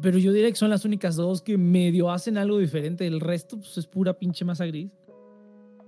Pero 0.00 0.18
yo 0.18 0.32
diría 0.32 0.48
que 0.50 0.56
son 0.56 0.70
las 0.70 0.84
únicas 0.84 1.16
dos 1.16 1.42
que 1.42 1.58
medio 1.58 2.10
hacen 2.10 2.38
algo 2.38 2.58
diferente. 2.58 3.06
El 3.06 3.20
resto 3.20 3.58
pues, 3.58 3.76
es 3.78 3.86
pura 3.86 4.16
pinche 4.16 4.44
masa 4.44 4.64
gris. 4.66 4.90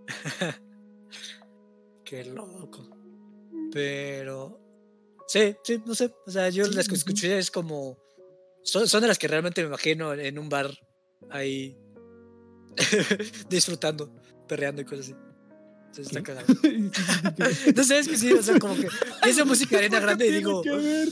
Qué 2.05 2.25
loco. 2.25 2.89
Pero. 3.73 4.61
Sí, 5.29 5.55
sí, 5.63 5.81
no 5.87 5.95
sé. 5.95 6.13
O 6.27 6.31
sea, 6.31 6.49
yo 6.49 6.65
Sí, 6.65 6.75
las 6.75 6.89
que 6.89 6.97
escuché 6.97 7.39
es 7.39 7.53
como. 7.53 7.99
Son, 8.65 8.89
son 8.89 9.03
de 9.03 9.09
las 9.09 9.19
que 9.19 9.29
realmente 9.29 9.63
me 9.63 9.69
imagino 9.69 10.13
en 10.13 10.39
un 10.39 10.49
bar 10.49 10.71
ahí. 11.31 11.79
disfrutando, 13.49 14.11
perreando 14.49 14.83
y 14.83 14.85
cosas 14.85 15.07
así. 15.07 15.15
Entonces 15.87 16.07
está 16.07 16.23
cagado. 16.23 16.47
Sé, 17.85 17.99
es 17.99 18.09
que 18.09 18.17
sí, 18.17 18.33
o 18.33 18.43
sea, 18.43 18.59
como 18.59 18.77
que 18.77 18.89
esa 19.27 19.45
música 19.45 19.79
arena 19.79 19.99
grande 19.99 20.29
y 20.29 20.33
digo, 20.33 20.63
ver. 20.63 21.09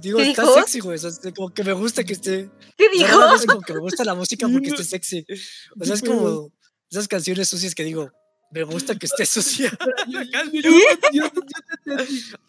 digo, 0.00 0.18
¿Qué 0.18 0.30
está 0.30 0.42
dijo? 0.42 0.54
sexy, 0.54 0.80
güey. 0.80 0.96
O 0.96 1.10
sea, 1.10 1.32
como 1.32 1.52
que 1.52 1.64
me 1.64 1.72
gusta 1.72 2.04
que 2.04 2.12
esté. 2.12 2.50
¿Qué 2.76 2.86
O 2.86 2.92
sea, 2.92 3.06
dijo? 3.06 3.18
realmente 3.18 3.44
es 3.44 3.46
como 3.46 3.62
que 3.62 3.72
me 3.74 3.80
gusta 3.80 4.04
la 4.04 4.14
música 4.14 4.48
porque 4.48 4.68
esté 4.68 4.84
sexy. 4.84 5.26
O 5.80 5.84
sea, 5.84 5.94
es 5.94 6.02
como 6.02 6.52
esas 6.88 7.08
canciones 7.08 7.48
sucias 7.48 7.74
que 7.74 7.82
digo, 7.82 8.12
me 8.50 8.62
gusta 8.62 8.94
que 8.94 9.06
esté 9.06 9.26
sucia. 9.26 9.76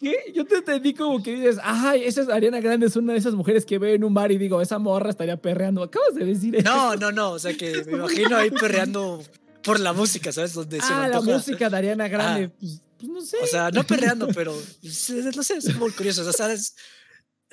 Yo, 0.00 0.12
yo- 0.34 0.44
te 0.44 0.48
te 0.48 0.56
entendí 0.56 0.94
como 0.94 1.22
que 1.22 1.34
dices, 1.34 1.58
ay, 1.62 2.04
esa 2.04 2.22
es 2.22 2.28
Ariana 2.28 2.60
Grande, 2.60 2.86
es 2.86 2.96
una 2.96 3.12
de 3.12 3.18
esas 3.18 3.34
mujeres 3.34 3.64
que 3.64 3.78
veo 3.78 3.94
en 3.94 4.04
un 4.04 4.14
bar 4.14 4.32
y 4.32 4.38
digo, 4.38 4.60
esa 4.60 4.78
morra 4.78 5.10
estaría 5.10 5.36
perreando. 5.36 5.82
Acabas 5.82 6.14
de 6.14 6.24
decir 6.24 6.56
eso. 6.56 6.68
No, 6.68 6.96
no, 6.96 7.12
no. 7.12 7.30
O 7.32 7.38
sea, 7.38 7.54
que 7.54 7.84
me 7.84 7.92
imagino 7.92 8.36
ahí 8.36 8.50
perreando 8.50 9.22
por 9.62 9.78
la 9.80 9.92
música, 9.92 10.32
¿sabes? 10.32 10.54
Donde 10.54 10.80
se 10.80 10.92
Ah, 10.92 11.08
la 11.08 11.20
música 11.20 11.70
de 11.70 11.76
Ariana 11.76 12.08
Grande. 12.08 12.50
Ah. 12.52 12.56
Pues, 12.58 12.80
pues 12.98 13.10
no 13.10 13.20
sé. 13.20 13.36
O 13.42 13.46
sea, 13.46 13.70
no 13.70 13.84
perreando, 13.84 14.28
pero 14.28 14.52
pues, 14.80 15.10
no 15.36 15.42
sé, 15.42 15.58
es 15.58 15.72
como 15.72 15.90
curioso. 15.92 16.22
O 16.22 16.24
sea, 16.24 16.32
¿sabes? 16.32 16.74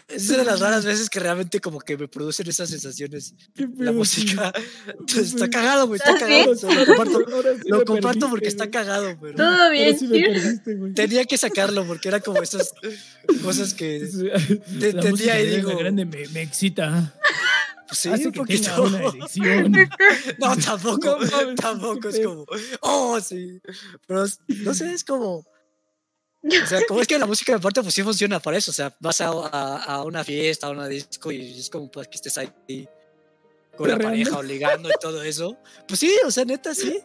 Es 0.08 0.28
de 0.28 0.44
las 0.44 0.60
raras 0.60 0.86
veces 0.86 1.10
que 1.10 1.20
realmente 1.20 1.60
como 1.60 1.80
que 1.80 1.98
me 1.98 2.08
producen 2.08 2.48
esas 2.48 2.70
sensaciones 2.70 3.34
¿Qué 3.56 3.68
la 3.78 3.92
música. 3.92 4.54
sí. 5.08 5.20
está 5.22 5.50
cagado, 5.50 5.88
güey, 5.88 5.98
está 5.98 6.12
¿Ah, 6.16 6.20
cagado. 6.20 6.52
o 6.52 6.56
sea, 6.56 6.74
lo 6.74 6.86
comparto, 6.86 7.20
sí 7.64 7.70
lo 7.70 7.86
comparto 7.86 8.06
perdiste, 8.20 8.30
porque 8.30 8.48
está 8.48 8.70
cagado, 8.70 9.18
pero 9.20 9.36
Todo 9.36 9.72
bien, 9.72 9.98
sí 9.98 10.08
perdiste, 10.08 10.76
tenía 10.94 11.26
que 11.26 11.38
sacarlo 11.40 11.86
porque 11.88 12.08
era 12.10 12.20
como 12.20 12.42
esas 12.44 12.72
cosas 13.42 13.74
que 13.74 14.08
te 14.80 14.94
música 14.94 15.40
y 15.42 15.48
digo- 15.58 15.76
Grande 15.78 16.06
me, 16.06 16.28
me 16.28 16.42
excita. 16.44 17.14
pues, 17.88 18.00
sí, 18.00 18.10
hace 18.10 18.28
un 18.28 18.32
que 18.34 18.40
poquito. 18.42 18.84
una. 18.84 19.00
No, 20.40 20.56
tampoco, 20.58 21.18
No 21.20 21.56
tampoco 21.56 22.10
es 22.10 22.20
como, 22.20 22.46
oh, 22.82 23.20
sí. 23.22 23.60
Pero 24.08 24.26
no 24.48 24.74
sé, 24.76 24.94
es 24.94 25.04
como, 25.04 25.46
o 26.64 26.68
sea, 26.68 26.82
como 26.88 27.02
es 27.02 27.08
que 27.08 27.18
la 27.18 27.26
música 27.28 27.54
de 27.54 27.60
parte 27.60 27.82
pues 27.82 27.94
sí 27.94 28.04
funciona 28.04 28.40
para 28.40 28.58
eso, 28.58 28.72
o 28.72 28.74
sea, 28.74 28.94
vas 29.00 29.22
a, 29.22 29.28
a, 29.28 29.84
a 29.84 30.04
una 30.04 30.24
fiesta, 30.24 30.68
a 30.68 30.70
una 30.70 30.88
disco 30.88 31.32
y 31.32 31.60
es 31.60 31.70
como 31.70 31.90
pues 31.90 32.08
que 32.08 32.16
estés 32.16 32.38
ahí 32.38 32.88
con 33.76 33.90
la 33.90 33.98
pareja 33.98 34.38
o 34.38 34.44
ligando 34.44 34.90
y 34.90 34.94
todo 35.00 35.22
eso. 35.24 35.58
Pues 35.88 36.00
sí, 36.00 36.16
o 36.26 36.32
sea, 36.32 36.46
neta, 36.46 36.74
sí. 36.74 37.00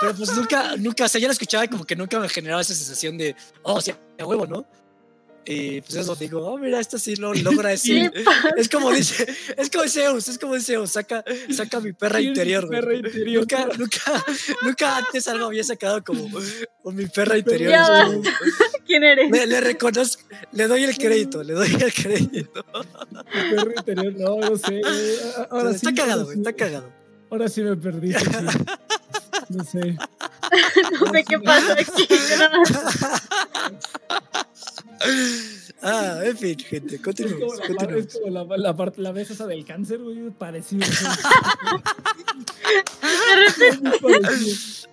Pero 0.00 0.14
pues 0.14 0.34
nunca, 0.36 0.76
nunca, 0.76 1.04
o 1.04 1.08
sea, 1.08 1.20
yo 1.20 1.28
la 1.28 1.32
escuchaba 1.32 1.64
y 1.64 1.68
como 1.68 1.84
que 1.84 1.96
nunca 1.96 2.18
me 2.18 2.28
generaba 2.28 2.60
esa 2.60 2.74
sensación 2.74 3.16
de, 3.16 3.34
oh, 3.62 3.80
sí, 3.80 3.92
a 4.18 4.26
huevo, 4.26 4.46
¿no? 4.46 4.66
Y 5.46 5.80
pues 5.80 5.94
eso 5.94 6.14
digo, 6.14 6.46
oh, 6.46 6.58
mira, 6.58 6.78
esto 6.80 6.98
sí 6.98 7.16
lo 7.16 7.32
logra 7.32 7.70
decir. 7.70 8.12
Es 8.56 8.68
como 8.68 8.90
dice, 8.90 9.26
es 9.56 9.70
como 9.70 9.88
Zeus, 9.88 10.28
es 10.28 10.38
como 10.38 10.60
Zeus, 10.60 10.92
saca, 10.92 11.24
saca 11.50 11.80
mi 11.80 11.92
perra 11.92 12.20
interior, 12.20 12.66
güey. 12.66 12.80
perra 12.80 12.94
interior. 12.94 13.40
Nunca, 13.40 13.68
nunca, 13.78 14.24
nunca 14.62 14.96
antes 14.98 15.26
algo 15.28 15.46
había 15.46 15.64
sacado 15.64 16.04
como 16.04 16.28
con 16.82 16.94
mi 16.94 17.06
perra 17.06 17.38
interior. 17.38 18.22
¿Quién 18.90 19.04
eres? 19.04 19.30
le, 19.30 19.46
le 19.46 19.60
reconozco, 19.60 20.22
le 20.50 20.66
doy 20.66 20.82
el 20.82 20.96
crédito, 20.98 21.44
le 21.44 21.52
doy 21.54 21.72
el 21.80 21.92
crédito. 21.94 22.64
Perro 23.32 23.70
interior, 23.76 24.14
no, 24.18 24.36
no 24.40 24.56
sé. 24.58 24.80
Ahora 25.50 25.70
está 25.70 25.90
sí, 25.90 25.94
cagado, 25.94 26.24
güey, 26.24 26.34
sí. 26.34 26.40
está 26.40 26.52
cagado. 26.52 26.90
Ahora 27.30 27.48
sí 27.48 27.62
me 27.62 27.76
perdí. 27.76 28.12
sí. 28.12 28.24
No 29.50 29.64
sé. 29.64 29.96
No 31.00 31.12
sé 31.12 31.24
qué 31.28 31.38
pasa 31.38 31.74
aquí. 31.74 32.08
Ah, 35.82 36.20
en 36.24 36.36
fin, 36.36 36.58
gente, 36.58 36.96
Es 36.96 37.00
como 37.00 37.14
continuemos. 37.14 37.58
la, 37.58 37.66
continuemos. 37.66 38.06
es 38.06 38.12
como 38.14 38.30
la, 38.30 38.56
la, 38.58 38.76
parte- 38.76 39.00
la 39.00 39.12
vez 39.12 39.30
esa 39.30 39.46
del 39.46 39.64
cáncer, 39.64 39.98
güey, 39.98 40.30
parecido. 40.30 40.86
Parecido. 44.02 44.88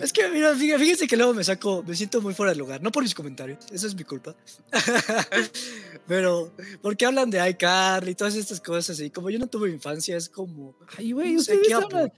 Es 0.00 0.12
que, 0.12 0.28
mira, 0.28 0.54
fíjense, 0.54 1.06
que 1.06 1.16
luego 1.16 1.32
me 1.34 1.44
saco, 1.44 1.82
me 1.86 1.94
siento 1.94 2.20
muy 2.20 2.34
fuera 2.34 2.52
de 2.52 2.58
lugar, 2.58 2.82
no 2.82 2.90
por 2.90 3.02
mis 3.02 3.14
comentarios, 3.14 3.58
eso 3.72 3.86
es 3.86 3.94
mi 3.94 4.04
culpa. 4.04 4.34
Pero, 6.06 6.52
porque 6.82 7.06
hablan 7.06 7.30
de 7.30 7.48
iCarly 7.50 8.12
y 8.12 8.14
todas 8.14 8.34
estas 8.34 8.60
cosas, 8.60 9.00
y 9.00 9.10
como 9.10 9.30
yo 9.30 9.38
no 9.38 9.46
tuve 9.46 9.70
infancia, 9.70 10.16
es 10.16 10.28
como. 10.28 10.76
Ay, 10.98 11.12
güey, 11.12 11.34
No 11.34 11.42
sé. 11.42 11.60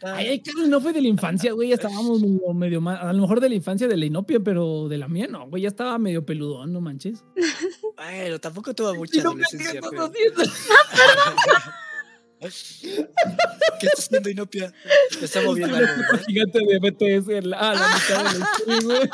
Ay, 0.02 0.40
Carlos, 0.40 0.68
no 0.68 0.80
fue 0.80 0.92
de 0.92 1.02
la 1.02 1.08
infancia, 1.08 1.52
güey. 1.52 1.68
Ya 1.68 1.74
estábamos 1.76 2.20
medio, 2.20 2.52
medio 2.54 2.80
mal. 2.80 2.96
A 2.96 3.12
lo 3.12 3.20
mejor 3.20 3.40
de 3.40 3.48
la 3.48 3.54
infancia 3.54 3.86
de 3.86 3.96
la 3.96 4.06
inopia, 4.06 4.40
pero 4.40 4.88
de 4.88 4.98
la 4.98 5.08
mía 5.08 5.28
no, 5.28 5.46
güey. 5.48 5.62
Ya 5.62 5.68
estaba 5.68 5.98
medio 5.98 6.24
peludón, 6.24 6.72
no 6.72 6.80
manches. 6.80 7.24
Bueno, 7.96 8.38
tampoco 8.40 8.74
tuve 8.74 8.94
mucha 8.98 9.20
Inopia, 9.20 9.44
¿qué 9.50 9.78
adolescencia. 9.78 9.80
pero-? 9.90 10.12
¿Qué 12.80 13.86
está 13.86 13.98
haciendo 13.98 14.28
Inopia? 14.30 14.72
Me 15.18 15.24
está 15.24 15.40
moviendo 15.42 15.76
algo, 15.76 15.88
gigante 16.26 16.58
de 16.60 16.78
BTS 16.78 17.28
en 17.30 17.50
la, 17.50 17.58
a 17.58 17.74
la 17.74 17.88
mitad 17.94 18.32
del. 18.32 19.10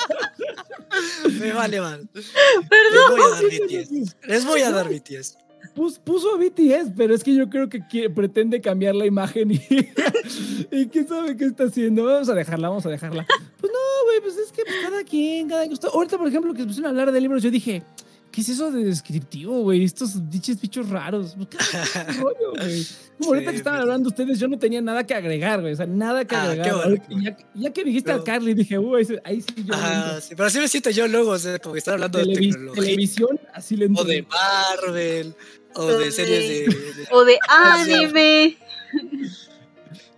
Me 1.40 1.52
vale 1.52 1.80
mal. 1.80 2.08
Les 2.12 2.26
Perdón. 2.68 3.10
voy 3.10 3.20
a 3.20 3.30
dar 3.30 3.44
BTS. 3.44 4.16
Les 4.26 4.44
voy 4.46 4.60
a 4.62 4.70
dar 4.70 4.88
BTS. 4.88 5.38
Pus- 5.74 5.98
puso 6.00 6.34
a 6.34 6.38
BTS, 6.38 6.90
pero 6.96 7.14
es 7.14 7.22
que 7.24 7.34
yo 7.34 7.48
creo 7.48 7.68
que 7.68 7.80
quiere- 7.86 8.10
pretende 8.10 8.60
cambiar 8.60 8.94
la 8.94 9.06
imagen 9.06 9.52
y, 9.52 9.60
y 10.70 10.86
quién 10.88 11.08
sabe 11.08 11.36
qué 11.36 11.46
está 11.46 11.64
haciendo. 11.64 12.04
Vamos 12.04 12.28
a 12.28 12.34
dejarla, 12.34 12.68
vamos 12.68 12.84
a 12.84 12.90
dejarla. 12.90 13.24
Pues 13.60 13.72
no, 13.72 13.78
güey, 14.06 14.20
pues 14.20 14.36
es 14.36 14.52
que 14.52 14.62
pues, 14.64 14.76
cada 14.82 15.02
quien, 15.04 15.48
cada 15.48 15.66
quien. 15.66 15.78
Ahorita, 15.92 16.18
por 16.18 16.28
ejemplo, 16.28 16.52
que 16.52 16.60
se 16.60 16.66
pusieron 16.66 16.86
a 16.88 16.90
hablar 16.90 17.12
de 17.12 17.20
libros, 17.20 17.42
yo 17.42 17.50
dije, 17.50 17.82
¿qué 18.32 18.40
es 18.40 18.48
eso 18.48 18.70
de 18.72 18.82
descriptivo, 18.84 19.60
güey? 19.62 19.84
Estos 19.84 20.28
dichos 20.30 20.60
bichos 20.60 20.88
raros. 20.88 21.36
¿Qué 21.50 21.58
rollo, 22.20 22.52
güey? 22.58 22.86
Como 23.18 23.30
ahorita 23.34 23.50
Sí, 23.50 23.54
que 23.54 23.56
estaban 23.58 23.80
hablando 23.82 24.08
ustedes, 24.08 24.40
yo 24.40 24.48
no 24.48 24.58
tenía 24.58 24.80
nada 24.80 25.06
que 25.06 25.14
agregar, 25.14 25.60
güey. 25.60 25.74
O 25.74 25.76
sea, 25.76 25.86
nada 25.86 26.24
que 26.24 26.34
Ah, 26.34 26.42
agregar. 26.44 26.74
bueno, 26.74 27.22
ya, 27.22 27.36
ya 27.54 27.72
que 27.72 27.84
dijiste 27.84 28.10
a 28.10 28.24
Carly, 28.24 28.54
dije, 28.54 28.78
uy, 28.78 28.98
ahí, 28.98 29.04
sí- 29.04 29.16
ahí 29.24 29.40
sí 29.42 29.54
yo. 29.64 29.74
Ah, 29.76 30.18
sí, 30.20 30.34
pero 30.34 30.46
así 30.48 30.58
me 30.58 30.66
siento 30.66 30.90
yo 30.90 31.06
luego, 31.06 31.30
o 31.30 31.38
sea, 31.38 31.58
como 31.58 31.74
que 31.74 31.78
están 31.78 31.94
hablando 31.94 32.18
de 32.18 32.24
Televis- 32.24 32.52
tecnología. 32.52 32.82
televisión, 32.82 33.40
así 33.54 33.76
le 33.76 33.86
O 33.94 34.04
de 34.04 34.22
Marvel, 34.22 35.34
o 35.74 35.82
O 35.82 35.86
de 35.98 36.04
de- 36.06 36.10
series 36.12 36.48
de. 36.48 36.74
de- 36.76 37.08
O 37.12 37.24
de 37.24 37.38
anime. 37.48 38.56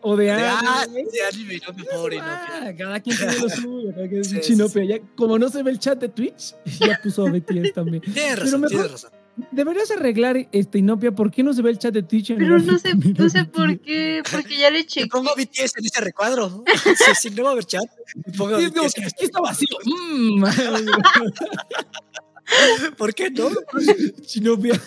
O 0.06 0.16
de, 0.16 0.24
de- 0.26 0.30
anime, 0.32 0.48
ah, 0.68 0.86
de 0.86 1.22
anime, 1.26 1.60
no 1.66 1.72
me 1.74 1.84
pobre 1.84 2.16
Inopia. 2.16 2.48
Ah, 2.62 2.72
cada 2.76 3.00
quien 3.00 3.16
tiene 3.16 3.38
lo 3.38 3.48
suyo, 3.48 3.88
cada 3.94 4.06
quien 4.08 4.20
es 4.20 4.28
Sí, 4.28 4.36
un 4.36 4.42
sí, 4.42 4.48
chinopia. 4.52 4.82
sí. 4.82 4.88
Ya, 4.88 4.98
como 5.16 5.38
no 5.38 5.48
se 5.48 5.62
ve 5.62 5.70
el 5.70 5.78
chat 5.78 5.98
de 5.98 6.08
Twitch, 6.10 6.54
ya 6.80 7.00
puso 7.02 7.26
a 7.26 7.30
BTS 7.30 7.72
también. 7.74 8.02
Tienes 8.12 8.22
Pero 8.34 8.42
razón, 8.44 8.60
mejor- 8.60 8.70
tienes 8.76 8.92
razón. 8.92 9.10
Deberías 9.50 9.90
arreglar 9.90 10.36
este 10.52 10.78
Inopia, 10.78 11.10
¿por 11.10 11.28
qué 11.32 11.42
no 11.42 11.52
se 11.52 11.60
ve 11.60 11.70
el 11.70 11.78
chat 11.78 11.92
de 11.92 12.04
Twitch? 12.04 12.30
en 12.30 12.38
Pero 12.38 12.56
no 12.60 12.78
sé, 12.78 12.94
no 12.94 13.28
sé 13.28 13.44
por 13.46 13.80
qué. 13.80 14.22
Porque 14.30 14.56
ya 14.58 14.70
le 14.70 14.86
chequé. 14.86 15.08
pongo 15.08 15.30
BTS 15.34 15.72
en 15.78 15.86
ese 15.86 16.00
recuadro. 16.02 16.62
si, 16.96 17.14
si 17.30 17.34
no 17.34 17.42
va 17.42 17.48
a 17.48 17.52
haber 17.52 17.64
chat, 17.64 17.82
pongo 18.38 18.60
Sí, 18.60 18.66
BTS. 18.68 18.94
que 18.94 19.04
aquí 19.06 19.24
está 19.24 19.40
vacío. 19.40 19.76
Mm. 19.86 20.44
¿Por 22.96 23.14
qué 23.14 23.30
no? 23.30 23.48
Chinopia. 24.24 24.80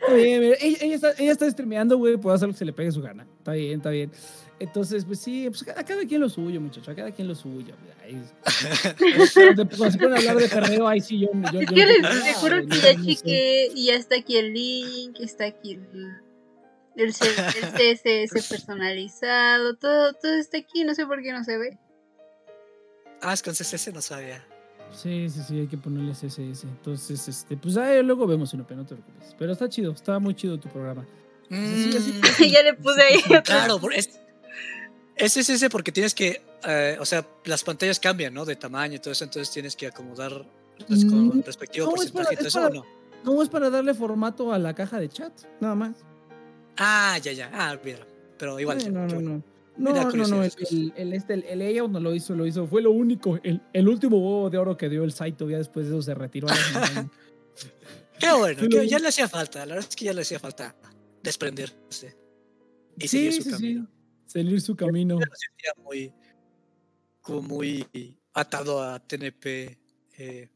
Está 0.00 0.14
bien, 0.14 0.40
mira, 0.40 0.56
ella, 0.60 0.78
ella 0.80 0.94
está, 0.94 1.12
ella 1.18 1.32
está 1.32 1.50
streameando, 1.50 1.98
güey, 1.98 2.16
puede 2.16 2.36
hacer 2.36 2.48
lo 2.48 2.54
que 2.54 2.58
se 2.58 2.64
le 2.64 2.72
pegue 2.72 2.90
su 2.90 3.02
gana. 3.02 3.26
Está 3.38 3.52
bien, 3.52 3.78
está 3.78 3.90
bien. 3.90 4.10
Entonces, 4.58 5.04
pues 5.06 5.18
sí, 5.20 5.48
pues 5.48 5.66
a 5.76 5.82
cada 5.84 6.04
quien 6.04 6.20
lo 6.20 6.28
suyo, 6.28 6.60
muchacho, 6.60 6.90
a 6.90 6.94
cada 6.94 7.10
quien 7.10 7.26
lo 7.28 7.34
suyo. 7.34 7.74
Ahí- 8.02 8.22
Cuando 9.34 9.66
cuando 9.68 9.90
se 9.90 9.98
ponen 9.98 10.14
a 10.14 10.16
hablar 10.18 10.36
de 10.36 10.48
perreo, 10.48 10.86
ahí 10.88 11.00
sí 11.00 11.20
yo... 11.20 11.28
yo, 11.52 11.60
Es 11.60 11.66
yo 11.70 11.74
que 11.74 12.00
no 12.02 12.08
les, 12.10 12.24
te 12.24 12.34
juro 12.34 12.56
que 12.66 12.76
ya 12.76 12.92
no 12.94 13.04
sé. 13.04 13.14
chequé 13.16 13.68
y 13.74 13.86
ya 13.86 13.94
está 13.94 14.16
aquí 14.16 14.36
el 14.36 14.52
link, 14.52 15.16
está 15.20 15.46
aquí 15.46 15.72
el, 15.74 16.12
el, 16.96 17.14
C- 17.14 17.26
el 17.26 17.96
CSS 18.34 18.48
personalizado, 18.50 19.76
todo, 19.76 20.12
todo 20.12 20.34
está 20.34 20.58
aquí, 20.58 20.84
no 20.84 20.94
sé 20.94 21.06
por 21.06 21.22
qué 21.22 21.32
no 21.32 21.42
se 21.44 21.56
ve. 21.56 21.78
Ah, 23.22 23.32
es 23.32 23.42
con 23.42 23.54
CSS 23.54 23.92
no 23.94 24.02
sabía. 24.02 24.44
Sí, 24.92 25.28
sí, 25.30 25.40
sí, 25.46 25.60
hay 25.60 25.66
que 25.66 25.76
ponerle 25.76 26.12
CSS. 26.12 26.64
Entonces, 26.64 27.28
este, 27.28 27.56
pues 27.56 27.76
ahí 27.76 28.02
luego 28.02 28.26
vemos, 28.26 28.52
Inopia, 28.54 28.76
no 28.76 28.84
te 28.84 28.94
preocupes. 28.96 29.34
Pero 29.38 29.52
está 29.52 29.68
chido, 29.68 29.92
está 29.92 30.18
muy 30.18 30.34
chido 30.34 30.58
tu 30.58 30.68
programa. 30.68 31.06
Sí, 31.48 31.94
así- 31.96 32.20
Mm, 32.48 32.52
ya 32.52 32.62
le 32.62 32.74
puse 32.74 33.02
ahí. 33.02 33.20
Claro, 33.44 33.78
por- 33.80 33.94
es, 33.94 34.10
es 35.16 35.36
ese 35.36 35.70
porque 35.70 35.92
tienes 35.92 36.14
que, 36.14 36.42
eh, 36.66 36.96
o 37.00 37.04
sea, 37.04 37.26
las 37.44 37.62
pantallas 37.64 37.98
cambian, 38.00 38.34
¿no? 38.34 38.44
De 38.44 38.56
tamaño 38.56 38.96
y 38.96 38.98
todo 38.98 39.12
eso, 39.12 39.24
entonces 39.24 39.52
tienes 39.52 39.76
que 39.76 39.86
acomodar 39.86 40.32
res- 40.88 41.04
con 41.04 41.38
Mm, 41.38 41.42
respectivo 41.44 41.86
no, 41.86 41.92
porcentaje 41.92 42.34
y 42.34 42.36
para- 42.36 42.38
todo 42.38 42.46
es 42.48 42.54
eso, 42.54 42.58
¿o 42.58 42.62
para- 42.62 42.74
no? 42.74 43.34
No 43.36 43.42
es 43.42 43.48
para 43.50 43.68
darle 43.70 43.92
formato 43.94 44.52
a 44.52 44.58
la 44.58 44.74
caja 44.74 44.98
de 44.98 45.08
chat, 45.08 45.32
nada 45.60 45.74
más. 45.74 45.96
Ah, 46.78 47.18
ya, 47.22 47.32
ya. 47.32 47.50
Ah, 47.52 47.76
mira. 47.84 47.98
Pero 48.38 48.58
igual. 48.58 48.80
Eh, 48.80 48.90
no, 48.90 49.06
no, 49.06 49.20
no. 49.20 49.42
Me 49.80 49.92
No, 49.92 50.10
no, 50.10 50.26
no, 50.28 50.44
el, 50.44 50.52
el, 50.70 50.92
el, 50.96 51.12
este, 51.14 51.34
el, 51.52 51.58
layout 51.58 51.90
no 51.90 52.00
lo 52.00 52.14
hizo, 52.14 52.34
lo 52.34 52.46
hizo, 52.46 52.66
fue 52.66 52.82
lo 52.82 52.90
único, 52.90 53.38
el, 53.42 53.88
último 53.88 54.18
huevo 54.18 54.50
de 54.50 54.58
oro 54.58 54.76
que 54.76 54.88
dio 54.88 55.04
el 55.04 55.12
Saito, 55.12 55.48
ya 55.48 55.56
después 55.58 55.86
de 55.86 55.92
eso 55.92 56.02
se 56.02 56.14
retiró. 56.14 56.48
a. 56.48 56.54
Qué 58.18 58.32
bueno, 58.32 58.68
que 58.68 58.86
ya 58.86 58.98
le 58.98 59.08
hacía 59.08 59.28
falta. 59.28 59.60
La 59.64 59.74
verdad 59.74 59.88
es 59.88 59.96
que 59.96 60.04
ya 60.04 60.12
le 60.12 60.20
hacía 60.20 60.38
falta 60.38 60.76
desprenderse. 61.22 62.16
Y 62.98 63.08
sí, 63.08 63.08
seguir 63.08 63.32
su 63.32 63.42
sí, 63.42 63.48
sí, 63.48 63.50
camino. 63.52 63.88
seguir 64.26 64.60
su 64.60 64.76
camino. 64.76 65.14
Yo 65.18 65.24
lo 65.26 65.34
sentía 65.34 65.72
muy, 65.82 66.12
como 67.22 67.40
muy 67.42 67.86
atado 68.34 68.82
a 68.82 68.98
TNP. 69.00 69.78
eh, 70.18 70.50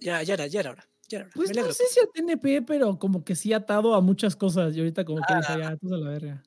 ya, 0.00 0.22
ya 0.22 0.34
era, 0.34 0.46
ya 0.46 0.60
era 0.60 0.70
hora. 0.72 0.86
Ya 1.08 1.18
era 1.18 1.24
hora. 1.26 1.32
Pues 1.34 1.54
Me 1.54 1.62
no 1.62 1.72
sé 1.72 1.84
si 1.88 2.00
a 2.00 2.06
TNP, 2.12 2.62
pero 2.66 2.98
como 2.98 3.24
que 3.24 3.34
sí 3.34 3.54
atado 3.54 3.94
a 3.94 4.02
muchas 4.02 4.36
cosas. 4.36 4.76
Y 4.76 4.80
ahorita 4.80 5.06
como 5.06 5.18
que 5.20 5.32
Ah. 5.32 5.38
dice, 5.38 5.58
ya, 5.58 5.76
tú 5.76 5.94
a 5.94 5.98
la 5.98 6.10
verga. 6.10 6.42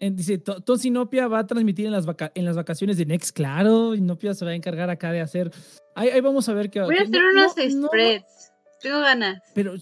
Dice, 0.00 0.38
"To- 0.38 0.60
Tos 0.60 0.84
Inopia 0.84 1.28
va 1.28 1.40
a 1.40 1.46
transmitir 1.46 1.86
en 1.86 1.92
las, 1.92 2.06
vaca- 2.06 2.32
en 2.34 2.44
las 2.44 2.56
vacaciones 2.56 2.96
de 2.96 3.06
Next, 3.06 3.34
claro. 3.34 3.94
Inopia 3.94 4.34
se 4.34 4.44
va 4.44 4.50
a 4.52 4.54
encargar 4.54 4.90
acá 4.90 5.12
de 5.12 5.20
hacer. 5.20 5.50
Ahí, 5.94 6.08
ahí 6.10 6.20
vamos 6.20 6.48
a 6.48 6.54
ver 6.54 6.70
qué 6.70 6.80
Voy 6.80 6.94
a 6.94 6.98
qué- 6.98 7.04
hacer 7.04 7.12
no- 7.20 7.30
unos 7.30 7.56
no- 7.56 7.80
no- 7.80 7.88
spreads. 7.88 8.52
Tengo 8.82 9.00
ganas. 9.00 9.40
pero 9.54 9.74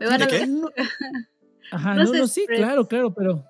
Me 0.00 0.06
van 0.06 0.22
a 0.22 0.26
¿De 0.26 0.38
qué? 0.38 0.46
no- 0.46 0.70
Ajá, 1.72 1.94
no, 1.94 2.04
no, 2.12 2.26
sí, 2.26 2.42
spreads. 2.42 2.60
claro, 2.62 2.86
claro, 2.88 3.12
pero. 3.14 3.44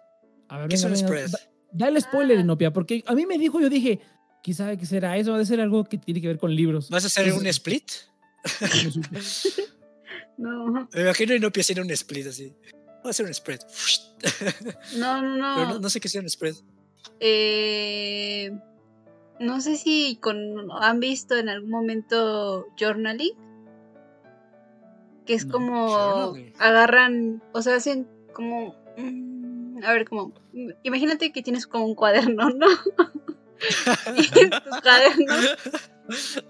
A 0.48 0.58
ver, 0.58 0.68
¿Qué 0.68 0.76
es 0.76 0.82
venga, 0.84 0.96
un 0.96 1.02
venga, 1.06 1.28
spread? 1.28 1.30
da- 1.30 1.50
Dale 1.70 2.00
spoiler, 2.00 2.38
Ah. 2.38 2.40
Inopia, 2.40 2.72
porque 2.72 3.04
a 3.06 3.14
mí 3.14 3.26
me 3.26 3.36
dijo, 3.36 3.60
yo 3.60 3.68
dije, 3.68 4.00
quizá 4.42 4.74
que 4.76 4.86
será 4.86 5.16
eso, 5.18 5.32
va 5.32 5.40
a 5.40 5.44
ser 5.44 5.60
algo 5.60 5.84
que 5.84 5.98
tiene 5.98 6.20
que 6.22 6.28
ver 6.28 6.38
con 6.38 6.54
libros. 6.54 6.88
¿Vas 6.88 7.04
a 7.04 7.08
hacer 7.08 7.24
un 7.24 7.44
Entonces- 7.46 7.56
split? 7.56 7.90
No. 10.38 10.64
No, 10.72 10.88
Me 10.94 11.00
imagino 11.02 11.36
no 11.38 11.48
haciendo 11.48 11.82
un 11.82 11.90
split 11.90 12.26
así. 12.28 12.54
Voy 13.02 13.08
a 13.08 13.10
hacer 13.10 13.26
un 13.26 13.34
spread. 13.34 13.60
no, 14.96 15.22
no. 15.22 15.36
no. 15.36 15.54
Pero 15.56 15.68
no, 15.74 15.78
no 15.80 15.90
sé 15.90 16.00
qué 16.00 16.08
sea 16.08 16.20
un 16.20 16.28
spread. 16.28 16.54
Eh, 17.20 18.50
no 19.40 19.60
sé 19.60 19.76
si 19.76 20.16
con, 20.20 20.70
han 20.80 21.00
visto 21.00 21.36
en 21.36 21.48
algún 21.48 21.70
momento 21.70 22.66
journaling. 22.78 23.32
Que 25.26 25.34
es 25.34 25.46
No, 25.46 25.52
como 25.52 25.88
journaling. 25.88 26.52
agarran, 26.58 27.42
o 27.52 27.62
sea, 27.62 27.76
hacen 27.76 28.08
como... 28.32 28.74
mm, 28.96 29.84
A 29.84 29.92
ver, 29.92 30.08
como... 30.08 30.32
mm, 30.52 30.70
Imagínate 30.82 31.32
que 31.32 31.42
tienes 31.42 31.66
como 31.66 31.84
un 31.86 31.94
cuaderno, 31.94 32.50
¿no? 32.50 32.66
y 34.16 34.38
en 34.40 34.50
tus 34.50 34.80
cuadernos 34.82 35.56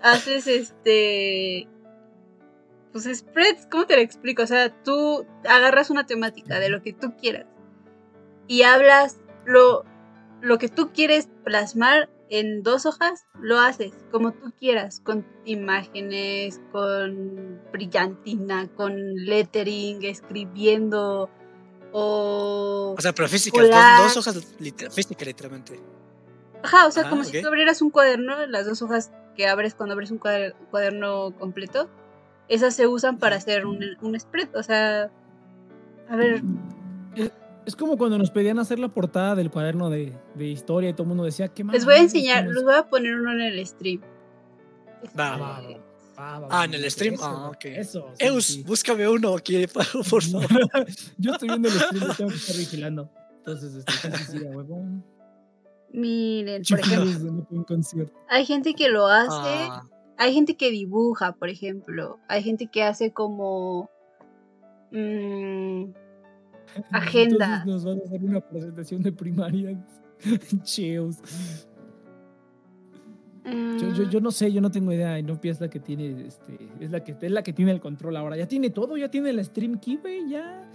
haces 0.03 0.47
este... 0.47 1.69
Pues 2.93 3.05
spreads, 3.19 3.67
¿cómo 3.71 3.87
te 3.87 3.97
lo 3.97 4.03
explico? 4.03 4.43
O 4.43 4.47
sea, 4.47 4.71
tú 4.83 5.27
agarras 5.49 5.91
una 5.91 6.07
temática 6.07 6.59
de 6.59 6.69
lo 6.71 6.83
que 6.83 6.93
tú 6.93 7.15
quieras 7.17 7.47
y 8.47 8.63
hablas 8.63 9.19
lo, 9.45 9.85
lo 10.41 10.59
que 10.59 10.69
tú 10.69 10.91
quieres 10.93 11.29
plasmar 11.45 12.09
en 12.31 12.63
dos 12.63 12.87
hojas, 12.87 13.27
lo 13.41 13.59
haces 13.59 13.93
como 14.11 14.33
tú 14.33 14.53
quieras, 14.59 15.01
con 15.01 15.27
imágenes, 15.45 16.61
con 16.73 17.61
brillantina, 17.73 18.69
con 18.75 18.97
lettering, 19.17 20.05
escribiendo 20.05 21.31
o... 21.93 22.95
O 22.97 23.01
sea, 23.01 23.13
pero 23.15 23.29
física, 23.29 23.63
dos, 23.63 24.15
dos 24.15 24.17
hojas 24.29 24.55
liter- 24.61 24.91
física 24.91 25.25
literalmente. 25.25 25.81
Ajá, 26.63 26.87
o 26.87 26.91
sea, 26.91 27.09
como 27.09 27.25
si 27.25 27.41
tú 27.41 27.49
abrieras 27.49 27.81
un 27.83 27.91
cuaderno, 27.91 28.47
las 28.47 28.67
dos 28.67 28.83
hojas 28.83 29.11
que 29.37 29.47
abres 29.47 29.75
cuando 29.75 29.93
abres 29.95 30.11
un 30.11 30.19
cuader- 30.21 30.55
cuaderno 30.71 31.35
completo, 31.39 31.89
esas 32.49 32.75
se 32.75 32.87
usan 32.87 33.19
para 33.19 33.37
hacer 33.37 33.67
un, 33.67 33.79
un 34.01 34.19
spread, 34.19 34.55
o 34.57 34.63
sea... 34.63 35.11
A 36.09 36.17
ver, 36.17 36.41
Es, 37.15 37.31
es 37.67 37.77
como 37.77 37.99
cuando 37.99 38.17
nos 38.17 38.31
pedían 38.31 38.59
hacer 38.59 38.79
la 38.79 38.89
portada 38.89 39.35
del 39.35 39.51
cuaderno 39.51 39.91
de, 39.91 40.15
de 40.35 40.47
historia 40.47 40.89
y 40.91 40.93
todo 40.95 41.03
el 41.03 41.09
mundo 41.09 41.25
decía, 41.25 41.49
¿qué 41.49 41.63
les 41.65 41.85
voy 41.85 41.95
a 41.95 41.99
enseñar, 41.99 42.45
les 42.47 42.57
eso?". 42.57 42.65
voy 42.65 42.75
a 42.75 42.89
poner 42.89 43.15
uno 43.15 43.33
en 43.33 43.41
el 43.43 43.67
stream. 43.67 44.01
Va, 44.01 45.03
Este, 45.03 45.19
va, 45.19 45.37
va. 45.39 45.63
Ah, 46.21 46.41
va, 46.41 46.49
Ah, 46.51 46.65
en 46.65 46.75
el 46.75 46.91
stream, 46.91 47.15
Eso, 47.15 47.25
ah, 47.27 47.49
ok. 47.51 47.65
Eso. 47.67 48.11
sí, 48.19 48.25
Eus, 48.27 48.45
sí. 48.47 48.63
búscame 48.65 49.07
uno 49.07 49.35
aquí, 49.37 49.67
por 49.75 49.85
favor. 49.85 50.23
Yo 51.19 51.33
estoy 51.33 51.49
viendo 51.49 51.69
el 51.69 51.75
stream 51.75 52.17
tengo 52.17 52.31
que 52.31 52.37
estar 52.37 52.57
vigilando. 52.57 53.11
Entonces, 53.39 53.85
este, 53.87 54.17
sí, 54.25 54.39
huevón. 54.39 55.05
Miren, 55.93 56.63
por 56.69 56.81
ejemplo, 56.81 57.47
hay 58.29 58.45
gente 58.45 58.75
que 58.75 58.89
lo 58.89 59.07
hace 59.07 59.31
Ah, 59.71 59.85
hay 60.19 60.35
gente 60.35 60.57
que 60.57 60.71
dibuja, 60.71 61.33
por 61.33 61.49
ejemplo. 61.49 62.19
Hay 62.29 62.43
gente 62.43 62.67
que 62.67 62.83
hace 62.83 63.13
como. 63.13 63.89
mm, 64.91 65.85
Agenda. 66.91 67.63
Entonces 67.65 67.67
nos 67.67 67.85
van 67.85 68.01
a 68.01 68.05
hacer 68.05 68.25
una 68.25 68.41
presentación 68.41 69.03
de 69.03 69.13
primaria. 69.13 69.79
Cheos. 70.63 71.19
Yo, 73.45 73.95
yo, 73.95 74.05
mm, 74.05 74.11
yo 74.11 74.21
no 74.21 74.31
sé, 74.31 74.53
yo 74.53 74.61
no 74.61 74.71
tengo 74.71 74.93
idea. 74.93 75.19
Y 75.19 75.23
no 75.23 75.39
es 75.43 75.61
la 75.61 75.71
que 75.71 75.81
tiene, 75.81 76.27
este, 76.27 76.59
es 76.81 76.91
la 76.91 77.03
que 77.03 77.17
es 77.19 77.31
la 77.31 77.43
que 77.43 77.53
tiene 77.53 77.71
el 77.71 77.81
control 77.81 78.17
ahora. 78.17 78.37
Ya 78.37 78.47
tiene 78.49 78.71
todo, 78.71 78.97
ya 78.97 79.09
tiene 79.11 79.33
la 79.33 79.43
stream 79.45 79.79
key, 79.79 79.97
güey, 79.97 80.29
ya. 80.29 80.69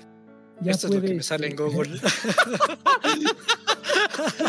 Ya 0.62 0.72
Esto 0.72 0.88
es 0.88 0.96
lo 0.96 1.02
que 1.02 1.16
me 1.16 1.24
sale 1.24 1.48
en 1.48 1.54
este, 1.54 1.64
Google. 1.64 2.00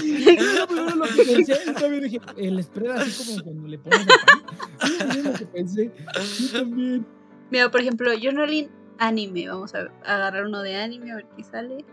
Yo 0.03 0.95
lo 0.97 1.05
que 1.07 1.25
pensé, 1.25 1.57
yo 1.67 1.75
también 1.75 2.03
dije, 2.05 2.21
el 2.37 2.63
spread 2.63 2.97
así 2.97 3.25
como 3.25 3.45
cuando 3.45 3.69
le 3.69 3.79
pones 3.79 4.01
el 4.01 4.07
pan. 4.07 5.13
Yo 5.15 5.23
lo 5.23 5.33
que 5.39 5.47
pensé. 5.47 5.93
Yo 6.41 6.59
también. 6.59 7.07
Mira, 7.51 7.71
por 7.71 7.81
ejemplo, 7.81 8.11
Journaling 8.21 8.71
Anime. 8.99 9.49
Vamos 9.49 9.75
a 9.75 9.89
agarrar 10.05 10.47
uno 10.47 10.63
de 10.63 10.77
anime 10.77 11.13
a 11.13 11.17
ver 11.17 11.27
qué 11.37 11.45
sale. 11.45 11.85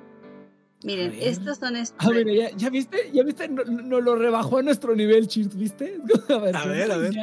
Miren, 0.83 1.15
estos 1.19 1.59
son 1.59 1.75
Ah, 1.75 1.85
spreads. 1.85 2.25
mira, 2.25 2.49
ya, 2.49 2.57
ya 2.57 2.69
viste, 2.71 3.11
ya 3.13 3.21
viste, 3.23 3.47
no, 3.47 3.63
no 3.63 4.01
lo 4.01 4.15
rebajó 4.15 4.57
a 4.57 4.61
nuestro 4.63 4.95
nivel, 4.95 5.27
Cheers, 5.27 5.55
¿viste? 5.55 5.97
A 6.29 6.37
ver, 6.39 6.55
A 6.55 6.65
ver, 6.65 6.91
a 6.91 6.97
ver. 6.97 7.13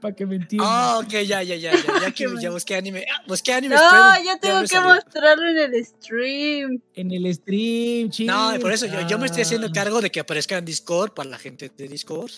Para 0.00 0.14
que 0.14 0.26
me 0.26 0.36
entiendan. 0.36 0.68
Ah, 0.70 1.00
ok, 1.02 1.08
ya, 1.10 1.42
ya, 1.42 1.42
ya, 1.42 1.56
ya. 1.56 1.72
Ya, 1.72 2.10
que, 2.14 2.26
Qué 2.26 2.34
ya 2.40 2.50
busqué 2.50 2.76
anime. 2.76 3.04
Ah, 3.12 3.22
busqué 3.26 3.52
anime. 3.52 3.74
No, 3.74 3.80
spread, 3.80 4.24
yo 4.26 4.38
tengo 4.40 4.60
que 4.60 4.66
salió. 4.68 4.94
mostrarlo 4.94 5.48
en 5.48 5.74
el 5.74 5.84
stream. 5.84 6.80
En 6.94 7.10
el 7.10 7.34
stream, 7.34 8.10
Cheers. 8.10 8.28
No, 8.32 8.52
por 8.60 8.70
eso 8.72 8.86
yo, 8.86 9.04
yo 9.08 9.18
me 9.18 9.26
estoy 9.26 9.42
haciendo 9.42 9.66
Ah, 9.66 9.72
cargo 9.74 10.00
de 10.00 10.10
que 10.10 10.20
aparezca 10.20 10.56
en 10.58 10.64
Discord 10.64 11.12
para 11.12 11.28
la 11.30 11.38
gente 11.38 11.68
de 11.76 11.88
Discord. 11.88 12.30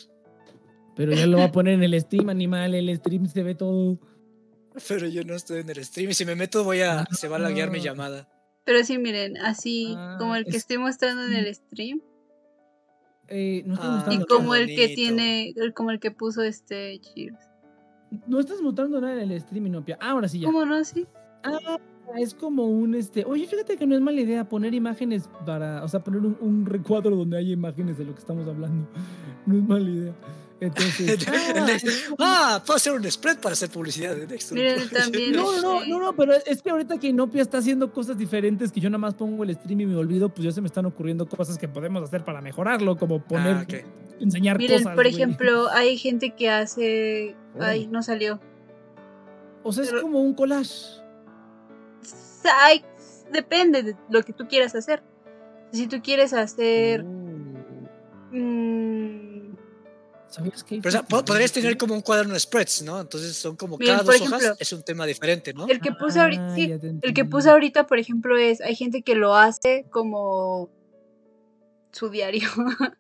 Pero 0.96 1.12
ya 1.12 1.26
lo 1.26 1.36
va 1.38 1.44
a 1.44 1.52
poner 1.52 1.74
en 1.74 1.82
el 1.82 2.00
stream, 2.00 2.30
animal. 2.30 2.74
El 2.74 2.94
stream 2.96 3.26
se 3.26 3.42
ve 3.42 3.54
todo. 3.54 3.98
Pero 4.88 5.06
yo 5.06 5.22
no 5.24 5.34
estoy 5.34 5.60
en 5.60 5.68
el 5.68 5.84
stream 5.84 6.10
y 6.10 6.14
si 6.14 6.24
me 6.24 6.34
meto 6.34 6.64
voy 6.64 6.80
a 6.80 7.04
se 7.12 7.28
va 7.28 7.36
a 7.36 7.40
laguear 7.40 7.70
mi 7.70 7.78
Ah. 7.80 7.82
llamada. 7.82 8.28
Pero 8.64 8.84
sí, 8.84 8.98
miren, 8.98 9.36
así 9.38 9.94
Ah, 9.96 10.16
como 10.18 10.36
el 10.36 10.44
que 10.44 10.50
es- 10.50 10.56
estoy 10.58 10.78
mostrando 10.78 11.24
en 11.24 11.32
el 11.34 11.54
stream. 11.54 12.00
Eh, 13.28 13.62
no 13.66 13.74
estás 13.74 14.04
Ah, 14.08 14.12
Y 14.14 14.24
como 14.26 14.54
el 14.54 14.66
que 14.66 14.88
tiene, 14.88 15.54
como 15.74 15.90
el 15.90 16.00
que 16.00 16.10
puso 16.10 16.42
este 16.42 16.98
Cheers. 17.00 17.38
No 18.26 18.40
estás 18.40 18.60
mostrando 18.60 19.00
nada 19.00 19.22
en 19.22 19.30
el 19.30 19.40
stream, 19.40 19.66
Inopia. 19.68 19.96
Ah, 20.00 20.10
ahora 20.10 20.28
sí 20.28 20.40
ya. 20.40 20.46
¿Cómo 20.46 20.64
no? 20.66 20.84
Sí. 20.84 21.06
Ah, 21.44 21.78
es 22.18 22.34
como 22.34 22.66
un 22.66 22.94
este. 22.94 23.24
Oye, 23.24 23.46
fíjate 23.46 23.76
que 23.78 23.86
no 23.86 23.94
es 23.94 24.00
mala 24.02 24.20
idea 24.20 24.46
poner 24.48 24.74
imágenes 24.74 25.30
para. 25.46 25.82
O 25.82 25.88
sea, 25.88 26.04
poner 26.04 26.20
un, 26.20 26.36
un 26.40 26.66
recuadro 26.66 27.16
donde 27.16 27.38
haya 27.38 27.52
imágenes 27.52 27.96
de 27.96 28.04
lo 28.04 28.12
que 28.14 28.20
estamos 28.20 28.46
hablando. 28.46 28.86
No 29.46 29.56
es 29.56 29.62
mala 29.64 29.90
idea. 29.90 30.14
Entonces. 30.66 31.26
ah, 32.18 32.54
Ah, 32.54 32.62
puedo 32.64 32.76
hacer 32.76 32.92
un 32.92 33.10
spread 33.10 33.38
para 33.38 33.52
hacer 33.54 33.68
publicidad 33.70 34.14
de 34.14 34.26
Nextdoor. 34.26 34.58
Miren, 34.60 34.88
también. 34.92 35.32
No, 35.32 35.52
no, 35.52 35.62
no, 35.62 35.78
este, 35.78 35.90
no, 35.90 35.98
no, 36.00 36.16
pero 36.16 36.34
es 36.34 36.62
que 36.62 36.70
ahorita 36.70 36.98
que 36.98 37.08
Inopia 37.08 37.42
está 37.42 37.58
haciendo 37.58 37.92
cosas 37.92 38.16
diferentes 38.18 38.70
que 38.72 38.80
yo 38.80 38.88
nada 38.90 38.98
más 38.98 39.14
pongo 39.14 39.42
el 39.44 39.54
stream 39.54 39.80
y 39.82 39.86
me 39.86 39.96
olvido, 39.96 40.28
pues 40.28 40.44
ya 40.44 40.52
se 40.52 40.60
me 40.60 40.66
están 40.68 40.86
ocurriendo 40.86 41.26
cosas 41.26 41.58
que 41.58 41.68
podemos 41.68 42.02
hacer 42.02 42.24
para 42.24 42.40
mejorarlo, 42.40 42.96
como 42.96 43.22
poner, 43.22 43.56
Ah, 43.56 43.62
ok. 43.64 43.74
enseñar 44.20 44.58
Miren, 44.58 44.78
cosas. 44.78 44.94
por 44.94 45.04
güey. 45.04 45.14
ejemplo, 45.14 45.68
hay 45.70 45.96
gente 45.98 46.30
que 46.34 46.50
hace. 46.50 47.36
Ay, 47.60 47.86
no 47.86 48.02
salió. 48.02 48.40
O 49.64 49.72
sea, 49.72 49.84
es 49.84 49.92
como 49.92 50.20
un 50.20 50.34
collage. 50.34 50.74
Ay, 52.60 52.84
depende 53.32 53.82
de 53.82 53.96
lo 54.10 54.22
que 54.22 54.32
tú 54.32 54.46
quieras 54.48 54.74
hacer. 54.74 55.02
Si 55.72 55.86
tú 55.86 56.02
quieres 56.02 56.32
hacer. 56.32 57.02
Oh. 57.02 58.32
mm, 58.32 59.21
¿Sabías 60.32 60.64
que 60.64 60.74
hay 60.76 60.80
Pero, 60.80 60.88
o 60.88 60.92
sea, 60.92 61.00
po- 61.02 61.16
festivales 61.18 61.24
podrías 61.30 61.52
tener 61.52 61.76
como 61.76 61.94
un 61.94 62.00
cuaderno 62.00 62.34
de 62.34 62.40
spreads, 62.40 62.82
¿no? 62.82 63.00
Entonces 63.00 63.36
son 63.36 63.54
como 63.56 63.78
cada 63.78 64.02
dos 64.02 64.14
ejemplo, 64.16 64.36
hojas 64.38 64.56
es 64.58 64.72
un 64.72 64.82
tema 64.82 65.06
diferente, 65.06 65.52
¿no? 65.52 65.66
el 65.68 65.80
que 65.80 65.92
puse 65.92 66.18
ahorita. 66.20 66.52
Ah, 66.52 66.54
sí, 66.54 66.72
el 67.02 67.14
que 67.14 67.24
puse 67.24 67.50
ahorita, 67.50 67.86
por 67.86 67.98
ejemplo, 67.98 68.36
es. 68.38 68.60
Hay 68.60 68.74
gente 68.74 69.02
que 69.02 69.14
lo 69.14 69.34
hace 69.36 69.86
como. 69.90 70.70
Su 71.92 72.08
diario. 72.08 72.48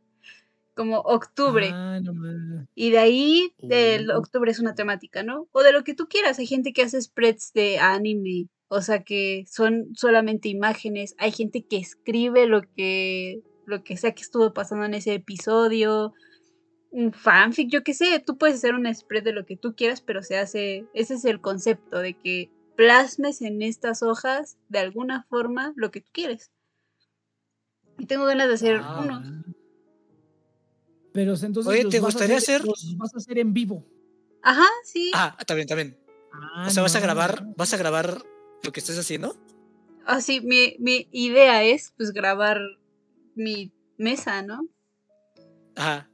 como 0.74 0.98
octubre. 1.00 1.70
Ah, 1.72 2.00
no. 2.02 2.66
Y 2.74 2.90
de 2.90 2.98
ahí, 2.98 3.52
del 3.58 4.10
Uh. 4.10 4.18
octubre 4.18 4.50
es 4.50 4.58
una 4.58 4.74
temática, 4.74 5.22
¿no? 5.22 5.48
O 5.52 5.62
de 5.62 5.72
lo 5.72 5.84
que 5.84 5.94
tú 5.94 6.08
quieras. 6.08 6.38
Hay 6.38 6.46
gente 6.46 6.72
que 6.72 6.82
hace 6.82 7.00
spreads 7.00 7.52
de 7.54 7.78
anime. 7.78 8.48
O 8.68 8.80
sea, 8.80 9.02
que 9.02 9.44
son 9.50 9.88
solamente 9.94 10.48
imágenes. 10.48 11.14
Hay 11.18 11.30
gente 11.32 11.66
que 11.66 11.76
escribe 11.76 12.46
lo 12.46 12.62
que, 12.62 13.42
lo 13.66 13.84
que 13.84 13.96
sea 13.98 14.12
que 14.14 14.22
estuvo 14.22 14.54
pasando 14.54 14.84
en 14.86 14.94
ese 14.94 15.12
episodio. 15.14 16.14
Un 16.92 17.12
fanfic, 17.12 17.68
yo 17.70 17.82
qué 17.82 17.94
sé. 17.94 18.22
Tú 18.24 18.36
puedes 18.38 18.56
hacer 18.56 18.74
un 18.74 18.92
spread 18.94 19.24
de 19.24 19.32
lo 19.32 19.44
que 19.46 19.56
tú 19.56 19.74
quieras, 19.74 20.00
pero 20.00 20.22
se 20.22 20.36
hace. 20.38 20.86
Ese 20.94 21.14
es 21.14 21.24
el 21.24 21.40
concepto 21.40 21.98
de 21.98 22.14
que 22.14 22.50
plasmes 22.76 23.42
en 23.42 23.62
estas 23.62 24.02
hojas 24.02 24.56
de 24.68 24.78
alguna 24.78 25.24
forma 25.24 25.72
lo 25.76 25.90
que 25.90 26.00
tú 26.02 26.10
quieres. 26.12 26.50
Y 27.98 28.06
tengo 28.06 28.24
ganas 28.26 28.48
de 28.48 28.54
hacer 28.54 28.80
Ah. 28.82 29.00
uno. 29.02 29.22
Pero 31.12 31.34
entonces. 31.34 31.66
Oye, 31.66 31.84
¿te 31.86 32.00
gustaría 32.00 32.36
hacer? 32.36 32.64
Los 32.64 32.94
vas 32.96 33.14
a 33.14 33.18
hacer 33.18 33.38
en 33.38 33.52
vivo. 33.52 33.84
Ajá, 34.42 34.66
sí. 34.84 35.10
Ah, 35.14 35.36
también, 35.46 35.68
también. 35.68 35.98
Ah, 36.32 36.66
O 36.66 36.70
sea, 36.70 36.82
vas 36.82 36.96
a 36.96 37.00
grabar, 37.00 37.44
vas 37.56 37.72
a 37.74 37.76
grabar 37.76 38.22
lo 38.62 38.72
que 38.72 38.80
estés 38.80 38.98
haciendo. 38.98 39.36
Ah, 40.06 40.20
sí, 40.20 40.40
mi, 40.40 40.76
mi 40.78 41.08
idea 41.12 41.62
es 41.62 41.92
pues 41.96 42.12
grabar 42.12 42.58
mi 43.34 43.72
mesa, 43.98 44.42
¿no? 44.42 44.66
Ajá. 45.76 46.08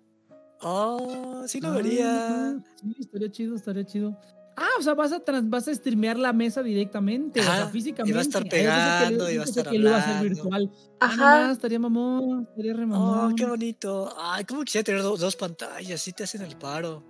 Oh, 0.61 1.45
sí 1.47 1.61
lo 1.61 1.69
Ah, 1.69 1.77
vería. 1.77 2.57
Sí, 2.81 2.97
estaría 2.99 3.31
chido, 3.31 3.55
estaría 3.57 3.85
chido. 3.85 4.19
Ah, 4.57 4.67
o 4.81 4.83
sea, 4.83 4.95
vas 4.95 5.13
a, 5.13 5.21
trans- 5.21 5.49
vas 5.49 5.69
a 5.69 5.75
streamear 5.75 6.19
la 6.19 6.33
mesa 6.33 6.65
directamente, 6.65 7.41
o 7.41 7.45
sea, 7.45 7.69
físicamente. 7.69 8.11
y 8.11 8.15
va 8.15 8.19
a 8.19 8.23
estar 8.23 8.49
pegando, 8.49 9.31
y 9.31 9.37
va 9.37 9.43
a 9.43 9.47
estar 9.47 9.69
que 9.71 9.79
lo 9.79 9.89
iba 9.89 9.97
a 9.97 10.01
hacer 10.01 10.17
hablando. 10.17 10.35
virtual. 10.35 10.71
Ah, 10.99 11.15
no 11.17 11.25
Ajá. 11.25 11.51
estaría 11.53 11.79
mamón, 11.79 12.49
estaría 12.51 12.75
re 12.75 12.87
Oh, 12.91 13.31
qué 13.37 13.47
bonito. 13.47 14.13
Ay, 14.19 14.45
cómo 14.45 14.65
quisiera 14.65 14.85
tener 14.85 15.03
do- 15.03 15.17
dos 15.17 15.37
pantallas, 15.37 16.01
sí 16.03 16.13
te 16.13 16.25
hacen 16.25 16.43
el 16.43 16.57
paro. 16.57 17.05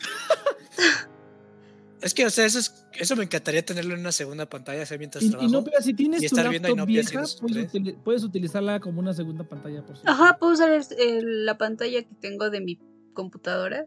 es 2.00 2.14
que, 2.14 2.24
o 2.24 2.30
sea, 2.30 2.46
eso, 2.46 2.58
es, 2.58 2.86
eso 2.94 3.16
me 3.16 3.24
encantaría 3.24 3.62
tenerlo 3.62 3.92
en 3.94 4.00
una 4.00 4.12
segunda 4.12 4.48
pantalla, 4.48 4.82
o 4.82 4.86
sea, 4.86 4.96
mientras 4.96 5.22
Y, 5.24 5.26
y 5.40 5.48
no, 5.48 5.62
pero 5.62 5.82
si 5.82 5.92
tienes 5.92 6.22
y 6.22 6.28
tu 6.28 6.36
estar 6.36 6.48
viendo 6.50 6.68
a 6.68 6.70
laptop 6.70 6.88
Inopia 6.90 7.02
vieja, 7.10 7.24
puedes, 7.70 7.96
puedes 8.02 8.24
utilizarla 8.24 8.80
como 8.80 9.00
una 9.00 9.12
segunda 9.12 9.44
pantalla, 9.44 9.84
por 9.84 9.96
cierto. 9.96 10.10
Ajá, 10.10 10.38
puedo 10.38 10.54
usar 10.54 10.70
el- 10.70 10.84
el- 10.98 11.44
la 11.44 11.58
pantalla 11.58 12.02
que 12.02 12.14
tengo 12.14 12.48
de 12.48 12.62
mi 12.62 12.78
computadora 13.14 13.86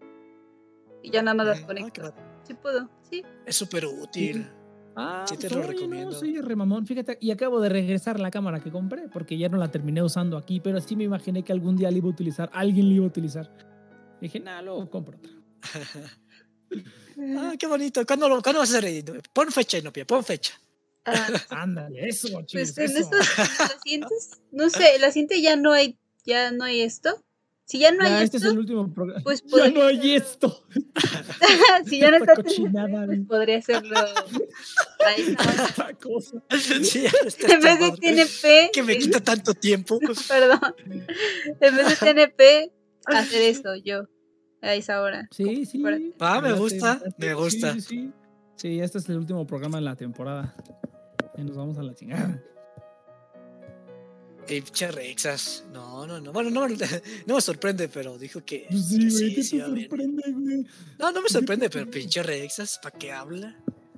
y 1.03 1.11
ya 1.11 1.21
nada 1.21 1.35
más 1.35 1.47
las 1.47 1.59
Mm, 1.59 1.63
ah, 1.63 1.67
conecto. 1.67 2.13
Sí 2.43 2.53
puedo, 2.55 2.89
sí. 3.09 3.23
Es 3.45 3.55
súper 3.55 3.85
útil. 3.85 4.49
Ah, 4.95 5.25
Sí 5.27 5.35
te 5.37 5.41
pues, 5.47 5.51
lo 5.53 5.59
oye, 5.59 5.67
recomiendo. 5.73 6.11
No, 6.11 6.17
sí, 6.19 6.41
remamón. 6.41 6.87
Fíjate, 6.87 7.17
y 7.21 7.29
acabo 7.31 7.59
de 7.61 7.69
regresar 7.69 8.19
la 8.19 8.31
cámara 8.31 8.59
que 8.61 8.71
compré 8.71 9.07
porque 9.09 9.37
ya 9.37 9.47
no 9.49 9.57
la 9.57 9.69
terminé 9.69 10.01
usando 10.01 10.37
aquí, 10.37 10.59
pero 10.59 10.79
sí 10.81 10.95
me 10.95 11.03
imaginé 11.03 11.43
que 11.43 11.51
algún 11.51 11.75
día 11.77 11.91
la 11.91 11.97
iba 11.97 12.07
a 12.07 12.11
utilizar, 12.11 12.49
alguien 12.53 12.87
la 12.89 12.95
iba 12.95 13.03
a 13.05 13.07
utilizar. 13.09 13.51
Dije, 14.19 14.39
nada, 14.39 14.61
luego 14.63 14.89
compro 14.89 15.17
otra. 15.17 15.31
Ah, 17.19 17.53
qué 17.57 17.65
bonito. 17.65 18.05
¿Cuándo, 18.05 18.29
lo- 18.29 18.41
¿Cuándo 18.41 18.59
vas 18.59 18.73
a 18.73 18.77
hacer? 18.77 18.87
ahí? 18.89 19.03
Pon 19.33 19.51
fecha, 19.51 19.77
Inopia, 19.79 20.05
pon 20.05 20.23
fecha. 20.23 20.53
Ah, 21.05 21.27
Ándale, 21.49 22.07
eso, 22.07 22.27
pues 22.31 22.45
chicos, 22.47 22.77
en 22.77 22.83
eso. 22.85 22.99
estos, 22.99 23.37
la 23.59 23.79
siguientes, 23.81 24.41
no 24.51 24.69
sé, 24.69 24.99
la 24.99 25.11
siguiente 25.11 25.41
ya 25.41 25.55
no 25.55 25.71
hay, 25.71 25.97
ya 26.25 26.51
no 26.51 26.63
hay 26.65 26.81
esto. 26.81 27.23
Si 27.69 27.79
ya 27.79 27.91
no 27.91 28.03
Ya, 28.05 28.19
hay 28.19 28.23
este 28.23 28.37
es 28.37 28.43
esto, 28.43 28.53
el 28.53 28.59
último 28.59 28.93
programa. 28.93 29.21
pues 29.23 29.43
ya 29.43 29.49
podría 29.49 29.71
no 29.71 29.83
hay 29.87 29.97
hacerlo. 29.97 30.15
esto. 30.25 30.63
si 31.85 31.99
ya 31.99 32.11
no 32.11 32.17
está 32.17 32.35
cochinada, 32.35 33.05
pues 33.05 33.19
podría 33.27 33.57
hacerlo 33.57 33.95
ahí. 35.05 35.35
Esta 35.67 35.93
cosa. 35.95 36.41
Sí, 36.81 37.05
está 37.25 37.53
En 37.53 37.59
vez 37.61 37.79
de. 37.79 37.91
TNP, 37.91 38.71
Que 38.71 38.83
me 38.83 38.97
quita 38.97 39.19
tanto 39.19 39.53
tiempo. 39.53 39.99
perdón, 40.27 40.75
en 41.59 41.75
vez 41.75 41.99
de 41.99 42.13
TNP, 42.13 42.71
hacer 43.05 43.41
eso 43.41 43.75
yo, 43.75 44.03
a 44.61 44.73
esa 44.73 45.01
hora. 45.01 45.27
Sí, 45.31 45.65
sí. 45.65 45.83
Ah, 46.19 46.39
me 46.41 46.53
gusta, 46.53 47.01
me 47.17 47.33
gusta. 47.33 47.73
Sí, 47.73 47.81
sí, 47.81 47.87
sí. 47.89 48.11
Sí, 48.55 48.79
este 48.79 48.97
es 48.99 49.09
el 49.09 49.17
último 49.17 49.45
programa 49.45 49.77
de 49.77 49.83
la 49.83 49.95
temporada. 49.95 50.55
Y 51.37 51.43
nos 51.43 51.55
vamos 51.57 51.77
a 51.77 51.83
la 51.83 51.93
chingada. 51.93 52.41
Y 54.49 54.61
pinche 54.61 54.91
Rexas. 54.91 55.65
No, 55.73 56.07
no, 56.07 56.19
no. 56.21 56.31
Bueno, 56.31 56.49
no, 56.49 56.67
no 57.27 57.35
me 57.35 57.41
sorprende, 57.41 57.89
pero 57.89 58.17
dijo 58.17 58.43
que. 58.45 58.65
Pues 58.69 58.83
que 58.83 58.87
sí, 58.89 59.11
sí, 59.11 59.35
¿qué 59.35 59.43
sí 59.43 59.59
sorprende, 59.59 60.23
güey? 60.31 60.65
No, 60.99 61.11
no 61.11 61.21
me 61.21 61.29
sorprende, 61.29 61.69
pero 61.69 61.89
pinche 61.89 62.23
Rexas, 62.23 62.79
¿para 62.81 62.97
qué 62.97 63.11
habla? 63.11 63.57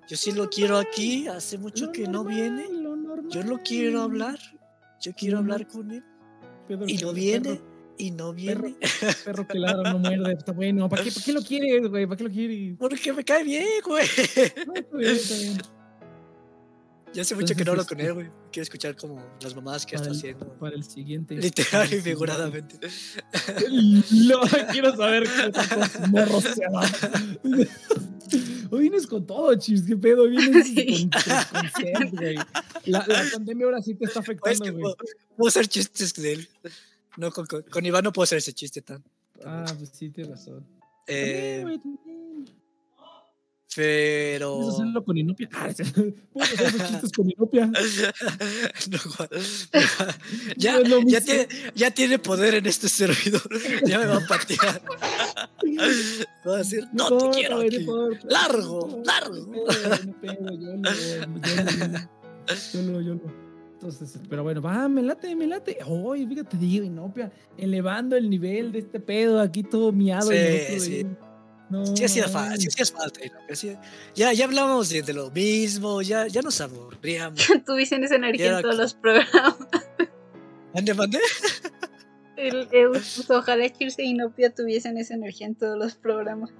Yo 0.09 0.17
sí 0.17 0.31
lo 0.31 0.49
quiero 0.49 0.77
aquí, 0.77 1.27
hace 1.27 1.57
mucho 1.59 1.85
Lo 1.87 1.91
que 1.91 2.01
no 2.03 2.23
normal, 2.23 2.35
viene. 2.35 2.67
lo. 2.81 2.89
Yo 3.29 3.43
lo 3.43 3.59
quiero 3.63 4.01
hablar. 4.01 4.39
Yo 5.01 5.13
quiero 5.13 5.35
Lo 5.35 5.41
hablar 5.41 5.67
con 5.67 5.91
él. 5.91 6.03
Pedro, 6.67 6.85
Y 6.87 6.93
no 6.95 6.99
perro- 7.09 7.13
viene. 7.13 7.61
Y 7.99 8.11
no 8.11 8.33
viene. 8.33 8.75
Perro 9.25 9.47
que 9.47 9.59
ladra 9.59 9.91
no 9.93 9.99
muerde. 9.99 10.33
Está 10.33 10.51
bueno. 10.51 10.89
¿Para 10.89 11.03
qué, 11.03 11.11
¿Para 11.11 11.25
qué 11.25 11.33
lo 11.33 11.41
quieres, 11.43 11.87
güey? 11.89 12.05
¿Para 12.07 12.17
qué 12.17 12.23
lo 12.23 12.29
quieres? 12.31 12.75
Porque 12.79 13.13
me 13.13 13.23
cae 13.23 13.43
bien, 13.43 13.67
güey. 13.85 14.05
No, 14.65 14.73
está 14.73 14.97
bien, 14.97 15.15
está 15.15 15.35
bien. 15.35 15.57
Ya 17.13 17.23
hace 17.23 17.33
mucho 17.35 17.55
que 17.55 17.65
no 17.65 17.71
hablo 17.71 17.85
con 17.85 17.99
él, 17.99 18.13
güey. 18.13 18.27
Quiero 18.51 18.63
escuchar 18.63 18.95
como 18.95 19.19
las 19.41 19.55
mamadas 19.55 19.85
que 19.85 19.95
está 19.95 20.09
el- 20.09 20.15
haciendo. 20.15 20.47
Para 20.59 20.75
el 20.75 20.83
siguiente. 20.83 21.35
Literal 21.35 21.91
y 21.91 22.01
figuradamente. 22.01 22.79
Quiero 24.71 24.95
saber 24.95 25.23
qué 25.23 26.07
morros 26.09 26.43
se 26.43 26.67
van. 26.71 26.89
Hoy 28.71 28.81
vienes 28.81 29.07
con 29.07 29.25
todo, 29.25 29.55
chis, 29.55 29.81
qué 29.81 29.97
pedo, 29.97 30.27
vienes 30.29 30.67
Sí. 30.67 31.09
con, 31.09 31.93
con, 32.09 32.09
güey. 32.17 32.35
La, 32.85 33.03
la 33.07 33.23
pandemia 33.33 33.65
ahora 33.65 33.81
sí 33.81 33.95
te 33.95 34.05
está 34.05 34.19
Oye, 34.19 34.23
es 34.23 34.29
afectando, 34.29 34.63
que 34.65 34.71
güey. 34.71 34.81
puedo, 34.83 34.95
puedo 35.35 35.47
hacer 35.49 35.67
chistes 35.67 36.13
de 36.13 36.33
él. 36.33 36.49
No, 37.17 37.31
con, 37.31 37.47
con, 37.47 37.63
con 37.63 37.85
Iván 37.85 38.03
no 38.03 38.13
puedo 38.13 38.25
hacer 38.25 38.37
ese 38.37 38.53
chiste 38.53 38.81
tan. 38.83 39.03
Ah, 39.43 39.65
pues 39.77 39.89
sí, 39.93 40.09
tienes 40.11 40.31
razón. 40.31 40.63
Eh, 41.07 41.61
También, 41.63 41.63
güey, 41.63 41.77
también. 41.79 42.08
Pero. 43.75 44.55
Puedes 44.57 44.73
hacerlo 44.75 45.03
con 45.05 45.17
Inopia. 45.17 45.49
Ah, 45.53 45.69
puedes 46.33 46.59
hacer 46.59 46.87
chistes 46.87 47.11
con 47.11 47.29
Inopia. 47.29 47.71
No, 48.89 48.99
ya, 50.57 50.79
No 50.79 51.01
ya, 51.05 51.21
tiene, 51.21 51.47
ya 51.75 51.91
tiene 51.91 52.19
poder 52.19 52.55
en 52.55 52.65
este 52.65 52.89
servidor. 52.89 53.41
Ya 53.85 53.99
me 53.99 54.05
va 54.07 54.17
a 54.17 54.27
patear. 54.27 54.81
Va 56.47 56.53
a 56.55 56.57
decir, 56.57 56.85
no 56.93 57.17
te 57.17 57.29
quiero 57.31 57.57
no 57.57 57.61
aquí. 57.61 57.85
Largo, 58.29 58.87
No, 58.89 59.03
largo. 59.03 59.35
no 60.05 60.21
pedo, 60.21 60.41
no 60.41 60.53
yo 60.53 60.75
yo 62.73 62.81
yo 62.81 63.01
yo 63.01 63.13
lo. 63.15 63.49
Entonces, 63.73 64.19
pero 64.29 64.43
bueno, 64.43 64.61
va, 64.61 64.89
me 64.89 65.01
late, 65.01 65.33
me 65.37 65.47
late. 65.47 65.77
Oye, 65.87 66.27
fíjate, 66.27 66.57
digo, 66.57 66.83
Inopia, 66.85 67.31
elevando 67.57 68.17
el 68.17 68.29
nivel 68.29 68.73
de 68.73 68.79
este 68.79 68.99
pedo, 68.99 69.39
aquí 69.39 69.63
todo 69.63 69.93
miado. 69.93 70.33
y 70.33 70.35
Sí, 70.37 70.43
nosotros 70.43 70.83
sí. 70.83 70.93
ahí. 70.95 71.07
No, 71.69 71.85
Sí 71.95 72.03
hacía 72.03 72.27
falta, 72.27 72.57
sí 72.57 73.75
Ya, 74.15 74.33
ya 74.33 74.45
hablábamos 74.45 74.89
de, 74.89 75.03
de 75.03 75.13
lo 75.13 75.29
mismo, 75.29 76.01
ya, 76.01 76.27
ya 76.27 76.41
nos 76.41 76.59
aburríamos. 76.61 77.39
Tuviesen 77.65 78.03
esa 78.03 78.15
energía 78.15 78.57
en 78.57 78.61
todos 78.63 78.75
los 78.75 78.93
programas. 78.95 79.55
¿Mande, 80.73 80.93
mande? 80.93 81.19
El, 82.35 82.67
el- 82.71 82.89
pues, 82.89 83.29
ojalá 83.29 83.65
y 83.97 84.13
Nopia 84.13 84.49
tuviesen 84.49 84.97
esa 84.97 85.13
energía 85.13 85.47
en 85.47 85.55
todos 85.55 85.77
los 85.77 85.95
programas. 85.95 86.49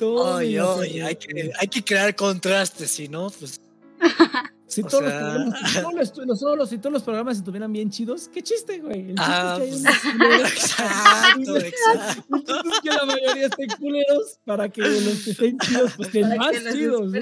Oye, 0.00 0.60
oye, 0.60 1.02
hay 1.02 1.16
que, 1.16 1.50
hay 1.58 1.66
que 1.68 1.82
crear 1.84 2.14
contrastes, 2.14 2.90
si 2.90 3.08
no, 3.08 3.30
pues. 3.30 3.60
Si 4.68 4.82
todos, 4.82 5.02
los 5.04 5.10
sea- 5.12 5.20
programas, 5.20 5.58
si 5.72 5.74
todos 5.80 5.94
los, 5.94 6.16
los- 6.26 6.40
todos- 6.40 6.68
si 6.70 6.78
todos 6.78 6.92
los 6.92 7.02
programas 7.02 7.36
estuvieran 7.38 7.72
bien 7.72 7.90
chidos, 7.90 8.28
qué 8.28 8.42
chiste, 8.42 8.78
güey. 8.80 9.00
El 9.10 9.16
chiste 9.16 9.22
Ah, 9.26 9.58
es 9.60 9.82
que 9.82 9.98
hay 9.98 10.18
pues, 10.18 10.36
unos. 10.38 10.52
Exacto, 10.52 11.56
exacto. 11.66 12.36
El 12.36 12.44
chiste 12.44 12.68
es 12.72 12.80
que 12.82 12.90
la 12.90 13.04
mayoría 13.06 13.46
estén 13.46 13.68
culeros 13.80 14.38
para 14.44 14.68
que 14.68 14.80
los 14.82 15.24
que 15.24 15.30
estén 15.30 15.58
chidos, 15.58 15.92
pues 15.96 16.08
estén 16.08 16.22
Para 16.28 16.36
más 16.36 16.50
que 16.52 16.60
los 16.60 16.74
chidos. 16.74 17.12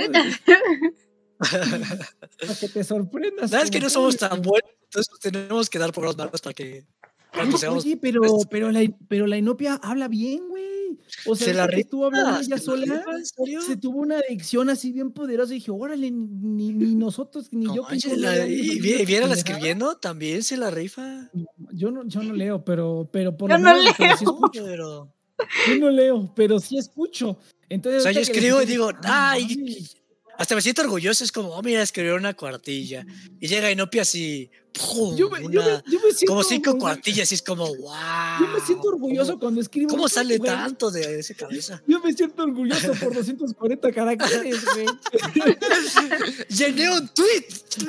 Para 1.39 2.55
que 2.61 2.69
te 2.69 2.85
sorprendas. 2.85 3.51
¿Sabes 3.51 3.71
que 3.71 3.81
no 3.81 3.91
somos 3.91 4.17
tan 4.17 4.43
buenos? 4.43 4.71
Entonces 4.85 5.09
pues, 5.11 5.21
tenemos 5.33 5.71
que 5.71 5.79
dar 5.79 5.93
por 5.93 6.05
los 6.05 6.17
malos 6.17 6.41
para 6.41 6.55
que, 6.55 6.85
para 7.33 7.45
que 7.45 7.49
Oye, 7.51 7.59
seamos. 7.59 7.85
Pero, 8.01 8.25
estos- 8.25 8.47
pero, 8.51 8.71
la, 8.73 8.81
pero 9.09 9.27
la 9.27 9.37
inopia 9.37 9.75
habla 9.83 10.09
bien, 10.09 10.49
güey. 10.49 10.65
O 11.27 11.35
sea, 11.37 11.49
Se 11.49 11.55
la 11.55 11.65
estuvo 11.67 12.07
hablando 12.07 12.31
ella 12.37 12.43
se 12.45 12.51
la 12.51 12.59
sola. 12.59 12.85
rifa, 12.85 13.11
¿en 13.17 13.27
serio? 13.27 13.61
Se 13.63 13.77
tuvo 13.77 13.99
una 14.01 14.19
adicción 14.19 14.71
así 14.71 14.93
bien 14.93 15.13
poderosa 15.13 15.53
y 15.53 15.57
dije, 15.57 15.71
órale, 15.71 16.11
ni, 16.11 16.73
ni 16.73 16.95
nosotros, 16.95 17.49
ni 17.53 17.65
No 17.67 17.75
yo 17.77 17.83
que 17.87 17.91
manches, 17.95 18.13
no 18.13 18.19
la- 18.19 18.35
leo, 18.37 18.47
y, 18.49 18.81
leo 18.81 19.07
viera 19.07 19.27
la 19.27 19.35
escribiendo, 19.35 19.97
también 19.97 20.43
se 20.43 20.57
la 20.57 20.71
rifa. 20.71 21.31
Yo 21.73 21.91
no, 21.91 22.07
yo 22.07 22.23
no 22.23 22.33
leo, 22.35 22.65
pero, 22.65 23.09
pero 23.13 23.37
por 23.37 23.51
Yo 23.51 23.59
lo 23.59 23.65
no 23.65 23.75
menos, 23.77 23.95
pero 23.99 24.17
sí 24.17 24.25
leo. 24.25 24.33
escucho. 24.35 24.65
Pero, 24.65 25.13
Yo 25.69 25.77
no 25.79 25.91
leo, 25.91 26.33
pero 26.35 26.59
sí 26.61 26.79
escucho. 26.79 27.39
Entonces, 27.69 28.01
o 28.01 28.03
sea, 28.05 28.13
yo 28.13 28.21
escribo 28.21 28.63
y 28.63 28.67
digo, 28.67 28.91
ah, 29.05 29.31
ay, 29.33 29.57
mames. 29.57 29.97
Hasta 30.39 30.55
me 30.55 30.63
siento 30.63 30.83
orgulloso. 30.83 31.25
Es 31.25 31.33
como, 31.33 31.51
oh, 31.51 31.63
mira, 31.63 31.83
escribió 31.83 32.17
una 32.17 32.35
cuartilla. 32.35 33.07
Y 33.41 33.49
llega 33.49 33.71
Inopia 33.71 34.03
así, 34.03 34.51
¡pum! 34.73 35.17
Yo 35.17 35.31
me, 35.31 35.41
yo 35.43 35.49
una- 35.61 35.83
me- 35.85 35.93
yo 35.93 36.01
me 36.01 36.13
siento 36.13 36.27
como 36.27 36.43
cinco 36.45 36.71
orgulloso- 36.71 36.79
cuartillas. 36.81 37.33
Y 37.33 37.35
es 37.35 37.43
como, 37.43 37.67
wow. 37.67 37.95
Yo 38.41 38.49
me 38.49 38.61
siento 38.61 38.89
orgulloso 38.89 39.39
cuando 39.39 39.61
escribo. 39.61 39.89
¿Cómo, 39.91 40.09
sale 40.09 40.39
güey. 40.39 40.51
tanto 40.51 40.91
de 40.91 41.19
esa 41.21 41.35
cabeza? 41.35 41.83
Yo 41.89 42.01
me 42.01 42.13
siento 42.13 42.43
orgulloso 42.43 42.93
por 42.95 43.15
240 43.15 43.93
caracteres, 43.93 44.65
güey. 44.75 44.87
¡Llené 46.49 46.91
un 46.93 47.09
tweet! 47.09 47.47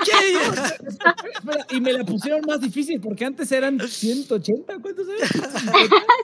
Espera, 1.37 1.67
y 1.71 1.79
me 1.81 1.93
la 1.93 2.03
pusieron 2.05 2.41
más 2.45 2.59
difícil 2.61 2.99
porque 2.99 3.25
antes 3.25 3.51
eran 3.51 3.79
180, 3.79 4.79
¿cuántos 4.81 5.07
eran? 5.07 5.29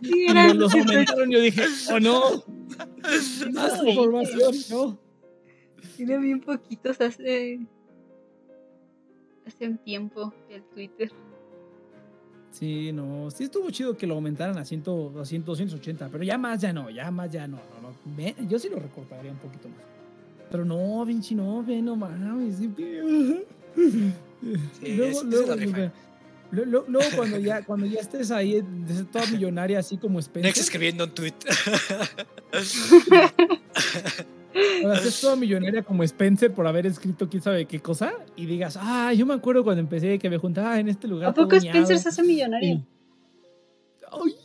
Sí, 0.02 0.10
Y 0.26 0.32
era- 0.32 0.48
me 0.48 0.54
los 0.56 0.74
aumentaron 0.74 1.32
y 1.32 1.34
yo 1.36 1.42
dije, 1.42 1.64
oh 1.92 2.00
no, 2.00 2.44
más 3.52 3.84
información, 3.86 4.56
no. 4.70 5.03
Era 6.00 6.18
bien 6.18 6.40
poquitos 6.42 7.00
hace. 7.02 7.60
Hace 9.46 9.68
un 9.68 9.78
tiempo 9.78 10.34
el 10.50 10.64
Twitter. 10.64 11.12
Sí, 12.52 12.92
no, 12.94 13.30
sí 13.32 13.46
estuvo 13.46 13.70
chido 13.72 13.98
que 13.98 14.06
lo 14.08 14.14
aumentaran 14.14 14.58
a, 14.58 14.64
100, 14.66 14.84
a 15.20 15.26
100, 15.26 15.44
280, 15.44 16.10
pero 16.10 16.24
ya 16.24 16.38
más 16.38 16.62
ya 16.62 16.72
no, 16.72 16.90
ya 16.90 17.10
más 17.12 17.32
ya 17.32 17.48
no, 17.48 17.58
no, 17.58 17.90
no. 17.90 17.96
Me- 18.16 18.36
yo 18.48 18.60
sí 18.60 18.70
lo 18.70 18.78
recortaría 18.80 19.32
un 19.32 19.38
poquito 19.40 19.68
más. 19.70 19.80
Pero 20.52 20.64
no, 20.64 21.04
Vinci, 21.04 21.34
no, 21.34 21.64
ve, 21.64 21.82
no 21.82 21.96
mames. 21.96 22.58
sí, 22.58 22.68
luego, 22.78 23.02
es- 23.74 25.18
esa 25.18 25.18
es 25.18 25.24
luego, 25.26 25.48
la 25.48 25.56
rifa. 25.56 25.78
luego, 26.52 26.70
luego- 26.72 26.86
luego 26.90 27.10
cuando 27.16 27.40
ya, 27.40 27.64
cuando 27.66 27.86
ya 27.88 28.00
estés 28.02 28.30
ahí, 28.30 28.62
de- 28.62 29.04
toda 29.06 29.26
millonaria, 29.26 29.80
así 29.80 29.98
como 29.98 30.20
Next 30.20 30.28
Spencer, 30.30 30.62
escribiendo 30.64 31.06
un 31.06 31.12
tweet. 31.12 31.34
cuando 34.82 34.94
estés 34.98 35.22
toda 35.22 35.36
millonaria 35.36 35.84
como 35.84 36.04
Spencer 36.04 36.54
por 36.54 36.68
haber 36.68 36.86
escrito 36.86 37.30
quién 37.30 37.42
sabe 37.42 37.66
qué 37.66 37.80
cosa, 37.80 38.14
y 38.36 38.46
digas, 38.46 38.78
ah, 38.80 39.14
yo 39.14 39.26
me 39.26 39.34
acuerdo 39.34 39.64
cuando 39.64 39.82
empecé 39.82 40.20
que 40.20 40.30
me 40.30 40.38
juntaba 40.38 40.80
en 40.80 40.90
este 40.90 41.08
lugar. 41.08 41.30
¿A 41.30 41.34
poco 41.34 41.56
Spencer 41.56 41.88
miado". 41.88 42.00
se 42.00 42.10
hace 42.10 42.24
millonario? 42.24 42.86
Ay, 44.12 44.36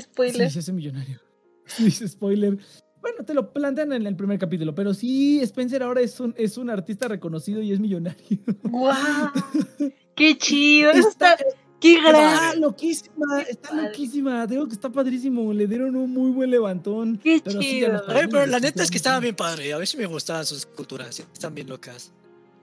Spoiler. 0.00 0.48
Sí, 0.48 0.54
se 0.54 0.58
hace 0.58 0.72
millonario. 0.72 1.20
Dice 1.78 2.08
spoiler. 2.08 2.58
Bueno, 3.00 3.24
te 3.24 3.34
lo 3.34 3.52
plantean 3.52 3.92
en 3.92 4.06
el 4.06 4.16
primer 4.16 4.38
capítulo, 4.38 4.74
pero 4.74 4.92
sí, 4.92 5.40
Spencer 5.40 5.82
ahora 5.82 6.00
es 6.00 6.18
un, 6.18 6.34
es 6.36 6.58
un 6.58 6.70
artista 6.70 7.08
reconocido 7.08 7.62
y 7.62 7.72
es 7.72 7.78
millonario. 7.78 8.38
¡Guau! 8.64 8.94
¡Qué 10.16 10.36
chido! 10.38 10.90
Está. 10.90 11.36
¡Qué 11.94 11.96
está 11.98 12.10
gran! 12.10 12.60
loquísima, 12.60 13.40
está 13.42 13.68
padre. 13.70 13.82
loquísima. 13.88 14.46
Digo 14.46 14.66
que 14.66 14.74
está 14.74 14.88
padrísimo. 14.90 15.52
Le 15.52 15.66
dieron 15.66 15.94
un 15.96 16.10
muy 16.10 16.30
buen 16.30 16.50
levantón. 16.50 17.18
¡Qué 17.22 17.40
pero 17.44 17.60
sí, 17.60 17.68
chido! 17.68 17.88
Oye, 17.88 18.02
pero 18.06 18.14
perdimos, 18.30 18.48
la 18.48 18.58
sí, 18.58 18.64
neta 18.64 18.82
es 18.82 18.90
que 18.90 18.96
estaba 18.96 19.16
sí. 19.18 19.22
bien 19.22 19.34
padre. 19.36 19.72
A 19.72 19.78
ver 19.78 19.86
si 19.86 19.96
me 19.96 20.06
gustaban 20.06 20.44
sus 20.46 20.66
culturas. 20.66 21.18
Están 21.20 21.54
bien 21.54 21.68
locas. 21.68 22.12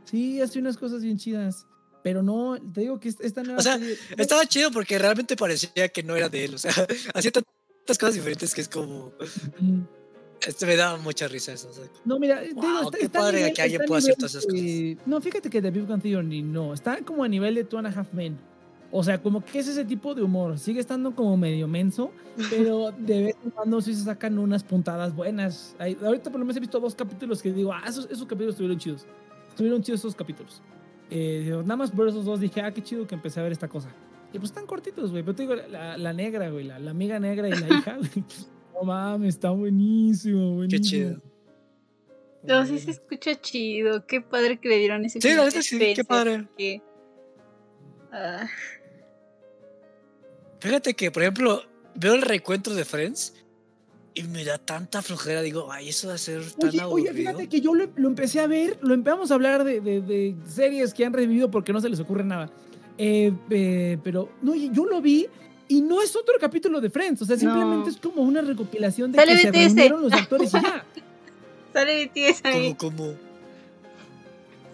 Sí, 0.06 0.41
hace 0.41 0.60
unas 0.60 0.78
cosas 0.78 1.02
bien 1.04 1.18
chidas. 1.18 1.66
Pero 2.04 2.22
no, 2.22 2.58
te 2.74 2.82
digo 2.82 3.00
que 3.00 3.08
esta 3.10 3.44
nueva 3.44 3.60
O 3.60 3.62
sea, 3.64 3.78
serie- 3.80 3.98
Estaba 4.18 4.45
chido 4.45 4.72
porque 4.72 5.00
realmente 5.00 5.36
parecía 5.38 5.88
que 5.90 6.04
no 6.04 6.16
era 6.16 6.28
de 6.30 6.45
él. 6.45 6.56
O 6.56 6.58
sea, 6.58 6.72
hacía 7.14 7.32
tantas 7.32 7.98
cosas 7.98 8.16
diferentes 8.16 8.54
que 8.54 8.62
es 8.62 8.68
como. 8.68 9.14
Este 10.45 10.66
me 10.66 10.76
daba 10.76 10.98
mucha 10.98 11.30
risa 11.30 11.54
eso. 11.54 11.70
o 11.70 11.74
sea, 11.74 11.86
No, 12.04 12.20
mira, 12.20 12.41
te 12.41 12.48
digo, 12.50 12.62
Wow, 12.62 12.82
está, 12.88 12.98
qué 12.98 13.06
está 13.06 13.20
padre 13.20 13.38
nivel- 13.40 13.54
que 13.54 13.62
alguien 13.62 13.82
está 13.82 13.88
pueda 13.88 14.00
hacer 14.00 14.16
todas 14.16 14.36
esas 14.36 14.48
de- 14.48 14.98
No, 15.06 15.22
fíjate 15.22 15.50
que 15.50 15.62
The 15.62 15.72
Big 15.72 15.88
Bang 15.88 16.02
Theory 16.02 16.41
no. 16.41 16.74
Está 16.74 16.98
como 17.06 17.24
a 17.24 17.30
nivel 17.30 17.56
de 17.56 17.64
Two 17.64 17.78
and 17.80 17.88
a 17.88 17.91
Half 17.91 18.12
Men. 18.12 18.38
O 18.95 19.03
sea, 19.03 19.20
como 19.22 19.44
que 19.44 19.57
es 19.57 19.68
ese 19.68 19.84
tipo 19.86 20.14
de 20.14 20.22
humor. 20.22 20.60
Sigue 20.60 20.80
estando 20.80 21.15
como 21.15 21.36
medio 21.36 21.68
menso, 21.68 22.11
pero 22.52 22.91
de 22.91 23.24
vez 23.24 23.36
en 23.44 23.49
cuando 23.49 23.82
sí 23.82 23.95
se 23.95 24.03
sacan 24.03 24.38
unas 24.38 24.64
puntadas 24.64 25.15
buenas. 25.15 25.76
Ahí- 25.80 25.98
ahorita 25.99 26.30
por 26.30 26.40
lo 26.40 26.45
menos 26.45 26.57
he 26.57 26.60
visto 26.60 26.80
dos 26.80 26.94
capítulos 26.94 27.41
que 27.41 27.52
digo, 27.52 27.74
ah, 27.74 27.82
esos, 27.88 28.06
esos 28.06 28.26
capítulos 28.28 28.53
estuvieron 28.53 28.78
chidos. 28.78 29.07
Estuvieron 29.49 29.82
chidos 29.82 30.02
esos 30.02 30.14
capítulos. 30.14 30.61
Eh, 31.10 31.41
digo, 31.45 31.64
nada 31.64 31.76
más 31.78 31.90
por 31.91 32.07
esos 32.07 32.24
dos 32.24 32.40
dije, 32.40 32.61
ah, 32.61 32.72
qué 32.72 32.84
chido 32.84 33.07
que 33.07 33.15
empecé 33.15 33.40
a 33.40 33.44
ver 33.44 33.52
esta 33.52 33.68
cosa. 33.68 33.90
Y 34.32 34.38
pues 34.38 34.52
están 34.52 34.68
cortitos, 34.68 35.10
güey. 35.10 35.24
Pero 35.24 35.36
te 35.36 35.41
digo, 35.44 35.56
la, 35.56 35.98
la 35.98 36.14
negra, 36.14 36.49
güey, 36.52 36.65
la, 36.65 36.78
la 36.78 36.91
amiga 36.91 37.20
negra 37.20 37.48
y 37.49 37.52
la 37.52 37.68
hija, 37.68 37.98
güey. 37.98 38.24
No 38.76 38.84
mames, 38.84 39.30
está 39.36 39.49
buenísimo, 39.49 40.53
buenísimo. 40.56 40.84
chido. 40.88 41.22
No, 42.44 42.64
sí 42.68 42.78
se 42.78 42.91
escucha 42.91 43.34
chido. 43.41 44.06
Qué 44.06 44.22
padre 44.22 44.60
que 44.60 44.70
le 44.70 44.78
dieron 44.78 45.03
ese 45.06 45.20
Sí, 45.20 45.34
la 45.36 45.45
a 45.48 45.52
sí, 45.52 45.80
qué 45.95 46.03
padre. 46.03 46.48
que- 46.57 46.82
Ah, 48.15 48.48
Fíjate 50.64 50.94
que, 50.94 51.11
por 51.11 51.23
ejemplo, 51.23 51.61
veo 51.95 52.14
el 52.14 52.22
recuento 52.22 52.73
de 52.73 52.85
Friends 52.85 53.34
y 54.14 54.23
me 54.23 54.45
da 54.45 54.57
tanta 54.57 55.02
flojera. 55.02 55.41
Digo, 55.41 55.69
ay, 55.72 55.90
eso 55.90 56.07
va 56.07 56.14
a 56.14 56.18
ser 56.18 56.41
tan 56.53 56.69
Oye, 56.69 56.80
aburrido. 56.80 57.11
oye, 57.11 57.19
fíjate 57.19 57.49
que 57.49 57.60
yo 57.60 57.73
lo, 57.76 57.90
lo 57.98 58.07
empecé 58.07 58.40
a 58.40 58.48
ver, 58.48 58.80
lo 58.81 58.94
empezamos 58.94 59.30
a 59.30 59.34
hablar 59.34 59.65
de, 59.65 59.81
de- 59.81 59.99
de 60.02 60.35
series 60.48 60.94
que 60.94 61.03
han 61.06 61.11
revivido 61.11 61.52
porque 61.52 61.73
no 61.73 61.81
se 61.81 61.90
les 61.90 61.99
ocurre 61.99 62.23
nada. 62.23 62.49
Eh, 62.98 63.34
eh, 63.49 63.98
pero, 64.06 64.30
no, 64.41 64.53
oye, 64.53 64.69
yo 64.72 64.85
lo 64.85 65.02
vi 65.02 65.27
y 65.68 65.81
no 65.81 66.02
es 66.02 66.15
otro 66.15 66.35
capítulo 66.40 66.80
de 66.80 66.90
Friends, 66.90 67.22
o 67.23 67.26
sea, 67.26 67.35
simplemente 67.35 67.90
No. 67.90 67.91
es 67.91 67.98
como 67.98 68.22
una 68.22 68.40
recopilación 68.41 69.11
de 69.11 69.18
Sale 69.18 69.31
que 69.34 69.38
se 69.40 69.49
BTS. 69.49 69.56
reunieron 69.65 70.02
los 70.02 70.14
actores 70.14 70.49
y 70.53 70.61
ya. 70.61 70.85
Sale 71.73 72.06
BTS 72.06 72.41
ahí. 72.45 72.73
Como, 72.76 72.95
como. 72.98 73.14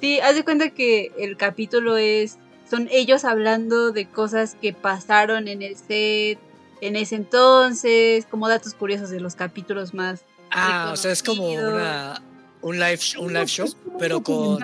Sí, 0.02 0.20
haz 0.20 0.36
de 0.36 0.44
cuenta 0.44 0.70
que 0.70 1.12
el 1.18 1.36
capítulo 1.38 1.98
es. 1.98 2.38
Son 2.70 2.88
ellos 2.92 3.26
hablando 3.26 3.92
de 3.92 4.08
cosas 4.08 4.56
que 4.62 4.74
pasaron 4.74 5.48
en 5.48 5.62
el 5.62 5.76
set 5.76 6.40
en 6.82 6.96
ese 6.96 7.16
entonces, 7.16 8.26
como 8.28 8.48
datos 8.48 8.74
curiosos 8.74 9.10
de 9.10 9.20
los 9.20 9.36
capítulos 9.36 9.94
más. 9.94 10.24
Ah, 10.52 10.92
o 10.94 10.96
sea, 10.96 11.12
es 11.12 11.22
como 11.24 11.48
una. 11.50 12.22
un 12.62 12.80
live, 12.80 13.00
un 13.20 13.34
live 13.34 13.48
show, 13.48 13.68
pero 13.98 14.22
con. 14.22 14.62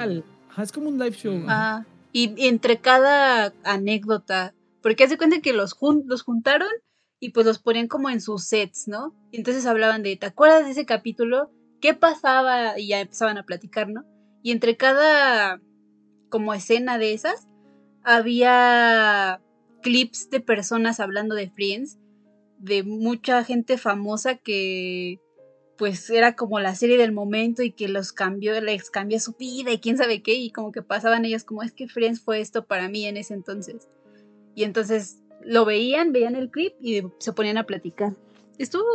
Ajá, 0.50 0.64
es 0.64 0.72
como 0.72 0.88
un 0.90 0.98
live 0.98 1.16
show. 1.16 1.44
Ah, 1.48 1.84
y, 2.14 2.34
y 2.42 2.48
entre 2.48 2.78
cada 2.80 3.54
anécdota, 3.64 4.54
porque 4.82 5.04
hace 5.04 5.18
cuenta 5.18 5.42
que 5.42 5.52
los, 5.54 5.74
jun- 5.76 6.04
los 6.06 6.22
juntaron 6.24 6.70
y 7.20 7.32
pues 7.32 7.46
los 7.46 7.60
ponían 7.60 7.88
como 7.88 8.10
en 8.10 8.22
sus 8.22 8.46
sets, 8.46 8.88
¿no? 8.88 9.14
Y 9.32 9.38
entonces 9.38 9.66
hablaban 9.66 10.02
de, 10.04 10.16
¿te 10.16 10.26
acuerdas 10.28 10.66
de 10.66 10.72
ese 10.72 10.86
capítulo? 10.86 11.52
¿Qué 11.82 11.94
pasaba? 11.94 12.80
Y 12.80 12.88
ya 12.88 13.02
empezaban 13.02 13.38
a 13.38 13.44
platicar, 13.44 13.90
¿no? 13.90 14.04
Y 14.42 14.52
entre 14.52 14.78
cada 14.78 15.60
como 16.30 16.54
escena 16.54 16.98
de 16.98 17.14
esas, 17.14 17.48
había 18.06 19.42
clips 19.82 20.30
de 20.30 20.40
personas 20.40 21.00
hablando 21.00 21.36
de 21.36 21.50
Friends, 21.50 21.98
de 22.60 22.84
mucha 22.84 23.44
gente 23.44 23.78
famosa 23.78 24.36
que 24.36 25.20
pues 25.78 26.10
era 26.10 26.36
como 26.36 26.60
la 26.60 26.74
serie 26.74 26.98
del 26.98 27.12
momento 27.12 27.62
y 27.62 27.72
que 27.72 27.90
los 27.90 28.14
cambió, 28.14 28.60
les 28.62 28.90
cambió 28.90 29.20
su 29.20 29.34
vida 29.34 29.72
y 29.72 29.80
quién 29.80 29.98
sabe 29.98 30.22
qué, 30.24 30.36
y 30.36 30.52
como 30.52 30.72
que 30.72 30.82
pasaban 30.82 31.26
ellos 31.26 31.44
como 31.44 31.64
es 31.64 31.74
que 31.74 31.88
Friends 31.90 32.22
fue 32.22 32.40
esto 32.40 32.66
para 32.66 32.88
mí 32.88 33.06
en 33.06 33.18
ese 33.18 33.34
entonces. 33.34 33.90
Y 34.56 34.64
entonces 34.64 35.18
lo 35.42 35.66
veían, 35.66 36.14
veían 36.14 36.36
el 36.36 36.50
clip 36.50 36.74
y 36.80 37.04
se 37.20 37.34
ponían 37.34 37.58
a 37.58 37.66
platicar. 37.66 38.16
Estuvo, 38.58 38.86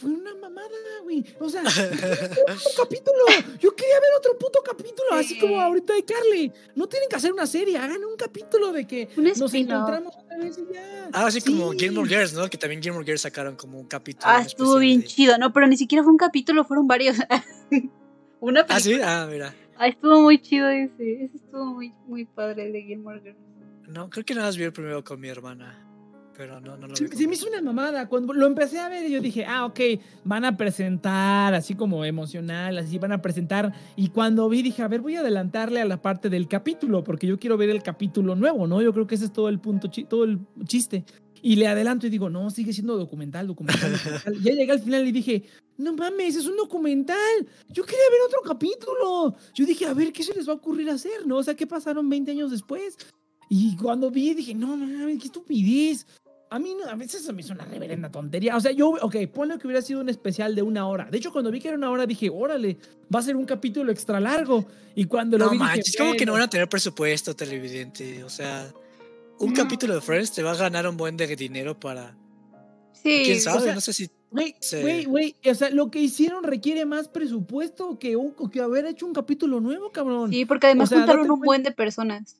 Fue 0.00 0.10
una 0.10 0.34
mamada, 0.34 0.68
güey. 1.02 1.22
O 1.38 1.48
sea, 1.50 1.62
otro 1.62 2.70
capítulo. 2.76 3.18
Yo 3.58 3.74
quería 3.76 3.94
ver 4.00 4.10
otro 4.18 4.38
puto 4.38 4.60
capítulo, 4.64 5.12
así 5.12 5.38
como 5.38 5.54
Sí. 5.56 5.60
ahorita 5.60 5.92
de 5.94 6.04
Carly. 6.04 6.52
No 6.74 6.88
tienen 6.88 7.08
que 7.10 7.16
hacer 7.16 7.32
una 7.32 7.46
serie, 7.46 7.76
hagan 7.76 8.02
un 8.04 8.16
capítulo 8.16 8.72
de 8.72 8.86
que 8.86 9.08
Un 9.16 9.24
nos 9.24 9.52
encontramos 9.54 10.14
otra 10.16 10.38
vez 10.38 10.56
y 10.58 10.72
ya. 10.72 11.10
Ah, 11.12 11.26
así 11.26 11.42
como 11.42 11.72
Sí. 11.72 11.80
Gilmore 11.80 12.08
Girls, 12.08 12.32
¿no? 12.32 12.48
Que 12.48 12.56
también 12.56 12.82
Gilmore 12.82 13.04
Girls 13.04 13.20
sacaron 13.20 13.56
como 13.56 13.78
un 13.78 13.86
capítulo. 13.86 14.24
ah, 14.32 14.40
estuvo 14.40 14.78
bien 14.78 15.00
de- 15.02 15.06
chido, 15.06 15.36
no, 15.36 15.52
pero 15.52 15.66
ni 15.66 15.76
siquiera 15.76 16.02
fue 16.02 16.12
un 16.12 16.18
capítulo, 16.18 16.64
fueron 16.64 16.86
varios. 16.86 17.16
Una 18.40 18.64
Ah, 18.68 18.80
sí, 18.80 18.90
película. 18.90 19.22
ah, 19.22 19.26
mira. 19.26 19.54
Ah, 19.76 19.88
estuvo 19.88 20.20
muy 20.22 20.40
chido 20.40 20.68
ese, 20.70 21.24
ese 21.24 21.36
estuvo 21.36 21.64
muy, 21.66 21.92
muy 22.06 22.24
padre 22.24 22.66
el 22.66 22.72
de 22.72 22.82
Gilmore 22.82 23.20
Girls. 23.20 23.38
No, 23.88 24.08
creo 24.08 24.24
que 24.24 24.34
nada 24.34 24.46
más 24.46 24.56
vi 24.56 24.64
el 24.64 24.72
primero 24.72 25.04
con 25.04 25.20
mi 25.20 25.28
hermana. 25.28 25.86
Pero 26.40 26.58
no, 26.58 26.74
no 26.78 26.86
lo 26.86 26.96
Se, 26.96 27.06
vi. 27.06 27.14
se 27.14 27.28
me 27.28 27.34
hizo 27.34 27.48
una 27.48 27.60
mamada. 27.60 28.08
Cuando 28.08 28.32
lo 28.32 28.46
empecé 28.46 28.78
a 28.78 28.88
ver, 28.88 29.06
yo 29.10 29.20
dije, 29.20 29.44
ah, 29.44 29.66
ok, 29.66 29.78
van 30.24 30.46
a 30.46 30.56
presentar, 30.56 31.52
así 31.52 31.74
como 31.74 32.02
emocional, 32.02 32.78
así 32.78 32.96
van 32.98 33.12
a 33.12 33.20
presentar. 33.20 33.74
Y 33.94 34.08
cuando 34.08 34.48
vi, 34.48 34.62
dije, 34.62 34.82
a 34.82 34.88
ver, 34.88 35.02
voy 35.02 35.16
a 35.16 35.20
adelantarle 35.20 35.82
a 35.82 35.84
la 35.84 36.00
parte 36.00 36.30
del 36.30 36.48
capítulo, 36.48 37.04
porque 37.04 37.26
yo 37.26 37.38
quiero 37.38 37.58
ver 37.58 37.68
el 37.68 37.82
capítulo 37.82 38.36
nuevo, 38.36 38.66
¿no? 38.66 38.80
Yo 38.80 38.94
creo 38.94 39.06
que 39.06 39.16
ese 39.16 39.26
es 39.26 39.34
todo 39.34 39.50
el 39.50 39.60
punto, 39.60 39.90
todo 40.08 40.24
el 40.24 40.40
chiste. 40.64 41.04
Y 41.42 41.56
le 41.56 41.66
adelanto 41.66 42.06
y 42.06 42.10
digo, 42.10 42.30
no, 42.30 42.48
sigue 42.48 42.72
siendo 42.72 42.96
documental, 42.96 43.46
documental, 43.46 43.92
documental. 43.92 44.40
ya 44.42 44.52
llegué 44.54 44.72
al 44.72 44.80
final 44.80 45.06
y 45.06 45.12
dije, 45.12 45.44
no 45.76 45.92
mames, 45.92 46.36
es 46.36 46.46
un 46.46 46.56
documental. 46.56 47.46
Yo 47.68 47.84
quería 47.84 48.08
ver 48.10 48.20
otro 48.26 48.40
capítulo. 48.46 49.36
Yo 49.52 49.66
dije, 49.66 49.84
a 49.84 49.92
ver, 49.92 50.10
¿qué 50.10 50.22
se 50.22 50.32
les 50.32 50.48
va 50.48 50.54
a 50.54 50.56
ocurrir 50.56 50.88
hacer, 50.88 51.26
no? 51.26 51.36
O 51.36 51.42
sea, 51.42 51.54
¿qué 51.54 51.66
pasaron 51.66 52.08
20 52.08 52.30
años 52.30 52.50
después? 52.50 52.96
Y 53.50 53.76
cuando 53.76 54.10
vi, 54.12 54.32
dije, 54.32 54.54
no 54.54 54.76
mames, 54.76 55.18
qué 55.18 55.26
estupidez. 55.26 56.06
A 56.52 56.58
mí 56.58 56.74
a 56.88 56.96
veces 56.96 57.22
se 57.24 57.32
me 57.32 57.42
hizo 57.42 57.52
una 57.52 57.64
reverenda 57.64 58.10
tontería. 58.10 58.56
O 58.56 58.60
sea, 58.60 58.72
yo, 58.72 58.88
ok, 59.00 59.14
ponle 59.32 59.56
que 59.58 59.68
hubiera 59.68 59.80
sido 59.82 60.00
un 60.00 60.08
especial 60.08 60.54
de 60.56 60.62
una 60.62 60.88
hora. 60.88 61.08
De 61.08 61.16
hecho, 61.18 61.30
cuando 61.30 61.50
vi 61.52 61.60
que 61.60 61.68
era 61.68 61.76
una 61.76 61.90
hora, 61.90 62.06
dije, 62.06 62.28
órale, 62.28 62.76
va 63.14 63.20
a 63.20 63.22
ser 63.22 63.36
un 63.36 63.44
capítulo 63.46 63.92
extra 63.92 64.18
largo. 64.18 64.66
Y 64.96 65.04
cuando 65.04 65.38
lo 65.38 65.44
No 65.44 65.50
vi, 65.52 65.58
dije, 65.58 65.68
manches, 65.70 65.96
como 65.96 66.14
que 66.14 66.26
no 66.26 66.32
van 66.32 66.42
a 66.42 66.50
tener 66.50 66.68
presupuesto 66.68 67.36
televidente. 67.36 68.24
O 68.24 68.28
sea, 68.28 68.68
un 69.38 69.52
No. 69.52 69.62
capítulo 69.62 69.94
de 69.94 70.00
Friends 70.00 70.32
te 70.32 70.42
va 70.42 70.50
a 70.50 70.56
ganar 70.56 70.88
un 70.88 70.96
buen 70.96 71.16
de 71.16 71.28
dinero 71.36 71.78
para. 71.78 72.16
Sí, 72.94 73.22
¿Quién 73.24 73.40
sabe? 73.40 73.62
sea, 73.62 73.74
no 73.74 73.80
sé 73.80 73.92
si. 73.92 74.10
Güey, 74.32 74.54
güey, 74.82 75.04
güey, 75.06 75.36
o 75.48 75.54
sea, 75.54 75.70
lo 75.70 75.90
que 75.90 76.00
hicieron 76.00 76.44
requiere 76.44 76.84
más 76.84 77.08
presupuesto 77.08 77.98
que, 77.98 78.14
un- 78.16 78.34
que 78.50 78.60
haber 78.60 78.86
hecho 78.86 79.06
un 79.06 79.12
capítulo 79.12 79.60
nuevo, 79.60 79.90
cabrón. 79.90 80.30
sí, 80.30 80.44
porque 80.44 80.66
además 80.66 80.88
O 80.88 80.88
sea, 80.90 80.98
juntaron 80.98 81.30
un 81.30 81.40
buen 81.40 81.62
de 81.62 81.70
personas. 81.72 82.36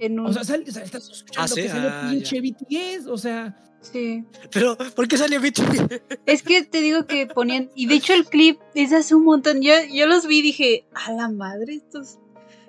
En 0.00 0.18
un... 0.18 0.26
O 0.26 0.32
sea, 0.32 0.42
sal- 0.44 0.64
estás 0.66 1.08
escuchando 1.10 1.44
Ah, 1.44 1.46
sí, 1.48 1.62
que 1.62 1.68
salió 1.68 1.88
ah, 1.90 2.08
pinche 2.10 2.40
BTS, 2.40 3.06
o 3.06 3.16
sea, 3.18 3.56
sí. 3.80 4.24
Pero, 4.50 4.76
¿por 4.96 5.06
qué 5.06 5.16
salió 5.18 5.40
BTS? 5.40 6.00
Es 6.26 6.42
que 6.42 6.64
te 6.64 6.80
digo 6.80 7.06
que 7.06 7.26
ponían, 7.26 7.70
y 7.74 7.86
de 7.86 7.94
hecho 7.96 8.14
el 8.14 8.24
clip 8.24 8.58
es 8.74 8.92
hace 8.92 9.14
un 9.14 9.24
montón, 9.24 9.60
yo, 9.62 9.72
yo 9.92 10.06
los 10.06 10.26
vi 10.26 10.38
y 10.38 10.42
dije, 10.42 10.86
a 10.94 11.12
la 11.12 11.28
madre, 11.28 11.74
estos 11.74 12.18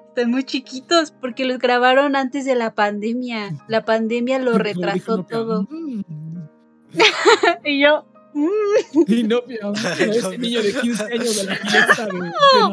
están 0.10 0.30
muy 0.30 0.44
chiquitos, 0.44 1.12
porque 1.12 1.46
los 1.46 1.58
grabaron 1.58 2.18
antes 2.18 2.44
de 2.44 2.56
la 2.56 2.76
pandemia, 2.76 3.66
la 3.70 3.86
pandemia 3.86 4.38
lo 4.40 4.58
retrasó 4.58 5.24
todo, 5.24 5.68
y 7.64 7.80
yo, 7.82 8.06
Y 9.08 9.24
no, 9.24 9.42
pero 9.46 9.74
ese 10.00 10.38
niño 10.38 10.62
de 10.62 10.74
15 10.74 11.04
años 11.04 11.36
de 11.38 11.44
la 11.44 11.56
fiesta 11.56 12.06
de, 12.06 12.12
de 12.20 12.30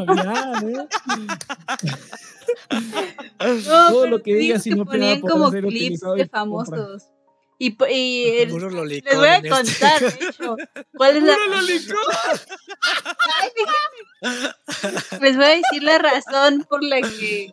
Navidad, 0.06 0.68
¿eh? 0.68 0.88
no, 3.66 3.90
Todo 3.90 4.06
lo 4.06 4.22
que 4.22 4.34
digas 4.34 4.66
y 4.66 4.70
no 4.70 4.84
ponían 4.84 5.20
como 5.20 5.50
ser 5.50 5.64
clips 5.66 6.00
de 6.00 6.06
compra. 6.06 6.28
famosos, 6.30 7.04
y, 7.58 7.76
y 7.92 8.24
el- 8.38 8.50
les 8.50 9.16
voy 9.16 9.26
a 9.26 9.36
este. 9.36 9.48
contar, 9.48 10.00
de 10.00 10.26
hecho, 10.26 10.56
cuál 10.96 11.16
es 11.16 11.22
la... 11.24 11.36
Les 15.20 15.36
voy 15.36 15.44
a 15.44 15.48
decir 15.48 15.82
la 15.82 15.98
razón 15.98 16.64
por 16.68 16.84
la 16.84 17.00
que 17.00 17.52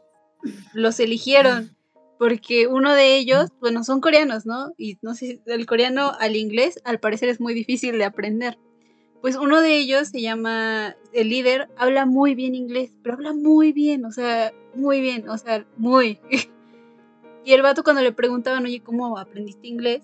los 0.73 0.99
eligieron. 0.99 1.74
Porque 2.17 2.67
uno 2.67 2.93
de 2.93 3.17
ellos, 3.17 3.49
bueno, 3.59 3.83
son 3.83 3.99
coreanos, 3.99 4.45
¿no? 4.45 4.71
Y 4.77 4.97
no 5.01 5.15
sé, 5.15 5.41
el 5.45 5.65
coreano 5.65 6.13
al 6.19 6.35
inglés 6.35 6.79
al 6.85 6.99
parecer 6.99 7.29
es 7.29 7.41
muy 7.41 7.53
difícil 7.53 7.97
de 7.97 8.05
aprender. 8.05 8.57
Pues 9.21 9.35
uno 9.35 9.59
de 9.61 9.77
ellos 9.77 10.09
se 10.09 10.21
llama, 10.21 10.95
el 11.13 11.29
líder, 11.29 11.67
habla 11.77 12.05
muy 12.05 12.35
bien 12.35 12.55
inglés, 12.55 12.93
pero 13.01 13.15
habla 13.15 13.33
muy 13.33 13.73
bien, 13.73 14.05
o 14.05 14.11
sea, 14.11 14.53
muy 14.75 15.01
bien, 15.01 15.27
o 15.29 15.37
sea, 15.37 15.65
muy. 15.77 16.19
y 17.45 17.53
el 17.53 17.61
vato 17.61 17.83
cuando 17.83 18.01
le 18.01 18.11
preguntaban, 18.11 18.63
oye, 18.65 18.81
¿cómo 18.81 19.17
aprendiste 19.17 19.67
inglés? 19.67 20.03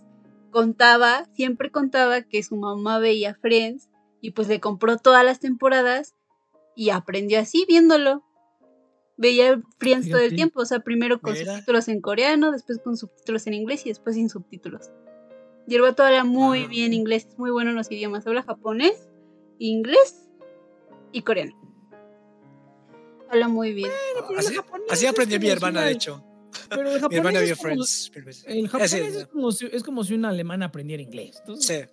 Contaba, 0.50 1.26
siempre 1.34 1.72
contaba 1.72 2.24
que 2.24 2.44
su 2.44 2.56
mamá 2.56 3.00
veía 3.00 3.36
Friends 3.36 3.90
y 4.22 4.32
pues 4.32 4.48
le 4.48 4.60
compró 4.60 4.98
todas 4.98 5.24
las 5.24 5.40
temporadas 5.40 6.16
y 6.76 6.90
aprendió 6.90 7.40
así 7.40 7.66
viéndolo. 7.68 8.24
Veía 9.22 9.62
Friends 9.78 10.10
todo 10.10 10.20
el 10.20 10.36
tiempo, 10.36 10.62
o 10.62 10.66
sea, 10.66 10.80
primero 10.80 11.22
con 11.22 11.34
Mira. 11.34 11.54
subtítulos 11.54 11.88
en 11.88 12.02
coreano, 12.02 12.52
después 12.52 12.80
con 12.84 12.98
subtítulos 12.98 13.46
en 13.46 13.54
inglés 13.54 13.86
y 13.86 13.90
después 13.90 14.16
sin 14.16 14.30
subtítulos. 14.30 14.90
Y 15.68 15.76
el 15.76 15.82
vato 15.84 16.02
habla 16.04 16.24
muy 16.24 16.64
Ah. 16.64 16.68
bien 16.68 16.92
inglés, 16.94 17.28
es 17.30 17.38
muy 17.38 17.52
bueno 17.52 17.70
en 17.70 17.76
los 17.76 17.92
idiomas, 17.92 18.26
habla 18.26 18.42
japonés, 18.42 19.10
inglés 19.60 20.28
y 21.12 21.22
coreano. 21.22 21.56
Habla 23.30 23.48
muy 23.48 23.74
bien. 23.74 23.92
pero 24.28 24.40
Así, 24.40 24.56
así 24.90 25.06
es 25.06 25.12
aprendió 25.12 25.40
mi 25.40 25.50
hermana, 25.50 25.84
de 25.84 25.92
hecho. 25.92 26.24
Pero 26.70 26.82
el 26.90 26.96
Mi 26.96 27.00
japonés 27.00 27.18
hermana 27.20 27.40
es 27.40 27.46
vio 27.46 27.56
como- 27.56 27.68
Friends. 27.70 28.12
El 28.48 28.68
japonés 28.68 28.94
es, 28.94 29.28
como 29.28 29.52
si, 29.52 29.70
es 29.72 29.84
como 29.84 30.04
si 30.04 30.14
un 30.16 30.26
alemán 30.26 30.64
aprendiera 30.64 31.02
inglés. 31.04 31.38
Entonces, 31.40 31.90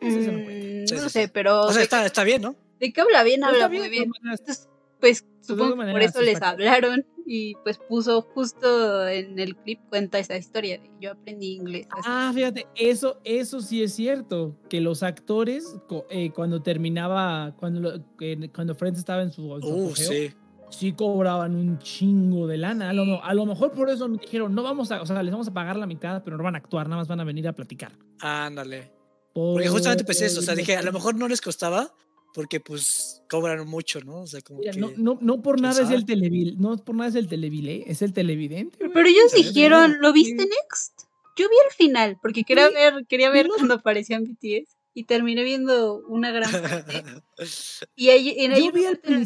Sí. 0.00 0.08
Eso 0.08 0.20
se 0.22 0.32
me 0.32 0.44
cuenta. 0.44 0.66
Mm, 0.66 0.80
no 0.80 0.86
sí, 1.04 1.10
sé, 1.10 1.22
sí. 1.26 1.30
pero 1.32 1.60
O 1.62 1.72
sea, 1.72 1.82
está, 1.84 2.04
está 2.04 2.24
bien, 2.24 2.42
¿no? 2.42 2.56
de 2.80 2.92
que 2.92 3.00
habla 3.00 3.22
bien, 3.22 3.44
habla 3.44 3.68
muy 3.68 3.88
bien. 3.88 4.10
Entonces, 4.24 4.68
pues 5.00 5.24
supongo 5.42 5.76
que 5.84 5.90
por 5.92 6.02
eso 6.02 6.20
les 6.22 6.40
hablaron 6.40 7.04
y 7.26 7.54
pues 7.62 7.78
puso 7.78 8.22
justo 8.22 9.06
en 9.06 9.38
el 9.38 9.56
clip 9.56 9.80
cuenta 9.88 10.18
esa 10.18 10.36
historia 10.36 10.78
de 10.78 10.90
yo 11.00 11.12
aprendí 11.12 11.54
inglés. 11.54 11.86
así. 11.90 12.02
Ah, 12.06 12.32
fíjate, 12.34 12.66
eso, 12.74 13.20
eso 13.24 13.60
sí 13.60 13.82
es 13.82 13.92
cierto, 13.94 14.56
que 14.68 14.80
los 14.80 15.02
actores 15.02 15.76
eh, 16.10 16.30
cuando 16.32 16.62
terminaba, 16.62 17.54
cuando, 17.58 18.04
que- 18.18 18.50
cuando 18.54 18.74
Friends 18.74 18.98
estaba 18.98 19.22
en 19.22 19.30
su, 19.30 19.42
su 19.60 19.68
Uh, 19.68 19.94
sí. 19.94 20.32
sí 20.70 20.92
cobraban 20.92 21.54
un 21.54 21.78
chingo 21.78 22.46
de 22.46 22.56
lana. 22.58 22.90
A 22.90 22.92
lo, 22.92 23.22
a 23.22 23.34
lo 23.34 23.46
mejor 23.46 23.72
por 23.72 23.88
eso 23.90 24.08
me 24.08 24.18
dijeron, 24.18 24.54
no 24.54 24.62
vamos 24.62 24.90
a, 24.90 25.00
o 25.02 25.06
sea, 25.06 25.22
les 25.22 25.30
vamos 25.32 25.46
a 25.48 25.52
pagar 25.52 25.76
la 25.76 25.86
mitad, 25.86 26.22
pero 26.24 26.36
no 26.36 26.42
van 26.44 26.54
a 26.56 26.58
actuar, 26.58 26.88
nada 26.88 27.00
más 27.02 27.08
van 27.08 27.20
a 27.20 27.24
venir 27.24 27.46
a 27.46 27.52
platicar. 27.52 27.92
Ándale. 28.20 28.90
Porque 29.34 29.68
justamente 29.68 30.04
pensé 30.04 30.26
eso. 30.26 30.40
O 30.40 30.42
sea, 30.42 30.54
dije, 30.54 30.76
a 30.76 30.82
lo 30.82 30.92
mejor 30.92 31.14
no 31.14 31.26
les 31.28 31.40
costaba 31.40 31.94
porque 32.34 32.60
pues 32.60 33.22
cobran 33.28 33.66
mucho, 33.66 34.00
¿no? 34.00 34.22
O 34.22 34.26
sea, 34.26 34.40
como 34.40 34.60
Mira, 34.60 34.72
que... 34.72 34.80
no, 34.80 34.92
no, 34.96 35.18
no 35.20 35.42
por 35.42 35.56
¿Quién 35.56 35.68
nada 35.68 35.82
es 35.82 35.90
el 35.90 36.04
televidente, 36.04 36.60
no 36.60 36.76
por 36.76 36.94
nada 36.94 37.10
es 37.10 37.14
el 37.14 37.28
televidente, 37.28 37.90
es 37.90 38.02
el 38.02 38.12
televidente. 38.12 38.76
güey. 38.78 38.92
Pero 38.92 39.08
ellos 39.08 39.32
dijeron. 39.32 39.96
¿lo 40.00 40.12
viste 40.12 40.44
Next? 40.44 41.02
Yo 41.36 41.48
vi 41.48 41.56
el 41.68 41.74
final 41.74 42.18
porque 42.20 42.44
quería 42.44 42.68
Sí, 42.68 42.74
ver, 42.74 43.06
quería 43.08 43.30
ver 43.30 43.48
cuando 43.48 43.74
aparecían 43.74 44.24
BTS 44.24 44.76
y 44.94 45.04
terminé 45.04 45.42
viendo 45.42 46.02
una 46.08 46.30
gran 46.30 46.50
parte. 46.50 47.04
Y 47.96 48.10
hay, 48.10 48.34
en 48.44 48.50
la 48.52 48.56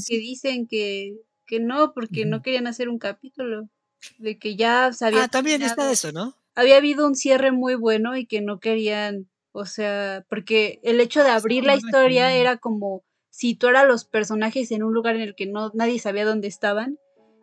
que 0.07 0.19
dicen 0.19 0.67
que, 0.67 1.17
que 1.47 1.61
no, 1.61 1.93
porque 1.93 2.25
no 2.25 2.41
querían 2.41 2.67
hacer 2.67 2.89
un 2.89 2.99
capítulo. 2.99 3.69
De 4.19 4.39
que 4.39 4.55
ya 4.57 4.93
se 4.93 5.07
había 5.07 5.25
ah, 5.25 5.29
también 5.29 5.63
está 5.63 5.91
eso, 5.91 6.13
¿no? 6.13 6.37
había 6.57 6.79
habido 6.79 7.07
un 7.07 7.15
cierre 7.15 7.53
muy 7.53 7.75
bueno 7.75 8.17
y 8.17 8.27
que 8.27 8.41
no 8.41 8.59
querían, 8.59 9.29
o 9.57 9.67
sea, 9.67 10.25
porque 10.29 10.81
el 10.83 11.01
hecho 11.01 11.23
de 11.25 11.31
Ah, 11.31 11.37
abrir 11.37 11.65
la 11.65 11.77
historia 11.77 12.33
era 12.33 12.59
como 12.59 13.05
situar 13.31 13.77
a 13.77 13.85
los 13.85 14.05
personajes 14.05 14.71
en 14.71 14.83
un 14.83 14.93
lugar 14.95 15.17
en 15.17 15.23
el 15.23 15.35
que 15.35 15.47
no 15.47 15.71
nadie 15.75 15.99
sabía 15.99 16.25
dónde 16.25 16.49
estaban 16.49 16.99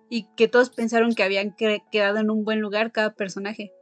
y 0.10 0.28
que 0.36 0.48
todos 0.48 0.70
pensaron 0.70 1.16
que 1.16 1.24
habían 1.24 1.56
quedado 1.92 2.20
en 2.20 2.30
un 2.30 2.44
buen 2.44 2.60
lugar 2.60 2.92
cada 2.92 3.16
personaje. 3.16 3.74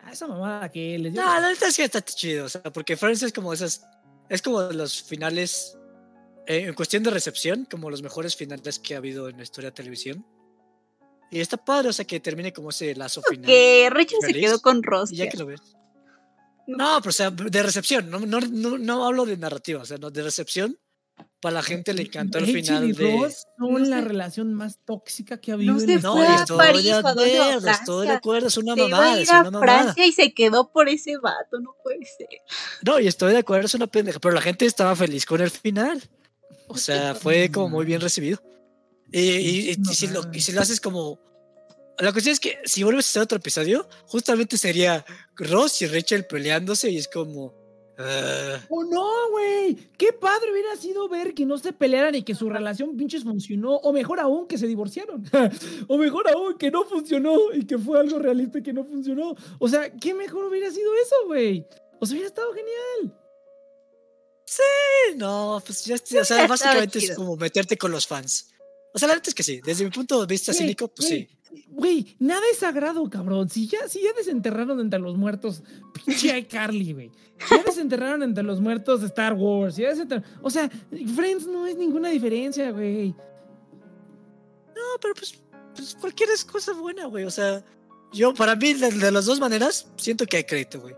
Ah, 0.00 0.12
esa 0.12 0.28
mamada 0.28 0.68
que 0.70 0.98
les 0.98 1.12
dio. 1.12 1.22
No, 1.22 1.40
la 1.40 1.50
neta 1.50 1.70
sí 1.70 1.82
está 1.82 2.00
chido. 2.00 2.46
O 2.46 2.48
sea, 2.48 2.62
porque 2.62 2.96
Friends 2.96 3.22
es 3.24 3.32
como 3.32 3.52
esas. 3.52 3.84
Es 4.28 4.40
como 4.40 4.60
los 4.62 5.02
finales 5.02 5.76
eh, 6.46 6.66
en 6.66 6.74
cuestión 6.74 7.02
de 7.02 7.10
recepción, 7.10 7.66
como 7.68 7.90
los 7.90 8.02
mejores 8.02 8.36
finales 8.36 8.78
que 8.78 8.94
ha 8.94 8.98
habido 8.98 9.28
en 9.28 9.36
la 9.36 9.42
historia 9.42 9.70
de 9.70 9.74
televisión. 9.74 10.24
Y 11.30 11.40
está 11.40 11.56
padre, 11.56 11.88
o 11.88 11.92
sea, 11.92 12.04
que 12.04 12.20
termine 12.20 12.52
como 12.52 12.70
ese 12.70 12.94
lazo 12.94 13.20
final. 13.22 13.46
Que 13.46 13.88
Rachel 13.90 14.18
se 14.20 14.32
quedó 14.32 14.60
con 14.60 14.82
Ross. 14.84 15.10
Ya. 15.10 15.28
que 15.28 15.36
lo 15.36 15.46
ves. 15.46 15.60
No. 16.66 16.76
No, 16.94 17.00
pero 17.00 17.10
o 17.10 17.12
sea, 17.12 17.30
de 17.30 17.62
recepción, 17.62 18.10
no, 18.10 18.18
no, 18.20 18.40
no, 18.40 18.78
no 18.78 19.04
hablo 19.06 19.24
de 19.26 19.36
narrativa, 19.36 19.82
o 19.82 19.84
sea, 19.84 19.98
no, 19.98 20.10
de 20.10 20.22
recepción. 20.22 20.78
Para 21.40 21.54
la 21.54 21.62
gente 21.62 21.94
le 21.94 22.02
encantó 22.02 22.38
el 22.38 22.46
final 22.46 22.88
y 22.88 22.92
de. 22.92 23.16
Ross 23.18 23.46
son 23.58 23.72
No 23.72 23.78
la 23.78 23.98
sé. 24.00 24.04
relación 24.04 24.52
más 24.54 24.78
tóxica 24.84 25.38
que 25.40 25.50
ha 25.50 25.54
habido 25.54 25.74
en 25.74 25.80
se 25.80 25.98
No, 26.00 26.12
fue 26.14 26.22
historia. 26.24 26.34
estoy 26.42 26.56
París, 26.58 26.84
de 26.84 26.92
acuerdo, 26.92 27.70
estoy 27.70 28.06
de 28.06 28.12
acuerdo, 28.12 28.48
es 28.48 28.56
una 28.58 28.74
Se 28.74 28.80
iba 28.80 28.86
a 28.86 28.90
mamada, 28.90 29.16
ir 29.16 29.22
es 29.22 29.30
a 29.30 29.40
una 29.40 29.50
mamada. 29.50 29.82
Francia 29.82 30.06
y 30.06 30.12
se 30.12 30.34
quedó 30.34 30.72
por 30.72 30.88
ese 30.88 31.16
vato, 31.18 31.58
no 31.60 31.74
puede 31.82 32.04
ser. 32.04 32.28
No, 32.82 32.98
y 33.00 33.06
estoy 33.06 33.32
de 33.32 33.38
acuerdo, 33.38 33.66
es 33.66 33.74
una 33.74 33.86
pendeja, 33.86 34.18
pero 34.18 34.34
la 34.34 34.40
gente 34.42 34.66
estaba 34.66 34.94
feliz 34.96 35.24
con 35.24 35.40
el 35.40 35.50
final. 35.50 36.02
O 36.68 36.76
sea, 36.76 37.14
fue 37.14 37.50
como 37.50 37.68
muy 37.70 37.84
bien 37.86 38.00
recibido. 38.00 38.42
Y, 39.12 39.20
y- 39.20 39.70
y 39.70 39.76
No 39.76 39.92
si, 39.92 40.08
lo, 40.08 40.20
y 40.20 40.24
mames. 40.24 40.44
si 40.44 40.52
lo 40.52 40.60
haces 40.60 40.80
como... 40.80 41.18
La 41.98 42.12
cuestión 42.12 42.32
es 42.32 42.40
que 42.40 42.58
si 42.64 42.82
vuelves 42.82 43.06
a 43.06 43.10
hacer 43.10 43.22
otro 43.22 43.38
episodio, 43.38 43.88
justamente 44.06 44.58
sería 44.58 45.04
Ross 45.36 45.80
y 45.80 45.86
Rachel 45.86 46.26
peleándose 46.26 46.90
y 46.90 46.98
es 46.98 47.08
como... 47.08 47.54
ah, 47.98 48.60
¡Oh, 48.68 48.84
no, 48.84 49.30
güey! 49.30 49.74
¡Qué 49.96 50.12
padre 50.12 50.52
hubiera 50.52 50.76
sido 50.76 51.08
ver 51.08 51.32
que 51.32 51.46
no 51.46 51.56
se 51.56 51.72
pelearan 51.72 52.14
y 52.14 52.22
que 52.22 52.34
su 52.34 52.50
relación 52.50 52.96
pinches 52.96 53.24
funcionó! 53.24 53.76
O 53.76 53.92
mejor 53.94 54.20
aún, 54.20 54.46
que 54.46 54.58
se 54.58 54.66
divorciaron. 54.66 55.24
o 55.88 55.96
mejor 55.96 56.28
aún, 56.28 56.58
que 56.58 56.70
no 56.70 56.84
funcionó 56.84 57.38
y 57.54 57.64
que 57.64 57.78
fue 57.78 57.98
algo 57.98 58.18
realista 58.18 58.58
y 58.58 58.62
que 58.62 58.74
no 58.74 58.84
funcionó. 58.84 59.34
O 59.58 59.68
sea, 59.68 59.90
¿qué 59.90 60.12
mejor 60.12 60.44
hubiera 60.44 60.70
sido 60.70 60.92
eso, 60.96 61.16
güey? 61.26 61.66
O 61.98 62.04
sea, 62.04 62.14
hubiera 62.14 62.28
estado 62.28 62.52
genial. 62.52 63.18
no, 65.16 65.62
pues 65.64 65.82
ya, 65.86 65.94
o 65.94 66.24
sea, 66.24 66.46
básicamente 66.46 66.98
es 66.98 67.16
como 67.16 67.36
meterte 67.36 67.78
con 67.78 67.90
los 67.90 68.06
fans. 68.06 68.50
O 68.92 68.98
sea, 68.98 69.08
la 69.08 69.14
neta 69.14 69.30
es 69.30 69.34
que 69.34 69.42
sí, 69.42 69.60
desde 69.64 69.84
mi 69.84 69.90
punto 69.90 70.20
de 70.20 70.26
vista 70.26 70.52
cínico, 70.52 70.88
pues 70.88 71.08
sí. 71.08 71.28
Güey, 71.68 72.16
nada 72.18 72.42
es 72.50 72.58
sagrado, 72.58 73.08
cabrón. 73.08 73.48
Si 73.48 73.66
ya, 73.66 73.88
si 73.88 74.02
ya 74.02 74.12
desenterraron 74.16 74.80
entre 74.80 74.98
los 74.98 75.16
muertos, 75.16 75.62
pinche 76.04 76.36
iCarly, 76.38 76.92
güey. 76.92 77.10
Si 77.48 77.54
ya 77.54 77.62
desenterraron 77.62 78.22
entre 78.22 78.44
los 78.44 78.60
muertos 78.60 79.00
de 79.00 79.06
Star 79.06 79.34
Wars. 79.34 79.74
si 79.74 79.82
ya 79.82 79.92
O 80.42 80.50
sea, 80.50 80.68
Friends 81.14 81.46
no 81.46 81.66
es 81.66 81.76
ninguna 81.76 82.08
diferencia, 82.10 82.70
güey. 82.70 83.10
No, 83.10 84.82
pero 85.00 85.14
pues, 85.14 85.42
pues 85.74 85.96
cualquier 86.00 86.30
es 86.30 86.44
cosa 86.44 86.72
buena, 86.72 87.06
güey. 87.06 87.24
O 87.24 87.30
sea, 87.30 87.64
yo 88.12 88.34
para 88.34 88.56
mí 88.56 88.74
de, 88.74 88.90
de 88.90 89.10
las 89.12 89.26
dos 89.26 89.40
maneras 89.40 89.90
siento 89.96 90.26
que 90.26 90.38
hay 90.38 90.44
crédito, 90.44 90.80
güey. 90.80 90.94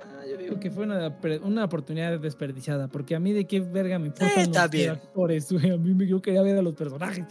Ah, 0.00 0.24
yo 0.28 0.36
digo 0.36 0.60
que 0.60 0.70
fue 0.70 0.84
una, 0.84 1.18
una 1.42 1.64
oportunidad 1.64 2.18
desperdiciada, 2.18 2.88
porque 2.88 3.14
a 3.14 3.20
mí 3.20 3.32
de 3.32 3.46
qué 3.46 3.60
verga 3.60 3.98
me 3.98 4.06
importan 4.08 4.44
Eh, 4.44 4.86
los 4.86 4.96
actores, 4.96 5.52
güey. 5.52 5.70
A 5.70 5.76
mí 5.76 5.94
me 5.94 6.06
yo 6.06 6.22
quería 6.22 6.42
ver 6.42 6.56
a 6.56 6.62
los 6.62 6.74
personajes. 6.74 7.24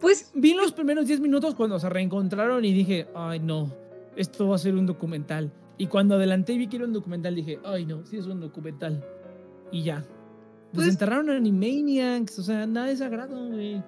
Pues 0.00 0.30
Vi 0.34 0.54
los 0.54 0.72
primeros 0.72 1.06
10 1.06 1.20
minutos 1.20 1.54
cuando 1.54 1.78
se 1.78 1.88
reencontraron 1.88 2.64
y 2.64 2.72
dije, 2.72 3.08
ay 3.14 3.38
no, 3.40 3.70
esto 4.16 4.48
va 4.48 4.56
a 4.56 4.58
ser 4.58 4.74
un 4.74 4.86
documental. 4.86 5.52
Y 5.76 5.86
cuando 5.86 6.14
adelanté 6.14 6.52
y 6.54 6.58
vi 6.58 6.66
que 6.68 6.76
era 6.76 6.84
un 6.86 6.92
documental, 6.92 7.34
dije, 7.34 7.58
ay 7.64 7.84
no, 7.86 8.04
sí 8.06 8.16
es 8.18 8.26
un 8.26 8.40
documental. 8.40 9.04
Y 9.70 9.82
ya. 9.82 9.98
Pues, 10.72 10.84
Pues- 10.84 10.88
enterraron 10.88 11.30
a 11.30 11.36
Animaniacs, 11.36 12.38
o 12.38 12.42
sea, 12.42 12.66
nada 12.66 12.90
es 12.90 12.98
sagrado, 13.00 13.48
güey. 13.48 13.82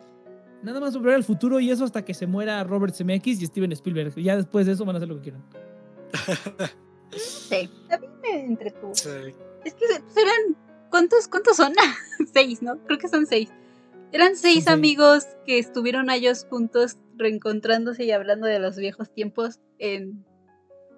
Nada 0.62 0.78
más 0.80 0.93
sobre 0.93 1.14
el 1.14 1.24
futuro 1.24 1.59
y 1.60 1.70
eso 1.70 1.84
hasta 1.84 2.05
que 2.05 2.14
se 2.14 2.26
muera 2.26 2.62
Robert 2.62 2.94
Zemeckis 2.94 3.43
y 3.43 3.47
Steven 3.47 3.72
Spielberg. 3.72 4.14
Ya 4.16 4.36
después 4.36 4.64
de 4.66 4.72
eso 4.72 4.84
van 4.84 4.94
a 4.97 4.98
hacer 4.98 5.09
lo 5.09 5.16
que 5.16 5.22
quieran. 5.22 5.43
sí, 7.10 7.68
a 7.90 7.98
mí 7.98 8.06
me 8.22 8.44
entretuvo. 8.44 8.94
Sí. 8.94 9.09
Es 9.64 9.74
que 9.74 9.86
se- 9.86 10.02
serán. 10.12 10.56
¿Cuántos, 10.90 11.26
cuántos 11.28 11.56
son? 11.56 11.72
seis, 12.32 12.62
¿no? 12.62 12.78
Creo 12.84 12.98
que 12.98 13.09
son 13.09 13.26
seis. 13.26 13.51
Eran 14.12 14.36
seis 14.36 14.68
amigos 14.68 15.24
que 15.47 15.59
estuvieron 15.59 16.10
ellos 16.10 16.47
juntos 16.48 16.98
reencontrándose 17.16 18.05
y 18.05 18.10
hablando 18.10 18.47
de 18.47 18.59
los 18.59 18.76
viejos 18.76 19.12
tiempos 19.12 19.59
en 19.78 20.24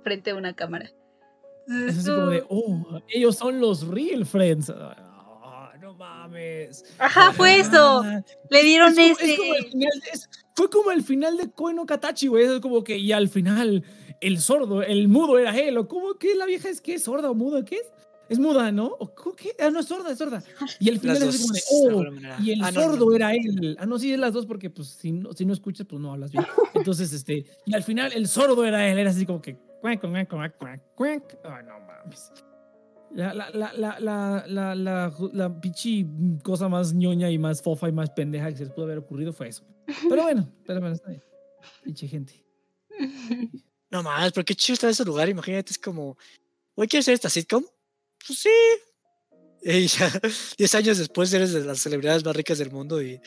frente 0.02 0.30
a 0.30 0.34
una 0.36 0.54
cámara. 0.54 0.90
Es 1.88 1.98
así 1.98 2.10
como 2.10 2.26
de, 2.26 2.44
oh, 2.48 3.00
ellos 3.08 3.36
son 3.36 3.60
los 3.60 3.86
real 3.88 4.26
friends. 4.26 4.70
Ah, 4.70 5.72
no 5.80 5.94
mames. 5.94 6.84
Ajá, 6.98 7.32
fue 7.32 7.58
eso. 7.60 8.02
Ah, 8.04 8.22
Le 8.50 8.62
dieron 8.62 8.90
es 8.90 8.96
como- 8.96 9.12
ese. 9.18 9.32
es 9.32 9.38
como 9.38 9.54
el 9.54 9.64
final 9.70 10.00
de- 10.00 10.10
es- 10.12 10.28
fue 10.56 10.70
como 10.70 10.90
el 10.90 11.02
final 11.02 11.36
de 11.36 11.50
Koe 11.50 11.72
no 11.74 11.86
Katachi, 11.86 12.26
güey. 12.26 12.44
Es 12.44 12.60
como 12.60 12.84
que, 12.84 12.98
y 12.98 13.12
al 13.12 13.28
final, 13.28 13.82
el 14.20 14.40
sordo, 14.40 14.82
el 14.82 15.08
mudo 15.08 15.38
era 15.38 15.56
él. 15.58 15.78
¿O 15.78 15.88
cómo 15.88 16.14
que 16.14 16.34
la 16.34 16.46
vieja 16.46 16.68
es 16.68 16.80
que 16.80 16.94
es 16.94 17.04
sorda 17.04 17.30
o 17.30 17.34
muda? 17.34 17.64
¿Qué 17.64 17.76
es? 17.76 17.92
Es 18.28 18.38
muda, 18.38 18.72
¿no? 18.72 18.86
¿O 18.86 19.14
que? 19.34 19.54
Ah, 19.60 19.70
no, 19.70 19.80
es 19.80 19.86
sorda, 19.86 20.10
es 20.10 20.18
sorda. 20.18 20.42
Y 20.80 20.88
el 20.88 20.98
final 20.98 21.22
es 21.22 21.42
como 21.42 21.52
de, 21.52 21.60
de 21.60 22.30
oh, 22.38 22.42
y 22.42 22.50
el 22.52 22.62
Ah, 22.64 22.70
no, 22.70 22.80
sordo 22.82 23.06
no. 23.10 23.16
era 23.16 23.34
él. 23.34 23.76
Ah, 23.78 23.86
no, 23.86 23.98
sí, 23.98 24.12
es 24.12 24.18
las 24.18 24.32
dos 24.32 24.46
porque, 24.46 24.70
pues, 24.70 24.88
si 24.88 25.12
no, 25.12 25.32
si 25.32 25.44
no 25.44 25.52
escuchas, 25.52 25.86
pues 25.86 26.00
no 26.00 26.12
hablas 26.12 26.32
bien. 26.32 26.44
Entonces, 26.74 27.12
este, 27.12 27.44
y 27.66 27.74
al 27.74 27.82
final 27.82 28.12
el 28.14 28.26
sordo 28.28 28.64
era 28.64 28.88
él. 28.90 28.98
Era 28.98 29.10
así 29.10 29.26
como 29.26 29.42
que, 29.42 29.56
cuac, 29.80 30.00
cuac, 30.00 30.28
cuac, 30.28 30.56
cuac, 30.58 30.94
cuac. 30.94 31.38
Ay, 31.44 31.64
no 31.66 31.80
mames. 31.80 32.32
La, 33.14 33.32
la, 33.34 33.50
la, 33.50 33.72
la, 33.74 34.00
la, 34.00 34.44
la, 34.48 34.74
la, 34.74 35.12
la 35.32 35.60
pinche 35.60 36.04
cosa 36.42 36.68
más 36.68 36.94
ñoña 36.94 37.30
y 37.30 37.38
más 37.38 37.62
fofa 37.62 37.88
y 37.88 37.92
más 37.92 38.10
pendeja 38.10 38.50
que 38.50 38.56
se 38.56 38.64
les 38.64 38.72
pudo 38.72 38.86
haber 38.86 38.98
ocurrido 38.98 39.32
fue 39.32 39.48
eso. 39.48 39.64
Pero 40.08 40.22
bueno, 40.22 40.50
pero 40.66 40.80
bueno, 40.80 40.94
está 40.96 41.10
bien. 41.10 41.22
Pinche 41.84 42.08
gente. 42.08 42.44
No 43.90 44.02
más, 44.02 44.32
pero 44.32 44.44
qué 44.44 44.56
chido 44.56 44.74
está 44.74 44.88
ese 44.88 45.04
lugar. 45.04 45.28
Imagínate, 45.28 45.70
es 45.70 45.78
como, 45.78 46.16
güey, 46.74 46.88
¿quieres 46.88 47.04
hacer 47.04 47.14
esta 47.14 47.28
sitcom? 47.30 47.62
Pues 48.26 48.38
sí. 48.38 48.48
Y 49.62 49.86
ya, 49.86 50.10
10 50.58 50.74
años 50.74 50.98
después 50.98 51.32
eres 51.32 51.52
de 51.52 51.64
las 51.64 51.80
celebridades 51.80 52.24
más 52.24 52.36
ricas 52.36 52.58
del 52.58 52.70
mundo 52.70 53.02
y, 53.02 53.20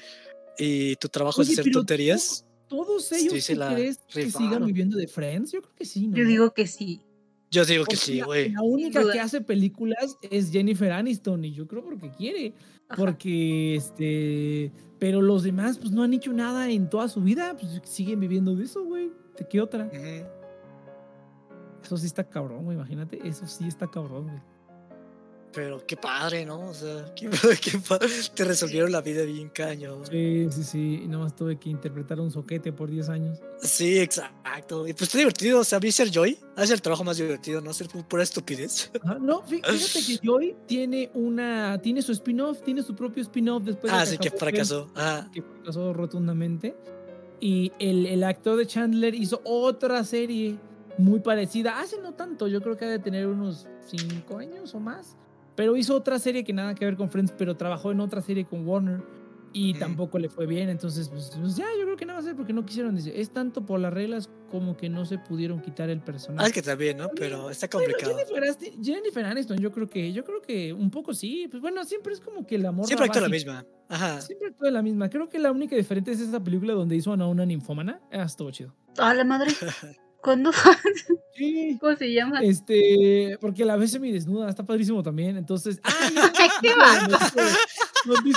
y 0.57 0.95
tu 0.97 1.09
trabajo 1.09 1.41
Oye, 1.41 1.53
es 1.53 1.59
hacer 1.59 1.71
tonterías. 1.71 2.45
¿Todos 2.67 3.11
ellos 3.13 3.43
Sí, 3.43 3.55
crees 3.55 3.99
que 4.11 4.29
sigan 4.29 4.65
viviendo 4.65 4.97
de 4.97 5.07
Friends? 5.07 5.51
Yo 5.53 5.61
creo 5.61 5.73
que 5.75 5.85
sí, 5.85 6.07
¿no? 6.07 6.17
Yo 6.17 6.25
digo 6.25 6.53
que 6.53 6.67
sí. 6.67 7.01
Yo 7.49 7.63
digo 7.63 7.85
que 7.85 7.91
Porque 7.95 8.05
sí, 8.05 8.15
la- 8.17 8.25
güey. 8.25 8.51
La 8.51 8.61
única 8.61 9.09
que 9.09 9.19
hace 9.21 9.39
películas 9.39 10.17
es 10.21 10.51
Jennifer 10.51 10.91
Aniston 10.91 11.45
y 11.45 11.53
yo 11.53 11.65
creo 11.65 11.81
porque 11.83 12.11
quiere. 12.11 12.53
Ajá. 12.89 12.97
Porque, 12.97 13.75
este, 13.75 14.71
pero 14.99 15.21
los 15.21 15.43
demás 15.43 15.77
pues 15.77 15.91
no 15.91 16.03
han 16.03 16.13
hecho 16.13 16.33
nada 16.33 16.69
en 16.69 16.89
toda 16.89 17.07
su 17.07 17.21
vida, 17.21 17.55
pues 17.57 17.81
siguen 17.85 18.19
viviendo 18.19 18.53
de 18.53 18.65
eso, 18.65 18.83
güey. 18.83 19.11
¿De 19.39 19.47
qué 19.47 19.61
otra? 19.61 19.85
Ujú. 19.85 20.27
Eso 21.83 21.97
sí 21.97 22.05
está 22.05 22.27
cabrón, 22.27 22.65
güey, 22.65 22.75
imagínate, 22.75 23.25
eso 23.25 23.47
sí 23.47 23.65
está 23.67 23.87
cabrón, 23.89 24.27
güey. 24.27 24.41
Pero 25.57 25.83
qué 25.87 25.97
padre, 25.97 26.45
¿no? 26.45 26.69
O 26.69 26.73
sea, 26.75 27.05
qué, 27.15 27.27
qué 27.59 27.79
padre. 27.79 28.09
Te 28.35 28.43
resolvieron 28.43 28.91
la 28.91 29.01
vida 29.01 29.23
bien 29.23 29.49
caño. 29.49 30.05
Sí, 30.05 30.47
sí, 30.51 30.63
sí, 30.63 31.01
y 31.03 31.07
nomás 31.07 31.35
tuve 31.35 31.57
que 31.57 31.67
interpretar 31.71 32.19
un 32.19 32.29
soquete 32.29 32.71
por 32.71 32.91
10 32.91 33.09
años. 33.09 33.39
Sí, 33.59 33.97
exacto. 33.97 34.87
Y 34.87 34.93
pues 34.93 35.01
está 35.07 35.17
divertido. 35.17 35.61
O 35.61 35.63
sea, 35.63 35.79
a 35.79 35.81
mí 35.81 35.91
ser 35.91 36.11
Joy 36.11 36.37
hace 36.55 36.75
el 36.75 36.81
trabajo 36.83 37.03
más 37.03 37.17
divertido, 37.17 37.59
¿no? 37.59 37.73
Ser 37.73 37.87
pura 37.87 38.21
estupidez. 38.21 38.91
Ajá, 39.03 39.17
No, 39.19 39.41
fí- 39.41 39.65
fíjate 39.65 40.05
que 40.05 40.19
Joy 40.23 40.55
tiene 40.67 41.09
una, 41.15 41.81
tiene 41.81 42.03
su 42.03 42.11
spin-off, 42.11 42.61
tiene 42.61 42.83
su 42.83 42.95
propio 42.95 43.23
spin-off 43.23 43.63
después 43.63 43.91
de 43.91 43.97
ah, 43.97 44.05
sí, 44.05 44.19
que 44.19 44.29
Friends. 44.29 44.39
fracasó. 44.69 44.91
Ah, 44.95 45.27
que 45.33 45.41
fracasó 45.41 45.91
rotundamente. 45.91 46.75
Y 47.39 47.71
el, 47.79 48.05
el 48.05 48.23
actor 48.23 48.57
de 48.57 48.67
Chandler 48.67 49.15
hizo 49.15 49.41
otra 49.43 50.03
serie 50.03 50.55
muy 50.99 51.19
parecida. 51.19 51.79
Hace 51.79 51.99
no 51.99 52.13
tanto, 52.13 52.47
yo 52.47 52.61
creo 52.61 52.77
que 52.77 52.85
ha 52.85 52.89
de 52.89 52.99
tener 52.99 53.25
unos 53.25 53.67
5 53.87 54.37
años 54.37 54.75
o 54.75 54.79
más. 54.79 55.15
Pero 55.57 55.75
hizo 55.75 55.95
otra 55.95 56.19
serie 56.19 56.45
que 56.45 56.53
nada 56.53 56.73
que 56.75 56.85
ver 56.85 56.95
con 56.95 57.09
Friends, 57.09 57.33
pero 57.37 57.57
trabajó 57.57 57.91
en 57.91 57.99
otra 57.99 58.21
serie 58.21 58.45
con 58.45 58.65
Warner. 58.65 59.01
Y 59.53 59.71
Ujú. 59.71 59.79
tampoco 59.79 60.19
le 60.19 60.29
fue 60.29 60.45
bien. 60.45 60.69
Entonces, 60.69 61.09
pues, 61.09 61.31
pues 61.39 61.55
ya, 61.55 61.65
yo 61.79 61.85
creo 61.85 61.97
que 61.97 62.05
nada 62.05 62.19
a 62.19 62.21
ser 62.21 62.35
porque 62.35 62.53
no 62.53 62.63
quisieron. 62.65 62.95
Dice, 62.95 63.19
es 63.19 63.31
tanto 63.31 63.65
por 63.65 63.79
las 63.79 63.91
reglas 63.91 64.29
como 64.51 64.77
que 64.77 64.87
no 64.87 65.05
se 65.05 65.17
pudieron 65.17 65.61
quitar 65.61 65.89
el 65.89 65.99
ah, 65.99 66.05
personaje. 66.05 66.47
es 66.49 66.53
que 66.53 66.61
también, 66.61 66.97
¿no? 66.97 67.09
Pero 67.15 67.49
está 67.49 67.67
Bueno, 67.71 67.87
complicado. 67.93 68.17
Jennifer, 68.17 68.43
Asti- 68.43 68.83
Jennifer 68.85 69.25
Aniston, 69.25 69.57
yo 69.57 69.71
creo 69.71 69.89
que, 69.89 70.13
yo 70.13 70.23
creo 70.25 70.41
que 70.43 70.73
un 70.73 70.91
poco 70.91 71.13
sí. 71.15 71.47
Pues 71.49 71.59
bueno, 71.61 71.83
siempre 71.85 72.13
es 72.13 72.19
como 72.21 72.45
que 72.45 72.55
el 72.55 72.65
amor. 72.67 72.85
Siempre 72.85 73.07
actúa 73.07 73.21
la 73.23 73.29
misma. 73.29 73.65
Ajá. 73.89 74.21
Siempre 74.21 74.49
actúa 74.49 74.69
la 74.69 74.83
misma. 74.83 75.09
Creo 75.09 75.27
que 75.27 75.39
la 75.39 75.51
única 75.51 75.75
diferente 75.75 76.11
es 76.11 76.19
esa 76.19 76.43
película 76.43 76.73
donde 76.73 76.95
hizo 76.95 77.11
a 77.11 77.27
una 77.27 77.45
ninfómana. 77.45 77.99
Ah, 78.11 78.23
estuvo 78.23 78.51
chido. 78.51 78.75
A 78.97 79.13
la 79.15 79.23
madre. 79.23 79.49
¿Cuándo? 80.21 80.51
Sí. 81.35 81.77
¿Cómo 81.79 81.95
se 81.95 82.11
llama? 82.11 82.41
Este, 82.41 83.37
porque 83.39 83.63
la 83.63 83.75
vez 83.77 83.91
semi 83.91 84.11
desnuda, 84.11 84.49
está 84.49 84.63
padrísimo 84.65 85.03
también. 85.03 85.37
Entonces, 85.37 85.79
Ay, 85.83 86.49
qué 86.61 86.73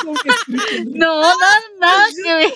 un 0.07 0.17
stripper. 0.17 0.87
No, 0.87 1.23
no, 1.23 1.37
nada 1.81 2.05
que 2.23 2.35
ver. 2.35 2.53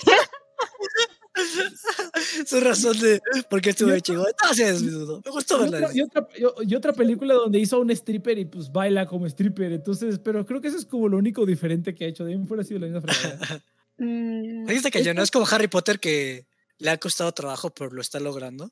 Su 2.45 2.59
razón 2.61 2.97
de 2.99 3.21
por 3.49 3.61
qué 3.61 3.71
estuve 3.71 3.99
chido. 4.01 4.25
No 4.47 4.53
se 4.53 4.65
desnudo. 4.71 5.21
Me 5.25 5.31
gustó 5.31 5.57
Y 5.65 5.69
verla. 5.69 5.87
otra, 5.87 5.97
y, 5.97 6.01
otra, 6.01 6.27
y- 6.63 6.75
otra 6.75 6.93
película 6.93 7.33
donde 7.33 7.59
hizo 7.59 7.75
a 7.77 7.79
un 7.79 7.89
stripper 7.91 8.37
y 8.37 8.45
pues 8.45 8.71
baila 8.71 9.05
como 9.05 9.25
stripper. 9.25 9.73
Entonces, 9.73 10.19
pero 10.19 10.45
creo 10.45 10.61
que 10.61 10.69
eso 10.69 10.77
es 10.77 10.85
como 10.85 11.09
lo 11.09 11.17
único 11.17 11.45
diferente 11.45 11.93
que 11.93 12.05
ha 12.05 12.07
hecho. 12.07 12.23
De 12.23 12.31
ahí 12.31 12.37
en 12.37 12.47
fuera 12.47 12.61
ha 12.61 12.65
sido 12.65 12.79
la 12.79 12.87
misma. 12.87 13.01
Mm, 13.97 14.65
Dijiste 14.65 14.91
que 14.91 15.03
yo 15.05 15.13
no 15.13 15.21
es 15.21 15.31
como 15.31 15.45
Harry 15.49 15.69
Potter 15.69 16.01
que 16.01 16.45
le 16.79 16.89
ha 16.89 16.97
costado 16.97 17.31
trabajo, 17.31 17.69
pero 17.69 17.91
lo 17.91 18.01
está 18.01 18.19
logrando. 18.19 18.69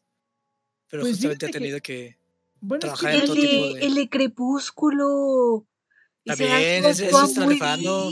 Pero 0.94 1.02
Pues 1.06 1.14
justamente 1.16 1.46
ha 1.48 1.50
que- 1.50 1.54
tenido 1.54 1.80
que. 1.82 2.18
Bueno, 2.62 2.76
es 2.78 2.82
Trabajar 2.82 3.10
que 3.10 3.16
en 3.18 3.22
el, 3.24 3.28
todo 3.28 3.36
de, 3.36 3.48
tipo 3.48 3.74
de- 3.74 3.86
el 3.88 3.96
de 3.96 4.10
Crepúsculo. 4.10 5.66
Bien, 6.24 6.86
ese- 6.86 6.90
ese 6.90 7.06
está 7.08 7.26
muy 7.46 7.54
rifando. 7.56 8.12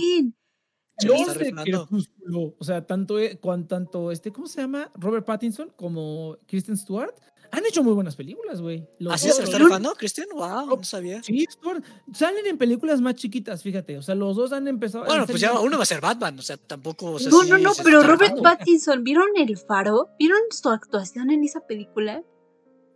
Los 1.04 1.38
de. 1.38 1.52
Crepúsculo, 1.54 2.56
o 2.60 2.64
sea, 2.64 2.86
tanto, 2.86 3.20
eh, 3.20 3.38
cuan- 3.40 3.68
tanto 3.68 4.12
este, 4.12 4.32
¿cómo 4.32 4.48
se 4.48 4.62
llama? 4.62 4.92
Robert 4.96 5.26
Pattinson 5.26 5.72
como 5.76 6.38
Kristen 6.48 6.76
Stewart 6.76 7.14
han 7.52 7.66
hecho 7.66 7.84
muy 7.84 7.94
buenas 7.94 8.16
películas, 8.16 8.62
güey. 8.62 8.88
¿Así 9.10 9.28
dos, 9.28 9.38
se 9.38 9.44
está 9.44 9.58
rifando, 9.60 9.94
Cristian? 9.94 10.28
Wow, 10.34 10.78
no 10.78 10.84
sabía. 10.84 11.22
Sí, 11.22 11.46
Stewart. 11.52 11.84
Salen 12.14 12.46
en 12.48 12.58
películas 12.58 13.00
más 13.02 13.16
chiquitas, 13.16 13.62
fíjate. 13.62 13.98
O 13.98 14.02
sea, 14.02 14.16
los 14.16 14.36
dos 14.36 14.52
han 14.54 14.68
empezado. 14.68 15.06
Bueno, 15.06 15.28
pues 15.28 15.40
ya 15.40 15.60
uno 15.60 15.78
va 15.78 15.84
a 15.84 15.86
ser 15.86 16.02
Batman, 16.02 16.40
o 16.40 16.42
sea, 16.42 16.58
tampoco. 16.58 17.12
o 17.12 17.20
sea, 17.20 17.30
No, 17.30 17.44
sí 17.44 17.50
no, 17.50 17.58
no, 17.60 17.72
pero 17.84 18.02
Robert 18.02 18.22
rifando. 18.34 18.42
Pattinson, 18.44 19.04
¿vieron 19.04 19.28
El 19.36 19.58
Faro? 19.58 20.10
¿Vieron 20.18 20.40
su 20.50 20.70
actuación 20.70 21.30
en 21.32 21.44
esa 21.44 21.62
película? 21.62 22.24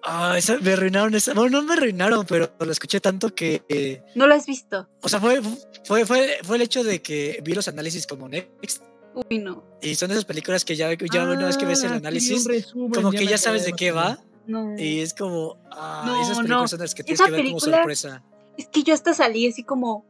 Ah, 0.06 0.36
esa- 0.38 0.58
me 0.60 0.74
arruinaron 0.74 1.16
esa. 1.16 1.34
Bueno, 1.34 1.62
no 1.62 1.68
me 1.68 1.74
arruinaron, 1.74 2.26
pero 2.26 2.52
lo 2.60 2.72
escuché 2.72 3.00
tanto 3.00 3.34
que. 3.34 3.64
eh, 3.70 4.04
¿No 4.16 4.28
lo 4.28 4.36
has 4.36 4.46
visto? 4.46 4.88
o 5.02 5.10
sea, 5.10 5.20
fue, 5.20 5.42
fue, 5.84 6.06
fue, 6.06 6.38
fue 6.44 6.56
el 6.58 6.62
hecho 6.62 6.84
de 6.84 7.02
que 7.02 7.40
vi 7.44 7.54
los 7.54 7.68
análisis 7.68 8.06
como 8.06 8.28
Next. 8.30 8.84
Uy, 9.30 9.40
no. 9.40 9.64
Y 9.82 9.96
son 9.96 10.12
esas 10.12 10.26
películas 10.26 10.64
que 10.66 10.76
ya, 10.76 10.92
ya 10.94 11.24
una 11.24 11.46
vez 11.48 11.58
que 11.58 11.66
ves 11.66 11.80
el 11.84 11.88
Ah, 11.88 11.92
sí, 11.94 11.98
análisis, 11.98 12.46
resumen, 12.46 12.92
como 12.92 13.12
que 13.12 13.26
ya 13.26 13.38
sabes 13.38 13.66
de 13.66 13.74
qué 13.74 13.92
va. 13.92 14.20
No. 14.46 14.78
Y 14.78 15.00
es 15.00 15.14
como. 15.14 15.58
Ah, 15.72 16.04
No, 16.06 16.22
esas 16.22 16.38
no. 16.38 16.44
películas 16.44 16.70
son 16.72 16.80
las 16.82 16.94
que 16.94 17.04
tienes 17.04 17.20
Esa 17.20 17.26
que 17.28 17.32
ver 17.32 17.42
como 17.46 17.58
película- 17.60 17.78
sorpresa. 17.78 18.24
Es 18.58 18.68
que 18.68 18.84
yo 18.84 18.94
hasta 18.94 19.14
salí 19.14 19.48
así 19.48 19.64
como, 19.64 20.06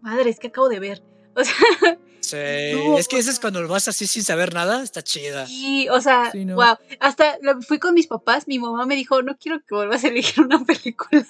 madre, 0.00 0.28
es 0.30 0.38
que 0.38 0.48
acabo 0.48 0.68
de 0.68 0.80
ver. 0.80 1.02
O 1.36 1.44
sea, 1.44 1.54
Sí, 2.20 2.36
No, 2.74 2.98
es 2.98 3.06
que 3.08 3.18
eso 3.18 3.30
es 3.30 3.38
cuando 3.38 3.62
lo 3.62 3.68
vas 3.68 3.86
así 3.88 4.06
sin 4.06 4.24
saber 4.24 4.52
nada, 4.52 4.82
está 4.82 5.02
chida. 5.02 5.46
sí, 5.46 5.88
o 5.90 6.00
sea, 6.00 6.30
Sí, 6.32 6.44
no. 6.44 6.56
wow. 6.56 6.76
Hasta 6.98 7.38
lo- 7.42 7.60
fui 7.62 7.78
con 7.78 7.94
mis 7.94 8.06
papás, 8.08 8.48
mi 8.48 8.58
mamá 8.58 8.84
me 8.86 8.96
dijo, 8.96 9.22
no 9.22 9.36
quiero 9.36 9.60
que 9.60 9.74
vuelvas 9.74 10.02
a 10.04 10.08
elegir 10.08 10.42
una 10.44 10.64
película. 10.64 11.24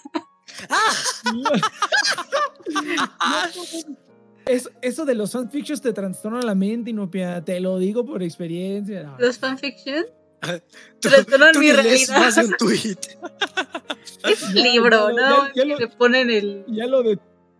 Es- 4.46 4.70
eso 4.80 5.04
de 5.04 5.14
los 5.16 5.32
fanfictions 5.32 5.82
te 5.82 5.92
trastorna 5.92 6.40
la 6.42 6.54
mente, 6.54 6.90
Inopia. 6.90 7.44
Te 7.44 7.58
lo 7.58 7.78
digo 7.78 8.06
por 8.06 8.22
experiencia. 8.22 9.02
No. 9.02 9.16
Los 9.18 9.38
fanfiction. 9.38 10.04
Tú, 11.00 11.08
Trastornan 11.08 11.58
mi 11.58 11.72
realidad. 11.72 12.18
más 12.20 12.36
un 12.36 12.52
tweet. 12.58 12.96
Es 14.22 14.42
un 14.44 14.54
Ya, 14.54 14.62
libro, 14.62 15.08
¿no? 15.10 15.46
ya- 15.48 15.52
ya 15.54 15.62
Que 15.62 15.64
lo- 15.68 15.78
le 15.78 15.88
ponen 15.88 16.30
el. 16.30 16.64
Ya 16.68 16.86
lo 16.86 17.02
de, 17.02 17.18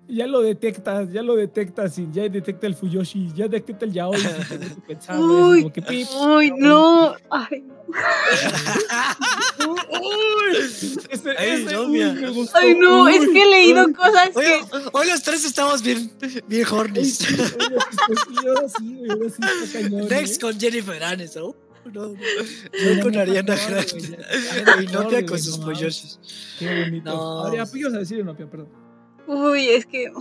ya 0.09 0.27
lo 0.27 0.41
detectas, 0.43 1.13
ya 1.13 1.23
lo 1.23 1.37
detectas 1.37 1.99
y 1.99 2.09
ya 2.13 2.29
detecta 2.29 2.67
el 2.67 2.75
Fuyoshi, 2.75 3.33
ya 3.35 3.49
detecta 3.49 3.85
el 3.85 3.93
Yaoi. 3.93 4.17
así 4.17 5.13
Uy, 5.21 5.61
como 5.63 5.73
que 5.73 5.83
pip. 5.83 6.09
Uy, 6.21 6.53
no. 6.57 7.15
Ay, 7.31 7.65
Ese- 11.11 11.35
Ay, 11.39 11.51
ese, 11.63 11.75
novia. 11.75 12.11
uy, 12.13 12.21
me 12.21 12.31
gustó. 12.31 12.59
ay, 12.59 12.75
no, 12.79 13.09
es 13.09 13.21
Uy, 13.21 13.33
que 13.33 13.43
he 13.43 13.47
leído 13.47 13.87
uy. 13.87 13.93
cosas 13.93 14.31
Oye, 14.35 14.61
que. 14.71 14.79
hoy 14.93 15.07
los 15.09 15.23
tres 15.23 15.45
estamos 15.45 15.83
bien, 15.83 16.11
bien 16.47 16.67
Ay, 16.67 16.73
hornies. 16.79 17.17
sí, 17.19 17.27
sí, 17.27 17.37
sí, 17.37 18.47
ahora 18.49 18.69
sí, 18.69 18.95
güey, 18.97 19.11
ahora 19.11 19.31
sí 19.31 19.43
está 19.65 19.81
cañón, 19.83 20.09
Next 20.09 20.37
¿eh? 20.37 20.41
con 20.41 20.61
Jennifer 20.61 21.05
Aniston. 21.05 21.43
Oh, 21.45 21.57
no, 21.93 22.07
no. 22.09 22.15
No, 22.15 22.95
Yo 22.95 23.03
con 23.03 23.13
no, 23.13 23.21
Ariana 23.21 23.55
Grande. 23.55 24.19
Y 24.83 24.87
Nopia 24.93 25.27
con 25.27 25.37
no 25.37 25.43
sus 25.43 25.59
mames. 25.59 25.79
polloshis. 25.79 26.19
Qué 26.59 26.83
bonito. 26.85 27.11
No. 27.11 27.51
¿qué 27.73 27.79
ibas 27.79 27.95
a 27.95 27.99
decir, 27.99 28.19
Inopia? 28.19 28.47
Perdón. 28.51 28.69
Uy, 29.27 29.69
es 29.71 29.87
que. 29.87 30.11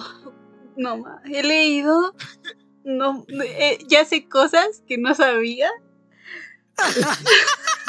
No, 0.78 0.98
ma. 0.98 1.22
He 1.24 1.42
leído. 1.42 2.14
No, 2.84 3.26
eh, 3.30 3.78
ya 3.88 4.04
sé 4.04 4.28
cosas 4.28 4.84
que 4.86 4.98
no 4.98 5.16
sabía. 5.16 5.70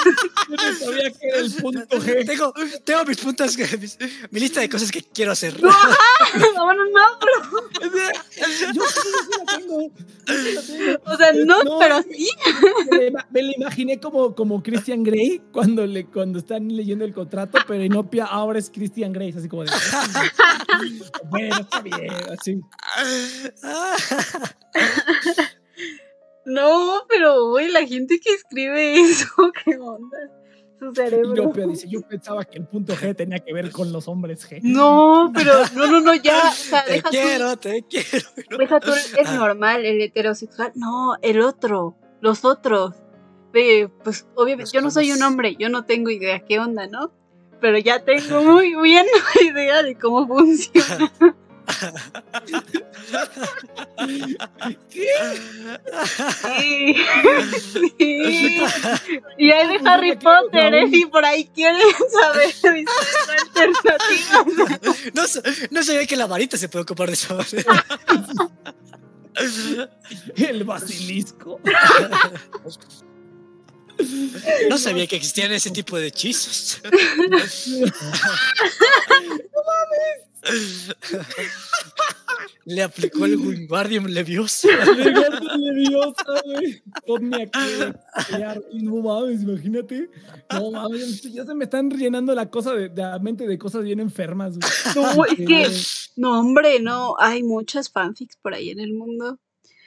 Yo 0.48 0.56
no 0.56 0.74
sabía 0.78 1.10
que 1.10 1.28
era 1.28 1.38
el 1.38 1.52
punto 1.54 1.98
G. 2.00 2.26
Tengo, 2.26 2.52
tengo 2.84 3.04
mis 3.04 3.16
mis- 3.78 3.98
mi 4.30 4.40
lista 4.40 4.60
de 4.60 4.68
cosas 4.68 4.90
que 4.90 5.02
quiero 5.02 5.32
hacer. 5.32 5.54
No, 6.54 6.72
no, 6.74 6.84
no, 6.84 7.00
pero. 7.20 7.90
Yo 7.92 8.42
sí, 8.48 8.64
yo 8.74 8.82
sí 8.84 9.08
la 9.38 9.58
tengo. 9.58 9.80
Yo 10.26 10.34
sí 10.34 10.52
la 10.54 10.62
tengo. 10.62 11.02
O 11.04 11.16
sea, 11.16 11.32
no, 11.32 11.62
No, 11.62 11.78
pero 11.78 12.02
sí. 12.02 12.28
Me, 12.90 13.10
me 13.30 13.42
la 13.42 13.52
imaginé 13.56 14.00
como, 14.00 14.34
como 14.34 14.62
Christian 14.62 15.02
Grey 15.02 15.42
cuando, 15.52 15.86
le, 15.86 16.06
cuando 16.06 16.38
están 16.38 16.68
leyendo 16.74 17.04
el 17.04 17.12
contrato, 17.12 17.58
pero 17.66 17.84
Inopia 17.84 18.24
ahora 18.26 18.58
es 18.58 18.70
Christian 18.70 19.12
Grey, 19.12 19.34
así 19.36 19.48
como 19.48 19.64
de. 19.64 19.70
bueno, 21.30 21.56
está 21.60 21.80
bien, 21.80 22.10
así. 22.38 22.60
No, 26.46 27.02
pero 27.08 27.50
güey, 27.50 27.68
la 27.68 27.84
gente 27.86 28.18
que 28.20 28.32
escribe 28.32 29.00
eso, 29.00 29.28
¿qué 29.64 29.76
onda? 29.76 30.16
Su 30.78 30.94
cerebro. 30.94 31.52
Dice: 31.68 31.88
Yo 31.88 32.02
pensaba 32.02 32.44
que 32.44 32.58
el 32.58 32.66
punto 32.66 32.94
G 32.94 33.16
tenía 33.16 33.38
que 33.40 33.52
ver 33.52 33.70
con 33.72 33.92
los 33.92 34.08
hombres 34.08 34.48
G. 34.48 34.60
No, 34.62 35.32
pero 35.34 35.52
no, 35.74 35.86
no, 35.86 36.00
no, 36.00 36.14
ya. 36.14 36.48
O 36.48 36.52
sea, 36.52 36.84
Te 36.84 36.92
deja 36.92 37.10
tú, 37.10 37.16
quiero, 37.16 37.56
te 37.56 37.82
quiero. 37.82 38.28
deja 38.58 38.80
tú 38.80 38.92
el 38.92 39.36
normal, 39.36 39.84
el 39.84 40.00
heterosexual. 40.02 40.72
No, 40.74 41.16
el 41.22 41.40
otro, 41.40 41.96
los 42.20 42.44
otros. 42.44 42.94
Pues 43.52 44.26
obviamente, 44.34 44.64
Los 44.64 44.72
yo 44.72 44.82
no 44.82 44.90
soy 44.90 45.12
un 45.12 45.22
hombre, 45.22 45.56
yo 45.58 45.70
no 45.70 45.86
tengo 45.86 46.10
idea 46.10 46.40
qué 46.40 46.58
onda, 46.58 46.86
¿no? 46.86 47.10
Pero 47.58 47.78
ya 47.78 48.04
tengo 48.04 48.42
muy 48.42 48.74
bien 48.82 49.06
idea 49.50 49.82
de 49.82 49.96
cómo 49.96 50.26
funciona. 50.26 51.10
Sí. 54.88 55.06
Sí. 57.72 58.62
Y 59.38 59.50
hay 59.50 59.68
de 59.68 59.88
Harry 59.88 60.16
Potter, 60.16 60.74
¿eh? 60.74 60.88
Si 60.90 61.06
por 61.06 61.24
ahí 61.24 61.48
quieren 61.54 61.80
saber 62.10 62.54
alternativas. 63.54 64.80
No, 65.14 65.22
no 65.70 65.82
sabía 65.82 66.06
que 66.06 66.16
la 66.16 66.26
varita 66.26 66.56
se 66.56 66.68
puede 66.68 66.84
ocupar 66.84 67.10
de 67.10 67.16
manera. 67.34 67.84
El 70.36 70.64
basilisco. 70.64 71.60
No 74.70 74.78
sabía 74.78 75.06
que 75.06 75.16
existían 75.16 75.52
ese 75.52 75.70
tipo 75.70 75.96
de 75.98 76.08
hechizos. 76.08 76.80
Le 82.64 82.82
aplicó 82.82 83.24
el 83.24 83.36
Wingardium 83.36 84.06
Leviosa. 84.06 84.68
Legardo 84.96 85.56
Leviosa, 85.56 86.42
güey. 86.44 86.82
Ponme 87.06 87.42
aquí. 87.42 87.58
No 88.72 88.96
mames, 89.02 89.42
imagínate. 89.42 90.10
No 90.52 90.70
mames, 90.72 91.22
ya 91.22 91.44
se 91.44 91.54
me 91.54 91.64
están 91.64 91.90
llenando 91.90 92.34
la 92.34 92.50
cosa 92.50 92.74
de, 92.74 92.88
de 92.88 93.02
la 93.02 93.18
mente 93.20 93.46
de 93.46 93.58
cosas 93.58 93.84
bien 93.84 94.00
enfermas, 94.00 94.58
güey. 94.58 94.70
No, 94.96 95.24
es 95.24 95.36
que, 95.36 95.68
no, 96.16 96.40
hombre, 96.40 96.80
no. 96.80 97.16
Hay 97.18 97.42
muchas 97.42 97.90
fanfics 97.90 98.36
por 98.36 98.54
ahí 98.54 98.70
en 98.70 98.80
el 98.80 98.94
mundo. 98.94 99.38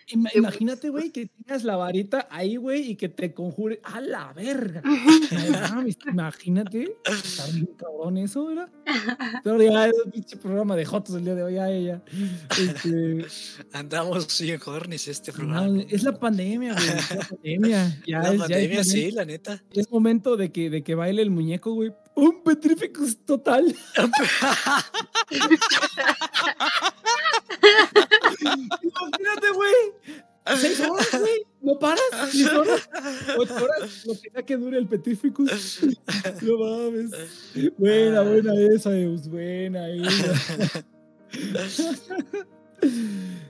Ima- 0.10 0.30
imagínate, 0.36 0.90
güey, 0.90 1.12
que 1.12 1.28
tengas 1.28 1.64
la 1.64 1.76
varita 1.76 2.28
ahí, 2.30 2.56
güey, 2.58 2.92
y 2.92 2.96
que 2.96 3.10
te 3.10 3.34
conjure 3.34 3.80
a 3.84 4.02
la 4.02 4.34
verga. 4.34 4.82
Imagínate. 6.08 6.96
Está 7.06 7.46
bien 7.48 7.70
cabrón 7.78 8.18
eso, 8.18 8.46
¿verdad? 8.48 8.70
Pero 9.44 9.62
ya 9.62 9.88
es 9.88 9.94
un 10.06 10.12
pinche 10.12 10.38
programa 10.38 10.76
de 10.76 10.86
Jotos 10.86 11.16
el 11.16 11.26
día 11.26 11.36
de 11.36 11.44
hoy, 11.44 11.54
ya 11.56 11.70
ella. 11.70 12.02
Este, 12.60 13.26
Andamos 13.74 14.40
bien 14.42 14.60
hornies 14.66 15.08
este 15.08 15.32
programa. 15.32 15.68
no, 15.68 15.82
es 15.82 16.04
la 16.04 16.18
pandemia, 16.20 16.74
güey. 16.74 16.88
Es 16.88 17.16
la 17.16 17.28
pandemia. 17.28 18.02
Ya 18.08 18.20
La 18.20 18.24
es, 18.24 18.30
ya 18.30 18.34
es 18.34 18.40
pandemia, 18.42 18.84
sí, 18.84 19.12
la 19.12 19.26
neta. 19.26 19.64
Es 19.72 19.92
momento 19.92 20.38
de 20.38 20.52
que, 20.52 20.70
de 20.70 20.84
que 20.84 20.96
baile 20.96 21.22
el 21.22 21.32
muñeco, 21.32 21.74
güey. 21.74 21.92
Un 22.16 22.44
petrificus 22.44 23.18
total. 23.26 23.74
Imagínate, 28.42 29.52
güey. 29.54 29.76
Seis 30.58 30.80
horas, 30.80 31.08
güey. 31.20 31.46
No 31.62 31.78
paras. 31.78 32.02
Seis 32.32 32.48
horas. 32.50 32.90
Ocho 33.38 33.56
horas. 33.56 34.06
Lo 34.34 34.46
que 34.46 34.58
dure 34.58 34.78
el 34.78 34.88
petrificus. 34.88 35.82
No 36.42 36.58
mames. 36.58 37.12
Buena, 37.78 38.22
buena 38.22 38.54
esa, 38.56 38.98
Eus. 38.98 39.28
Buena 39.28 39.90
esa. 39.90 40.86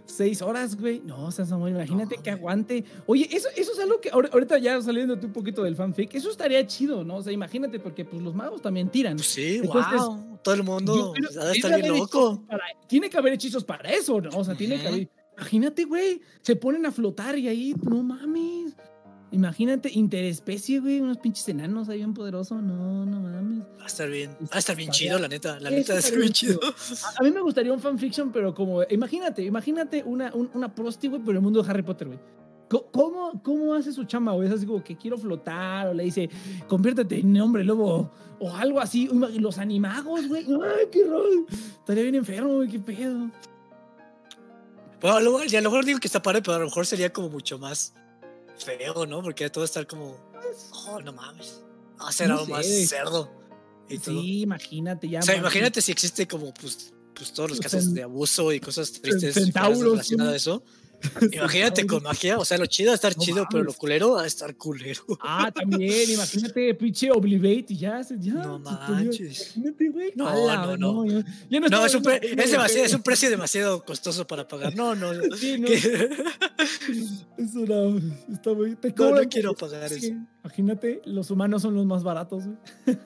Seis 0.05 0.41
horas, 0.41 0.75
güey. 0.75 1.01
No, 1.05 1.25
o 1.27 1.31
sea, 1.31 1.45
Samuel, 1.45 1.75
imagínate 1.75 2.17
No, 2.17 2.23
que 2.23 2.29
aguante. 2.31 2.83
Oye, 3.05 3.29
eso, 3.31 3.47
eso 3.55 3.71
es 3.71 3.79
algo 3.79 4.01
que 4.01 4.11
ahor- 4.11 4.29
ahorita 4.33 4.57
ya 4.57 4.81
saliéndote 4.81 5.27
un 5.27 5.33
poquito 5.33 5.63
del 5.63 5.75
fanfic, 5.75 6.13
eso 6.15 6.29
estaría 6.29 6.65
chido, 6.67 7.03
¿no? 7.03 7.17
O 7.17 7.23
sea, 7.23 7.31
imagínate, 7.31 7.79
porque 7.79 8.03
pues 8.03 8.21
los 8.21 8.33
magos 8.35 8.61
también 8.61 8.89
tiran. 8.89 9.15
Pues 9.15 9.27
sí, 9.27 9.57
Entonces, 9.63 10.01
wow. 10.01 10.39
Todo 10.43 10.55
el 10.55 10.63
mundo 10.63 11.13
pues, 11.17 11.35
debe 11.35 11.51
bien 11.53 11.65
haber 11.73 11.87
loco. 11.89 12.43
para- 12.47 12.63
tiene 12.87 13.09
que 13.09 13.17
haber 13.17 13.33
hechizos 13.33 13.63
para 13.63 13.89
eso, 13.91 14.19
¿no? 14.19 14.29
O 14.37 14.43
sea, 14.43 14.55
tiene 14.55 14.79
que 14.81 14.87
haber. 14.87 15.09
Imagínate, 15.37 15.85
güey. 15.85 16.19
Se 16.41 16.55
ponen 16.55 16.85
a 16.85 16.91
flotar 16.91 17.37
y 17.37 17.47
ahí, 17.47 17.73
no 17.83 18.03
mames. 18.03 18.73
Imagínate, 19.31 19.91
interespecie, 19.93 20.79
güey. 20.79 20.99
Unos 21.01 21.17
pinches 21.19 21.47
enanos 21.49 21.87
ahí 21.89 21.97
bien 21.97 22.13
poderosos. 22.15 22.63
No, 22.63 23.05
no 23.05 23.19
mames. 23.19 23.63
Va 23.79 23.83
a 23.83 23.87
estar 23.87 24.09
bien. 24.09 24.31
Va 24.41 24.55
a 24.55 24.59
estar 24.59 24.75
bien 24.75 24.89
chido, 24.89 25.19
la 25.19 25.27
neta. 25.27 25.59
La 25.59 25.69
neta 25.69 25.93
es 25.93 25.99
estaría 26.05 26.19
bien 26.21 26.33
chido. 26.33 26.59
A, 26.63 27.19
a 27.19 27.23
mí 27.23 27.29
me 27.31 27.41
gustaría 27.41 27.71
un 27.71 27.79
fanfiction, 27.79 28.31
pero 28.31 28.55
como. 28.55 28.81
Imagínate, 28.89 29.43
imagínate 29.43 30.03
una, 30.03 30.33
un- 30.33 30.49
una 30.55 30.73
prosti, 30.73 31.07
güey, 31.09 31.21
pero 31.23 31.37
el 31.37 31.43
mundo 31.43 31.61
de 31.61 31.69
Harry 31.69 31.83
Potter, 31.83 32.07
güey. 32.07 32.19
¿Cómo, 32.91 33.41
¿Cómo 33.43 33.73
hace 33.73 33.91
su 33.91 34.03
chama, 34.03 34.31
güey? 34.33 34.47
Es 34.47 34.53
así 34.53 34.65
como 34.65 34.83
que 34.83 34.95
quiero 34.95 35.17
flotar, 35.17 35.87
o 35.87 35.93
le 35.93 36.03
dice, 36.03 36.29
conviértete 36.67 37.19
en 37.19 37.39
hombre 37.41 37.63
lobo, 37.63 38.11
o 38.39 38.51
algo 38.55 38.79
así. 38.79 39.09
Los 39.11 39.57
animagos, 39.57 40.27
güey. 40.27 40.43
¡Ay, 40.45 40.85
qué 40.91 41.03
raro! 41.03 41.23
Estaría 41.79 42.03
bien 42.03 42.15
enfermo, 42.15 42.55
güey, 42.57 42.67
qué 42.69 42.79
pedo. 42.79 43.29
Bueno, 45.01 45.15
a 45.15 45.17
a 45.17 45.21
lo 45.61 45.69
mejor 45.69 45.85
digo 45.85 45.99
que 45.99 46.07
está 46.07 46.21
padre, 46.21 46.41
pero 46.41 46.55
a 46.55 46.59
lo 46.59 46.65
mejor 46.65 46.85
sería 46.85 47.11
como 47.13 47.29
mucho 47.29 47.57
más 47.57 47.93
feo, 48.59 49.05
¿no? 49.05 49.21
Porque 49.21 49.49
todo 49.49 49.63
estar 49.63 49.87
como, 49.87 50.17
oh, 50.87 50.99
no 51.01 51.13
mames. 51.13 51.61
Va 52.01 52.09
a 52.09 52.11
ser 52.11 52.29
No 52.29 52.39
algo 52.39 52.47
más 52.47 52.65
cerdo. 52.87 53.31
Y 53.89 53.97
todo. 53.97 54.21
Sí, 54.21 54.41
imagínate 54.41 55.09
ya. 55.09 55.19
O 55.19 55.23
sea, 55.23 55.35
imagínate 55.35 55.81
si 55.81 55.91
existe 55.91 56.27
como, 56.27 56.53
pues, 56.53 56.93
pues 57.13 57.33
todos 57.33 57.49
los 57.49 57.59
casos 57.59 57.93
de 57.93 58.03
abuso 58.03 58.51
y 58.53 58.59
cosas 58.59 58.91
tristes 58.91 59.35
relacionadas 59.53 60.33
a 60.33 60.35
eso. 60.35 60.63
Imagínate 61.31 61.87
con 61.87 62.03
magia, 62.03 62.37
o 62.37 62.45
sea, 62.45 62.57
lo 62.57 62.65
chido 62.65 62.89
va 62.89 62.93
a 62.93 62.95
estar 62.95 63.15
No 63.15 63.23
chido, 63.23 63.47
pero 63.49 63.63
lo 63.63 63.73
culero 63.73 64.11
va 64.11 64.23
a 64.23 64.27
estar 64.27 64.55
culero. 64.55 65.01
Ah, 65.21 65.51
también, 65.51 66.09
imagínate, 66.11 66.73
pinche 66.75 67.09
Oblivate 67.11 67.65
y 67.69 67.77
ya, 67.77 68.03
se- 68.03 68.17
ya. 68.19 68.33
No 68.33 68.59
manches. 68.59 69.55
Imagínate, 69.55 69.89
güey. 69.89 70.11
No, 70.15 70.65
no, 70.65 70.77
no. 70.77 71.05
ya- 71.05 71.25
ya 71.49 71.59
No, 71.61 71.85
es 71.85 71.95
un, 71.95 72.03
pre- 72.03 72.17
es, 72.17 72.35
de 72.35 72.47
demasiado, 72.51 72.85
es 72.85 72.93
un 72.93 73.03
precio 73.03 73.29
demasiado 73.29 73.83
costoso 73.85 74.27
para 74.27 74.47
pagar. 74.47 74.75
No, 74.75 74.93
no. 74.95 75.11
Sí, 75.37 75.57
no. 75.59 75.67
Es 77.37 77.55
una. 77.55 77.99
Está 78.31 78.53
muy. 78.53 78.75
Te 78.75 78.89
No, 78.95 79.13
quiero 79.29 79.55
pagar 79.55 79.89
sí, 79.89 80.07
eso. 80.07 80.15
Imagínate, 80.43 81.01
los 81.05 81.31
humanos 81.31 81.61
son 81.61 81.75
los 81.75 81.85
más 81.85 82.03
baratos, 82.03 82.43
güey. 82.45 82.57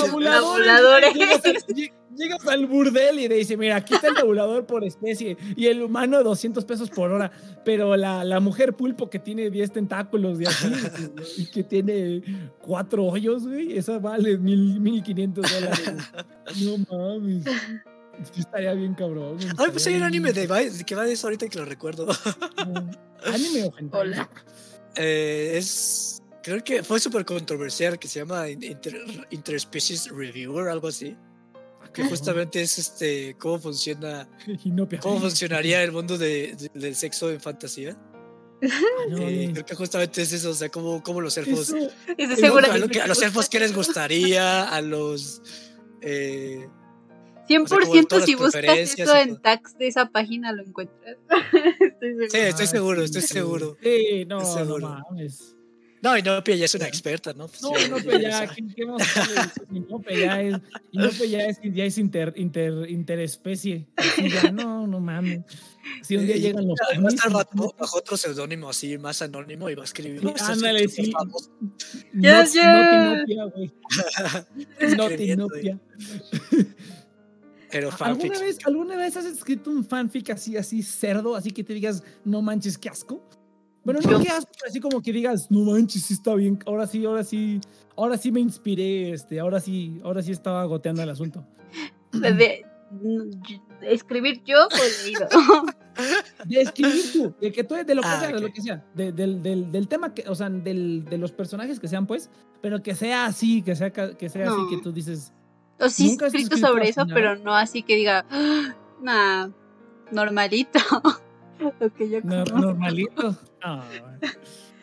Tabuladores. 0.00 1.14
Llegas, 2.16 2.46
al- 2.46 2.66
burdel 2.66 3.18
y 3.20 3.28
te 3.28 3.34
dice, 3.34 3.56
mira, 3.56 3.76
aquí 3.76 3.94
está 3.94 4.08
el 4.08 4.14
tabulador 4.14 4.66
por 4.66 4.84
especie 4.84 5.36
y 5.56 5.66
el 5.66 5.82
humano 5.82 6.22
200 6.22 6.64
pesos 6.64 6.90
por 6.90 7.10
hora, 7.10 7.30
pero 7.64 7.96
la, 7.96 8.24
la 8.24 8.40
mujer 8.40 8.74
pulpo 8.74 9.10
que 9.10 9.18
tiene 9.18 9.50
10 9.50 9.72
tentáculos 9.72 10.40
y 10.40 10.46
así, 10.46 10.66
y 11.38 11.46
que 11.46 11.62
tiene 11.64 12.22
cuatro 12.60 13.04
hoyos, 13.04 13.46
güey, 13.46 13.76
esa 13.76 13.98
vale 13.98 14.38
mil, 14.38 14.80
1500 14.80 15.52
dólares. 15.52 15.82
No 16.62 16.78
mames. 16.90 17.44
Sí 18.32 18.40
estaría 18.40 18.72
bien 18.74 18.94
cabrón. 18.94 19.34
güey, 19.36 19.48
Ay, 19.58 19.66
pues 19.72 19.86
hay 19.88 19.96
un 19.96 20.04
anime 20.04 20.32
de 20.32 20.46
Vi- 20.46 20.84
que 20.84 20.94
va 20.94 21.02
de 21.04 21.12
eso 21.14 21.26
ahorita 21.26 21.48
que 21.48 21.58
lo 21.58 21.64
recuerdo. 21.64 22.06
Anime 23.26 23.64
o. 23.64 23.72
Hola. 23.98 24.28
Eh, 24.96 25.54
es. 25.56 26.22
Creo 26.42 26.62
que 26.62 26.82
fue 26.82 27.00
súper 27.00 27.24
controversial, 27.24 27.98
que 27.98 28.06
se 28.06 28.20
llama 28.20 28.48
Inter- 28.50 29.26
Interspecies 29.30 30.10
Reviewer, 30.10 30.68
algo 30.68 30.88
así. 30.88 31.16
Que 31.94 32.04
justamente 32.04 32.60
es 32.60 32.78
este. 32.78 33.36
cómo 33.38 33.58
funciona. 33.60 34.28
Cómo 35.00 35.20
funcionaría 35.20 35.82
el 35.82 35.92
mundo 35.92 36.18
de- 36.18 36.54
de- 36.56 36.70
del 36.80 36.94
sexo 36.96 37.30
en 37.30 37.40
fantasía. 37.40 37.96
Ah, 38.62 38.68
no, 39.10 39.18
Eh, 39.18 39.50
creo 39.52 39.64
que 39.66 39.74
justamente 39.74 40.22
es 40.22 40.32
eso, 40.32 40.50
o 40.50 40.54
sea, 40.54 40.68
cómo, 40.70 41.02
cómo 41.02 41.20
los 41.20 41.36
elfos. 41.36 41.70
Eso- 41.70 41.76
a, 42.58 42.72
que 42.72 42.78
lo 42.78 42.88
que- 42.88 43.00
a 43.02 43.06
los 43.06 43.20
elfos, 43.22 43.48
¿qué 43.48 43.60
les 43.60 43.74
gustaría? 43.74 44.68
A 44.68 44.80
los. 44.80 45.40
eh, 46.00 46.66
100% 47.48 48.08
todas 48.08 48.22
las 48.22 48.24
si 48.24 48.34
buscas 48.36 48.64
eso 48.64 49.16
en 49.16 49.40
tags 49.42 49.76
de 49.76 49.86
esa 49.88 50.06
página 50.10 50.50
lo 50.52 50.62
encuentras. 50.62 51.16
estoy 51.80 52.30
sí, 52.30 52.38
estoy 52.38 52.66
seguro, 52.66 53.02
estoy 53.02 53.20
seguro. 53.22 53.76
Sí, 53.82 54.24
no, 54.26 54.38
no 54.64 54.78
mames. 54.78 55.54
No, 56.04 56.18
y 56.18 56.22
Nopia 56.22 56.54
ya 56.54 56.66
es 56.66 56.74
una 56.74 56.86
experta, 56.86 57.32
¿no? 57.32 57.48
Pues 57.48 57.62
No, 57.62 57.70
Inope 57.80 58.20
ya. 58.20 58.46
Inope 59.72 60.18
ya 60.20 60.42
es, 60.42 60.56
Inope 60.92 61.30
ya 61.30 61.44
es, 61.46 61.58
ya 61.62 61.84
es 61.86 61.96
inter, 61.96 62.34
inter, 62.36 62.90
interespecie. 62.90 63.88
Así 63.96 64.28
ya, 64.28 64.52
no, 64.52 64.86
no 64.86 65.00
mames. 65.00 65.40
Si 66.02 66.18
un 66.18 66.26
día 66.26 66.36
llegan 66.36 66.68
los 66.68 66.78
ya, 66.92 67.00
Va 67.00 67.06
a 67.06 67.08
estar 67.08 67.28
ovnis, 67.34 67.72
bajo, 67.78 67.96
otro 67.96 68.18
seudónimo 68.18 68.68
así, 68.68 68.98
más 68.98 69.22
anónimo, 69.22 69.70
y 69.70 69.74
va 69.76 69.80
a 69.80 69.86
escribir. 69.86 70.20
Sí, 70.20 70.26
"No, 70.26 70.34
es 70.36 70.42
ándale, 70.42 70.88
sí. 70.88 71.10
famoso". 71.10 71.50
Ya, 72.12 72.44
no, 72.44 73.50
güey. 73.50 73.72
Escribiendo, 74.78 75.46
Notinopia. 75.48 75.80
Pero 77.70 77.88
¿Alguna 78.00 78.34
fanfics. 78.34 78.40
vez, 78.40 78.58
¿Alguna 78.66 78.96
vez 78.96 79.16
has 79.16 79.24
escrito 79.24 79.70
un 79.70 79.86
fanfic 79.86 80.28
así, 80.30 80.58
así 80.58 80.82
cerdo, 80.82 81.34
así 81.34 81.50
que 81.50 81.64
te 81.64 81.72
digas, 81.72 82.02
no 82.26 82.42
manches, 82.42 82.76
qué 82.76 82.90
asco? 82.90 83.26
Bueno, 83.84 84.00
no 84.02 84.10
Yo- 84.10 84.20
qué 84.20 84.28
asco, 84.30 84.50
pero 84.58 84.70
así 84.70 84.80
como 84.80 85.02
que 85.02 85.12
digas, 85.12 85.50
no 85.50 85.60
manches, 85.60 86.02
sí 86.04 86.14
está 86.14 86.34
bien, 86.34 86.58
ahora 86.66 86.86
sí, 86.86 87.04
ahora 87.04 87.22
sí, 87.22 87.60
ahora 87.96 88.16
sí 88.16 88.32
me 88.32 88.40
inspiré, 88.40 89.12
este, 89.12 89.38
ahora 89.40 89.60
sí, 89.60 90.00
ahora 90.02 90.22
sí 90.22 90.32
estaba 90.32 90.64
goteando 90.64 91.02
el 91.02 91.10
asunto. 91.10 91.44
De- 92.12 92.32
de- 92.32 92.64
de 93.80 93.92
escribir 93.92 94.42
yo 94.44 94.66
o 94.66 95.04
leído. 95.04 95.28
De 96.44 96.60
escribir 96.60 97.02
tú, 97.12 97.34
de 97.40 97.52
que 97.52 97.62
tú, 97.62 97.74
de 97.76 97.94
lo 97.94 98.02
que 98.02 98.08
Ah, 98.08 98.18
sea, 98.20 98.28
de 98.32 98.40
lo 98.40 98.52
que 98.52 98.60
sea, 98.60 98.84
de- 98.96 99.12
del, 99.12 99.40
del, 99.44 99.70
del 99.70 99.86
tema, 99.86 100.12
que, 100.12 100.24
o 100.28 100.34
sea, 100.34 100.50
del, 100.50 101.04
de 101.04 101.18
los 101.18 101.30
personajes 101.30 101.78
que 101.78 101.86
sean, 101.86 102.04
pues, 102.08 102.30
pero 102.60 102.82
que 102.82 102.96
sea 102.96 103.26
así, 103.26 103.62
que 103.62 103.76
sea, 103.76 103.90
que 103.92 104.28
sea 104.28 104.48
así, 104.48 104.56
No. 104.60 104.68
que 104.68 104.78
tú 104.78 104.90
dices, 104.92 105.32
O 105.78 105.88
sí 105.88 106.06
he 106.06 106.10
¿Nunca 106.10 106.26
has 106.26 106.34
escrito 106.34 106.54
escrito 106.56 106.66
sobre 106.68 106.82
así 106.82 106.90
eso, 106.90 107.04
nada? 107.04 107.14
pero 107.14 107.36
no 107.36 107.54
así 107.54 107.82
que 107.84 107.94
diga, 107.94 108.24
"Ah, 108.28 108.74
nah, 109.02 109.48
normalito. 110.10 110.80
Lo 111.80 111.94
que 111.94 112.08
yo 112.10 112.20
no, 112.22 112.44
conozco. 112.44 112.58
normalito. 112.58 113.36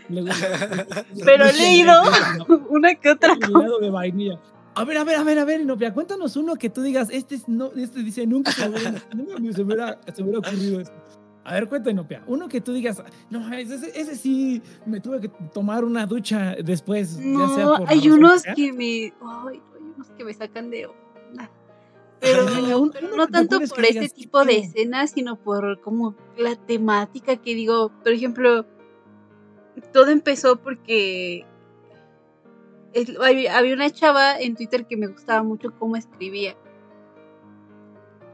Le 0.10 0.22
gusta- 0.22 1.06
Pero 1.26 1.46
le- 1.46 1.54
leído. 1.54 1.94
Una 2.70 2.96
que 2.96 3.10
otra 3.12 3.34
helado 3.34 3.80
de 3.80 3.90
vainilla. 3.90 4.40
A 4.76 4.84
ver, 4.86 4.98
a 4.98 5.04
ver, 5.04 5.16
a 5.18 5.24
ver, 5.24 5.38
a 5.40 5.44
ver, 5.46 5.60
Inopia, 5.62 5.94
cuéntanos 5.94 6.38
uno 6.38 6.56
que 6.56 6.70
tú 6.70 6.82
digas, 6.82 7.10
este 7.12 7.36
es 7.36 7.50
no, 7.50 7.72
este 7.76 8.04
dice, 8.04 8.26
nunca 8.26 8.54
se 8.54 8.70
me 8.70 8.80
se 9.54 9.64
me 9.64 9.64
hubiera, 9.66 10.00
se 10.14 10.24
me 10.24 10.30
hubiera 10.30 10.40
ocurrido 10.40 10.80
esto. 10.80 10.96
A 11.44 11.56
ver, 11.56 11.68
cuenta, 11.68 11.90
Inopia. 11.92 12.24
Uno 12.28 12.48
que 12.48 12.62
tú 12.62 12.72
digas, 12.72 13.04
no, 13.30 13.52
ese, 13.54 13.76
ese 14.00 14.16
sí 14.16 14.62
me 14.86 15.02
tuve 15.02 15.20
que 15.20 15.28
tomar 15.54 15.84
una 15.84 16.06
ducha 16.06 16.56
después. 16.64 17.18
ya 17.18 17.22
sea 17.24 17.66
No, 17.66 17.78
por 17.80 17.82
la 17.88 17.90
hay 17.92 18.10
unos 18.10 18.42
sea. 18.44 18.54
que 18.54 18.72
me. 18.72 19.14
Ay, 19.22 19.60
hay 19.76 19.84
unos 19.96 20.10
que 20.12 20.24
me 20.24 20.34
sacan 20.34 20.70
de 20.70 20.86
onda. 20.86 21.01
Pero, 22.22 22.46
no 23.18 23.28
tanto 23.28 23.58
por 23.70 23.84
este 23.84 24.10
tipo 24.10 24.46
de 24.46 24.58
escenas, 24.60 25.12
sino 25.12 25.36
por 25.38 25.82
como 25.82 26.16
la 26.38 26.56
temática 26.56 27.36
que 27.38 27.56
digo. 27.56 27.90
Por 28.04 28.12
ejemplo, 28.14 28.66
todo 29.92 30.08
empezó 30.12 30.58
porque 30.58 31.46
es- 32.94 33.18
había 33.20 33.74
una 33.74 33.90
chava 33.90 34.40
en 34.40 34.56
Twitter 34.56 34.86
que 34.86 34.98
me 34.98 35.08
gustaba 35.08 35.42
mucho 35.44 35.72
cómo 35.80 35.96
escribía. 35.96 36.56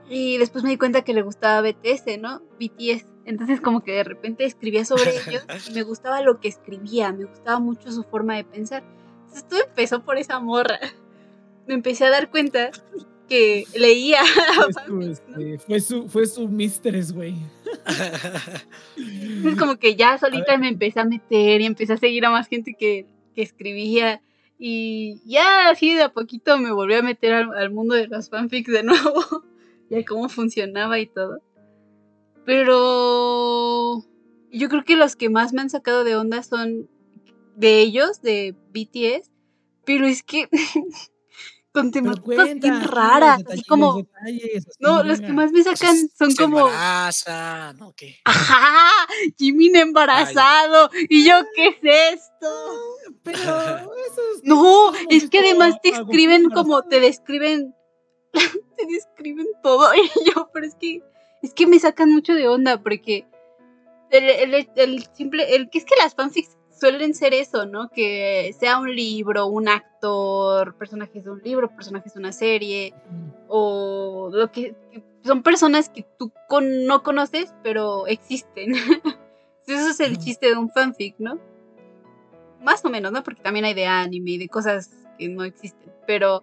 Y 0.10 0.38
después 0.38 0.64
me 0.64 0.70
di 0.72 0.78
cuenta 0.78 1.04
que 1.04 1.14
le 1.14 1.22
gustaba 1.22 1.62
BTS, 1.62 2.18
¿no? 2.20 2.42
BTS. 2.60 3.06
Entonces 3.26 3.60
como 3.60 3.82
que 3.84 3.92
de 3.92 4.04
repente 4.06 4.46
escribía 4.46 4.86
sobre 4.86 5.12
ellos 5.18 5.46
y 5.70 5.74
me 5.74 5.84
gustaba 5.84 6.22
lo 6.22 6.40
que 6.40 6.48
escribía, 6.48 7.12
me 7.12 7.26
gustaba 7.26 7.60
mucho 7.60 7.92
su 7.92 8.04
forma 8.04 8.36
de 8.36 8.46
pensar. 8.46 8.84
Entonces 9.24 9.48
todo 9.48 9.60
empezó 9.68 10.04
por 10.04 10.18
esa 10.18 10.40
morra. 10.40 10.80
Me 11.68 11.74
empecé 11.74 12.06
a 12.06 12.10
dar 12.10 12.30
cuenta 12.32 12.72
que 13.28 13.66
leía 13.76 14.22
Fue 14.26 14.74
su, 14.88 15.02
este, 15.02 15.60
fue 15.60 15.80
su, 15.80 16.10
fue 16.10 16.26
su 16.26 16.48
mistress, 16.48 17.14
güey. 17.14 17.36
Entonces 18.98 19.60
como 19.60 19.78
que 19.78 19.96
ya 19.96 20.18
solita 20.18 20.58
me 20.58 20.70
empecé 20.70 21.00
a 21.00 21.06
meter 21.06 21.62
y 21.62 21.66
empecé 21.66 21.94
a 21.94 21.98
seguir 21.98 22.26
a 22.26 22.32
más 22.32 22.48
gente 22.48 22.76
que, 22.78 23.06
que 23.36 23.42
escribía. 23.42 24.22
Y 24.60 25.22
ya 25.26 25.70
así 25.70 25.94
de 25.94 26.04
a 26.04 26.14
poquito 26.14 26.58
me 26.58 26.72
volví 26.72 26.96
a 26.96 27.04
meter 27.04 27.34
al, 27.34 27.54
al 27.56 27.72
mundo 27.72 27.96
de 27.96 28.08
los 28.08 28.30
fanfics 28.30 28.72
de 28.72 28.84
nuevo. 28.84 29.24
y 29.90 29.96
a 29.96 30.06
cómo 30.06 30.30
funcionaba 30.30 31.00
y 31.00 31.08
todo. 31.08 31.40
Pero 32.46 34.04
yo 34.52 34.70
creo 34.70 34.84
que 34.84 34.96
los 34.96 35.16
que 35.16 35.30
más 35.30 35.54
me 35.54 35.62
han 35.62 35.70
sacado 35.70 36.04
de 36.04 36.16
onda 36.16 36.44
son 36.44 36.90
de 37.56 37.82
ellos, 37.82 38.22
de 38.22 38.56
BTS. 38.74 39.30
Pero 39.86 40.06
es 40.06 40.24
que 40.24 40.48
temáticas 41.92 42.24
cuenta. 42.24 42.68
bien 42.68 42.84
raras. 42.84 43.44
Así 43.50 43.64
como... 43.64 43.98
detalles, 43.98 44.68
No, 44.80 45.04
los 45.04 45.22
que 45.22 45.34
más 45.34 45.52
me 45.52 45.64
sacan 45.64 45.96
son 46.18 46.32
Se 46.32 46.44
como... 46.44 46.60
embaraza, 46.68 47.74
¿no? 47.74 47.94
¿Qué? 47.94 48.20
¡Ajá! 48.26 49.08
Jimin 49.38 49.76
embarazado. 49.76 50.90
¿Y 51.10 51.28
yo 51.28 51.36
qué 51.56 51.68
es 51.68 52.20
esto? 52.20 52.48
Pero 53.24 53.42
eso 53.42 54.22
es. 54.36 54.44
No, 54.44 54.92
es 55.10 55.30
que 55.30 55.40
además 55.40 55.76
te 55.82 55.90
escriben 55.90 56.50
como 56.50 56.84
te 56.84 57.00
describen. 57.00 57.74
te 58.78 58.86
describen 58.86 59.48
todo. 59.64 59.90
Y 59.96 60.32
yo, 60.32 60.50
pero 60.54 60.66
es 60.66 60.76
que. 60.76 61.02
Es 61.42 61.54
que 61.54 61.68
me 61.68 61.80
sacan 61.80 62.12
mucho 62.12 62.34
de 62.34 62.48
onda 62.48 62.82
porque. 62.82 63.28
El, 64.10 64.54
el, 64.54 64.70
el 64.76 65.08
simple. 65.14 65.56
El 65.56 65.70
que 65.70 65.80
es 65.80 65.86
que 65.86 65.96
las 66.02 66.16
fanfics 66.16 66.57
suelen 66.80 67.14
ser 67.14 67.34
eso, 67.34 67.66
¿no? 67.66 67.90
Que 67.90 68.54
sea 68.60 68.80
un 68.80 68.96
libro, 68.96 69.48
un 69.48 69.68
actor, 69.68 70.76
personajes 70.76 71.24
de 71.24 71.32
un 71.32 71.42
libro, 71.44 71.70
personajes 71.70 72.14
de 72.14 72.20
una 72.20 72.32
serie. 72.32 72.94
O 73.48 74.30
lo 74.32 74.52
que. 74.52 74.76
son 75.24 75.44
personas 75.44 75.90
que 75.90 76.06
tú 76.18 76.32
con- 76.48 76.86
no 76.86 77.04
conoces, 77.04 77.54
pero 77.64 78.08
existen. 78.08 78.74
Eso 79.68 79.90
es 79.90 80.00
el 80.00 80.14
Ujú. 80.14 80.22
chiste 80.22 80.48
de 80.48 80.58
un 80.58 80.70
fanfic, 80.72 81.16
¿no? 81.20 81.40
Más 82.62 82.84
o 82.86 82.90
menos, 82.90 83.12
¿no? 83.12 83.24
Porque 83.24 83.42
también 83.42 83.66
hay 83.66 83.74
de 83.74 83.86
anime 83.86 84.32
y 84.32 84.38
de 84.38 84.48
cosas 84.48 84.90
que 85.20 85.28
no 85.30 85.44
existen. 85.44 85.92
Pero 86.06 86.42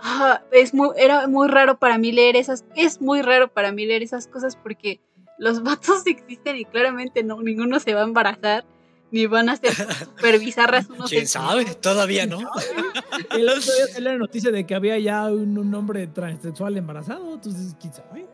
ah, 0.00 0.42
es 0.52 0.72
muy, 0.74 0.90
era 0.96 1.26
muy 1.26 1.48
raro 1.48 1.78
para 1.78 1.98
mí 1.98 2.12
leer 2.12 2.36
esas. 2.36 2.64
Es 2.76 3.00
muy 3.00 3.22
raro 3.22 3.48
para 3.48 3.72
mí 3.72 3.86
leer 3.86 4.02
esas 4.02 4.28
cosas 4.28 4.56
porque 4.56 5.00
los 5.38 5.62
vatos 5.64 6.06
existen 6.06 6.56
y 6.56 6.64
claramente 6.64 7.22
no, 7.24 7.42
ninguno 7.42 7.80
se 7.80 7.94
va 7.94 8.00
a 8.02 8.04
embarazar. 8.04 8.64
Ni 9.10 9.26
van 9.26 9.48
a 9.48 9.56
ser 9.56 9.72
super 9.98 10.38
bizarras 10.38 10.88
unos 10.90 11.08
¿Quién 11.10 11.26
sabe? 11.26 11.64
Todavía 11.76 12.26
no. 12.26 12.38
El 13.30 13.48
otro 13.48 13.60
día 13.74 13.86
salió 13.92 14.10
la 14.12 14.18
noticia 14.18 14.50
de 14.50 14.66
que 14.66 14.74
había 14.74 14.98
ya 14.98 15.26
un, 15.30 15.56
un 15.58 15.74
hombre 15.74 16.06
transexual 16.08 16.76
embarazado, 16.76 17.34
entonces, 17.34 17.74
¿quién 17.80 17.92
sabe? 17.92 18.26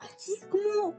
Así 0.00 0.32
es 0.40 0.46
como. 0.50 0.94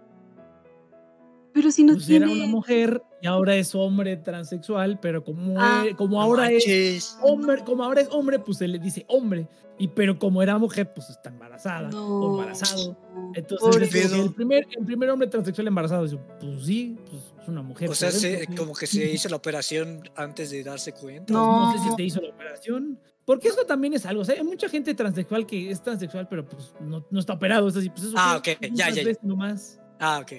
Pero 1.53 1.71
si 1.71 1.85
no 1.85 1.93
Pues 1.93 2.05
tiene. 2.05 2.25
era 2.25 2.35
una 2.35 2.47
mujer 2.47 3.01
y 3.21 3.27
ahora 3.27 3.55
es 3.55 3.73
hombre 3.75 4.17
transexual, 4.17 4.99
pero 4.99 5.23
como, 5.23 5.55
Ah. 5.57 5.85
e- 5.87 5.95
como 5.95 6.21
ahora 6.21 6.51
es 6.51 7.17
hombre, 7.21 7.63
como 7.63 7.83
ahora 7.85 8.01
es 8.01 8.09
hombre, 8.11 8.39
pues 8.39 8.57
se 8.57 8.67
le 8.67 8.77
dice 8.77 9.05
hombre. 9.07 9.47
Y 9.77 9.87
pero 9.89 10.19
como 10.19 10.41
era 10.43 10.57
mujer, 10.57 10.93
pues 10.93 11.09
está 11.09 11.29
embarazada 11.29 11.89
No. 11.91 12.05
o 12.07 12.31
embarazado. 12.39 12.97
Entonces 13.35 14.11
el 14.13 14.33
primer, 14.33 14.67
el 14.77 14.85
primer 14.85 15.09
hombre 15.09 15.27
transexual 15.29 15.67
embarazado, 15.67 16.03
dice, 16.03 16.17
pues 16.41 16.65
sí, 16.65 16.97
pues 17.09 17.21
es 17.45 17.49
una 17.49 17.61
mujer. 17.61 17.89
O 17.89 17.95
sea, 17.95 18.11
se- 18.11 18.47
como 18.57 18.73
que 18.73 18.87
se 18.87 19.05
hizo 19.11 19.29
la 19.29 19.35
operación 19.37 20.09
antes 20.15 20.49
de 20.51 20.63
darse 20.63 20.91
cuenta. 20.93 21.31
No. 21.33 21.71
No 21.73 21.77
sé 21.83 21.89
si 21.89 21.95
se 21.95 22.03
hizo 22.03 22.21
la 22.21 22.29
operación. 22.29 22.99
Porque 23.25 23.47
eso 23.47 23.65
también 23.65 23.93
es 23.93 24.05
algo. 24.05 24.21
O 24.21 24.25
sea, 24.25 24.35
hay 24.35 24.43
mucha 24.43 24.69
gente 24.69 24.93
transexual 24.93 25.45
que 25.47 25.71
es 25.71 25.81
transexual, 25.81 26.27
pero 26.27 26.45
pues 26.47 26.73
no, 26.79 27.05
no 27.09 27.19
está 27.19 27.33
operado. 27.33 27.67
Es 27.67 27.75
así, 27.75 27.89
pues 27.89 28.03
eso 28.03 28.13
Ah, 28.17 28.37
ok, 28.37 28.47
ya, 28.73 28.89
ya, 28.91 29.03
ya. 29.03 29.11
nomás. 29.23 29.79
Ah, 29.99 30.19
ok. 30.21 30.31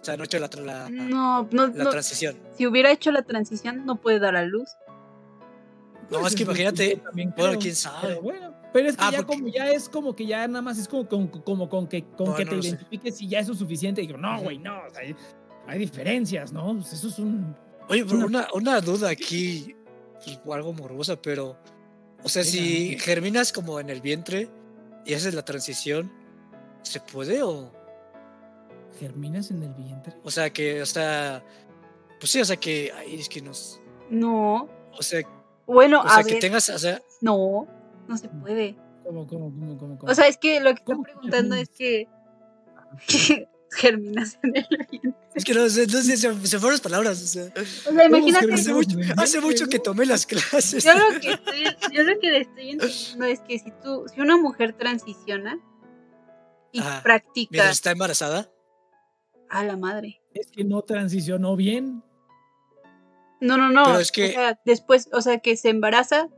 O 0.00 0.04
sea, 0.04 0.16
no 0.16 0.22
he 0.22 0.26
hecho 0.26 0.38
la, 0.38 0.48
la, 0.64 0.88
No, 0.88 1.46
no, 1.50 1.66
la 1.66 1.84
no. 1.84 1.90
transición. 1.90 2.36
Si 2.56 2.66
hubiera 2.66 2.90
hecho 2.90 3.10
la 3.12 3.22
transición, 3.22 3.84
no 3.84 4.00
puede 4.00 4.18
dar 4.20 4.36
a 4.36 4.44
luz. 4.44 4.70
No, 6.10 6.20
Pues 6.20 6.32
es 6.32 6.36
que 6.36 6.42
imagínate, 6.44 6.96
también 6.96 7.32
bueno, 7.36 7.50
creo, 7.52 7.60
quién 7.60 7.74
sabe. 7.76 8.08
Pero 8.08 8.22
bueno, 8.22 8.54
pero 8.72 8.88
es 8.88 8.96
que 8.96 9.04
Ah, 9.04 9.10
ya 9.12 9.18
porque- 9.18 9.34
como 9.36 9.48
ya 9.48 9.70
es 9.70 9.88
como 9.88 10.16
que 10.16 10.26
ya 10.26 10.46
nada 10.48 10.62
más 10.62 10.78
es 10.78 10.88
como 10.88 11.06
con, 11.08 11.28
como 11.28 11.68
con 11.68 11.86
que 11.86 12.04
con 12.04 12.28
No, 12.30 12.34
que 12.34 12.44
no 12.44 12.50
te 12.50 12.56
lo 12.56 12.62
sé. 12.62 12.68
identifiques 12.70 13.20
y 13.20 13.28
ya 13.28 13.38
eso 13.40 13.52
es 13.52 13.58
suficiente. 13.58 14.02
Y 14.02 14.06
digo, 14.06 14.18
no, 14.18 14.40
güey, 14.40 14.58
no, 14.58 14.76
o 14.86 14.90
sea, 14.90 15.02
hay, 15.70 15.78
diferencias, 15.78 16.52
¿no? 16.52 16.74
Pues 16.74 16.92
eso 16.92 17.08
es 17.08 17.18
un. 17.18 17.54
Oye, 17.88 18.04
pero 18.04 18.26
Una- 18.26 18.48
una, 18.54 18.80
duda 18.80 19.10
aquí, 19.10 19.74
pues, 20.24 20.38
algo 20.56 20.72
morbosa, 20.72 21.20
pero, 21.20 21.56
o 22.22 22.28
sea, 22.28 22.44
si 22.44 22.98
germinas 22.98 23.52
como 23.52 23.80
en 23.80 23.90
el 23.90 24.00
vientre 24.00 24.48
y 25.04 25.14
haces 25.14 25.34
la 25.34 25.44
transición, 25.44 26.10
¿se 26.82 27.00
puede 27.00 27.42
o, 27.42 27.72
¿Germinas 28.98 29.50
en 29.50 29.62
el 29.62 29.72
vientre? 29.74 30.14
o 30.22 30.30
sea, 30.30 30.50
que, 30.50 30.82
o 30.82 30.86
sea, 30.86 31.42
pues 32.18 32.30
sí, 32.32 32.40
o 32.40 32.44
sea, 32.44 32.56
que, 32.56 32.92
ay, 32.96 33.18
es 33.18 33.28
que 33.28 33.40
nos, 33.40 33.80
No. 34.10 34.68
o 34.96 35.02
sea, 35.02 35.22
Bueno, 35.66 36.00
o 36.02 36.08
sea, 36.08 36.18
a 36.18 36.24
que 36.24 36.32
ver. 36.32 36.40
tengas, 36.40 36.68
o 36.68 36.78
sea, 36.78 37.00
No, 37.20 37.66
no 38.08 38.16
se 38.16 38.28
puede. 38.28 38.76
¿Cómo, 39.04 39.26
cómo, 39.26 39.50
cómo, 39.50 39.78
cómo? 39.78 39.98
cómo? 39.98 40.12
O 40.12 40.14
sea, 40.14 40.28
es 40.28 40.36
que 40.36 40.60
lo 40.60 40.74
que 40.74 40.84
¿Cómo 40.84 41.02
estoy 41.02 41.14
que 41.14 41.18
preguntando 41.30 41.56
es 41.56 41.68
que. 41.70 42.06
Que 43.70 43.76
germinas 43.76 44.38
en 44.42 44.56
el 44.56 44.66
vientre. 44.90 45.14
es 45.34 45.44
que 45.44 45.54
no, 45.54 45.68
sé, 45.68 45.86
no 45.86 46.00
sé, 46.02 46.16
se, 46.16 46.46
se 46.46 46.58
fueron 46.58 46.72
las 46.72 46.80
palabras, 46.80 47.22
o 47.22 47.26
sea, 47.26 47.44
O 47.44 47.64
sea, 47.64 47.84
¿Cómo 47.86 48.02
imagínate. 48.04 48.46
germinas? 48.46 48.60
hace 48.60 48.72
mucho, 48.74 48.96
hace 49.16 49.40
mucho 49.40 49.66
que 49.68 49.78
tomé 49.78 50.06
las 50.06 50.26
clases. 50.26 50.82
Yo 50.84 50.92
lo 50.94 51.20
que 51.20 51.30
estoy, 51.32 51.64
yo 51.92 52.02
lo 52.02 52.18
que 52.20 52.30
le 52.30 52.38
estoy 52.40 52.70
entendiendo 52.70 53.24
es 53.26 53.40
que 53.40 53.58
si 53.58 53.70
tú, 53.82 54.04
si 54.14 54.20
una 54.20 54.36
mujer 54.36 54.72
transiciona 54.74 55.58
y 56.72 56.80
Ajá. 56.80 57.02
practica 57.02 57.50
Mientras 57.52 57.76
está 57.76 57.90
embarazada, 57.92 58.50
a 59.48 59.64
la 59.64 59.76
madre. 59.76 60.20
Es 60.34 60.48
que 60.52 60.62
no 60.64 60.82
transicionó 60.82 61.56
bien. 61.56 62.02
No, 63.40 63.56
no, 63.56 63.70
no. 63.70 63.84
Pero 63.84 63.98
es 63.98 64.12
que- 64.12 64.28
O 64.28 64.32
sea, 64.32 64.60
después, 64.64 65.08
o 65.12 65.20
sea, 65.22 65.38
que 65.38 65.56
se 65.56 65.70
embaraza, 65.70 66.28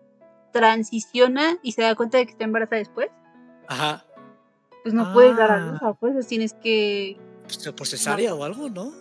transiciona 0.52 1.58
y 1.62 1.72
se 1.72 1.82
da 1.82 1.94
cuenta 1.94 2.18
de 2.18 2.26
que 2.26 2.32
está 2.32 2.44
embarazada 2.44 2.78
después, 2.78 3.08
ajá, 3.68 4.06
pues 4.82 4.94
no 4.94 5.12
puedes 5.12 5.36
dar 5.36 5.50
a 5.50 5.56
Ah. 5.56 5.70
luz 5.72 5.82
a 5.82 5.94
fuerzas, 5.94 6.26
tienes 6.26 6.54
que. 6.54 7.16
pues, 7.44 7.72
por 7.76 7.86
cesárea 7.86 8.34
o 8.34 8.44
algo, 8.44 8.68
¿no? 8.70 8.92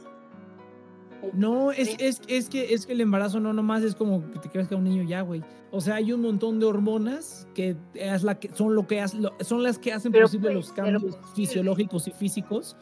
No, 1.33 1.71
es, 1.71 1.95
es, 1.99 2.19
es, 2.27 2.49
que, 2.49 2.73
es 2.73 2.87
que 2.87 2.93
el 2.93 3.01
embarazo 3.01 3.39
no 3.39 3.53
nomás 3.53 3.83
es 3.83 3.93
como 3.93 4.29
que 4.31 4.39
te 4.39 4.49
crezca 4.49 4.75
un 4.75 4.83
niño 4.85 5.03
ya, 5.03 5.21
güey. 5.21 5.43
O 5.69 5.79
sea, 5.79 5.95
hay 5.95 6.11
un 6.13 6.21
montón 6.21 6.59
de 6.59 6.65
hormonas 6.65 7.47
que, 7.53 7.75
es 7.93 8.23
la 8.23 8.39
que 8.39 8.49
son, 8.55 8.73
lo 8.73 8.87
que 8.87 9.05
lo- 9.19 9.31
son 9.41 9.61
las 9.61 9.77
que 9.77 9.93
hacen 9.93 10.11
Pero 10.11 10.25
posible 10.25 10.47
puede 10.47 10.55
los 10.55 10.71
cambios 10.73 11.03
posible. 11.03 11.27
fisiológicos 11.35 12.07
y 12.07 12.11
físicos 12.11 12.75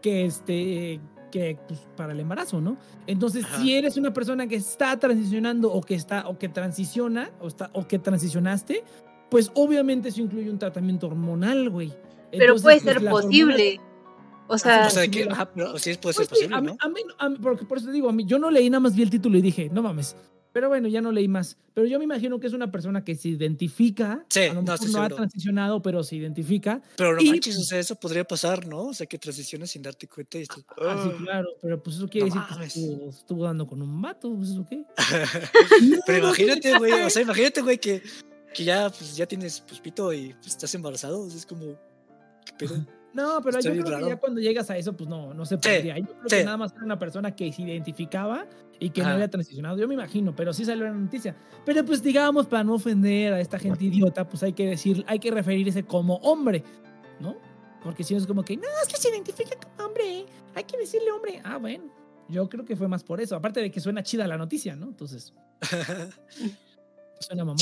que, 0.00 0.24
este, 0.24 1.00
que 1.30 1.58
pues, 1.68 1.86
para 1.94 2.14
el 2.14 2.20
embarazo, 2.20 2.62
¿no? 2.62 2.78
Entonces, 3.06 3.44
Ajá. 3.44 3.58
si 3.60 3.74
eres 3.74 3.98
una 3.98 4.14
persona 4.14 4.46
que 4.46 4.56
está 4.56 4.98
transicionando 4.98 5.70
o 5.70 5.82
que 5.82 5.94
está 5.94 6.26
o 6.28 6.38
que 6.38 6.48
transiciona 6.48 7.30
o, 7.40 7.48
está, 7.48 7.68
o 7.74 7.86
que 7.86 7.98
transicionaste, 7.98 8.84
pues 9.30 9.50
obviamente 9.54 10.08
eso 10.08 10.22
incluye 10.22 10.50
un 10.50 10.58
tratamiento 10.58 11.08
hormonal, 11.08 11.68
güey. 11.68 11.92
Pero 12.32 12.56
Entonces, 12.56 12.62
puede 12.62 12.80
pues, 12.80 12.94
ser 13.02 13.10
posible. 13.10 13.80
O 14.48 14.58
sea, 14.58 14.86
O 14.88 14.90
sea, 14.90 15.04
sí, 15.04 15.10
que, 15.10 15.22
ajá, 15.30 15.50
pero 15.54 15.78
sí 15.78 15.94
puede 15.94 16.14
ser 16.14 16.26
Pues 16.28 16.40
sí, 16.40 16.46
posible, 16.48 16.56
a 16.56 16.60
mí- 16.60 16.66
¿no? 16.66 16.76
a 16.80 16.88
mí- 16.88 17.00
a 17.18 17.28
mí- 17.28 17.38
porque 17.40 17.64
por 17.64 17.78
eso 17.78 17.86
te 17.86 17.92
digo, 17.92 18.08
a 18.08 18.12
mí, 18.12 18.24
yo 18.26 18.38
no 18.38 18.50
leí 18.50 18.68
nada 18.68 18.80
más 18.80 18.94
vi 18.94 19.02
el 19.02 19.10
título 19.10 19.38
y 19.38 19.42
dije, 19.42 19.70
no 19.72 19.82
mames. 19.82 20.16
Pero 20.52 20.68
bueno, 20.68 20.86
ya 20.88 21.00
no 21.00 21.12
leí 21.12 21.28
más. 21.28 21.56
Pero 21.72 21.86
yo 21.86 21.98
me 21.98 22.04
imagino 22.04 22.38
que 22.38 22.46
es 22.46 22.52
una 22.52 22.70
persona 22.70 23.02
que 23.02 23.14
se 23.14 23.28
identifica. 23.30 24.26
Sí, 24.28 24.40
a 24.40 24.48
lo 24.48 24.54
no, 24.56 24.62
mejor 24.62 24.74
estoy 24.74 24.92
no 24.92 25.02
ha 25.02 25.08
transicionado, 25.08 25.80
pero 25.80 26.02
se 26.04 26.16
identifica. 26.16 26.82
Pero 26.96 27.14
no 27.14 27.22
Y- 27.22 27.30
manches, 27.30 27.56
o 27.58 27.62
sea, 27.62 27.78
eso 27.78 27.94
podría 27.96 28.24
pasar, 28.24 28.66
¿no? 28.66 28.82
O 28.88 28.92
sea, 28.92 29.06
que 29.06 29.16
transiciones 29.18 29.70
sin 29.70 29.80
darte 29.80 30.06
cuenta 30.08 30.36
y 30.38 30.42
esto. 30.42 30.62
Ah, 30.78 31.02
sí, 31.18 31.24
claro. 31.24 31.48
Pero 31.62 31.82
pues 31.82 31.96
eso 31.96 32.06
quiere 32.06 32.28
No 32.28 32.34
decir 32.34 32.48
que 32.48 32.54
mames. 32.54 32.76
estuvo, 32.76 33.08
estuvo 33.10 33.44
dando 33.44 33.66
con 33.66 33.80
un 33.80 34.02
vato. 34.02 34.34
Pues 34.36 34.50
eso 34.50 34.66
qué. 34.68 34.84
Pero 36.06 36.18
imagínate, 36.26 36.76
güey, 36.78 36.92
o 37.02 37.08
sea, 37.08 37.22
imagínate, 37.22 37.62
güey, 37.62 37.78
que, 37.78 38.02
que 38.54 38.64
ya, 38.64 38.90
pues, 38.90 39.16
ya 39.16 39.24
tienes 39.26 39.60
pues, 39.66 39.80
pito 39.80 40.12
y 40.12 40.34
pues, 40.34 40.48
estás 40.48 40.74
embarazado. 40.74 41.20
o 41.22 41.28
sea, 41.30 41.38
es 41.38 41.46
como, 41.46 41.78
No, 43.14 43.40
pero 43.42 43.60
yo 43.60 43.72
creo 43.72 43.84
raro. 43.84 44.04
que 44.04 44.10
ya 44.10 44.16
cuando 44.18 44.40
llegas 44.40 44.70
a 44.70 44.76
eso, 44.78 44.94
pues 44.96 45.08
no, 45.08 45.34
no 45.34 45.44
se 45.44 45.58
podría. 45.58 45.98
Yo 45.98 46.06
creo 46.06 46.28
sí. 46.28 46.36
que 46.36 46.44
nada 46.44 46.56
más 46.56 46.72
era 46.72 46.84
una 46.84 46.98
persona 46.98 47.36
que 47.36 47.52
se 47.52 47.62
identificaba 47.62 48.46
y 48.78 48.90
que 48.90 49.02
no 49.02 49.08
había 49.08 49.28
transicionado. 49.28 49.76
Yo 49.76 49.86
me 49.86 49.94
imagino, 49.94 50.34
pero 50.34 50.52
sí 50.52 50.64
salió 50.64 50.84
la 50.84 50.92
noticia. 50.92 51.36
Pero 51.64 51.84
pues 51.84 52.02
digamos, 52.02 52.46
para 52.46 52.64
no 52.64 52.74
ofender 52.74 53.34
a 53.34 53.40
esta 53.40 53.58
gente 53.58 53.84
idiota, 53.84 54.26
pues 54.26 54.42
hay 54.42 54.54
que 54.54 54.66
decir, 54.66 55.04
hay 55.06 55.18
que 55.18 55.30
referirse 55.30 55.82
como 55.82 56.16
hombre, 56.16 56.64
¿no? 57.20 57.36
Porque 57.84 58.02
si 58.02 58.14
no 58.14 58.20
es 58.20 58.26
como 58.26 58.44
que, 58.44 58.56
no, 58.56 58.68
es 58.82 58.88
que 58.88 58.96
se 58.96 59.10
identifica 59.10 59.56
como 59.56 59.88
hombre, 59.88 60.24
hay 60.54 60.64
que 60.64 60.78
decirle 60.78 61.10
hombre. 61.10 61.42
Ah, 61.44 61.58
bueno, 61.58 61.84
yo 62.28 62.48
creo 62.48 62.64
que 62.64 62.76
fue 62.76 62.88
más 62.88 63.04
por 63.04 63.20
eso. 63.20 63.36
Aparte 63.36 63.60
de 63.60 63.70
que 63.70 63.80
suena 63.80 64.02
chida 64.02 64.26
la 64.26 64.38
noticia, 64.38 64.74
¿no? 64.74 64.86
Entonces, 64.86 65.34
suena 67.22 67.44
mamón. 67.44 67.58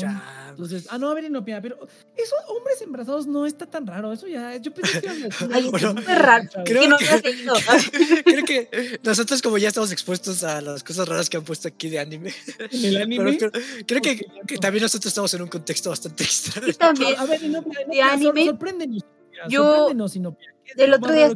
Entonces, 0.51 0.87
ah, 0.91 0.99
no, 0.99 1.11
a 1.11 1.15
ver, 1.15 1.25
Inopia, 1.25 1.61
pero 1.63 1.79
eso, 2.17 2.35
hombres 2.49 2.81
embarazados 2.83 3.27
no 3.27 3.47
está 3.47 3.67
tan 3.67 3.87
raro. 3.87 4.13
Eso 4.13 4.27
ya, 4.27 4.57
yo 4.57 4.73
pensé 4.75 5.01
que 5.01 5.07
ibas 5.07 5.19
a 5.19 5.25
decir 5.25 5.49
Ay, 5.55 5.71
Bueno, 5.71 5.91
súper 5.91 6.19
raro. 6.19 6.49
creo 6.65 6.83
que 6.83 6.89
no 6.89 6.97
que-. 6.99 8.23
Creo 8.25 8.45
que 8.45 8.99
nosotros 9.03 9.41
como 9.43 9.59
ya 9.59 9.69
estamos 9.69 9.93
expuestos 9.93 10.43
a 10.45 10.61
las 10.61 10.83
cosas 10.83 11.07
raras 11.09 11.29
que 11.31 11.37
han 11.37 11.45
puesto 11.45 11.69
aquí 11.69 11.89
de 11.91 11.99
anime. 12.01 12.33
en 12.71 12.85
el 12.85 12.97
anime. 13.03 13.37
Pero 13.39 13.51
creo, 13.53 13.63
creo 13.87 14.03
que, 14.03 14.27
que 14.47 14.59
también 14.59 14.83
nosotros 14.83 15.11
estamos 15.11 15.33
en 15.35 15.43
un 15.43 15.49
contexto 15.49 15.91
bastante 15.91 16.25
extraño. 16.25 16.67
Sí, 16.69 16.75
también. 16.75 17.19
A 17.19 17.27
ver, 17.27 17.43
Inopia, 17.43 17.79
de 17.79 17.85
Inopia, 17.85 18.05
sor- 18.05 18.13
anime, 18.15 18.45
sorpréndenos. 18.47 19.05
Yo- 19.49 19.65
sorpréndenos, 19.65 20.17
Inopia. 20.17 20.55
¿Qué 20.65 20.73
es 20.73 20.79
el 20.89 20.95
otro 20.95 21.13
día-? 21.13 21.31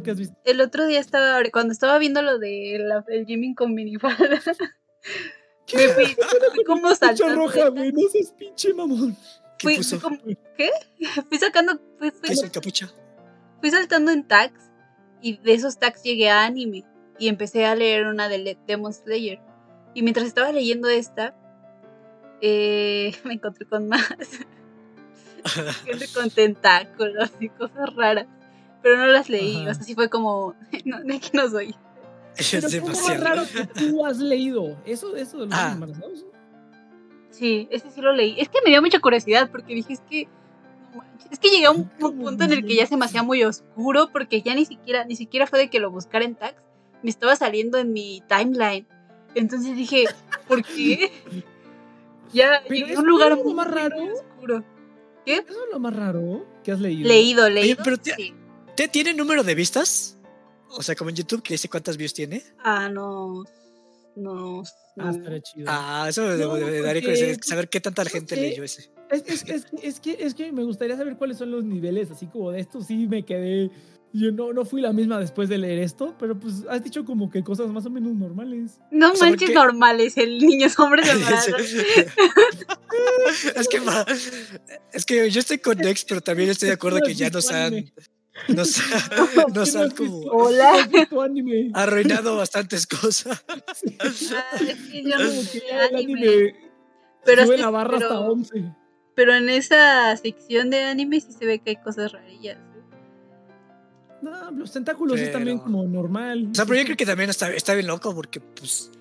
El 0.45 0.61
otro 0.61 0.85
día 0.87 0.99
estaba, 0.99 1.39
cuando 1.51 1.73
estaba 1.73 1.97
viendo 1.97 2.21
lo 2.21 2.39
de 2.39 2.77
la- 2.79 3.03
el 3.09 3.25
Jimmy 3.25 3.53
con 3.55 3.73
minifalda, 3.73 4.41
me 5.73 5.87
fui, 5.89 6.05
fui 6.53 6.63
como 6.63 6.93
saltando. 6.95 7.35
roja, 7.35 7.69
güey, 7.69 7.91
no 7.91 8.07
seas 8.09 8.31
pinche 8.37 8.73
mamón. 8.73 9.15
¿Qué 9.57 9.63
Fui, 9.67 9.77
puso? 9.77 9.99
fui 9.99 10.17
como- 10.17 10.37
¿Qué? 10.57 10.69
Fui 11.29 11.37
sacando, 11.37 11.79
fui, 11.97 12.11
fui- 12.11 12.21
¿Qué 12.21 12.33
es 12.33 12.43
el 12.43 12.51
capucha? 12.51 12.91
fui 13.61 13.71
saltando 13.71 14.11
en 14.11 14.27
tags 14.27 14.59
y 15.21 15.37
de 15.37 15.53
esos 15.53 15.79
tags 15.79 16.03
llegué 16.03 16.29
a 16.29 16.43
anime 16.43 16.83
y 17.17 17.29
empecé 17.29 17.65
a 17.65 17.73
leer 17.73 18.05
una 18.05 18.27
de 18.29 18.37
Le- 18.37 18.57
Demon 18.67 18.93
Slayer. 18.93 19.39
Y 19.93 20.03
mientras 20.03 20.27
estaba 20.27 20.51
leyendo 20.51 20.89
esta, 20.89 21.33
eh, 22.41 23.15
me 23.23 23.33
encontré 23.35 23.65
con 23.65 23.87
más. 23.87 24.05
Gente 25.85 26.07
con 26.13 26.29
tentáculos 26.29 27.31
y 27.39 27.49
cosas 27.49 27.95
raras. 27.95 28.27
Pero 28.83 28.97
no 28.97 29.07
las 29.07 29.29
leí, 29.29 29.61
Ajá. 29.61 29.71
o 29.71 29.73
sea, 29.73 29.83
sí 29.83 29.95
fue 29.95 30.09
como, 30.09 30.53
no, 30.85 31.01
de 31.01 31.15
aquí 31.15 31.31
no 31.33 31.49
soy. 31.49 31.75
Pero 32.37 32.67
Es 32.67 32.75
¿cómo 32.79 32.87
más 32.87 32.97
demasiado. 33.07 33.23
raro 33.23 33.43
que 33.51 33.65
tú 33.79 34.05
has 34.05 34.17
leído? 34.17 34.77
Eso, 34.85 35.15
eso 35.15 35.39
de 35.39 35.45
los 35.47 35.53
Ah. 35.57 35.71
embarazados. 35.73 36.25
Sí, 37.31 37.67
ese 37.71 37.91
sí 37.91 38.01
lo 38.01 38.13
leí. 38.13 38.35
Es 38.39 38.47
que 38.49 38.59
me 38.63 38.69
dio 38.71 38.81
mucha 38.81 38.99
curiosidad 38.99 39.49
porque 39.51 39.73
dije, 39.75 39.93
es 39.93 40.01
que. 40.09 40.27
Es 41.31 41.39
que 41.39 41.49
llegué 41.49 41.65
a 41.65 41.71
un, 41.71 41.81
un 41.81 41.89
¿Cómo 41.99 42.23
punto 42.23 42.43
en 42.45 42.53
el 42.53 42.65
que 42.65 42.75
ya 42.75 42.85
se 42.85 42.95
me 42.95 43.05
hacía 43.05 43.23
muy 43.23 43.43
oscuro 43.43 44.09
porque 44.13 44.41
ya 44.41 44.55
ni 44.55 44.65
siquiera, 44.65 45.03
ni 45.05 45.15
siquiera 45.17 45.45
fue 45.47 45.59
de 45.59 45.69
que 45.69 45.79
lo 45.79 45.91
buscara 45.91 46.23
en 46.23 46.35
tags, 46.35 46.61
me 47.03 47.09
estaba 47.09 47.35
saliendo 47.35 47.77
en 47.77 47.91
mi 47.91 48.23
timeline. 48.29 48.87
Entonces 49.33 49.75
dije, 49.75 50.05
¿por 50.47 50.63
qué? 50.63 51.11
Ya 52.33 52.61
Pero 52.67 52.87
es 52.87 52.97
un 52.97 53.05
lugar 53.07 53.35
muy, 53.37 53.53
más 53.53 53.67
muy 53.67 53.75
raro. 53.75 53.97
oscuro. 54.13 54.63
Eso 55.25 55.41
es 55.51 55.57
lo 55.71 55.79
más 55.79 55.95
raro 55.95 56.45
que 56.63 56.71
has 56.71 56.79
leído. 56.81 57.07
Leído, 57.07 57.49
leído. 57.49 57.81
pero 57.83 57.97
te- 57.97 58.13
sí. 58.15 58.33
¿Te- 58.75 58.87
¿Tiene 58.89 59.13
número 59.13 59.43
de 59.43 59.55
vistas? 59.55 60.14
O 60.69 60.83
sea, 60.83 60.95
como 60.95 61.09
en 61.09 61.15
YouTube, 61.15 61.41
que 61.41 61.53
dice 61.53 61.69
cuántas 61.69 61.95
views 61.97 62.13
tiene. 62.13 62.43
Ah, 62.63 62.89
no. 62.89 63.43
No. 64.15 64.61
Ah, 64.97 65.03
no. 65.05 65.09
estaría 65.11 65.41
chido. 65.41 65.65
Ah, 65.69 66.05
eso 66.09 66.23
me, 66.25 66.35
No, 66.37 66.53
me- 66.53 66.59
me 66.61 66.71
daría 66.81 67.01
porque- 67.01 67.17
curiosidad 67.19 67.37
saber 67.43 67.69
qué 67.69 67.79
tanta 67.81 68.05
gente 68.05 68.35
leyó 68.35 68.63
ese. 68.63 68.89
Es, 69.11 69.23
es, 69.27 69.43
es, 69.49 69.65
que- 69.65 69.77
es, 69.87 69.99
que, 69.99 70.17
es 70.19 70.33
que 70.33 70.51
me 70.51 70.63
gustaría 70.63 70.95
saber 70.97 71.17
cuáles 71.17 71.37
son 71.37 71.51
los 71.51 71.63
niveles, 71.63 72.11
así 72.11 72.25
como 72.27 72.51
de 72.51 72.59
esto 72.61 72.81
sí 72.81 73.07
me 73.07 73.23
quedé. 73.25 73.69
Yo 74.13 74.31
no, 74.31 74.53
no 74.53 74.63
fui 74.63 74.79
la 74.79 74.93
misma 74.93 75.19
después 75.19 75.49
de 75.49 75.57
leer 75.57 75.79
esto, 75.79 76.15
pero 76.17 76.39
pues 76.39 76.63
has 76.69 76.81
dicho 76.81 77.03
como 77.03 77.29
que 77.29 77.43
cosas 77.43 77.67
más 77.67 77.85
o 77.85 77.89
menos 77.89 78.13
normales. 78.13 78.79
No 78.89 79.11
O 79.11 79.15
sea, 79.17 79.27
manches 79.29 79.49
porque- 79.49 79.53
normales, 79.53 80.15
el 80.17 80.37
niño 80.39 80.67
es 80.67 80.79
hombre 80.79 81.03
de 81.03 81.11
es 83.59 83.67
que 83.67 83.79
ma- 83.81 84.05
es 84.93 85.05
que 85.05 85.29
yo 85.29 85.39
estoy 85.39 85.57
con 85.57 85.77
Nex, 85.79 86.05
pero 86.05 86.21
también 86.21 86.49
estoy 86.49 86.67
de 86.69 86.75
acuerdo 86.75 86.99
que 87.05 87.13
ya 87.13 87.29
nos 87.29 87.51
han 87.51 87.91
nos, 88.49 88.79
nos 89.53 89.75
han 89.75 89.89
como 89.91 90.19
Hola. 90.31 90.87
Arruinado 91.73 92.37
bastantes 92.37 92.85
cosas. 92.87 93.43
Ah, 93.47 93.55
yo 94.93 95.17
no 95.17 95.29
sé 95.31 95.63
el 95.69 95.95
anime. 95.95 96.13
anime 96.13 96.55
Pero, 97.23 97.45
sube 97.45 97.57
la 97.57 97.69
barra 97.69 97.97
hasta 97.97 98.09
pero- 98.09 98.31
11. 98.31 98.73
pero 99.15 99.33
en 99.33 99.49
esa 99.49 100.15
sección 100.17 100.69
de 100.69 100.83
anime 100.83 101.21
sí 101.21 101.31
se 101.31 101.45
ve 101.45 101.59
que 101.59 101.71
hay 101.71 101.75
cosas 101.77 102.11
rarillas. 102.11 102.57
¿eh? 102.57 102.61
No, 104.21 104.51
los 104.51 104.71
tentáculos 104.71 105.19
es 105.19 105.31
también 105.31 105.59
como 105.59 105.83
normal. 105.83 106.49
O 106.51 106.55
sea, 106.55 106.65
pero 106.65 106.79
yo 106.79 106.85
creo 106.85 106.97
que 106.97 107.05
también 107.05 107.29
está, 107.29 107.53
está 107.53 107.73
bien 107.73 107.87
loco 107.87 108.13
porque, 108.15 108.39
pues. 108.41 108.91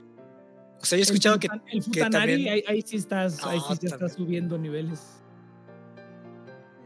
O 0.81 0.85
sea, 0.87 0.99
yo 0.99 1.03
he 1.03 1.05
escuchado 1.05 1.37
el, 1.37 1.41
que. 1.41 1.49
el 1.73 1.85
que 1.91 2.01
también- 2.11 2.47
ahí, 2.49 2.63
ahí 2.69 2.83
sí 2.83 2.97
estás, 2.97 3.43
ahí 3.47 3.59
sí 3.59 3.67
No, 3.71 3.77
te 3.77 3.87
estás 3.87 4.13
subiendo 4.15 4.59
niveles. 4.59 5.01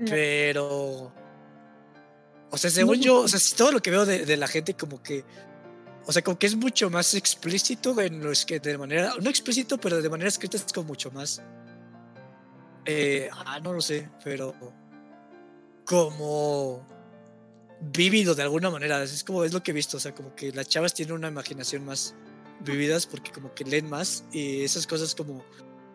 Pero. 0.08 1.12
O 2.50 2.58
sea, 2.58 2.70
según 2.70 3.00
yo, 3.00 3.20
o 3.20 3.28
sea, 3.28 3.38
si 3.38 3.54
todo 3.54 3.72
lo 3.72 3.80
que 3.82 3.90
veo 3.90 4.06
de, 4.06 4.24
de 4.24 4.36
la 4.36 4.48
gente, 4.48 4.74
como 4.74 5.02
que. 5.02 5.24
O 6.06 6.12
sea, 6.12 6.22
como 6.22 6.38
que 6.38 6.46
es 6.46 6.56
mucho 6.56 6.88
más 6.88 7.14
explícito 7.14 8.00
en 8.00 8.22
los 8.22 8.46
que 8.46 8.60
de 8.60 8.78
manera. 8.78 9.14
No 9.20 9.28
explícito, 9.28 9.78
pero 9.78 10.00
de 10.00 10.08
manera 10.08 10.28
escrita 10.28 10.56
es 10.56 10.64
como 10.72 10.88
mucho 10.88 11.10
más. 11.10 11.42
Eh, 12.86 13.28
ah, 13.32 13.60
no 13.60 13.72
lo 13.72 13.80
sé, 13.80 14.08
pero. 14.24 14.54
Como. 15.84 16.86
Vívido 17.80 18.34
de 18.34 18.42
alguna 18.42 18.70
manera. 18.70 19.02
Es 19.02 19.22
como 19.22 19.44
es 19.44 19.52
lo 19.52 19.62
que 19.62 19.72
he 19.72 19.74
visto. 19.74 19.98
O 19.98 20.00
sea, 20.00 20.14
como 20.14 20.34
que 20.34 20.50
las 20.52 20.68
chavas 20.68 20.94
tienen 20.94 21.14
una 21.14 21.28
imaginación 21.28 21.84
más 21.84 22.14
vividas 22.60 23.06
porque 23.06 23.30
como 23.30 23.54
que 23.54 23.64
leen 23.64 23.88
más 23.88 24.24
y 24.32 24.62
esas 24.62 24.86
cosas 24.86 25.14
como 25.14 25.44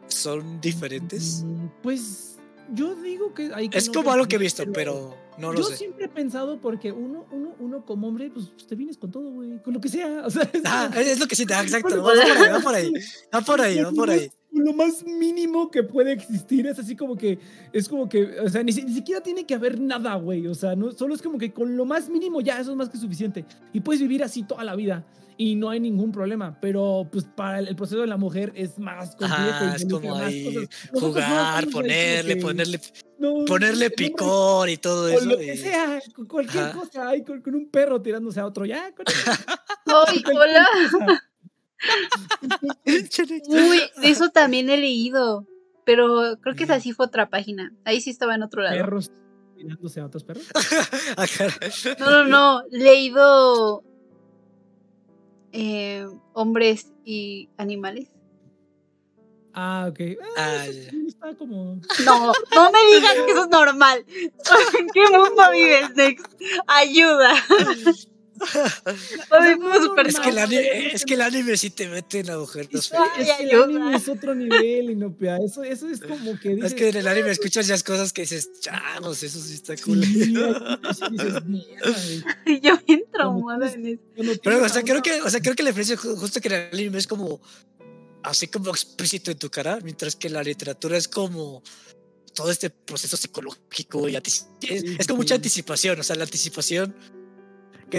son 0.07 0.61
diferentes. 0.61 1.43
Mm, 1.43 1.67
Pues 1.81 2.32
yo 2.73 2.95
digo 2.95 3.33
que 3.33 3.51
hay 3.53 3.69
que 3.69 3.77
Es 3.77 3.87
no 3.87 3.93
como 3.93 4.11
algo 4.11 4.27
que 4.27 4.35
he 4.35 4.39
visto, 4.39 4.63
pero 4.73 5.15
no 5.37 5.51
lo 5.51 5.59
yo 5.59 5.63
sé. 5.65 5.77
siempre 5.77 6.05
he 6.05 6.09
pensado 6.09 6.59
porque 6.61 6.91
uno, 6.91 7.25
uno, 7.31 7.55
uno 7.59 7.85
como 7.85 8.07
hombre, 8.07 8.29
pues 8.33 8.55
te 8.67 8.75
vienes 8.75 8.97
con 8.97 9.11
todo, 9.11 9.29
güey, 9.31 9.61
con 9.61 9.73
lo 9.73 9.81
que 9.81 9.89
sea. 9.89 10.21
O 10.25 10.29
sea, 10.29 10.43
es 10.53 10.61
Ah, 10.65 10.87
como- 10.89 10.99
es 11.01 11.19
lo 11.19 11.27
que 11.27 11.35
sí, 11.35 11.45
ah, 11.53 11.61
exacto. 11.63 12.01
Va 12.01 12.13
por 12.13 12.17
ahí, 12.19 12.31
va 12.51 12.59
por 12.61 12.75
ahí, 12.75 12.91
va 13.33 13.41
por 13.41 13.61
ahí, 13.61 13.79
va 13.81 13.91
por 13.91 14.09
ahí. 14.09 14.31
Lo 14.55 14.71
más 14.73 15.03
mínimo 15.03 15.71
que 15.71 15.81
puede 15.81 16.11
existir 16.13 16.67
es 16.67 16.77
así 16.77 16.95
como 16.95 17.17
que, 17.17 17.39
es 17.73 17.89
como 17.89 18.07
que, 18.07 18.39
o 18.39 18.47
sea, 18.49 18.61
ni, 18.61 18.71
ni 18.71 18.93
siquiera 18.93 19.19
tiene 19.21 19.45
que 19.47 19.55
haber 19.55 19.79
nada, 19.79 20.13
güey. 20.15 20.45
O 20.45 20.53
sea, 20.53 20.75
no, 20.75 20.91
solo 20.91 21.15
es 21.15 21.23
como 21.23 21.39
que 21.39 21.51
con 21.51 21.75
lo 21.75 21.85
más 21.85 22.07
mínimo 22.07 22.39
ya, 22.39 22.59
eso 22.59 22.69
es 22.71 22.77
más 22.77 22.89
que 22.89 22.97
suficiente. 22.99 23.45
Y 23.73 23.79
puedes 23.79 23.99
vivir 23.99 24.23
así 24.23 24.43
toda 24.43 24.63
la 24.63 24.75
vida 24.75 25.03
y 25.37 25.55
no 25.55 25.69
hay 25.69 25.79
ningún 25.79 26.11
problema. 26.11 26.57
Pero 26.61 27.07
pues 27.11 27.25
para 27.25 27.59
el, 27.59 27.67
el 27.67 27.75
proceso 27.75 28.01
de 28.01 28.07
la 28.07 28.17
mujer 28.17 28.51
es 28.55 28.77
más 28.79 29.15
complejo. 29.15 29.33
Ajá, 29.43 29.75
es 29.75 29.85
como 29.89 30.09
más 30.09 30.21
ahí 30.23 30.43
cosas. 30.45 30.69
Nosotros 30.93 30.93
no 30.93 30.99
jugar, 31.09 31.67
ponerle, 31.69 32.35
ponerle, 32.37 32.79
no, 33.19 33.45
ponerle 33.45 33.89
picor 33.89 34.69
y 34.69 34.77
todo 34.77 35.07
eso. 35.09 35.25
lo 35.25 35.37
que 35.37 35.53
y- 35.53 35.57
sea, 35.57 35.99
con 36.15 36.25
cualquier 36.27 36.63
Ajá. 36.65 36.79
cosa, 36.79 37.09
hay 37.09 37.23
con, 37.23 37.41
con 37.41 37.55
un 37.55 37.69
perro 37.69 38.01
tirándose 38.01 38.39
a 38.39 38.45
otro, 38.45 38.65
ya, 38.65 38.93
con 38.95 39.05
¡Ay, 40.07 40.23
hola! 40.33 40.67
Uy, 42.85 43.81
de 44.01 44.09
eso 44.09 44.29
también 44.29 44.69
he 44.69 44.77
leído. 44.77 45.45
Pero 45.85 46.37
creo 46.41 46.55
que 46.55 46.63
esa 46.63 46.75
Ujú. 46.75 46.81
sí 46.83 46.93
fue 46.93 47.05
otra 47.07 47.29
página. 47.29 47.73
Ahí 47.83 47.99
sí 47.99 48.09
estaba 48.09 48.35
en 48.35 48.43
otro 48.43 48.61
lado. 48.61 48.75
perros 48.77 49.11
tirándose 49.57 49.99
a 49.99 50.05
otros 50.05 50.23
perros. 50.23 50.45
Ah. 51.17 51.25
No, 51.99 52.09
no, 52.09 52.23
no. 52.27 52.63
Leído 52.71 53.83
eh, 55.53 56.05
hombres 56.33 56.91
y 57.05 57.49
animales. 57.57 58.09
Ah, 59.53 59.85
ok. 59.89 59.99
Ah, 60.19 60.25
Ah, 60.35 60.65
eso 60.65 60.81
ya. 60.81 60.89
sí 60.89 61.05
está 61.07 61.35
como. 61.35 61.75
No, 62.05 62.31
no 62.55 62.71
me 62.71 62.95
digas 62.95 63.13
que 63.25 63.31
eso 63.31 63.43
es 63.43 63.49
normal. 63.49 64.03
¿En 64.79 64.87
qué 64.89 65.01
mundo 65.15 65.43
vives, 65.51 65.95
Nex? 65.95 66.23
Ayuda. 66.67 67.33
Es 70.05 70.19
que, 70.19 70.29
el 70.29 70.37
anime, 70.37 70.87
es 70.93 71.05
que 71.05 71.13
el 71.15 71.21
anime 71.21 71.57
sí 71.57 71.69
te 71.69 71.87
mete 71.87 72.19
en 72.19 72.29
agujeros. 72.29 72.73
Es, 72.73 72.91
es 73.19 73.37
que 73.37 73.43
el 73.43 73.63
anime 73.63 73.95
es 73.95 74.07
otro 74.09 74.35
nivel, 74.35 74.89
Inopia. 74.91 75.37
Eso, 75.37 75.63
eso 75.63 75.87
es 75.89 76.01
como 76.01 76.37
que 76.39 76.49
dices. 76.55 76.71
Es 76.71 76.77
que 76.77 76.89
en 76.89 76.97
el 76.97 77.07
anime 77.07 77.31
escuchas 77.31 77.67
ya 77.67 77.79
cosas 77.81 78.13
que 78.13 78.21
dices, 78.23 78.49
chavos, 78.59 79.23
eso 79.23 79.39
sí 79.39 79.53
está 79.55 79.75
cool. 79.77 80.03
Sí. 80.03 80.33
Yo 82.61 82.77
bien 82.87 83.03
traumada 83.11 83.71
en 83.71 83.85
eso. 83.87 84.01
Pero, 84.43 84.63
o 84.63 84.69
sea, 84.69 84.81
a 84.81 84.83
creo 84.83 84.95
una- 84.95 85.01
que, 85.01 85.21
o 85.21 85.29
sea, 85.29 85.41
creo 85.41 85.55
que 85.55 85.63
la 85.63 85.69
diferencia 85.69 85.97
ju- 85.97 86.15
justo 86.17 86.39
que 86.41 86.47
en 86.49 86.53
el 86.53 86.69
anime 86.73 86.97
es 86.97 87.07
como 87.07 87.41
así 88.23 88.47
como 88.47 88.69
explícito 88.71 89.31
en 89.31 89.37
tu 89.37 89.49
cara, 89.49 89.79
mientras 89.83 90.15
que 90.15 90.29
la 90.29 90.43
literatura 90.43 90.97
es 90.97 91.07
como 91.07 91.61
todo 92.33 92.49
este 92.49 92.69
proceso 92.69 93.17
psicológico 93.17 94.07
y 94.09 94.15
es, 94.15 94.47
con 95.07 95.17
mucha 95.17 95.35
anticipación, 95.35 95.99
o 95.99 96.03
sea, 96.03 96.15
la 96.15 96.23
anticipación 96.23 96.95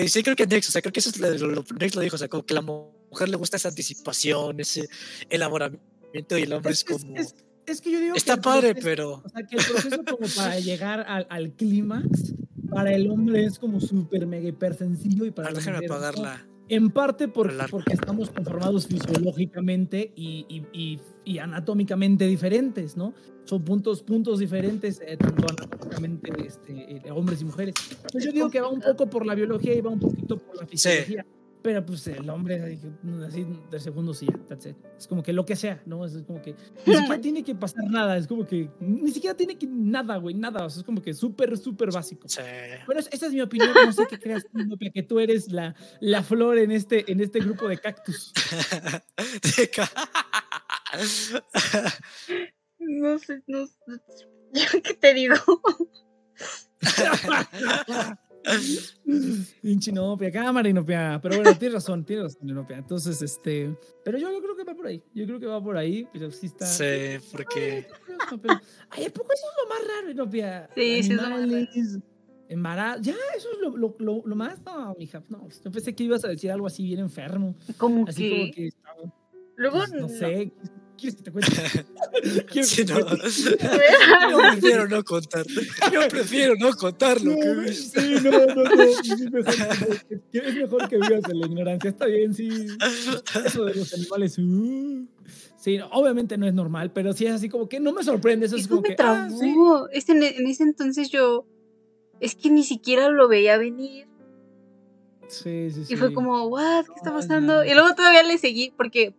que 0.03 0.09
sí 0.09 0.23
creo 0.23 0.35
que 0.37 0.47
Nex, 0.47 0.69
o 0.69 0.73
sea, 0.73 0.83
creo 0.83 0.93
que 0.93 1.01
eso 1.01 1.11
es 1.11 1.19
lo, 1.19 1.31
lo, 1.31 1.47
lo- 1.49 1.65
Nex 1.79 1.95
lo 1.95 2.01
dijo, 2.03 2.17
o 2.17 2.19
sea, 2.19 2.29
como 2.29 2.45
que 2.45 2.55
la 2.55 2.63
mujer 2.63 3.29
le 3.29 3.37
gusta 3.37 3.57
esa 3.57 3.69
anticipación, 3.69 4.59
ese 4.61 4.89
elaboramiento 5.31 6.39
y 6.39 6.43
el 6.43 6.53
hombre 6.53 6.73
es, 6.73 6.85
como 6.85 7.17
es- 7.17 7.35
es 7.67 7.81
que 7.81 7.91
yo 7.93 8.01
digo. 8.01 8.13
que 8.15 8.19
está 8.19 8.37
padre, 8.41 8.75
proceso- 8.75 8.85
pero 8.85 9.23
O 9.25 9.29
sea, 9.29 9.47
que 9.47 9.57
el 9.57 9.65
proceso 9.65 10.05
como 10.05 10.27
para 10.37 10.59
llegar 10.61 11.05
al, 11.09 11.27
al 11.31 11.53
clímax, 11.53 12.35
para 12.71 12.93
el 12.93 13.09
hombre 13.11 13.45
es 13.45 13.59
como 13.59 13.81
súper 13.81 14.27
mega 14.27 14.49
hiper 14.49 14.75
sencillo 14.75 15.25
y 15.27 15.31
para 15.31 15.49
Ah, 15.49 15.53
déjame 15.53 15.79
apagarla. 15.87 16.47
En 16.69 16.91
parte 16.91 17.29
porque, 17.29 17.55
porque 17.71 17.93
estamos 17.93 18.31
conformados 18.31 18.87
fisiológicamente 18.87 20.13
y, 20.17 20.47
y- 20.49 20.67
y- 20.73 21.01
y 21.27 21.39
anatómicamente 21.39 22.27
diferentes, 22.27 22.97
¿no? 22.97 23.13
Son 23.45 23.63
puntos, 23.63 24.03
puntos 24.03 24.39
diferentes, 24.39 25.01
eh, 25.07 25.17
tanto 25.19 25.47
anatómicamente 25.49 26.33
este, 26.47 26.97
eh, 26.97 27.11
hombres 27.11 27.43
y 27.43 27.45
mujeres. 27.45 27.75
Pues 28.11 28.25
yo 28.25 28.33
digo 28.33 28.49
que 28.51 28.61
va 28.61 28.69
un 28.69 28.81
poco 28.81 29.09
por 29.11 29.27
la 29.27 29.35
biología 29.35 29.75
y 29.75 29.81
va 29.83 29.91
un 29.91 30.01
poquito 30.01 30.39
por 30.39 30.57
la 30.59 30.67
fisiología. 30.67 31.27
Pero 31.65 31.85
pues 31.87 32.07
el 32.09 32.29
hombre 32.29 32.79
así, 33.27 33.47
de 33.71 33.81
segundo 33.81 34.13
sí, 34.13 34.27
ya, 34.27 34.39
that's 34.47 34.67
it. 34.67 34.77
Es 34.99 35.07
como 35.09 35.23
que 35.23 35.33
lo 35.33 35.47
que 35.47 35.57
sea, 35.57 35.83
¿no? 35.87 36.05
Es 36.05 36.13
como 36.27 36.43
que 36.43 36.55
ni 36.77 36.77
siquiera 37.09 37.19
tiene 37.23 37.43
que 37.43 37.55
pasar 37.55 37.85
nada, 37.85 38.19
es 38.19 38.27
como 38.27 38.47
que 38.47 38.69
ni 38.81 39.11
siquiera 39.11 39.35
tiene 39.35 39.57
que 39.57 39.67
nada, 39.67 40.19
güey, 40.19 40.35
nada. 40.35 40.67
O 40.67 40.69
sea, 40.69 40.81
es 40.81 40.85
como 40.85 41.01
que 41.01 41.15
súper, 41.15 41.57
súper 41.57 41.91
básico. 41.91 42.29
Sí. 42.29 42.43
Bueno, 42.85 43.01
es- 43.01 43.09
esa 43.11 43.29
es 43.29 43.33
mi 43.33 43.41
opinión. 43.41 43.71
No 43.73 43.93
sé 43.95 44.07
qué 44.11 44.19
creas, 44.21 44.45
tú, 44.45 44.59
Nopia, 44.59 44.91
que 44.93 45.03
tú 45.03 45.19
eres 45.21 45.51
la, 45.51 45.75
la 46.01 46.23
flor 46.23 46.59
en 46.59 46.71
este, 46.71 47.11
en 47.11 47.23
este 47.23 47.41
grupo 47.41 47.67
de 47.67 47.79
cactus. 47.79 48.35
No 52.79 53.19
sé, 53.19 53.43
no 53.47 53.67
sé. 53.67 53.75
¿Yo 54.53 54.83
qué 54.83 54.93
te 54.95 55.15
digo? 55.15 55.35
Pinche 59.63 59.91
Inopia, 59.91 60.31
cámara 60.31 60.69
Inopia. 60.69 61.19
Pero 61.23 61.37
bueno, 61.37 61.57
tienes 61.59 61.75
razón, 61.75 62.05
tienes 62.05 62.25
razón, 62.25 62.49
Inopia. 62.49 62.79
Entonces, 62.79 63.21
este. 63.23 63.77
Pero 64.05 64.19
yo, 64.19 64.31
yo 64.33 64.41
creo 64.43 64.57
que 64.57 64.65
va 64.65 64.75
por 64.75 64.87
ahí. 64.87 65.03
Yo 65.15 65.25
creo 65.27 65.41
que 65.41 65.47
va 65.47 65.63
por 65.63 65.77
ahí, 65.77 66.07
pero 66.13 66.31
sí 66.31 66.47
está. 66.47 66.67
Sí, 66.67 67.19
porque 67.33 67.87
No, 68.31 68.41
pero- 68.41 68.61
Ay, 68.91 69.05
¿a 69.07 69.11
poco 69.11 69.29
eso 69.33 69.47
es 69.47 69.63
lo 69.63 69.69
más 69.69 69.97
raro, 69.97 70.11
Inopia? 70.11 70.69
Sí, 70.75 71.03
sí 71.03 71.11
es 71.13 71.17
lo 71.17 71.23
más 71.23 71.51
raro. 71.51 71.69
Embarazo. 72.49 73.01
Ya, 73.03 73.15
eso 73.37 73.49
es 73.53 73.59
lo, 73.61 73.77
lo, 73.77 73.97
lo, 73.99 74.23
lo 74.27 74.37
más. 74.37 74.59
No, 74.65 74.95
mija. 74.99 75.23
No, 75.29 75.49
yo 75.49 75.71
pensé 75.71 75.95
que 75.95 76.05
ibas 76.05 76.25
a 76.25 76.29
decir 76.29 76.51
algo 76.51 76.67
así 76.67 76.85
bien 76.85 77.01
enfermo. 77.01 77.55
Como 77.79 78.07
Así 78.07 78.23
que. 78.23 78.31
como 78.39 78.53
que. 78.53 78.67
estaba- 78.69 79.15
Luego. 79.57 79.77
pues, 79.79 79.93
no 79.93 80.09
sé. 80.09 80.53
¿Quieres 80.97 81.17
que 81.17 81.23
te 81.23 81.33
cuente? 81.33 81.53
¿Quieres 82.51 82.71
Sí, 82.71 82.85
que 82.85 82.93
no. 82.95 83.05
te? 83.05 83.17
Yo 84.31 84.39
prefiero 84.51 84.89
no 84.89 85.05
contar. 85.05 85.45
Yo 85.93 86.01
prefiero 86.09 86.55
no 86.59 86.71
contar 86.77 87.21
lo 87.21 87.35
que 87.35 87.47
No, 87.55 87.69
sí, 87.73 88.15
no, 88.23 88.31
no, 88.31 88.65
no. 88.65 88.83
Es 88.83 89.31
mejor, 89.31 89.55
que, 90.09 90.21
que- 90.33 90.39
es 90.49 90.55
mejor 90.57 90.89
que 90.89 90.97
vivas 90.97 91.29
en 91.31 91.41
la 91.41 91.47
ignorancia. 91.47 91.91
Está 91.91 92.07
bien, 92.07 92.33
sí. 92.35 92.49
Eso 93.45 93.65
de 93.65 93.75
los 93.75 93.93
animales. 93.95 94.39
uh. 94.39 95.07
Sí, 95.57 95.79
obviamente 95.93 96.37
no 96.37 96.47
es 96.47 96.53
normal, 96.55 96.93
pero 96.93 97.13
sí 97.15 97.25
es 97.27 97.33
así 97.33 97.49
como 97.49 97.69
que 97.69 97.81
no 97.81 97.93
me 97.93 98.05
sorprende. 98.05 98.47
Eso 98.47 98.57
es 98.57 98.69
como 98.69 98.83
me 98.83 98.89
que. 98.95 98.97
ah, 99.03 99.29
sí. 99.31 99.55
en, 100.13 100.23
en 100.23 100.47
ese 100.47 100.63
entonces 100.63 101.11
yo. 101.11 101.47
Es 102.21 102.35
que 102.37 102.51
ni 102.51 102.63
siquiera 102.63 103.09
lo 103.09 103.29
veía 103.29 103.57
venir. 103.59 104.07
Sí, 105.29 105.71
sí, 105.73 105.85
sí. 105.87 105.95
Y 105.95 105.97
fue 105.97 106.13
como, 106.13 106.47
¿what? 106.49 106.85
¿Qué 106.87 106.93
está 106.97 107.13
pasando? 107.13 107.57
no. 107.57 107.65
Y 107.65 107.73
luego 107.75 107.95
todavía 107.95 108.23
le 108.23 108.39
seguí 108.39 108.73
porque. 108.77 109.15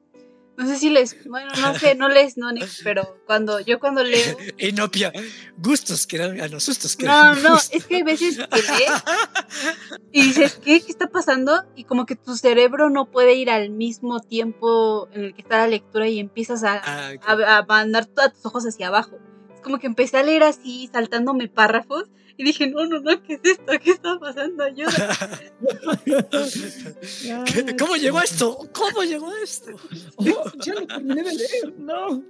No 0.58 0.66
sé 0.68 0.78
si 0.78 0.90
les. 0.90 1.24
Bueno, 1.26 1.52
no 1.60 1.78
sé, 1.78 1.96
no 1.96 2.08
les, 2.08 2.38
no, 2.38 2.48
pero 2.84 3.22
cuando 3.26 3.60
yo 3.60 3.80
cuando 3.80 4.04
leo. 4.04 4.38
Inopia, 4.58 5.12
gustos 5.58 6.08
que 6.08 6.16
eran. 6.16 6.40
Ah, 6.40 6.48
no, 6.48 6.60
sustos 6.60 6.96
que 6.96 7.06
No, 7.06 7.36
no, 7.36 7.58
es 7.58 7.86
que 7.86 7.98
hay 7.98 8.04
veces 8.04 8.38
que 8.38 8.62
lees 8.62 9.04
y 10.12 10.22
dices, 10.24 10.60
¿qué? 10.64 10.82
¿Qué 10.82 10.92
está 10.92 11.08
pasando? 11.08 11.64
Y 11.76 11.84
como 11.84 12.06
que 12.06 12.16
tu 12.16 12.36
cerebro 12.36 12.90
no 12.90 13.12
puede 13.12 13.34
ir 13.36 13.50
al 13.50 13.70
mismo 13.70 14.22
tiempo 14.22 15.10
en 15.12 15.26
el 15.26 15.34
que 15.34 15.42
está 15.42 15.58
la 15.58 15.68
lectura 15.68 16.08
y 16.08 16.20
empiezas 16.20 16.64
a, 16.64 16.82
Ah, 16.86 17.12
a, 17.26 17.58
a 17.58 17.66
mandar 17.66 18.06
todos 18.06 18.34
tus 18.34 18.46
ojos 18.46 18.66
hacia 18.66 18.88
abajo. 18.88 19.18
Como 19.66 19.80
que 19.80 19.88
empecé 19.88 20.18
a 20.18 20.24
leer 20.24 20.44
así, 20.44 20.88
saltándome 20.94 21.50
párrafos. 21.50 22.04
Y 22.38 22.44
dije, 22.44 22.68
no, 22.68 22.86
no, 22.86 23.00
no, 23.00 23.24
¿qué 23.24 23.34
es 23.34 23.40
esto? 23.44 23.74
¿Qué 23.84 23.92
está 23.92 24.20
pasando? 24.20 24.64
Ayuda. 24.64 24.92
¿Qué- 27.46 27.76
¿Cómo 27.78 27.96
llegó 27.96 28.22
esto? 28.22 28.58
¿Cómo 28.74 29.04
llegó 29.04 29.32
esto? 29.44 29.72
Oh, 30.18 30.52
ya 30.64 30.74
lo 30.76 30.88
terminé 30.88 31.24
de 31.24 31.34
leer, 31.34 31.74
no. 31.80 32.24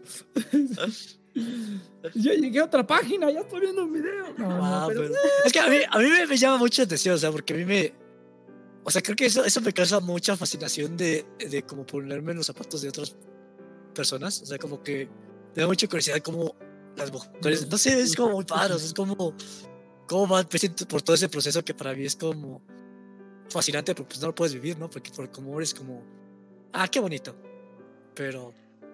Ya 2.13 2.33
llegué 2.33 2.59
a 2.59 2.63
otra 2.65 2.85
página, 2.87 3.29
ya 3.29 3.41
estoy 3.41 3.59
viendo 3.59 3.83
un 3.83 3.91
video. 3.91 4.33
No, 4.37 4.47
no, 4.47 4.65
Ah, 4.65 4.85
pero- 4.87 5.01
pero- 5.01 5.13
Es 5.43 5.51
que 5.51 5.59
a 5.59 5.67
mí, 5.67 5.77
a 5.89 5.99
mí 5.99 6.05
me, 6.07 6.25
me 6.27 6.37
llama 6.37 6.57
mucha 6.57 6.83
atención, 6.83 7.15
o 7.15 7.17
sea, 7.17 7.29
porque 7.31 7.53
a 7.53 7.57
mí 7.57 7.65
me... 7.65 7.93
O 8.85 8.91
sea, 8.91 9.01
creo 9.01 9.17
que 9.17 9.25
eso, 9.25 9.43
eso 9.43 9.59
me 9.59 9.73
causa 9.73 9.99
mucha 9.99 10.37
fascinación 10.37 10.95
de, 10.95 11.25
de 11.49 11.63
como 11.63 11.85
ponerme 11.85 12.31
en 12.31 12.37
los 12.37 12.45
zapatos 12.45 12.81
de 12.83 12.89
otras 12.89 13.17
personas. 13.93 14.41
O 14.43 14.45
sea, 14.45 14.57
como 14.59 14.81
que 14.81 15.09
me 15.55 15.61
da 15.63 15.67
mucha 15.67 15.87
curiosidad 15.87 16.19
como 16.19 16.55
las 16.97 17.11
mujeres... 17.11 17.67
No 17.69 17.77
sé, 17.77 17.99
es 17.99 18.15
como 18.15 18.33
muy 18.33 18.45
padre, 18.45 18.73
o 18.75 18.77
sea, 18.79 18.87
es 18.87 18.93
como... 18.93 19.33
Cómo 20.07 20.27
van 20.27 20.45
por 20.87 21.01
todo 21.01 21.15
ese 21.15 21.29
proceso 21.29 21.63
que 21.65 21.73
para 21.73 21.93
mí 21.95 22.05
es 22.05 22.15
como 22.15 22.61
fascinante, 23.49 23.95
pero 23.95 24.07
pues 24.07 24.21
no 24.21 24.27
lo 24.27 24.35
puedes 24.35 24.53
vivir, 24.53 24.77
¿no? 24.77 24.87
Porque 24.89 25.11
por 25.11 25.31
como 25.31 25.57
eres 25.57 25.73
como... 25.73 26.03
Ah, 26.73 26.87
qué 26.87 26.99
bonito. 26.99 27.35
Pero 28.13 28.53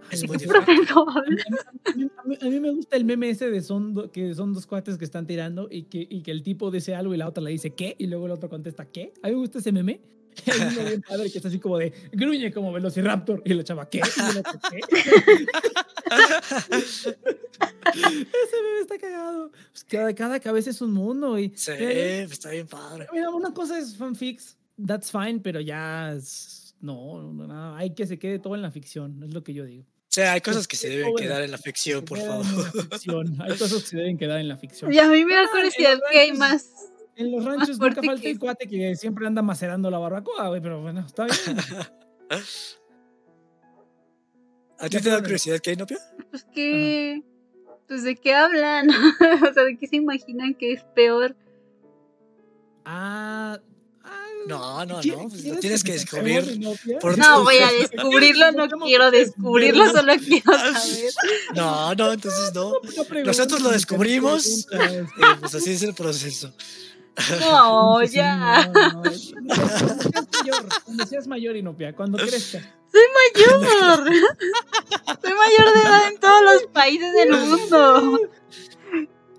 es 0.09 0.25
muy. 0.27 0.37
Profesor. 0.37 1.07
A 1.09 1.93
mí, 1.95 2.07
a 2.15 2.23
mí- 2.25 2.37
a 2.41 2.45
mí 2.45 2.59
me 2.59 2.71
gusta 2.71 2.95
el 2.95 3.03
meme 3.05 3.29
ese 3.29 3.49
de 3.51 3.61
son 3.61 3.93
do- 3.93 4.11
que 4.11 4.33
son 4.33 4.53
dos 4.53 4.65
cuates 4.65 4.97
que 4.97 5.05
están 5.05 5.27
tirando 5.27 5.67
y 5.69 5.83
que, 5.83 6.07
y 6.09 6.21
que 6.21 6.31
el 6.31 6.43
tipo 6.43 6.71
dice 6.71 6.95
algo 6.95 7.13
y 7.13 7.17
la 7.17 7.27
otra 7.27 7.43
le 7.43 7.51
dice 7.51 7.71
¿qué? 7.71 7.95
Y 7.99 8.07
luego 8.07 8.25
el 8.27 8.31
otro 8.31 8.49
contesta 8.49 8.85
¿qué? 8.85 9.13
A 9.21 9.27
mí 9.27 9.33
me 9.33 9.39
gusta 9.39 9.59
ese 9.59 9.71
meme. 9.71 9.99
Hay 10.51 10.59
uno 10.61 10.83
bien 10.85 11.01
padre 11.01 11.29
que 11.31 11.37
está 11.37 11.47
así 11.49 11.59
como 11.59 11.77
de 11.77 11.93
gruñe 12.11 12.51
como 12.51 12.71
Velociraptor 12.73 13.41
y 13.45 13.53
la 13.53 13.63
chava 13.63 13.89
¿qué? 13.89 13.99
Y 13.99 14.37
otro, 14.37 14.59
¿qué? 14.69 14.79
ese 17.93 18.61
meme 18.63 18.79
está 18.81 18.97
cagado. 18.97 19.51
Pues 19.71 19.83
cada, 19.85 20.13
cada 20.15 20.39
cabeza 20.39 20.69
es 20.69 20.81
un 20.81 20.93
mundo 20.93 21.37
y 21.37 21.51
Sí, 21.55 21.71
mira, 21.79 21.91
está 22.23 22.49
bien 22.51 22.67
padre. 22.67 23.07
mira, 23.13 23.29
una 23.29 23.53
cosa 23.53 23.77
es 23.77 23.95
fanfics, 23.95 24.57
that's 24.85 25.11
fine, 25.11 25.39
pero 25.41 25.59
ya 25.59 26.13
es- 26.13 26.75
no, 26.81 27.21
no, 27.31 27.47
no, 27.47 27.75
hay 27.75 27.93
que 27.93 28.07
se 28.07 28.17
quede 28.17 28.39
todo 28.39 28.55
en 28.55 28.61
la 28.63 28.71
ficción, 28.71 29.21
es 29.23 29.33
lo 29.33 29.43
que 29.43 29.53
yo 29.53 29.65
digo. 29.65 29.83
O 29.83 30.13
sea, 30.13 30.33
hay 30.33 30.41
cosas 30.41 30.67
que 30.67 30.75
se 30.75 30.89
deben 30.89 31.15
quedar 31.15 31.41
en 31.41 31.51
la 31.51 31.57
ficción, 31.57 32.03
por 32.03 32.19
favor. 32.19 32.45
la. 32.99 33.37
Hay 33.39 33.57
cosas 33.57 33.81
que 33.83 33.89
se 33.89 33.97
deben 33.97 34.17
quedar 34.17 34.39
en 34.41 34.49
la 34.49 34.57
ficción. 34.57 34.91
Y 34.93 34.97
a 34.97 35.07
mí 35.07 35.23
me 35.23 35.35
da 35.35 35.43
Ah, 35.43 35.47
curiosidad 35.51 35.97
que 36.11 36.19
hay 36.19 36.33
más. 36.33 36.69
En 37.15 37.31
los 37.31 37.43
ranchos 37.45 37.77
nunca 37.79 38.01
falta 38.01 38.27
el 38.27 38.39
cuate 38.39 38.67
que 38.67 38.95
siempre 38.95 39.27
anda 39.27 39.41
macerando 39.41 39.89
la 39.91 39.97
barbacoa, 39.99 40.47
güey, 40.49 40.61
pero 40.61 40.81
bueno, 40.81 41.01
está 41.05 41.25
bien. 41.25 41.57
¿A 44.79 44.89
ti 44.89 44.99
te 44.99 45.09
da 45.09 45.21
curiosidad 45.21 45.59
que 45.59 45.71
hay 45.71 45.75
novia? 45.75 45.99
Pues 46.31 46.43
que. 46.53 47.21
Pues 47.87 48.03
de 48.03 48.15
qué 48.15 48.33
hablan. 48.33 48.89
o 49.49 49.53
sea, 49.53 49.63
de 49.63 49.77
qué 49.77 49.87
se 49.87 49.97
imaginan 49.97 50.53
que 50.55 50.73
es 50.73 50.83
peor. 50.95 51.35
Ah, 52.85 53.59
ah, 54.03 54.25
No, 54.47 54.85
no, 54.85 55.01
¿quieres- 55.01 55.21
no. 55.21 55.29
pues 55.29 55.45
lo 55.45 55.55
tienes 55.57 55.83
que 55.83 55.91
descubrir. 55.91 56.59
por 56.99 57.15
No 57.17 57.43
voy 57.43 57.57
a 57.57 57.71
descubrirlo, 57.71 58.51
no 58.53 58.67
quiero 58.85 59.11
descubrirlo, 59.11 59.87
solo 59.91 60.13
quiero 60.25 60.51
saber. 60.51 61.11
No, 61.53 61.93
no, 61.93 62.13
entonces 62.13 62.51
no. 62.55 62.73
Nosotros 63.23 63.61
lo 63.61 63.69
descubrimos. 63.69 64.67
Eh, 64.71 65.05
pues 65.41 65.53
así 65.53 65.73
es 65.73 65.83
el 65.83 65.93
proceso. 65.93 66.53
No, 67.39 68.03
ya. 68.03 68.67
no, 68.67 68.93
no. 68.93 69.01
Cuando 69.01 69.13
seas 69.13 70.27
mayor, 70.43 70.65
cuando 70.85 71.05
seas 71.05 71.27
mayor, 71.27 71.55
Inopia, 71.55 71.95
cuando 71.95 72.17
crezcas. 72.17 72.63
Soy 72.91 73.01
mayor. 73.15 74.07
Soy 75.21 75.33
mayor 75.33 75.73
de 75.73 75.81
edad 75.81 76.07
en 76.09 76.19
todos 76.19 76.41
los 76.43 76.63
países 76.73 77.13
del 77.13 77.31
mundo. 77.31 78.19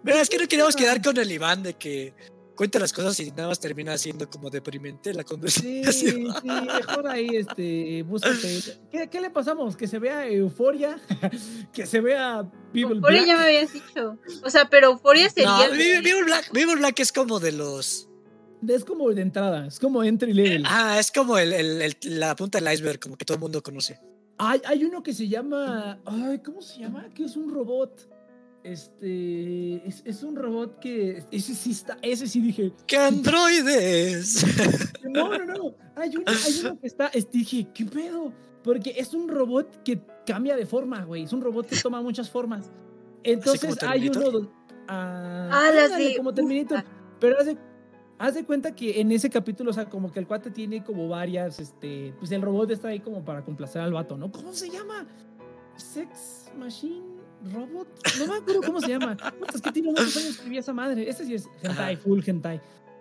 Mira, 0.02 0.20
es 0.20 0.28
que 0.28 0.38
no 0.38 0.48
queremos 0.48 0.74
quedar 0.74 1.02
con 1.02 1.16
el 1.16 1.30
Iván 1.30 1.62
de 1.62 1.74
que 1.74 2.14
cuenta 2.56 2.78
las 2.78 2.92
cosas 2.92 3.18
y 3.20 3.30
nada 3.30 3.48
más 3.48 3.60
termina 3.60 3.96
siendo 3.98 4.28
como 4.28 4.50
deprimente 4.50 5.12
la 5.14 5.22
Sí, 5.22 5.28
conversación. 5.28 5.92
sí, 5.92 6.26
mejor 6.48 7.06
ahí, 7.08 7.28
este, 7.36 8.02
búscate. 8.02 8.60
¿Qué, 8.90 9.08
qué 9.10 9.20
le 9.20 9.30
pasamos? 9.30 9.76
¿Que 9.76 9.86
se 9.86 9.98
vea 9.98 10.26
euforia? 10.28 10.98
¿Que 11.72 11.86
se 11.86 12.00
vea 12.00 12.42
People 12.72 12.96
Euforia 12.96 13.22
Black? 13.22 13.26
ya 13.26 13.36
me 13.36 13.44
habías 13.44 13.72
dicho. 13.72 14.18
O 14.44 14.50
sea, 14.50 14.68
pero 14.68 14.88
Euforia 14.92 15.28
sería. 15.30 15.68
No, 15.68 15.72
Vivo 16.02 16.24
Black, 16.24 16.50
Black 16.78 17.00
es 17.00 17.12
como 17.12 17.40
de 17.40 17.52
los. 17.52 18.08
Es 18.68 18.84
como 18.84 19.10
de 19.12 19.22
entrada, 19.22 19.66
es 19.66 19.80
como 19.80 20.04
entry 20.04 20.32
level. 20.32 20.62
Ah, 20.66 20.96
es 21.00 21.10
como 21.10 21.36
el, 21.36 21.52
el- 21.52 21.82
el- 21.82 21.96
la 22.20 22.36
punta 22.36 22.60
del 22.60 22.72
iceberg, 22.72 23.00
como 23.00 23.16
que 23.16 23.24
todo 23.24 23.34
el 23.34 23.40
mundo 23.40 23.60
conoce. 23.62 23.98
Hay, 24.38 24.60
hay 24.64 24.84
uno 24.84 25.02
que 25.02 25.12
se 25.12 25.26
llama. 25.28 25.98
Ay, 26.04 26.40
¿cómo 26.44 26.62
se 26.62 26.78
llama? 26.80 27.08
Que 27.14 27.24
es 27.24 27.36
un 27.36 27.52
robot. 27.52 28.08
Este. 28.64 29.86
Es, 29.88 30.02
es 30.04 30.22
un 30.22 30.36
robot 30.36 30.78
que. 30.78 31.24
Ese 31.30 31.54
sí 31.54 31.70
está. 31.72 31.98
Ese 32.02 32.26
sí 32.26 32.40
dije. 32.40 32.72
¡Qué 32.86 32.96
androides! 32.96 34.44
No, 35.12 35.28
no, 35.36 35.44
no. 35.44 35.74
Hay 35.96 36.16
uno, 36.16 36.24
hay 36.26 36.60
uno 36.64 36.80
que 36.80 36.86
está. 36.86 37.08
es- 37.08 37.30
dije, 37.30 37.68
¿qué 37.74 37.84
pedo? 37.84 38.32
Porque 38.64 38.94
es 38.96 39.12
un 39.12 39.28
robot 39.28 39.82
que 39.82 40.00
cambia 40.24 40.56
de 40.56 40.64
forma, 40.64 41.04
güey. 41.04 41.24
Es 41.24 41.34
un 41.34 41.42
robot 41.42 41.66
que 41.66 41.76
toma 41.76 42.00
muchas 42.00 42.30
formas. 42.30 42.70
Entonces 43.22 43.76
hay 43.82 44.08
uno 44.08 44.30
donde. 44.30 44.48
Ah, 44.88 45.50
Ah, 45.52 45.70
las 45.74 45.98
de. 45.98 46.16
como 46.16 46.32
Terminator. 46.32 46.78
Uf, 46.78 46.84
Pero 47.20 47.38
haz 47.38 47.44
de, 47.46 47.58
haz 48.18 48.34
de 48.34 48.44
cuenta 48.44 48.74
que 48.74 49.00
en 49.02 49.12
ese 49.12 49.28
capítulo, 49.28 49.70
o 49.70 49.74
sea, 49.74 49.90
como 49.90 50.10
que 50.10 50.18
el 50.20 50.26
cuate 50.26 50.50
tiene 50.50 50.82
como 50.82 51.08
varias, 51.08 51.60
este, 51.60 52.14
pues 52.18 52.30
el 52.32 52.40
robot 52.40 52.70
está 52.70 52.88
ahí 52.88 53.00
como 53.00 53.22
para 53.22 53.44
complacer 53.44 53.82
al 53.82 53.92
vato, 53.92 54.16
¿no? 54.16 54.32
¿Cómo 54.32 54.54
se 54.54 54.70
llama? 54.70 55.06
Sex 55.76 56.50
Machine 56.58 57.02
Robot. 57.52 57.88
No 58.18 58.26
me 58.26 58.34
acuerdo 58.38 58.62
cómo 58.64 58.80
se 58.80 58.88
llama. 58.88 59.16
Es 59.54 59.60
que 59.60 59.72
tiene 59.72 59.90
muchos 59.90 60.16
años 60.16 60.38
que 60.38 60.58
esa 60.58 60.72
madre. 60.72 61.08
Ese 61.08 61.24
sí 61.24 61.34
es 61.34 61.48
hentai, 61.62 61.94
Ajá. 61.94 62.02
full 62.02 62.20
hentai. 62.24 62.60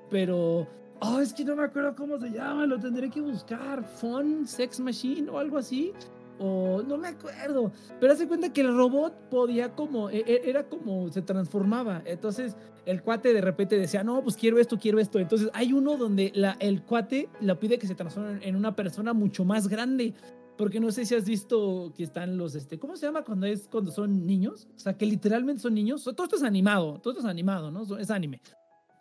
Pero, 0.09 0.67
oh, 0.99 1.19
es 1.19 1.33
que 1.33 1.45
no 1.45 1.55
me 1.55 1.63
acuerdo 1.63 1.95
cómo 1.95 2.19
se 2.19 2.29
llama, 2.29 2.65
lo 2.65 2.79
tendré 2.79 3.09
que 3.09 3.21
buscar. 3.21 3.83
Fun 3.83 4.47
Sex 4.47 4.79
Machine 4.79 5.29
o 5.29 5.37
algo 5.37 5.57
así. 5.57 5.93
O 6.39 6.81
no 6.87 6.97
me 6.97 7.09
acuerdo. 7.09 7.71
Pero 7.99 8.13
hace 8.13 8.27
cuenta 8.27 8.51
que 8.51 8.61
el 8.61 8.75
robot 8.75 9.13
podía 9.29 9.75
como, 9.75 10.09
e- 10.09 10.23
e- 10.25 10.49
era 10.49 10.67
como, 10.67 11.07
se 11.11 11.21
transformaba. 11.21 12.01
Entonces 12.05 12.55
el 12.87 13.03
cuate 13.03 13.31
de 13.31 13.41
repente 13.41 13.77
decía, 13.77 14.03
no, 14.03 14.23
pues 14.23 14.35
quiero 14.37 14.57
esto, 14.57 14.79
quiero 14.79 14.99
esto. 14.99 15.19
Entonces 15.19 15.49
hay 15.53 15.71
uno 15.71 15.97
donde 15.97 16.31
la, 16.33 16.57
el 16.59 16.81
cuate 16.81 17.29
le 17.41 17.55
pide 17.57 17.77
que 17.77 17.85
se 17.85 17.93
transforme 17.93 18.39
en 18.41 18.55
una 18.55 18.75
persona 18.75 19.13
mucho 19.13 19.45
más 19.45 19.67
grande. 19.67 20.15
Porque 20.61 20.79
no 20.79 20.91
sé 20.91 21.07
si 21.07 21.15
has 21.15 21.25
visto 21.25 21.91
que 21.97 22.03
están 22.03 22.37
los, 22.37 22.53
este, 22.53 22.77
¿cómo 22.77 22.95
se 22.95 23.07
llama 23.07 23.23
cuando 23.23 23.47
es 23.47 23.67
cuando 23.67 23.91
son 23.91 24.27
niños? 24.27 24.67
O 24.75 24.79
sea, 24.79 24.95
que 24.95 25.07
literalmente 25.07 25.59
son 25.59 25.73
niños. 25.73 26.03
Todo 26.03 26.25
esto 26.25 26.35
es 26.35 26.43
animado, 26.43 26.99
todo 26.99 27.13
esto 27.13 27.25
es 27.25 27.27
animado, 27.27 27.71
¿no? 27.71 27.97
Es 27.97 28.11
anime. 28.11 28.43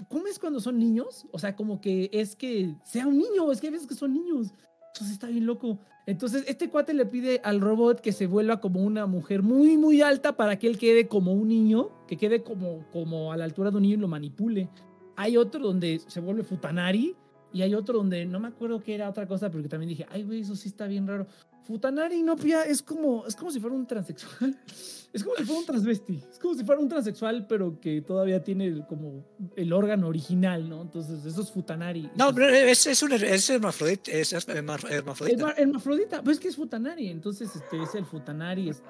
¿Cómo 0.08 0.26
es 0.26 0.38
cuando 0.38 0.58
son 0.58 0.78
niños? 0.78 1.26
O 1.32 1.38
sea, 1.38 1.54
como 1.54 1.78
que 1.82 2.08
es 2.14 2.34
que 2.34 2.76
sea 2.82 3.06
un 3.06 3.18
niño, 3.18 3.52
es 3.52 3.60
que 3.60 3.66
hay 3.66 3.74
veces 3.74 3.86
que 3.86 3.94
son 3.94 4.14
niños. 4.14 4.54
Entonces 4.94 5.12
está 5.12 5.26
bien 5.26 5.44
loco. 5.44 5.78
Entonces 6.06 6.44
este 6.46 6.70
cuate 6.70 6.94
le 6.94 7.04
pide 7.04 7.42
al 7.44 7.60
robot 7.60 8.00
que 8.00 8.12
se 8.12 8.26
vuelva 8.26 8.58
como 8.58 8.80
una 8.80 9.04
mujer 9.04 9.42
muy, 9.42 9.76
muy 9.76 10.00
alta 10.00 10.38
para 10.38 10.58
que 10.58 10.66
él 10.66 10.78
quede 10.78 11.08
como 11.08 11.34
un 11.34 11.48
niño, 11.48 11.90
que 12.08 12.16
quede 12.16 12.42
como, 12.42 12.86
como 12.90 13.34
a 13.34 13.36
la 13.36 13.44
altura 13.44 13.70
de 13.70 13.76
un 13.76 13.82
niño 13.82 13.96
y 13.96 14.00
lo 14.00 14.08
manipule. 14.08 14.70
Hay 15.14 15.36
otro 15.36 15.60
donde 15.60 16.00
se 16.06 16.20
vuelve 16.20 16.42
Futanari 16.42 17.14
y 17.52 17.62
hay 17.62 17.74
otro 17.74 17.98
donde 17.98 18.24
no 18.26 18.38
me 18.38 18.48
acuerdo 18.48 18.80
qué 18.80 18.94
era 18.94 19.08
otra 19.08 19.26
cosa, 19.26 19.50
porque 19.50 19.68
también 19.68 19.88
dije, 19.88 20.06
ay, 20.10 20.22
güey, 20.22 20.40
eso 20.40 20.54
sí 20.54 20.68
está 20.68 20.86
bien 20.86 21.06
raro. 21.06 21.26
Futanari 21.70 22.22
no 22.24 22.34
pia 22.36 22.64
es 22.64 22.82
como, 22.82 23.24
es 23.26 23.36
como 23.36 23.52
si 23.52 23.60
fuera 23.60 23.76
un 23.76 23.86
transexual. 23.86 24.59
Es 25.12 25.24
como 25.24 25.34
si 25.34 25.44
fuera 25.44 25.59
un 25.59 25.66
transvesti. 25.66 26.22
Es 26.30 26.38
como 26.38 26.55
si 26.55 26.62
fuera 26.64 26.80
un 26.80 26.88
transexual, 26.88 27.44
pero 27.48 27.80
que 27.80 28.01
todavía 28.01 28.44
tiene 28.44 28.66
el- 28.66 28.86
como 28.86 29.24
el 29.56 29.72
órgano 29.72 30.06
original, 30.06 30.68
¿no? 30.68 30.82
Entonces, 30.82 31.24
eso 31.24 31.42
es 31.42 31.51
Futanari. 31.51 32.09
No, 32.14 32.32
pero 32.32 32.48
es, 32.48 32.86
es 32.86 33.02
un 33.02 33.10
es 33.14 33.51
hermafrodita. 33.51 34.12
Es 34.12 34.32
hermafrodita. 34.32 35.47
ma- 35.47 35.55
hermafrodita, 35.56 36.22
pues 36.22 36.36
es 36.36 36.40
que 36.40 36.47
es 36.47 36.55
Futanari, 36.55 37.09
entonces 37.09 37.51
este 37.56 37.82
es 37.82 37.92
el 37.97 38.05
Futanari, 38.05 38.68
este 38.68 38.84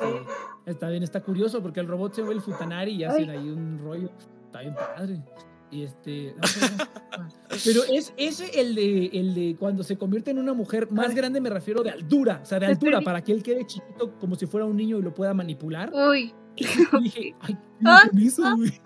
está 0.66 0.90
bien, 0.90 1.02
está 1.02 1.22
curioso 1.22 1.62
porque 1.62 1.80
el 1.80 1.86
robot 1.86 2.14
se 2.14 2.20
ve 2.22 2.34
el 2.34 2.42
Futanari 2.42 2.92
y 2.96 3.04
hacen 3.04 3.30
ahí 3.30 3.48
un 3.48 3.78
rollo, 3.78 4.10
está 4.44 4.60
bien 4.60 4.74
padre. 4.74 5.22
Y 5.72 5.84
este, 5.84 6.34
pero 7.64 7.84
es 7.84 8.12
ese 8.16 8.60
el 8.60 8.74
de 8.74 9.06
el 9.12 9.34
de 9.34 9.56
cuando 9.58 9.84
se 9.84 9.96
convierte 9.96 10.32
en 10.32 10.38
una 10.38 10.52
mujer 10.52 10.90
más 10.90 11.14
grande, 11.14 11.40
me 11.40 11.48
refiero 11.50 11.82
de 11.82 11.90
altura, 11.90 12.40
o 12.42 12.46
sea, 12.46 12.58
de 12.58 12.66
altura 12.66 13.00
para 13.02 13.22
que 13.22 13.30
él 13.32 13.42
quede 13.42 13.64
chiquito 13.66 14.18
como 14.18 14.34
si 14.34 14.46
fuera 14.46 14.66
un 14.66 14.76
niño 14.76 14.98
y 14.98 15.02
lo 15.02 15.14
pueda 15.14 15.32
manipular. 15.32 15.92
Uy, 15.94 16.34
Y 16.56 16.64
dije, 17.02 17.34
ay, 17.40 17.54
¿qué 17.54 17.56
Ah, 17.84 18.02
con 18.10 18.18
eso, 18.20 18.56
güey? 18.56 18.80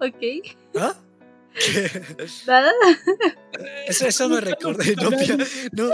ok. 0.00 0.56
¿Ah? 0.80 0.94
Nada. 2.48 2.72
Eso, 3.86 4.06
eso 4.08 4.28
me 4.28 4.40
recordó 4.40 4.82
a 4.82 4.86
Inopia. 4.88 5.36
No, 5.70 5.90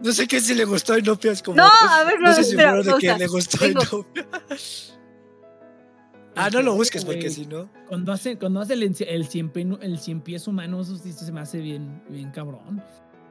no 0.00 0.12
sé 0.12 0.26
qué 0.26 0.40
si 0.40 0.54
le 0.54 0.64
gustó 0.64 0.94
a 0.94 0.98
Inopia. 0.98 1.30
Es 1.30 1.40
como, 1.42 1.56
No, 1.58 1.68
a 1.68 2.02
ver, 2.04 2.20
no, 2.20 2.30
no 2.30 2.34
sé 2.34 2.42
si 2.42 2.50
espera, 2.50 2.70
fueron 2.74 3.00
de 3.00 3.00
que 3.00 3.18
le 3.18 3.26
gustó 3.28 3.64
a 3.64 3.68
Inopia. 3.68 4.26
Ah, 6.36 6.50
no 6.50 6.62
lo 6.62 6.74
busques 6.74 7.04
porque 7.04 7.20
Güey. 7.22 7.32
si 7.32 7.46
no. 7.46 7.70
Cuando 7.88 8.12
hace, 8.12 8.36
cuando 8.38 8.60
hace 8.60 8.74
el, 8.74 8.82
el, 8.82 8.94
cien 9.26 9.52
el 9.80 9.98
cien 9.98 10.20
pies 10.20 10.46
humano, 10.48 10.80
eso 10.80 10.96
sí 10.96 11.12
se 11.12 11.30
me 11.32 11.40
hace 11.40 11.58
bien, 11.58 12.02
bien 12.08 12.30
cabrón. 12.30 12.82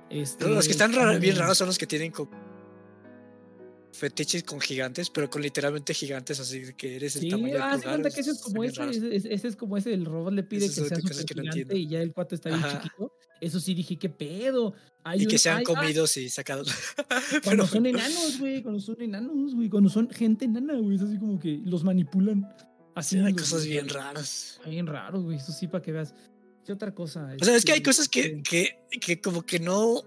Este, 0.09 0.45
No, 0.45 0.51
los 0.55 0.65
que 0.65 0.71
están 0.71 0.93
rara- 0.93 1.17
bien 1.17 1.35
raros 1.35 1.57
son 1.57 1.67
los 1.67 1.77
que 1.77 1.87
tienen 1.87 2.11
como. 2.11 2.31
fetiches 3.93 4.43
con 4.43 4.59
gigantes, 4.59 5.09
pero 5.11 5.29
con 5.29 5.41
literalmente 5.41 5.93
gigantes, 5.93 6.39
así 6.39 6.73
que 6.75 6.95
eres 6.95 7.15
el 7.15 7.21
Sí, 7.23 7.29
tamaño 7.29 7.53
del 7.53 7.61
ah, 7.61 7.71
pulgar. 7.73 7.89
cuenta 7.91 8.09
que 8.09 8.21
ese 8.21 8.31
es 8.31 8.41
como 8.41 8.63
ese, 8.63 8.75
raro. 8.79 8.91
ese, 8.91 9.33
ese- 9.33 9.47
es 9.47 9.55
como 9.55 9.77
ese, 9.77 9.93
el 9.93 10.05
robot 10.05 10.33
le 10.33 10.43
pide 10.43 10.61
que 10.61 10.69
sea 10.69 10.83
súper 10.85 11.01
que 11.03 11.35
no 11.35 11.41
gigante 11.43 11.59
entiendo. 11.61 11.75
y 11.77 11.87
ya 11.87 12.01
el 12.01 12.11
cuate 12.11 12.35
está 12.35 12.49
bien 12.49 12.63
Ajá. 12.63 12.81
chiquito. 12.81 13.13
Eso 13.39 13.59
sí 13.59 13.73
dije, 13.75 13.97
¿qué 13.97 14.09
pedo? 14.09 14.73
Hay 15.03 15.21
Y 15.21 15.25
un- 15.25 15.29
que 15.31 15.37
sean 15.37 15.57
hay- 15.57 15.63
ah, 15.67 15.73
comidos 15.75 16.17
y 16.17 16.27
sacados. 16.29 16.69
Cuando 17.43 17.67
son 17.67 17.85
enanos, 17.85 18.39
güey, 18.39 18.63
cuando 18.63 18.79
son 18.79 18.99
enanos, 19.01 19.53
güey, 19.53 19.69
cuando 19.69 19.89
son 19.89 20.09
gente 20.09 20.45
enana, 20.45 20.73
güey, 20.79 20.95
es 20.95 21.01
así 21.03 21.17
como 21.19 21.39
que 21.39 21.61
los 21.63 21.83
manipulan. 21.83 22.47
Sí, 23.01 23.19
hay 23.19 23.33
cosas 23.33 23.65
bien 23.65 23.89
raras. 23.89 24.55
Está 24.57 24.69
bien 24.69 24.87
raro, 24.87 25.21
güey, 25.21 25.37
eso 25.37 25.51
sí, 25.51 25.67
para 25.67 25.81
que 25.81 25.91
veas. 25.91 26.13
¿Qué 26.65 26.71
otra 26.71 26.93
cosa? 26.93 27.27
O 27.41 27.43
sea, 27.43 27.55
es 27.55 27.65
que 27.65 27.71
hay 27.73 27.77
Este, 27.79 27.89
cosas 27.89 28.07
que, 28.07 28.41
que, 28.41 28.79
que 29.01 29.19
como 29.19 29.41
que 29.45 29.59
no 29.59 30.03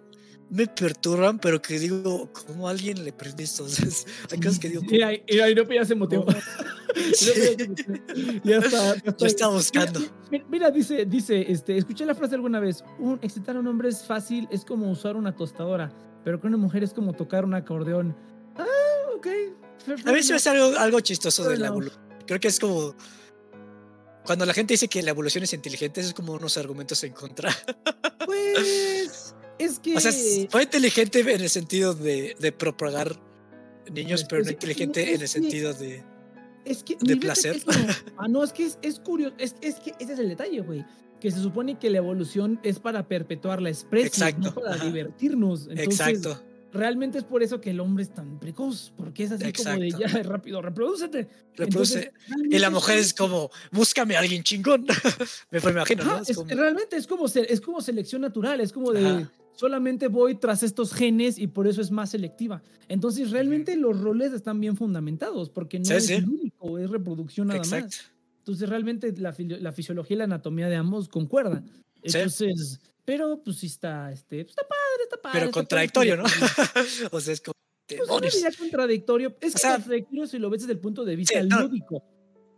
me 0.48 0.66
perturban, 0.66 1.38
pero 1.38 1.60
que 1.60 1.78
digo, 1.78 2.30
¿cómo 2.32 2.68
a 2.68 2.70
alguien 2.70 3.04
le 3.04 3.12
prende 3.12 3.44
esto? 3.44 3.64
O 3.66 3.68
sea, 3.68 3.88
hay 4.30 4.38
cosas 4.38 4.58
que 4.58 4.68
digo, 4.70 4.82
Mira, 4.82 5.12
Irope 5.26 5.74
ya 5.74 5.84
se 5.84 5.94
motivó. 5.94 6.24
Ya 8.44 8.56
está, 8.58 8.78
ya 8.94 8.94
está. 8.96 9.16
Yo 9.18 9.26
estaba 9.26 9.54
buscando. 9.54 10.00
Mira, 10.48 10.70
dice, 10.70 11.04
dice, 11.04 11.50
este, 11.50 11.76
escuché 11.76 12.06
la 12.06 12.14
frase 12.14 12.36
alguna 12.36 12.60
vez, 12.60 12.84
un, 12.98 13.18
excitar 13.22 13.56
a 13.56 13.60
un 13.60 13.66
hombre 13.66 13.88
es 13.88 14.04
fácil, 14.04 14.48
es 14.50 14.64
como 14.64 14.90
usar 14.90 15.16
una 15.16 15.34
tostadora, 15.36 15.92
pero 16.24 16.40
con 16.40 16.48
una 16.48 16.58
mujer 16.58 16.82
es 16.84 16.94
como 16.94 17.12
tocar 17.12 17.44
un 17.44 17.54
acordeón. 17.54 18.16
Ah, 18.56 18.64
ok. 19.14 19.26
A 20.06 20.12
mí 20.12 20.22
se 20.22 20.32
me 20.32 20.36
hace 20.36 20.48
algo, 20.50 20.78
algo 20.78 21.00
chistoso 21.00 21.44
de 21.44 21.58
la 21.58 21.66
enough. 21.66 21.82
evolución. 21.82 22.05
Creo 22.26 22.40
que 22.40 22.48
es 22.48 22.58
como. 22.58 22.94
Cuando 24.24 24.44
la 24.44 24.52
gente 24.52 24.74
dice 24.74 24.88
que 24.88 25.02
la 25.02 25.10
evolución 25.10 25.44
es 25.44 25.52
inteligente, 25.52 26.00
es 26.00 26.12
como 26.12 26.32
unos 26.32 26.56
argumentos 26.58 27.02
en 27.04 27.12
contra. 27.12 27.50
Pues, 28.26 29.36
es 29.56 29.78
que... 29.78 29.94
O 29.94 30.00
sea, 30.00 30.10
fue 30.50 30.64
inteligente 30.64 31.20
en 31.20 31.40
el 31.40 31.48
sentido 31.48 31.94
de, 31.94 32.34
de 32.40 32.50
propagar 32.50 33.16
niños, 33.92 34.22
Pues, 34.22 34.28
pero 34.28 34.44
no 34.44 34.50
inteligente 34.50 35.14
en 35.14 35.20
el 35.20 35.28
sentido 35.28 35.72
de. 35.74 36.02
Es 36.64 36.82
que. 36.82 36.96
de 37.00 37.16
placer. 37.16 37.62
Ah, 38.16 38.28
no, 38.28 38.42
es 38.42 38.52
que 38.52 38.66
es, 38.66 38.78
es 38.82 38.98
curioso. 38.98 39.34
Es, 39.38 39.54
es 39.60 39.76
que 39.76 39.92
ese 40.00 40.14
es 40.14 40.18
el 40.18 40.28
detalle, 40.28 40.60
güey. 40.60 40.84
Que 41.20 41.30
se 41.30 41.40
supone 41.40 41.78
que 41.78 41.88
la 41.90 41.98
evolución 41.98 42.60
es 42.62 42.78
para 42.78 43.06
perpetuar 43.06 43.62
la 43.62 43.70
especie, 43.70 44.34
no 44.38 44.54
para 44.54 44.74
ajá. 44.74 44.84
divertirnos. 44.84 45.68
Entonces, 45.68 46.00
Exacto. 46.00 46.42
Realmente 46.72 47.18
es 47.18 47.24
por 47.24 47.42
eso 47.42 47.60
que 47.60 47.70
el 47.70 47.80
hombre 47.80 48.02
es 48.04 48.12
tan 48.14 48.38
precoz, 48.38 48.92
porque 48.96 49.24
es 49.24 49.32
así 49.32 49.52
como 49.52 49.78
de 49.80 49.88
Exacto. 49.88 50.06
ya 50.16 50.22
rápido, 50.22 50.60
reprodúcete. 50.62 51.28
Reproduce. 51.56 52.12
Entonces, 52.28 52.50
y 52.50 52.58
la 52.58 52.70
mujer 52.70 52.98
es 52.98 53.14
como, 53.14 53.50
búscame 53.72 54.16
a 54.16 54.20
alguien 54.20 54.42
chingón. 54.42 54.84
me, 55.50 55.60
me 55.60 55.70
imagino, 55.70 56.02
Ajá, 56.02 56.16
¿no? 56.16 56.22
Es 56.22 56.30
es- 56.30 56.36
como- 56.36 56.48
realmente 56.50 56.96
es 56.96 57.06
como, 57.06 57.26
es 57.26 57.60
como 57.60 57.80
selección 57.80 58.20
natural, 58.22 58.60
es 58.60 58.72
como 58.72 58.92
de 58.92 59.06
Ajá. 59.06 59.30
solamente 59.54 60.08
voy 60.08 60.34
tras 60.34 60.62
estos 60.62 60.92
genes 60.92 61.38
y 61.38 61.46
por 61.46 61.66
eso 61.66 61.80
es 61.80 61.90
más 61.90 62.10
selectiva. 62.10 62.62
Entonces, 62.88 63.30
realmente 63.30 63.74
los 63.76 63.98
roles 64.00 64.32
están 64.32 64.60
bien 64.60 64.76
fundamentados, 64.76 65.50
porque 65.50 65.78
no 65.78 65.84
Sí, 65.86 65.92
es 65.94 66.06
sí. 66.06 66.12
el 66.14 66.28
único, 66.28 66.78
es 66.78 66.90
reproducción 66.90 67.48
nada 67.48 67.58
Exacto. 67.58 67.86
más. 67.86 68.12
Entonces, 68.38 68.68
realmente 68.68 69.12
la, 69.18 69.34
la 69.38 69.72
fisiología 69.72 70.14
y 70.14 70.18
la 70.18 70.24
anatomía 70.24 70.68
de 70.68 70.76
ambos 70.76 71.08
concuerdan. 71.08 71.68
Sí. 72.06 72.18
Entonces, 72.18 72.80
pero 73.04 73.40
pues 73.44 73.58
sí 73.58 73.66
está, 73.66 74.10
este, 74.12 74.44
pues, 74.44 74.50
está 74.56 74.62
padre, 74.62 75.02
está 75.04 75.16
padre. 75.22 75.32
Pero 75.38 75.46
está 75.46 75.54
contradictorio, 75.60 76.16
¿no? 76.16 76.24
o 77.12 77.20
sea, 77.20 77.32
es 77.34 77.40
como. 77.40 77.54
Pues 77.88 78.34
diría 78.34 78.50
contradictorio, 78.58 79.36
es 79.40 79.54
O 79.54 79.58
sea- 79.58 79.74
contradictorio 79.76 80.26
si 80.26 80.38
lo 80.38 80.50
ves 80.50 80.62
desde 80.62 80.72
el 80.72 80.80
punto 80.80 81.04
de 81.04 81.14
vista 81.16 81.40
Sí, 81.40 81.46
no. 81.46 81.60
lúdico. 81.60 82.02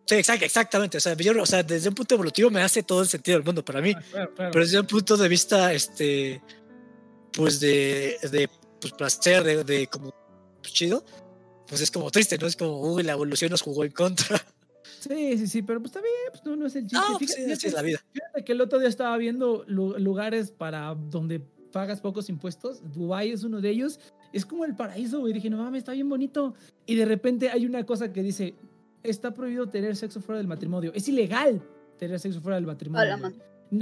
Sí, 0.07 0.15
exact- 0.15 0.43
exactamente. 0.43 0.97
O 0.97 1.01
sea, 1.01 1.15
yo, 1.15 1.43
o 1.43 1.45
sea, 1.45 1.63
desde 1.63 1.91
un 1.91 1.95
punto 1.95 2.15
evolutivo 2.15 2.49
me 2.51 2.63
hace 2.63 2.83
todo 2.83 3.03
el 3.03 3.09
sentido 3.09 3.37
del 3.37 3.45
mundo 3.45 3.63
para 3.63 3.83
mí. 3.83 3.93
Ah, 3.95 4.03
claro, 4.11 4.35
claro. 4.35 4.51
Pero 4.53 4.65
desde 4.65 4.81
un 4.81 4.87
punto 4.87 5.19
de 5.19 5.29
vista, 5.29 5.75
este, 5.75 6.41
pues 7.33 7.61
de, 7.61 8.17
de 8.31 8.49
pues, 8.81 8.95
placer, 8.95 9.45
de, 9.45 9.65
de 9.65 9.87
como 9.89 10.15
pues, 10.63 10.73
chido, 10.73 11.05
pues 11.67 11.83
es 11.83 11.91
como 11.91 12.11
triste, 12.11 12.39
¿no? 12.39 12.47
Es 12.47 12.57
como, 12.57 12.81
uy, 12.81 13.03
la 13.03 13.13
evolución 13.13 13.51
nos 13.51 13.61
jugó 13.61 13.85
en 13.85 13.93
contra. 13.93 14.43
Sí, 15.09 15.39
sí, 15.39 15.47
sí, 15.47 15.63
pero 15.63 15.81
pues 15.81 15.91
está 15.91 16.01
bien, 16.01 16.13
pues 16.31 16.45
no, 16.45 16.57
no 16.57 16.67
es 16.67 16.77
el 16.77 16.83
chiste. 16.87 16.97
No, 16.97 17.19
pues 17.19 17.35
Fíjate- 17.35 17.57
sí, 17.57 17.67
es 17.69 17.73
la 17.73 17.83
vida. 17.83 17.99
Fíjate 18.13 18.45
que 18.45 18.53
el 18.53 18.61
otro 18.61 18.79
día 18.79 18.89
estaba 18.89 19.17
viendo 19.17 19.65
lu- 19.67 19.99
lugares 19.99 20.51
para 20.51 20.95
donde 20.95 21.41
pagas 21.73 22.01
pocos 22.01 22.29
impuestos. 22.29 22.81
Dubai 22.95 23.31
es 23.31 23.45
uno 23.45 23.61
de 23.61 23.71
ellos. 23.71 24.01
Es 24.33 24.45
como 24.45 24.65
el 24.65 24.75
paraíso, 24.77 25.21
güey. 25.21 25.33
Dije, 25.33 25.49
no 25.51 25.59
mames, 25.59 25.79
está 25.79 25.93
bien 25.93 26.09
bonito. 26.09 26.55
Y 26.87 26.95
de 26.97 27.05
repente 27.05 27.51
hay 27.51 27.67
una 27.67 27.85
cosa 27.85 28.13
que 28.13 28.23
dice, 28.23 28.55
está 29.03 29.33
prohibido 29.33 29.69
tener 29.69 29.97
sexo 29.97 30.21
fuera 30.21 30.39
del 30.39 30.47
matrimonio. 30.49 30.93
Es 30.95 31.09
ilegal 31.09 31.63
tener 31.99 32.19
sexo 32.21 32.41
fuera 32.41 32.57
del 32.57 32.67
matrimonio. 32.67 33.15
Hola. 33.15 33.33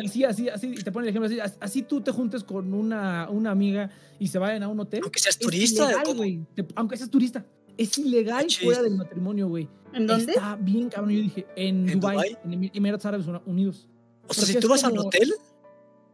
Así, 0.05 0.25
así, 0.25 0.49
así, 0.49 0.67
y 0.77 0.83
te 0.83 0.91
pone 0.91 1.07
el 1.07 1.11
ejemplo 1.11 1.27
así, 1.27 1.39
as- 1.39 1.57
así 1.61 1.83
tú 1.83 2.01
te 2.01 2.11
juntes 2.11 2.43
con 2.43 2.75
una, 2.75 3.29
una 3.31 3.53
amiga 3.53 3.89
y 4.19 4.27
se 4.27 4.39
vayan 4.39 4.65
a 4.65 4.69
un 4.69 4.81
hotel. 4.81 5.01
Aunque 5.05 5.21
seas 5.21 5.39
turista, 5.39 5.85
ilegal, 5.85 6.17
güey. 6.17 6.41
Te- 6.57 6.67
Aunque 6.75 6.97
seas 6.97 7.09
turista. 7.09 7.45
Es 7.79 7.99
ilegal 7.99 8.47
fuera 8.51 8.83
del 8.83 8.95
matrimonio, 8.97 9.49
güey. 9.49 9.69
¿En 9.93 10.07
dónde? 10.07 10.33
Está 10.33 10.57
bien, 10.57 10.89
cabrón. 10.91 11.11
Yo 11.15 11.21
dije, 11.23 11.47
en, 11.57 11.89
¿En 11.89 12.01
Dubai, 12.01 12.17
Dubái? 12.17 12.39
en 12.45 12.51
Emi- 12.53 12.71
Emiratos 12.75 13.07
Árabes 13.07 13.27
Unidos. 13.47 13.89
O 14.29 14.35
sea, 14.35 14.43
Porque 14.43 14.53
si 14.55 14.61
tú 14.61 14.69
vas 14.69 14.83
a 14.85 14.89
un 14.89 14.97
como- 14.97 15.09
hotel 15.09 15.33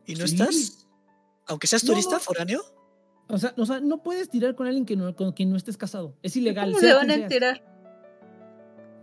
y 0.07 0.15
no 0.15 0.27
Sí. 0.27 0.35
estás, 0.35 0.87
aunque 1.47 1.67
seas 1.67 1.83
turista, 1.85 2.17
no. 2.17 2.21
foráneo, 2.21 2.63
O 3.29 3.39
sea, 3.39 3.55
o 3.57 3.65
sea, 3.65 3.81
no 3.81 4.03
puedes 4.03 4.29
tirar 4.29 4.55
con 4.55 4.67
alguien 4.67 4.85
que 4.85 4.95
no, 4.97 5.15
con 5.17 5.33
quien 5.33 5.49
no 5.51 5.57
estés 5.57 5.77
casado. 5.79 6.15
Es 6.23 6.37
ilegal. 6.37 6.71
¿Cómo 6.73 6.81
se 6.81 6.93
van 6.93 7.11
a 7.11 7.15
enterar? 7.15 7.65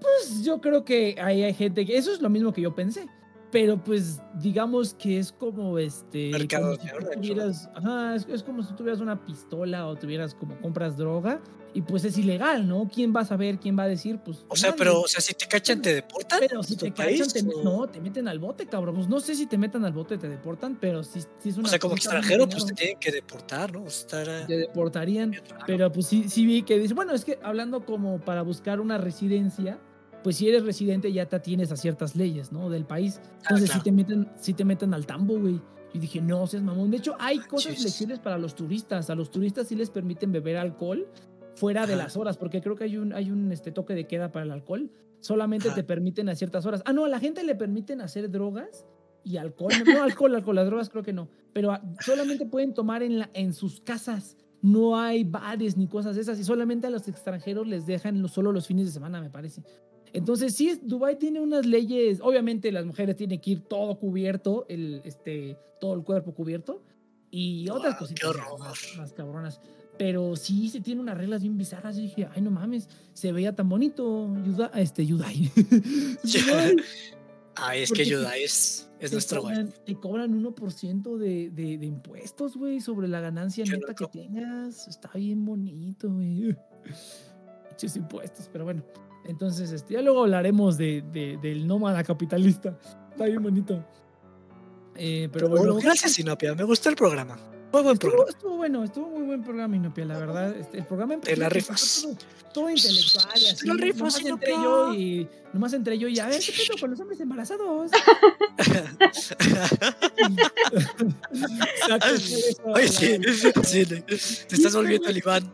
Pues 0.02 0.44
yo 0.44 0.62
creo 0.62 0.86
que 0.86 1.16
ahí 1.22 1.44
hay 1.44 1.54
gente 1.54 1.86
que. 1.86 1.98
Eso 1.98 2.12
es 2.14 2.22
lo 2.22 2.30
mismo 2.30 2.54
que 2.54 2.62
yo 2.62 2.76
pensé. 2.76 3.08
Pero 3.52 3.84
pues 3.84 4.22
digamos 4.36 4.94
que 4.94 5.18
es 5.18 5.32
como 5.32 5.80
este. 5.80 6.32
Como 6.48 6.76
si 6.76 6.88
tuvieras. 7.16 7.70
Ajá, 7.74 8.16
es, 8.16 8.28
es 8.30 8.44
como 8.44 8.62
si 8.64 8.74
tuvieras 8.74 9.02
una 9.02 9.26
pistola 9.26 9.88
o 9.88 9.96
tuvieras 9.96 10.36
como 10.36 10.60
compras 10.62 10.98
droga. 10.98 11.42
Y 11.72 11.82
pues 11.82 12.04
es 12.04 12.18
ilegal, 12.18 12.68
¿no? 12.68 12.90
¿Quién 12.92 13.16
va 13.16 13.22
a 13.22 13.26
saber? 13.26 13.60
¿Quién 13.60 13.78
va 13.78 13.84
a 13.84 13.88
decir? 13.88 14.20
Pues. 14.26 14.44
o 14.48 14.56
sea, 14.56 14.72
nadie. 14.72 14.80
pero, 14.80 15.02
o 15.02 15.08
sea, 15.08 15.22
si 15.22 15.34
te 15.36 15.46
cachan, 15.48 15.82
te 15.82 15.94
deportan. 15.94 16.40
Pero 16.40 16.64
si 16.64 16.76
¿Tu 16.76 16.86
te 16.86 16.92
país, 16.92 17.22
cachan, 17.22 17.48
te, 17.48 17.64
no, 17.64 17.88
te 17.88 18.02
meten 18.02 18.28
al 18.28 18.40
bote, 18.40 18.66
cabrón. 18.66 18.96
Pues 18.96 19.08
no 19.08 19.20
sé 19.20 19.36
si 19.36 19.46
te 19.46 19.58
metan 19.58 19.86
al 19.86 19.94
bote, 19.94 20.18
te 20.18 20.28
deportan, 20.28 20.78
pero 20.80 21.04
si, 21.04 21.22
si 21.40 21.50
es 21.50 21.58
una. 21.58 21.68
O 21.68 21.70
sea, 21.70 21.78
como 21.78 21.96
extranjero, 21.96 22.50
pues 22.50 22.66
te 22.66 22.74
tienen 22.74 22.98
que 23.00 23.12
deportar, 23.12 23.72
¿no? 23.72 23.84
O 23.84 23.90
sea, 23.90 24.22
estar, 24.22 24.48
te 24.48 24.58
deportarían. 24.58 25.36
Pero 25.68 25.92
pues 25.92 26.08
sí, 26.08 26.28
sí 26.28 26.46
vi 26.46 26.64
que 26.64 26.80
dice, 26.80 26.96
bueno, 26.96 27.14
es 27.14 27.24
que 27.24 27.38
hablando 27.44 27.86
como 27.86 28.20
para 28.20 28.42
buscar 28.42 28.80
una 28.80 28.98
residencia, 28.98 29.80
pues 30.24 30.38
si 30.38 30.48
eres 30.50 30.64
residente 30.66 31.12
ya 31.14 31.26
te 31.28 31.36
atienes 31.36 31.72
a 31.72 31.78
ciertas 31.78 32.16
leyes, 32.16 32.52
¿no? 32.52 32.70
Del 32.70 32.86
país. 32.86 33.20
Entonces 33.42 33.70
Ah, 33.70 33.74
claro. 33.74 33.74
sí 33.74 33.84
te 33.84 33.92
meten, 33.92 34.28
sí 34.38 34.54
te 34.54 34.66
meten 34.66 34.94
al 34.94 35.06
tambo, 35.06 35.40
güey. 35.40 35.60
Y 35.94 36.00
dije, 36.00 36.22
no 36.22 36.46
seas 36.46 36.62
mamón. 36.62 36.92
De 36.92 36.98
hecho, 36.98 37.16
hay 37.20 37.40
cosas 37.40 37.68
Manches. 37.72 37.82
flexibles 37.82 38.20
para 38.20 38.38
los 38.38 38.54
turistas. 38.56 39.10
A 39.10 39.16
los 39.16 39.32
turistas 39.32 39.68
sí 39.68 39.76
les 39.76 39.90
permiten 39.90 40.32
beber 40.32 40.58
alcohol 40.58 41.08
fuera 41.56 41.88
de 41.88 41.96
las 41.96 42.16
horas, 42.16 42.38
porque 42.38 42.62
creo 42.62 42.76
que 42.76 42.84
hay 42.84 42.98
un, 42.98 43.12
hay 43.14 43.32
un 43.32 43.52
este, 43.52 43.72
toque 43.72 43.94
de 43.96 44.06
queda 44.08 44.32
para 44.32 44.46
el 44.46 44.52
alcohol. 44.52 44.92
Solamente 45.20 45.68
Ajá. 45.70 45.76
te 45.76 45.84
permiten 45.84 46.30
a 46.30 46.36
ciertas 46.36 46.66
horas. 46.66 46.82
Ah, 46.86 46.94
no, 46.94 47.06
a 47.06 47.10
la 47.10 47.20
gente 47.20 47.44
le 47.44 47.56
permiten 47.56 48.02
hacer 48.02 48.30
drogas 48.30 48.86
y 49.24 49.38
alcohol. 49.38 49.72
No, 49.86 50.04
alcohol, 50.04 50.36
alcohol, 50.36 50.56
las 50.56 50.66
drogas 50.68 50.90
creo 50.90 51.04
que 51.04 51.12
no. 51.14 51.28
Pero 51.54 51.72
ah, 51.72 51.82
solamente 52.02 52.46
pueden 52.46 52.74
tomar 52.74 53.02
en, 53.04 53.20
la, 53.20 53.30
en 53.34 53.54
sus 53.54 53.82
casas. 53.82 54.38
No 54.62 55.00
hay 55.00 55.24
bares 55.24 55.76
ni 55.76 55.88
cosas 55.88 56.16
de 56.16 56.22
esas. 56.22 56.40
Y 56.40 56.44
solamente 56.44 56.86
a 56.86 56.90
los 56.92 57.08
extranjeros 57.08 57.66
les 57.68 57.86
dejan 57.88 58.22
lo- 58.22 58.28
solo 58.28 58.52
los 58.52 58.68
fines 58.68 58.86
de 58.86 58.92
semana, 58.92 59.20
me 59.22 59.30
parece. 59.30 59.64
Entonces, 60.14 60.56
sí, 60.56 60.80
Dubái 60.82 61.18
tiene 61.18 61.40
unas 61.40 61.66
leyes. 61.66 62.20
Obviamente, 62.22 62.72
las 62.72 62.86
mujeres 62.86 63.16
tienen 63.16 63.40
que 63.40 63.52
ir 63.52 63.62
todo 63.62 63.98
cubierto, 64.00 64.66
el, 64.70 65.02
este, 65.04 65.58
todo 65.80 65.94
el 65.94 66.04
cuerpo 66.04 66.34
cubierto. 66.34 66.82
Y 67.32 67.70
otras 67.70 67.98
Guau, 68.00 68.10
qué 68.10 68.22
cositas 68.22 68.60
más, 68.60 68.98
más 68.98 69.14
cabronas. 69.14 69.62
Pero 69.98 70.36
sí, 70.36 70.70
se 70.70 70.80
tiene 70.82 71.02
unas 71.02 71.18
reglas 71.18 71.42
bien 71.42 71.58
bizarras. 71.58 71.98
Y 71.98 72.04
dije, 72.04 72.28
ay, 72.34 72.42
no 72.42 72.52
mames, 72.52 72.88
se 73.14 73.32
veía 73.32 73.56
tan 73.56 73.70
bonito. 73.70 74.34
Yuda, 74.46 74.72
este, 74.76 75.06
Yudai. 75.06 75.52
Ay, 77.62 77.82
es 77.82 77.90
porque 77.90 78.04
que 78.04 78.10
Yudai 78.12 78.44
es, 78.44 78.90
es 79.00 79.12
nuestro 79.12 79.42
güey. 79.42 79.68
te 79.86 79.96
cobran 79.96 80.42
1% 80.42 81.18
de, 81.18 81.50
de, 81.50 81.78
de 81.78 81.86
impuestos, 81.86 82.56
güey, 82.56 82.80
sobre 82.80 83.10
la 83.10 83.20
ganancia 83.20 83.66
Qué 83.66 83.72
neta 83.72 83.94
que 83.94 84.06
loco. 84.06 84.18
tengas. 84.18 84.88
Está 84.88 85.10
bien 85.16 85.44
bonito, 85.44 86.10
güey. 86.10 86.56
Muchos 87.72 87.96
impuestos, 87.98 88.50
pero 88.52 88.64
bueno. 88.64 88.84
Entonces, 89.26 89.72
este, 89.72 89.94
ya 89.96 90.02
luego 90.02 90.24
hablaremos 90.24 90.78
de, 90.78 91.04
de- 91.12 91.38
del 91.38 91.68
nómada 91.68 92.04
capitalista. 92.04 92.78
Está 93.12 93.26
bien 93.26 93.44
bonito. 93.44 93.86
Eh, 94.96 95.30
pero 95.32 95.46
Pero 95.46 95.50
bueno, 95.50 95.74
bueno, 95.74 95.86
gracias, 95.88 96.14
Sinopia. 96.14 96.56
Me 96.56 96.64
gustó 96.64 96.90
el 96.90 96.96
programa. 96.96 97.38
Fue 97.72 97.84
buen 97.84 97.94
Estuvo, 97.94 98.10
programa. 98.12 98.30
estuvo 98.32 98.58
bueno, 98.58 98.84
estuvo 98.84 99.10
muy 99.10 99.22
buen 99.28 99.44
programa, 99.44 99.76
Inopia, 99.76 100.04
la 100.06 100.18
verdad. 100.18 100.56
Este, 100.58 100.80
el 100.80 100.86
programa 100.88 101.18
Te 101.22 101.38
la 101.38 101.46
empezó 101.46 101.72
rifas. 101.74 102.02
todo, 102.02 102.16
todo 102.52 102.70
intelectual 102.72 103.28
y 103.40 103.46
así. 103.46 103.68
la 103.68 103.74
rifas, 103.76 104.00
nomás 104.00 104.26
entré 104.26 104.52
yo 104.54 104.94
y 104.96 105.28
nomás 105.54 105.74
entré 105.74 105.98
yo 106.00 106.08
y 106.08 106.18
a 106.20 106.26
ver 106.28 106.40
qué 106.42 106.52
pedo 106.52 106.80
con 106.80 106.90
los 106.90 107.00
hombres 107.00 107.20
embarazados. 107.20 107.92
Oye, 112.66 112.88
sí, 112.88 113.20
sí, 113.64 113.86
te 113.86 114.56
estás 114.56 114.76
volviendo 114.76 115.08
el 115.10 115.18
Iván. 115.18 115.52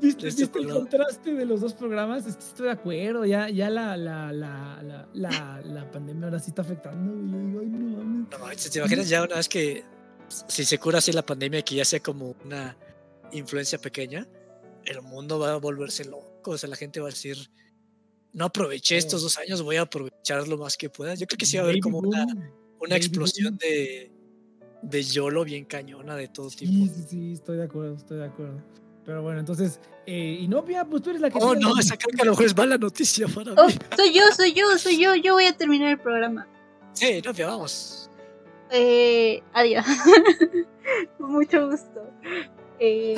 ¿Viste, 0.00 0.26
viste 0.26 0.58
el 0.58 0.68
contraste 0.68 1.34
de 1.34 1.44
los 1.44 1.60
dos 1.60 1.74
programas? 1.74 2.26
Es 2.26 2.36
que 2.36 2.44
estoy 2.44 2.66
de 2.66 2.72
acuerdo, 2.72 3.24
ya, 3.24 3.48
ya 3.48 3.70
la, 3.70 3.96
la, 3.96 4.32
la, 4.32 4.82
la, 5.12 5.90
pandemia 5.90 6.26
ahora 6.26 6.38
sí 6.38 6.50
está 6.50 6.62
afectando. 6.62 7.12
güey. 7.12 7.30
Yo 7.30 7.46
digo, 7.48 7.60
ay, 7.60 7.66
no 7.68 7.96
mames. 7.98 8.30
No 8.30 8.38
manches, 8.38 8.70
¿te 8.70 8.78
imaginas 8.78 9.08
ya 9.08 9.22
una 9.22 9.36
vez 9.36 9.48
que 9.48 9.84
si 10.28 10.64
se 10.64 10.78
cura 10.78 10.98
así 10.98 11.12
la 11.12 11.24
pandemia, 11.24 11.62
que 11.62 11.74
ya 11.76 11.84
sea 11.84 12.00
como 12.00 12.36
una 12.44 12.76
influencia 13.32 13.78
pequeña? 13.78 14.26
el 14.88 15.02
mundo 15.02 15.38
va 15.38 15.52
a 15.52 15.56
volverse 15.56 16.04
loco. 16.04 16.52
O 16.52 16.58
sea, 16.58 16.68
la 16.68 16.76
gente 16.76 17.00
va 17.00 17.08
a 17.08 17.10
decir, 17.10 17.36
no 18.32 18.46
aproveché 18.46 18.96
estos 18.96 19.22
dos 19.22 19.38
años, 19.38 19.62
voy 19.62 19.76
a 19.76 19.82
aprovechar 19.82 20.46
lo 20.48 20.58
más 20.58 20.76
que 20.76 20.90
pueda. 20.90 21.14
Yo 21.14 21.26
creo 21.26 21.38
que 21.38 21.46
sí 21.46 21.56
va 21.56 21.64
a 21.64 21.66
haber 21.66 21.80
como 21.80 21.98
una, 21.98 22.26
una 22.80 22.96
explosión 22.96 23.56
de, 23.58 24.10
de 24.82 25.02
YOLO 25.02 25.44
bien 25.44 25.64
cañona 25.64 26.16
de 26.16 26.28
todo 26.28 26.48
tipo. 26.50 26.72
Sí, 26.72 26.88
sí, 26.88 27.04
sí, 27.08 27.32
estoy 27.32 27.58
de 27.58 27.64
acuerdo, 27.64 27.94
estoy 27.94 28.18
de 28.18 28.24
acuerdo. 28.24 28.62
Pero 29.08 29.22
bueno, 29.22 29.40
entonces, 29.40 29.80
eh, 30.04 30.36
Inopia, 30.42 30.84
pues 30.84 31.02
tú 31.02 31.08
eres 31.08 31.22
la 31.22 31.30
que... 31.30 31.38
Oh, 31.40 31.54
no, 31.54 31.78
esa 31.78 31.96
creo 31.96 32.14
que 32.14 32.20
a 32.20 32.26
lo 32.26 32.32
mejor 32.32 32.44
es 32.44 32.54
mala 32.54 32.76
noticia 32.76 33.26
para 33.26 33.54
Oh, 33.54 33.66
mí. 33.66 33.72
soy 33.96 34.12
yo, 34.12 34.20
soy 34.36 34.52
yo, 34.52 34.76
soy 34.76 34.98
yo. 34.98 35.14
Yo 35.14 35.32
voy 35.32 35.46
a 35.46 35.56
terminar 35.56 35.88
el 35.88 35.98
programa. 35.98 36.46
Sí, 36.92 37.22
no, 37.24 37.32
vamos. 37.32 38.10
Eh, 38.70 39.42
adiós. 39.54 39.86
Mucho 41.18 41.70
gusto. 41.70 42.10
Eh, 42.80 43.14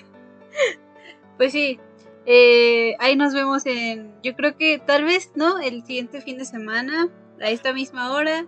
pues 1.36 1.52
sí. 1.52 1.78
eh, 2.24 2.94
ahí 2.98 3.14
nos 3.14 3.34
vemos 3.34 3.66
en. 3.66 4.14
Yo 4.22 4.34
creo 4.34 4.56
que 4.56 4.78
tal 4.78 5.04
vez, 5.04 5.32
¿no? 5.34 5.58
El 5.58 5.84
siguiente 5.84 6.22
fin 6.22 6.38
de 6.38 6.46
semana, 6.46 7.10
a 7.42 7.50
esta 7.50 7.74
misma 7.74 8.10
hora. 8.14 8.46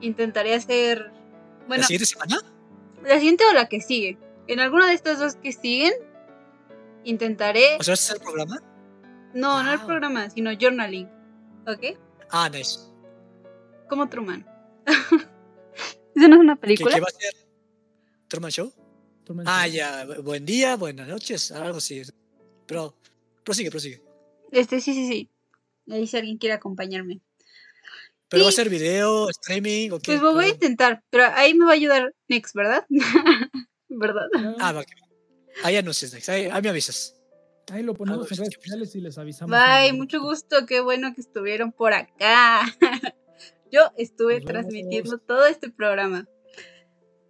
Intentaré 0.00 0.54
hacer. 0.54 1.12
Bueno, 1.68 1.82
¿La 1.82 1.86
siguiente 1.86 2.06
semana? 2.06 2.38
la 3.04 3.18
siguiente 3.18 3.44
o 3.48 3.52
la 3.52 3.68
que 3.68 3.80
sigue. 3.80 4.18
En 4.52 4.60
alguna 4.60 4.86
de 4.88 4.92
estas 4.92 5.18
dos 5.18 5.36
que 5.36 5.50
siguen, 5.52 5.94
intentaré. 7.04 7.76
¿O 7.80 7.82
sea, 7.82 7.94
¿este 7.94 8.12
es 8.12 8.18
el 8.18 8.20
programa? 8.22 8.60
No, 9.32 9.62
no 9.62 9.72
el 9.72 9.78
Wow. 9.78 9.86
programa, 9.86 10.28
sino 10.28 10.50
journaling. 10.60 11.08
¿Ok? 11.66 11.96
Ah, 12.30 12.50
nice. 12.50 12.80
Como 13.88 14.06
Truman. 14.10 14.46
¿Eso 16.14 16.28
no 16.28 16.34
es 16.34 16.40
una 16.40 16.56
¿Qué, 16.56 16.60
película? 16.60 16.94
qué 16.94 17.00
va 17.00 17.06
a 17.08 17.18
ser? 17.18 17.32
¿Truman 18.28 18.50
Show? 18.50 18.72
Truman 19.24 19.46
Ah, 19.48 19.66
Show. 19.66 19.74
ya. 19.74 20.04
bu- 20.06 20.22
Buen 20.22 20.44
día, 20.44 20.76
buenas 20.76 21.08
noches, 21.08 21.50
algo 21.50 21.78
así. 21.78 22.02
Pero, 22.66 22.94
prosigue, 23.44 23.70
prosigue. 23.70 24.02
Este, 24.50 24.82
sí, 24.82 24.92
sí, 24.92 25.08
sí. 25.08 25.30
Ahí 25.90 26.06
si 26.06 26.18
alguien 26.18 26.36
quiere 26.36 26.52
acompañarme. 26.54 27.20
¿Pero 28.28 28.42
va 28.44 28.48
a 28.50 28.52
Sí. 28.52 28.56
ser 28.56 28.68
video, 28.68 29.30
streaming 29.30 29.92
o 29.92 29.98
qué? 29.98 30.12
Pues 30.12 30.20
voy 30.20 30.30
a 30.30 30.34
Perdón. 30.36 30.50
intentar, 30.54 31.02
pero 31.08 31.24
ahí 31.34 31.54
me 31.54 31.64
va 31.64 31.70
a 31.70 31.74
ayudar 31.74 32.14
Nex, 32.28 32.52
¿verdad? 32.52 32.84
¿Verdad? 33.98 34.26
Ah, 34.58 34.72
va. 34.72 34.84
Ahí 35.64 35.76
anuncias, 35.76 36.12
Nex. 36.14 36.28
Ahí, 36.28 36.46
ahí 36.50 36.62
me 36.62 36.68
avisas. 36.70 37.14
Ahí 37.70 37.82
lo 37.82 37.94
ponemos 37.94 38.20
Ah, 38.20 38.22
en 38.22 38.28
pues, 38.28 38.38
redes 38.38 38.48
es 38.50 38.56
que- 38.56 38.62
sociales 38.62 38.94
y 38.96 39.00
les 39.00 39.18
avisamos. 39.18 39.56
Bye, 39.56 39.92
mucho 39.92 40.20
gusto, 40.20 40.66
qué 40.66 40.80
bueno 40.80 41.14
que 41.14 41.20
estuvieron 41.20 41.72
por 41.72 41.92
acá. 41.92 42.62
Yo 43.70 43.80
estuve 43.96 44.34
Nos 44.40 44.44
vemos. 44.44 44.52
transmitiendo 44.62 45.18
todo 45.18 45.46
este 45.46 45.70
programa. 45.70 46.26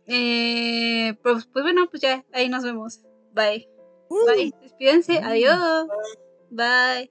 Eh, 0.06 1.14
pues, 1.22 1.46
pues 1.46 1.62
bueno, 1.62 1.88
pues 1.90 2.02
ya, 2.02 2.24
ahí 2.32 2.48
nos 2.48 2.64
vemos. 2.64 3.00
Bye. 3.32 3.68
Uh, 4.08 4.26
Bye. 4.26 4.52
Despídense, 4.62 5.20
Mm. 5.20 5.24
adiós. 5.24 5.88
Bye. 6.50 7.10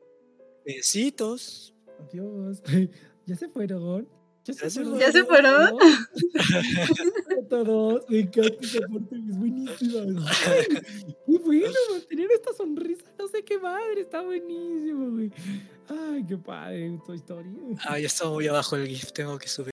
Besitos. 0.66 1.74
Adiós. 2.00 2.62
Ya 3.28 3.36
se 3.38 3.48
fueron. 3.48 4.10
Ya 4.52 4.64
Ya 4.64 4.70
se 4.70 4.84
¿Ya 5.00 5.12
se 5.12 5.24
fueron? 5.24 5.78
A 5.80 7.50
todos. 7.50 8.04
Me 8.10 8.20
encanta 8.20 8.58
esa 8.62 8.80
parte, 8.82 9.16
es 9.16 9.38
buenísima. 9.38 10.26
Bueno 11.28 11.78
mantener 11.92 12.28
esta 12.34 12.54
sonrisa. 12.54 13.06
No 13.18 13.28
sé 13.28 13.44
qué 13.44 13.58
madre, 13.58 14.02
está 14.02 14.22
buenísimo, 14.22 15.12
güey. 15.12 15.32
Ay, 15.88 16.26
qué 16.28 16.38
padre 16.38 17.00
tu 17.06 17.14
historia. 17.14 17.52
Ah, 17.84 18.00
ya 18.00 18.08
está 18.08 18.30
muy 18.30 18.48
abajo 18.48 18.76
el 18.76 18.88
GIF, 18.88 19.12
tengo 19.12 19.38
que 19.38 19.48
subir. 19.48 19.71